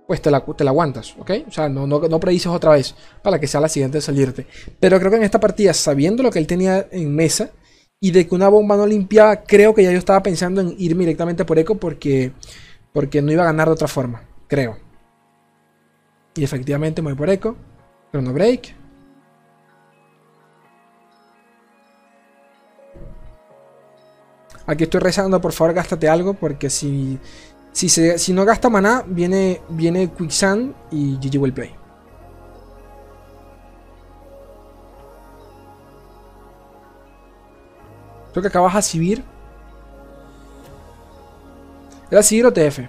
pues 0.07 0.21
te 0.21 0.31
la, 0.31 0.39
te 0.39 0.63
la 0.63 0.71
aguantas, 0.71 1.15
¿ok? 1.19 1.31
O 1.47 1.51
sea, 1.51 1.67
no, 1.67 1.85
no, 1.85 1.99
no 1.99 2.19
predices 2.19 2.47
otra 2.47 2.71
vez 2.71 2.95
para 3.21 3.39
que 3.39 3.45
sea 3.45 3.59
la 3.59 3.67
siguiente 3.67 3.97
de 3.97 4.01
salirte. 4.01 4.47
Pero 4.79 4.97
creo 4.99 5.11
que 5.11 5.17
en 5.17 5.23
esta 5.23 5.39
partida, 5.39 5.73
sabiendo 5.73 6.23
lo 6.23 6.31
que 6.31 6.39
él 6.39 6.47
tenía 6.47 6.87
en 6.91 7.13
mesa 7.13 7.51
y 7.99 8.11
de 8.11 8.25
que 8.25 8.33
una 8.33 8.47
bomba 8.47 8.77
no 8.77 8.87
limpiaba, 8.87 9.43
creo 9.43 9.75
que 9.75 9.83
ya 9.83 9.91
yo 9.91 9.97
estaba 9.97 10.23
pensando 10.23 10.61
en 10.61 10.73
irme 10.77 11.01
directamente 11.01 11.43
por 11.43 11.59
eco 11.59 11.75
porque, 11.75 12.31
porque 12.93 13.21
no 13.21 13.33
iba 13.33 13.43
a 13.43 13.47
ganar 13.47 13.67
de 13.67 13.73
otra 13.73 13.89
forma, 13.89 14.23
creo. 14.47 14.77
Y 16.35 16.43
efectivamente 16.43 17.01
me 17.01 17.11
voy 17.11 17.17
por 17.17 17.29
eco. 17.29 17.57
Chrono 18.11 18.31
Break. 18.31 18.75
Aquí 24.67 24.83
estoy 24.83 24.99
rezando, 25.01 25.41
por 25.41 25.53
favor, 25.53 25.73
gástate 25.73 26.07
algo 26.07 26.33
porque 26.33 26.69
si 26.69 27.17
si, 27.77 28.33
no 28.33 28.43
gasta 28.43 28.69
maná, 28.69 29.03
viene, 29.05 29.61
viene 29.69 30.09
Quicksand 30.11 30.73
y 30.89 31.15
GG 31.17 31.39
Will 31.39 31.53
Play. 31.53 31.75
Creo 38.31 38.41
que 38.41 38.47
acabas 38.47 38.75
a 38.75 38.81
Sivir. 38.81 39.23
¿Era 42.09 42.23
Sivir 42.23 42.47
o 42.47 42.53
TF? 42.53 42.79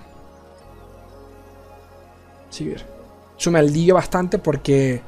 Sivir. 2.48 2.86
Eso 3.39 3.51
me 3.51 3.59
alivia 3.59 3.93
bastante 3.93 4.39
porque 4.39 5.02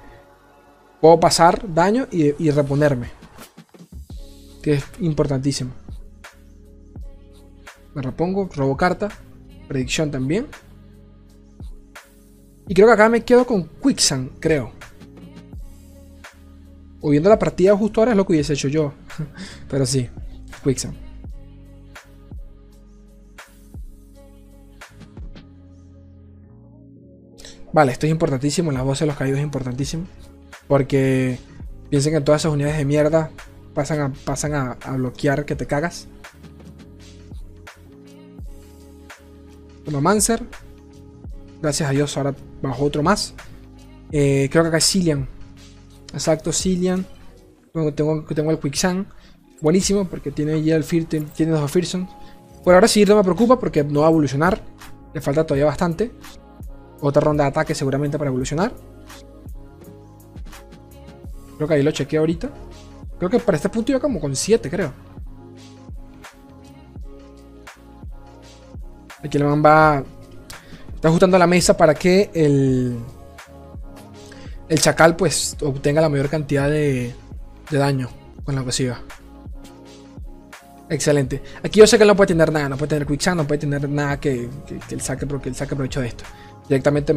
puedo 1.00 1.18
pasar 1.18 1.72
daño 1.72 2.06
y, 2.10 2.34
y 2.44 2.50
reponerme. 2.50 3.10
Que 4.62 4.74
es 4.74 4.84
importantísimo. 5.00 5.72
Me 7.94 8.02
repongo, 8.02 8.46
robo 8.54 8.76
carta 8.76 9.08
predicción 9.70 10.10
también. 10.10 10.48
Y 12.66 12.74
creo 12.74 12.88
que 12.88 12.92
acá 12.92 13.08
me 13.08 13.24
quedo 13.24 13.46
con 13.46 13.68
Quicksand, 13.80 14.40
creo. 14.40 14.72
O 17.00 17.10
viendo 17.10 17.28
la 17.28 17.38
partida 17.38 17.76
justo 17.76 18.00
ahora 18.00 18.10
es 18.10 18.16
lo 18.16 18.26
que 18.26 18.32
hubiese 18.32 18.54
hecho 18.54 18.66
yo. 18.66 18.94
Pero 19.70 19.86
sí, 19.86 20.08
Quicksand. 20.64 20.96
Vale, 27.72 27.92
esto 27.92 28.06
es 28.06 28.10
importantísimo. 28.10 28.72
La 28.72 28.82
voz 28.82 28.98
de 28.98 29.06
los 29.06 29.14
caídos 29.14 29.38
es 29.38 29.44
importantísimo. 29.44 30.04
Porque 30.66 31.38
piensen 31.90 32.12
que 32.12 32.20
todas 32.20 32.42
esas 32.42 32.52
unidades 32.52 32.76
de 32.76 32.84
mierda 32.84 33.30
pasan 33.72 34.00
a, 34.00 34.12
pasan 34.24 34.54
a 34.54 34.96
bloquear 34.96 35.44
que 35.44 35.54
te 35.54 35.68
cagas. 35.68 36.08
Mancer. 39.98 40.44
Gracias 41.60 41.88
a 41.88 41.92
Dios 41.92 42.16
ahora 42.16 42.34
bajo 42.62 42.84
otro 42.84 43.02
más. 43.02 43.34
Eh, 44.12 44.48
creo 44.50 44.62
que 44.64 44.68
acá 44.68 44.78
es 44.78 44.86
Cillian. 44.86 45.28
Exacto, 46.12 46.52
Cillian. 46.52 47.06
Tengo, 47.72 48.24
tengo 48.24 48.50
el 48.50 48.58
Quicksand. 48.58 49.06
Buenísimo 49.60 50.06
porque 50.06 50.30
tiene 50.30 50.62
ya 50.62 50.76
el 50.76 50.84
Fear, 50.84 51.04
tiene 51.04 51.52
dos 51.52 51.70
Fearsons. 51.70 52.08
Por 52.64 52.74
ahora 52.74 52.88
sí 52.88 53.04
no 53.04 53.16
me 53.16 53.22
preocupa 53.22 53.58
porque 53.58 53.84
no 53.84 54.00
va 54.00 54.06
a 54.06 54.10
evolucionar. 54.10 54.62
Le 55.12 55.20
falta 55.20 55.44
todavía 55.46 55.66
bastante. 55.66 56.12
Otra 57.00 57.20
ronda 57.20 57.44
de 57.44 57.50
ataque 57.50 57.74
seguramente 57.74 58.18
para 58.18 58.28
evolucionar. 58.28 58.72
Creo 61.56 61.68
que 61.68 61.74
ahí 61.74 61.82
lo 61.82 61.90
chequeé 61.90 62.18
ahorita. 62.18 62.50
Creo 63.18 63.30
que 63.30 63.38
para 63.38 63.56
este 63.56 63.68
punto 63.68 63.92
iba 63.92 64.00
como 64.00 64.18
con 64.18 64.34
7, 64.34 64.70
creo. 64.70 64.92
Aquí 69.22 69.38
el 69.38 69.44
man 69.44 69.62
va. 69.64 70.02
Está 70.94 71.08
ajustando 71.08 71.38
la 71.38 71.46
mesa 71.46 71.76
para 71.76 71.94
que 71.94 72.30
el. 72.34 72.98
El 74.68 74.80
chacal 74.80 75.16
pues 75.16 75.56
obtenga 75.62 76.00
la 76.00 76.08
mayor 76.08 76.28
cantidad 76.28 76.70
de, 76.70 77.12
de 77.70 77.78
daño 77.78 78.08
con 78.44 78.54
la 78.54 78.60
agresiva. 78.60 79.00
Excelente. 80.88 81.42
Aquí 81.62 81.80
yo 81.80 81.86
sé 81.86 81.98
que 81.98 82.04
no 82.04 82.14
puede 82.14 82.28
tener 82.28 82.52
nada, 82.52 82.68
no 82.68 82.76
puede 82.76 82.90
tener 82.90 83.06
quicksand, 83.06 83.36
no 83.36 83.46
puede 83.46 83.58
tener 83.58 83.88
nada 83.88 84.20
que, 84.20 84.48
que, 84.66 84.78
que 84.78 85.00
saque, 85.00 85.26
que 85.26 85.48
él 85.48 85.54
saque 85.54 85.74
provecho 85.74 86.00
de 86.00 86.08
esto. 86.08 86.24
Directamente 86.68 87.14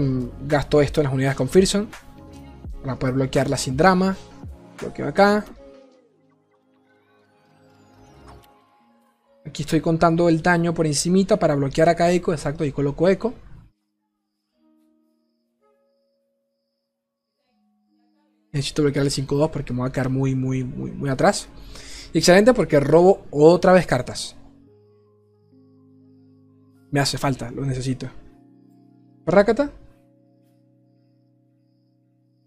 gasto 0.47 0.81
esto 0.81 1.01
en 1.01 1.05
las 1.05 1.13
unidades 1.13 1.38
con 1.38 1.47
Fearson. 1.47 1.88
Para 2.81 2.97
poder 2.97 3.15
bloquearla 3.15 3.57
sin 3.57 3.77
drama. 3.77 4.15
Bloqueo 4.80 5.07
acá. 5.07 5.45
Aquí 9.45 9.64
estoy 9.64 9.82
contando 9.82 10.30
el 10.30 10.41
daño 10.41 10.74
por 10.74 10.88
encimita 10.88 11.38
para 11.38 11.56
bloquear 11.56 11.90
acá 11.90 12.11
eco. 12.11 12.32
Exacto, 12.32 12.64
y 12.64 12.72
coloco 12.72 13.10
eco. 13.10 13.34
Necesito 18.53 18.84
bloquear 18.84 19.06
el 19.06 19.11
5-2 19.11 19.49
porque 19.49 19.74
me 19.74 19.80
voy 19.80 19.90
a 19.90 19.91
quedar 19.91 20.10
muy, 20.10 20.36
muy, 20.36 20.64
muy, 20.64 20.91
muy 20.91 21.10
atrás. 21.10 21.49
excelente 22.14 22.53
porque 22.53 22.80
robo 22.80 23.26
otra 23.32 23.74
vez 23.74 23.88
cartas. 23.88 24.36
Me 26.91 26.99
hace 26.99 27.18
falta, 27.18 27.49
lo 27.49 27.65
necesito. 27.65 28.07
Rácata. 29.26 29.72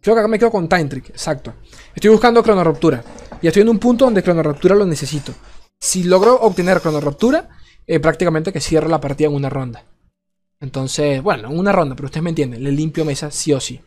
Creo 0.00 0.14
que 0.14 0.20
acá 0.20 0.28
me 0.28 0.38
quedo 0.38 0.52
con 0.52 0.68
Time 0.68 0.84
Trick, 0.84 1.10
exacto. 1.10 1.54
Estoy 1.92 2.10
buscando 2.10 2.40
Cronoruptura. 2.40 3.02
Y 3.42 3.48
estoy 3.48 3.62
en 3.62 3.70
un 3.70 3.80
punto 3.80 4.04
donde 4.04 4.22
Cronoruptura 4.22 4.76
lo 4.76 4.86
necesito. 4.86 5.32
Si 5.80 6.04
logro 6.04 6.40
obtener 6.40 6.80
cronoruptura, 6.80 7.48
eh, 7.86 8.00
prácticamente 8.00 8.52
que 8.52 8.60
cierro 8.60 8.88
la 8.88 9.00
partida 9.00 9.28
en 9.28 9.34
una 9.34 9.50
ronda. 9.50 9.84
Entonces, 10.60 11.22
bueno, 11.22 11.48
en 11.50 11.58
una 11.58 11.72
ronda, 11.72 11.94
pero 11.94 12.06
ustedes 12.06 12.24
me 12.24 12.30
entienden, 12.30 12.64
le 12.64 12.72
limpio 12.72 13.04
mesa 13.04 13.30
sí 13.30 13.52
o 13.52 13.60
sí. 13.60 13.80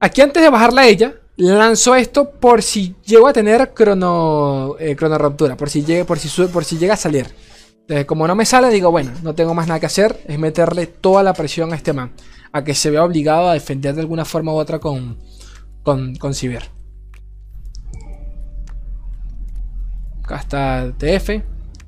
Aquí 0.00 0.20
antes 0.20 0.42
de 0.42 0.50
bajarla 0.50 0.82
a 0.82 0.86
ella, 0.88 1.14
lanzo 1.36 1.94
esto 1.94 2.30
por 2.30 2.62
si 2.62 2.94
llego 3.04 3.28
a 3.28 3.32
tener 3.32 3.72
crono, 3.72 4.76
eh, 4.78 4.96
cronoruptura, 4.96 5.56
por 5.56 5.70
si, 5.70 5.84
llegue, 5.84 6.04
por, 6.04 6.18
si 6.18 6.28
por 6.48 6.64
si 6.64 6.78
llega 6.78 6.94
a 6.94 6.98
salir. 6.98 7.26
Entonces, 7.80 8.06
como 8.06 8.26
no 8.26 8.34
me 8.34 8.46
sale, 8.46 8.70
digo, 8.70 8.90
bueno, 8.90 9.12
no 9.22 9.34
tengo 9.34 9.54
más 9.54 9.66
nada 9.66 9.80
que 9.80 9.86
hacer, 9.86 10.20
es 10.26 10.38
meterle 10.38 10.86
toda 10.86 11.22
la 11.22 11.34
presión 11.34 11.72
a 11.72 11.76
este 11.76 11.92
man, 11.92 12.12
a 12.52 12.64
que 12.64 12.74
se 12.74 12.90
vea 12.90 13.04
obligado 13.04 13.48
a 13.48 13.54
defender 13.54 13.94
de 13.94 14.00
alguna 14.00 14.24
forma 14.24 14.52
u 14.52 14.56
otra 14.56 14.78
con, 14.78 15.18
con, 15.82 16.14
con 16.16 16.34
Ciber. 16.34 16.79
Está 20.38 20.92
TF, 20.96 21.42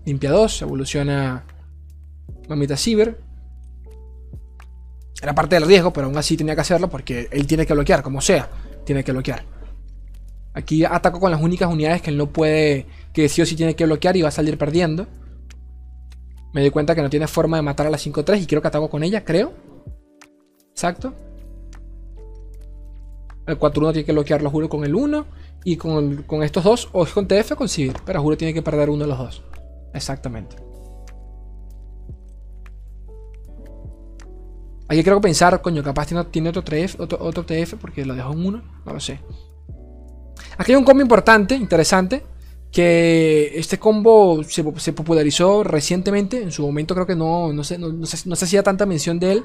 limpia 0.05 0.31
2, 0.31 0.63
evoluciona 0.63 1.45
Mamita 2.49 2.77
Ciber. 2.77 3.21
Era 5.23 5.35
parte 5.35 5.55
del 5.55 5.67
riesgo, 5.67 5.93
pero 5.93 6.09
aún 6.09 6.19
así 6.19 6.37
tenía 6.37 6.55
que 6.55 6.63
hacerlo 6.63 6.89
porque 6.89 7.29
él 7.31 7.47
tiene 7.47 7.65
que 7.65 7.75
bloquear, 7.75 8.03
como 8.03 8.21
sea, 8.21 8.51
tiene 8.85 9.05
que 9.05 9.13
bloquear. 9.13 9.45
Aquí 10.55 10.85
ataco 10.85 11.21
con 11.21 11.31
las 11.31 11.41
únicas 11.41 11.73
unidades 11.73 12.03
que 12.03 12.11
él 12.11 12.17
no 12.17 12.27
puede, 12.27 12.87
que 13.13 13.29
sí 13.29 13.41
o 13.41 13.47
sí 13.47 13.55
tiene 13.55 13.77
que 13.77 13.87
bloquear 13.87 14.17
y 14.17 14.23
va 14.23 14.29
a 14.29 14.33
salir 14.33 14.59
perdiendo. 14.59 15.07
Me 16.53 16.61
doy 16.61 16.71
cuenta 16.71 16.95
que 16.95 17.03
no 17.03 17.09
tiene 17.09 17.27
forma 17.29 17.57
de 17.57 17.63
matar 17.63 17.87
a 17.87 17.91
la 17.91 17.99
5-3 17.99 18.43
y 18.43 18.47
quiero 18.47 18.61
que 18.61 18.69
ataco 18.69 18.91
con 18.91 19.03
ella, 19.03 19.25
creo. 19.25 19.53
Exacto. 20.71 21.15
El 23.47 23.59
4-1 23.59 23.93
tiene 23.93 24.05
que 24.05 24.13
bloquearlo, 24.13 24.51
juro, 24.51 24.69
con 24.69 24.85
el 24.85 24.95
1. 24.95 25.27
Y 25.65 25.77
con, 25.77 26.25
estos 26.43 26.65
dos, 26.65 26.89
o 26.93 27.05
es 27.05 27.13
con 27.13 27.29
TF 27.29 27.53
o 27.53 27.57
con 27.57 27.69
Civil. 27.69 27.95
Pero 28.05 28.23
juro 28.23 28.37
tiene 28.37 28.53
que 28.53 28.63
perder 28.63 28.91
uno 28.91 29.05
de 29.05 29.09
los 29.09 29.19
dos. 29.19 29.43
Exactamente. 29.95 30.57
Aquí 34.89 35.03
creo 35.03 35.17
que 35.17 35.23
pensar, 35.23 35.63
coño, 35.63 35.83
capaz 35.83 36.07
tiene, 36.07 36.25
tiene 36.25 36.49
otro, 36.51 36.63
TF, 36.63 37.01
otro, 37.01 37.45
TF 37.45 37.75
porque 37.81 38.05
lo 38.05 38.15
dejó 38.15 38.33
en 38.33 38.47
1. 38.47 38.63
No 38.85 38.93
lo 38.93 39.01
sé. 39.01 39.21
Aquí 40.59 40.73
hay 40.73 40.77
un 40.77 40.85
combo 40.85 41.03
importante, 41.03 41.55
interesante. 41.55 42.25
Que 42.71 43.53
este 43.55 43.79
combo 43.79 44.43
se, 44.45 44.93
popularizó 44.93 45.63
recientemente. 45.63 46.43
En 46.43 46.51
su 46.51 46.63
momento 46.63 46.95
creo 46.95 47.07
que 47.07 47.17
no, 47.17 47.53
no, 47.53 47.63
se, 47.65 47.79
no, 47.79 48.05
se, 48.07 48.45
hacía 48.45 48.63
tanta 48.63 48.85
mención 48.85 49.19
de 49.19 49.33
él. 49.33 49.45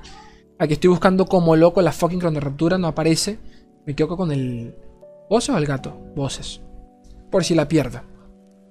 Aquí 0.60 0.74
estoy 0.74 0.90
buscando 0.90 1.26
como 1.26 1.56
loco 1.56 1.82
la 1.82 1.92
fucking 1.92 2.22
raptura 2.22 2.78
no 2.78 2.88
aparece. 2.88 3.38
Me 3.86 3.96
quedo 3.96 4.18
con 4.18 4.32
el. 4.32 4.76
¿Voces 5.30 5.50
o 5.50 5.58
el 5.58 5.66
gato? 5.66 5.98
Voces. 6.16 6.62
Por 7.30 7.44
si 7.44 7.56
la 7.56 7.68
pierdo. 7.68 8.02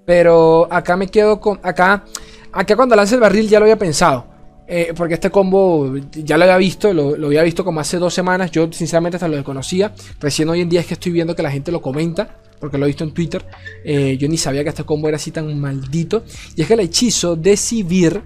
Pero 0.05 0.69
acá 0.71 0.97
me 0.97 1.09
quedo 1.09 1.41
con. 1.41 1.61
Acá. 1.63 2.05
Acá 2.53 2.77
cuando 2.77 2.97
lance 2.97 3.15
el 3.15 3.21
barril 3.21 3.49
ya 3.49 3.59
lo 3.59 3.65
había 3.65 3.79
pensado. 3.79 4.27
Eh, 4.69 4.93
porque 4.97 5.15
este 5.15 5.31
combo 5.31 5.95
ya 6.13 6.37
lo 6.37 6.43
había 6.43 6.57
visto, 6.57 6.93
lo, 6.93 7.15
había 7.27 7.45
visto 7.45 7.65
como 7.65 7.81
hace 7.81 7.99
dos 7.99 8.15
semanas. 8.15 8.51
Yo 8.51 8.73
sinceramente 8.73 9.17
hasta 9.17 9.29
lo 9.29 9.37
desconocía. 9.37 9.95
Recién 10.21 10.49
hoy 10.49 10.61
en 10.61 10.69
día 10.69 10.81
es 10.81 10.87
que 10.87 10.95
estoy 10.95 11.13
viendo 11.13 11.37
que 11.37 11.43
la 11.43 11.51
gente 11.51 11.71
lo 11.71 11.83
comenta. 11.83 12.41
Porque 12.59 12.79
lo 12.79 12.87
he 12.87 12.89
visto 12.89 13.05
en 13.05 13.13
Twitter. 13.13 13.45
Eh, 13.85 14.17
yo 14.19 14.29
ni 14.29 14.39
sabía 14.39 14.63
que 14.63 14.71
este 14.71 14.85
combo 14.85 15.09
era 15.09 15.17
así 15.17 15.31
tan 15.31 15.59
maldito. 15.61 16.25
Y 16.57 16.63
es 16.63 16.67
que 16.67 16.75
el 16.75 16.81
hechizo 16.81 17.37
de 17.37 17.55
Sivir 17.55 18.23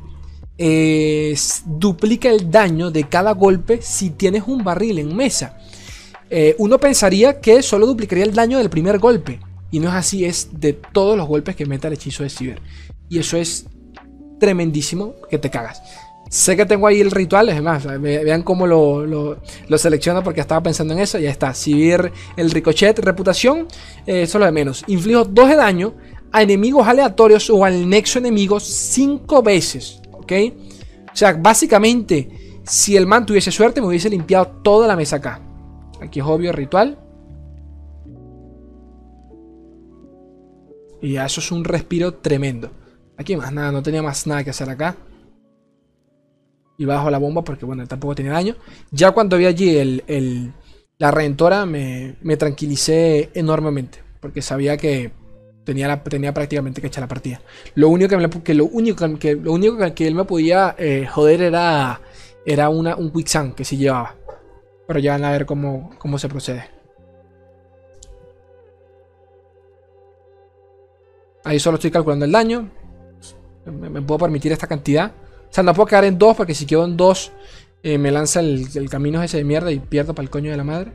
eh, 0.57 1.35
duplica 1.67 2.29
el 2.29 2.51
daño 2.51 2.91
de 2.91 3.09
cada 3.09 3.33
golpe 3.33 3.81
si 3.83 4.11
tienes 4.11 4.45
un 4.47 4.63
barril 4.63 5.01
en 5.01 5.17
mesa. 5.17 5.59
Eh, 6.31 6.55
uno 6.59 6.79
pensaría 6.79 7.41
que 7.41 7.63
solo 7.63 7.87
duplicaría 7.87 8.25
el 8.25 8.33
daño 8.33 8.59
del 8.59 8.71
primer 8.71 8.99
golpe. 8.99 9.41
Y 9.73 9.81
no 9.81 9.89
es 9.89 9.95
así, 9.95 10.25
es 10.25 10.49
de 10.53 10.73
todos 10.73 11.17
los 11.17 11.29
golpes 11.29 11.57
que 11.57 11.67
meta 11.67 11.89
el 11.89 11.95
hechizo 11.95 12.23
de 12.23 12.31
Ciber. 12.31 12.61
Y 13.09 13.19
eso 13.19 13.37
es 13.37 13.67
tremendísimo 14.39 15.15
que 15.29 15.39
te 15.39 15.51
cagas. 15.51 15.83
Sé 16.29 16.57
que 16.57 16.65
tengo 16.65 16.87
ahí 16.87 17.01
el 17.01 17.11
ritual, 17.11 17.49
es 17.49 17.61
más, 17.61 17.85
vean 18.01 18.45
cómo 18.45 18.65
lo, 18.65 19.39
selecciono 19.77 20.23
porque 20.23 20.41
estaba 20.41 20.63
pensando 20.63 20.95
en 20.95 21.01
eso. 21.01 21.19
Ya 21.19 21.29
está, 21.29 21.53
Sivir, 21.53 22.13
el 22.37 22.53
ricochet, 22.53 22.97
reputación, 23.01 23.67
eh, 24.07 24.23
eso 24.23 24.39
es 24.39 24.41
lo 24.41 24.47
de 24.47 24.53
menos. 24.53 24.85
Inflijo 24.87 25.25
2 25.25 25.49
de 25.49 25.57
daño 25.57 25.95
a 26.31 26.43
enemigos 26.43 26.87
aleatorios 26.87 27.51
o 27.51 27.65
al 27.65 27.89
nexo 27.89 28.21
enemigo 28.21 28.61
5 28.61 29.43
veces, 29.43 30.01
¿ok? 30.13 30.33
O 31.13 31.17
sea, 31.17 31.33
básicamente, 31.33 32.61
si 32.65 32.97
el 32.97 33.09
man 33.09 33.27
tuviese 33.27 33.51
suerte, 33.51 33.81
me 33.81 33.89
hubiese 33.89 34.09
limpiado 34.09 34.47
toda 34.63 34.87
la 34.87 34.95
mesa 34.95 35.17
acá. 35.17 35.41
Aquí 36.01 36.21
es 36.21 36.27
obvio 36.27 36.53
ritual. 36.53 36.99
Y 41.03 41.17
eso 41.17 41.41
es 41.41 41.51
un 41.51 41.65
respiro 41.65 42.15
tremendo. 42.15 42.71
Aquí 43.17 43.37
más 43.37 43.53
nada, 43.53 43.73
no 43.73 43.83
tenía 43.83 44.03
más 44.03 44.27
nada 44.27 44.45
que 44.45 44.51
hacer 44.51 44.69
acá. 44.69 44.97
Y 46.79 46.85
bajo 46.87 47.11
la 47.11 47.19
bomba 47.19 47.45
porque, 47.45 47.67
bueno, 47.67 47.87
tampoco 47.87 48.15
tenía 48.15 48.33
daño. 48.33 48.57
Ya 48.91 49.11
cuando 49.11 49.37
vi 49.37 49.47
allí 49.47 49.77
el, 49.77 50.53
la 50.99 51.11
redentora 51.11 51.67
me, 51.67 52.17
me, 52.23 52.37
tranquilicé 52.37 53.31
enormemente. 53.35 54.03
Porque 54.21 54.41
sabía 54.41 54.77
que 54.77 55.13
tenía, 55.65 56.03
tenía 56.03 56.33
prácticamente 56.33 56.81
que 56.81 56.87
echar 56.87 57.03
la 57.03 57.09
partida. 57.09 57.41
Lo 57.75 57.89
único 57.89 58.17
que, 58.17 58.43
que 58.43 58.55
lo 58.55 58.67
único 58.67 59.19
que, 59.19 59.37
lo 59.37 59.53
único 59.53 59.95
que 59.95 60.07
él 60.07 60.15
me 60.15 60.25
podía 60.25 60.75
eh, 60.79 61.07
joder 61.07 61.43
era, 61.43 62.01
era 62.47 62.69
una, 62.69 62.97
un 62.97 63.11
quicksand 63.11 63.55
que 63.55 63.65
sí 63.65 63.77
llevaba. 63.77 64.17
Pero 64.91 64.99
ya 64.99 65.13
van 65.13 65.25
a 65.25 65.31
ver 65.31 65.47
cómo, 65.47 65.93
cómo 65.99 66.19
se 66.19 66.29
procede. 66.29 66.65
Ahí 71.45 71.61
solo 71.61 71.77
estoy 71.77 71.93
calculando 71.93 72.25
el 72.25 72.33
daño. 72.33 72.69
Me, 73.67 74.03
puedo 74.03 74.19
permitir 74.19 74.51
esta 74.51 74.67
cantidad. 74.67 75.13
O 75.49 75.53
sea, 75.53 75.63
no 75.63 75.75
puedo 75.75 75.87
quedar 75.87 76.03
en 76.07 76.19
dos 76.19 76.37
porque 76.37 76.57
si 76.57 76.67
quedo 76.67 76.85
en 76.85 76.97
dos 76.97 77.31
eh, 77.85 77.99
me 77.99 78.11
lanza 78.11 78.41
el, 78.41 78.91
camino 78.91 79.23
ese 79.23 79.37
de 79.37 79.45
mierda 79.45 79.71
y 79.71 79.79
pierdo 79.79 80.13
para 80.13 80.25
el 80.25 80.31
coño 80.31 80.51
de 80.51 80.57
la 80.57 80.65
madre. 80.65 80.91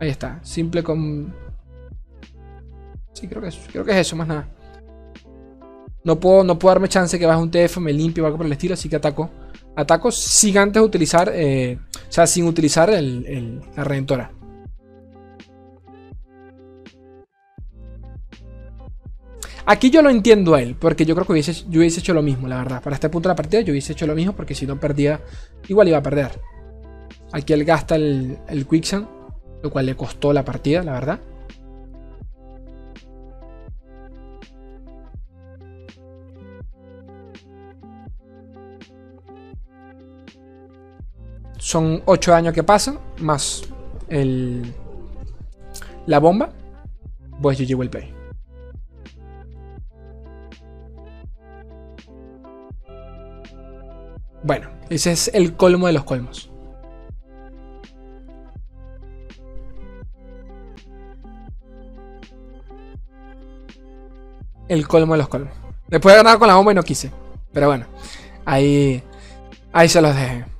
Ahí 0.00 0.10
está. 0.10 0.38
Simple 0.44 0.82
con... 0.82 1.34
Sí, 3.14 3.26
creo 3.26 3.40
que, 3.40 3.48
es, 3.48 3.58
creo 3.72 3.86
que 3.86 3.92
es 3.92 3.96
eso, 4.06 4.16
más 4.16 4.28
nada. 4.28 4.50
No 6.04 6.20
puedo, 6.20 6.44
no 6.44 6.58
puedo 6.58 6.74
darme 6.74 6.90
chance 6.90 7.18
que 7.18 7.24
baje 7.24 7.40
un 7.40 7.50
TF, 7.50 7.78
me 7.78 7.94
limpie 7.94 8.22
o 8.22 8.26
algo 8.26 8.36
por 8.36 8.44
el 8.44 8.52
estilo, 8.52 8.74
así 8.74 8.90
que 8.90 8.96
ataco. 8.96 9.30
Ataco 9.74 10.10
sin 10.10 10.58
antes 10.58 10.82
utilizar, 10.82 11.30
eh, 11.34 11.78
o 11.94 12.12
sea, 12.12 12.26
sin 12.26 12.44
utilizar 12.46 12.90
la 12.90 13.84
redentora. 13.84 14.30
Aquí 19.64 19.90
yo 19.90 20.02
lo 20.02 20.10
entiendo 20.10 20.54
a 20.54 20.62
él, 20.62 20.74
porque 20.74 21.06
yo 21.06 21.14
creo 21.14 21.24
que 21.24 21.32
hubiese, 21.32 21.52
yo 21.70 21.80
hubiese 21.80 22.00
hecho 22.00 22.12
lo 22.12 22.22
mismo, 22.22 22.48
la 22.48 22.58
verdad. 22.58 22.82
Para 22.82 22.94
este 22.94 23.08
punto 23.08 23.28
de 23.28 23.32
la 23.32 23.36
partida 23.36 23.60
yo 23.60 23.72
hubiese 23.72 23.92
hecho 23.92 24.06
lo 24.06 24.14
mismo, 24.14 24.34
porque 24.34 24.54
si 24.54 24.66
no 24.66 24.78
perdía, 24.78 25.20
igual 25.68 25.88
iba 25.88 25.98
a 25.98 26.02
perder. 26.02 26.40
Aquí 27.32 27.52
él 27.52 27.64
gasta 27.64 27.94
el, 27.94 28.38
el 28.48 28.66
Quicksand, 28.66 29.06
lo 29.62 29.70
cual 29.70 29.86
le 29.86 29.94
costó 29.96 30.32
la 30.32 30.44
partida, 30.44 30.82
la 30.82 30.92
verdad. 30.92 31.20
Son 41.62 42.02
8 42.06 42.34
años 42.34 42.54
que 42.54 42.64
pasan, 42.64 42.98
más 43.18 43.62
el, 44.08 44.74
la 46.06 46.18
bomba. 46.18 46.50
Pues 47.40 47.56
llevo 47.56 47.84
el 47.84 47.88
play. 47.88 48.12
Bueno, 54.42 54.70
ese 54.90 55.12
es 55.12 55.30
el 55.32 55.54
colmo 55.54 55.86
de 55.86 55.92
los 55.92 56.02
colmos. 56.02 56.50
El 64.66 64.88
colmo 64.88 65.14
de 65.14 65.18
los 65.18 65.28
colmos. 65.28 65.52
Después 65.86 66.12
de 66.12 66.24
ganar 66.24 66.40
con 66.40 66.48
la 66.48 66.56
bomba 66.56 66.72
y 66.72 66.74
no 66.74 66.82
quise. 66.82 67.12
Pero 67.52 67.68
bueno, 67.68 67.86
ahí, 68.44 69.00
ahí 69.72 69.88
se 69.88 70.02
los 70.02 70.12
dejé. 70.16 70.51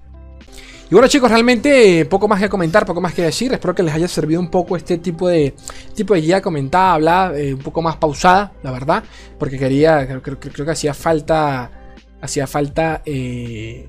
Y 0.93 0.95
bueno 0.95 1.09
chicos, 1.09 1.31
realmente 1.31 2.05
poco 2.05 2.29
más 2.29 2.39
que 2.39 2.51
comentar, 2.51 2.85
poco 2.85 3.01
más 3.01 3.15
que 3.15 3.23
decir. 3.23 3.51
Espero 3.51 3.75
que 3.75 3.83
les 3.83 3.95
haya 3.95 4.07
servido 4.09 4.39
un 4.39 4.51
poco 4.51 4.77
este 4.77 4.99
tipo 4.99 5.27
de 5.27 5.55
tipo 5.95 6.13
de 6.13 6.21
guía 6.21 6.43
comentada, 6.43 6.93
hablada, 6.93 7.39
eh, 7.39 7.55
un 7.55 7.61
poco 7.61 7.81
más 7.81 7.97
pausada, 7.97 8.53
la 8.63 8.73
verdad. 8.73 9.03
Porque 9.39 9.59
quería, 9.59 10.07
creo, 10.07 10.39
creo, 10.39 10.67
que 10.67 10.71
hacía 10.71 10.93
falta, 10.93 11.71
hacía 12.21 12.47
falta 12.47 13.01
eh, 13.07 13.89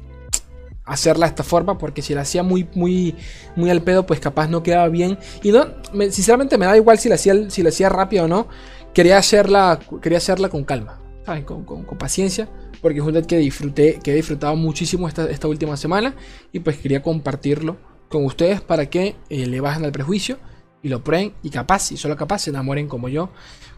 hacerla 0.85 1.25
de 1.25 1.31
esta 1.31 1.43
forma. 1.43 1.77
Porque 1.77 2.01
si 2.01 2.13
la 2.15 2.21
hacía 2.21 2.41
muy, 2.41 2.69
muy, 2.73 3.17
muy 3.57 3.69
al 3.69 3.81
pedo, 3.81 4.05
pues 4.05 4.21
capaz 4.21 4.47
no 4.47 4.63
quedaba 4.63 4.87
bien. 4.87 5.19
Y 5.43 5.51
no, 5.51 5.65
sinceramente 6.09 6.57
me 6.57 6.67
da 6.67 6.77
igual 6.77 6.99
si 6.99 7.09
la 7.09 7.15
hacía, 7.15 7.49
si 7.49 7.67
hacía 7.67 7.89
rápido 7.89 8.23
o 8.23 8.27
no. 8.29 8.47
Quería 8.93 9.17
hacerla, 9.17 9.77
quería 10.01 10.19
hacerla 10.19 10.47
con 10.47 10.63
calma, 10.63 11.01
con, 11.45 11.65
con 11.65 11.97
paciencia 11.97 12.47
porque 12.83 12.99
es 12.99 13.05
un 13.05 13.13
deck 13.13 13.25
que 13.25 13.37
disfruté, 13.37 13.99
que 14.03 14.11
he 14.11 14.15
disfrutado 14.15 14.55
muchísimo 14.57 15.07
esta, 15.07 15.27
esta 15.31 15.47
última 15.47 15.77
semana 15.77 16.15
y 16.51 16.59
pues 16.59 16.77
quería 16.77 17.01
compartirlo 17.01 17.77
con 18.09 18.25
ustedes 18.25 18.61
para 18.61 18.87
que 18.87 19.15
eh, 19.29 19.47
le 19.47 19.61
bajen 19.61 19.85
al 19.85 19.93
prejuicio 19.93 20.37
y 20.83 20.89
lo 20.89 21.01
prueben 21.01 21.33
y 21.41 21.49
capaz, 21.49 21.93
y 21.93 21.97
solo 21.97 22.17
capaz, 22.17 22.39
se 22.39 22.49
enamoren 22.49 22.89
como 22.89 23.07
yo, 23.07 23.29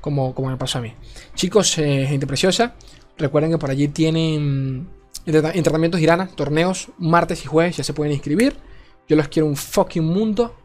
como, 0.02 0.34
como 0.34 0.49
me 0.49 0.57
pasó 0.57 0.80
a 0.80 0.82
mí. 0.82 0.94
Chicos, 1.36 1.77
eh, 1.77 2.07
gente 2.10 2.26
preciosa, 2.26 2.73
recuerden 3.15 3.52
que 3.52 3.60
por 3.60 3.69
allí 3.69 3.88
tienen 3.90 4.90
entrenamientos 5.27 6.02
Irana, 6.02 6.27
torneos, 6.27 6.90
martes 6.98 7.45
y 7.45 7.48
jueves, 7.48 7.77
ya 7.77 7.84
se 7.84 7.94
pueden 7.94 8.11
inscribir. 8.11 8.57
Yo 9.07 9.15
los 9.15 9.27
quiero 9.27 9.45
un 9.45 9.56
fucking 9.56 10.03
mundo 10.03 10.56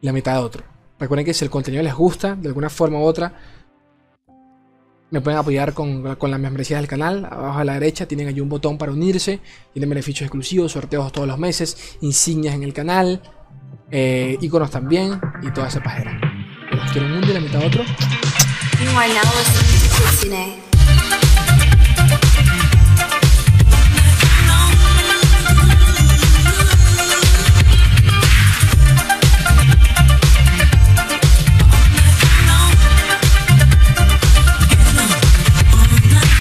y 0.00 0.06
la 0.06 0.12
mitad 0.12 0.34
de 0.34 0.38
otro. 0.38 0.62
Recuerden 1.00 1.26
que 1.26 1.34
si 1.34 1.44
el 1.44 1.50
contenido 1.50 1.82
les 1.82 1.94
gusta, 1.94 2.36
de 2.36 2.48
alguna 2.48 2.70
forma 2.70 3.00
u 3.00 3.02
otra, 3.02 3.57
me 5.10 5.20
pueden 5.20 5.38
apoyar 5.38 5.72
con, 5.72 6.16
con 6.16 6.30
las 6.30 6.40
membresías 6.40 6.80
del 6.80 6.88
canal. 6.88 7.26
Abajo 7.30 7.58
a 7.58 7.64
la 7.64 7.74
derecha 7.74 8.06
tienen 8.06 8.28
allí 8.28 8.40
un 8.40 8.48
botón 8.48 8.78
para 8.78 8.92
unirse. 8.92 9.40
Tienen 9.72 9.88
beneficios 9.88 10.22
exclusivos, 10.26 10.72
sorteos 10.72 11.12
todos 11.12 11.26
los 11.26 11.38
meses, 11.38 11.96
insignias 12.00 12.54
en 12.54 12.62
el 12.62 12.72
canal, 12.72 13.22
eh, 13.90 14.36
iconos 14.40 14.70
también 14.70 15.20
y 15.42 15.50
toda 15.50 15.68
esa 15.68 15.82
pajera. 15.82 16.20
Pero 16.70 16.82
quiero 16.92 17.06
un 17.06 17.12
mundo 17.14 17.30
y 17.30 17.34
la 17.34 17.40
mitad 17.40 17.64
otro. 17.64 17.82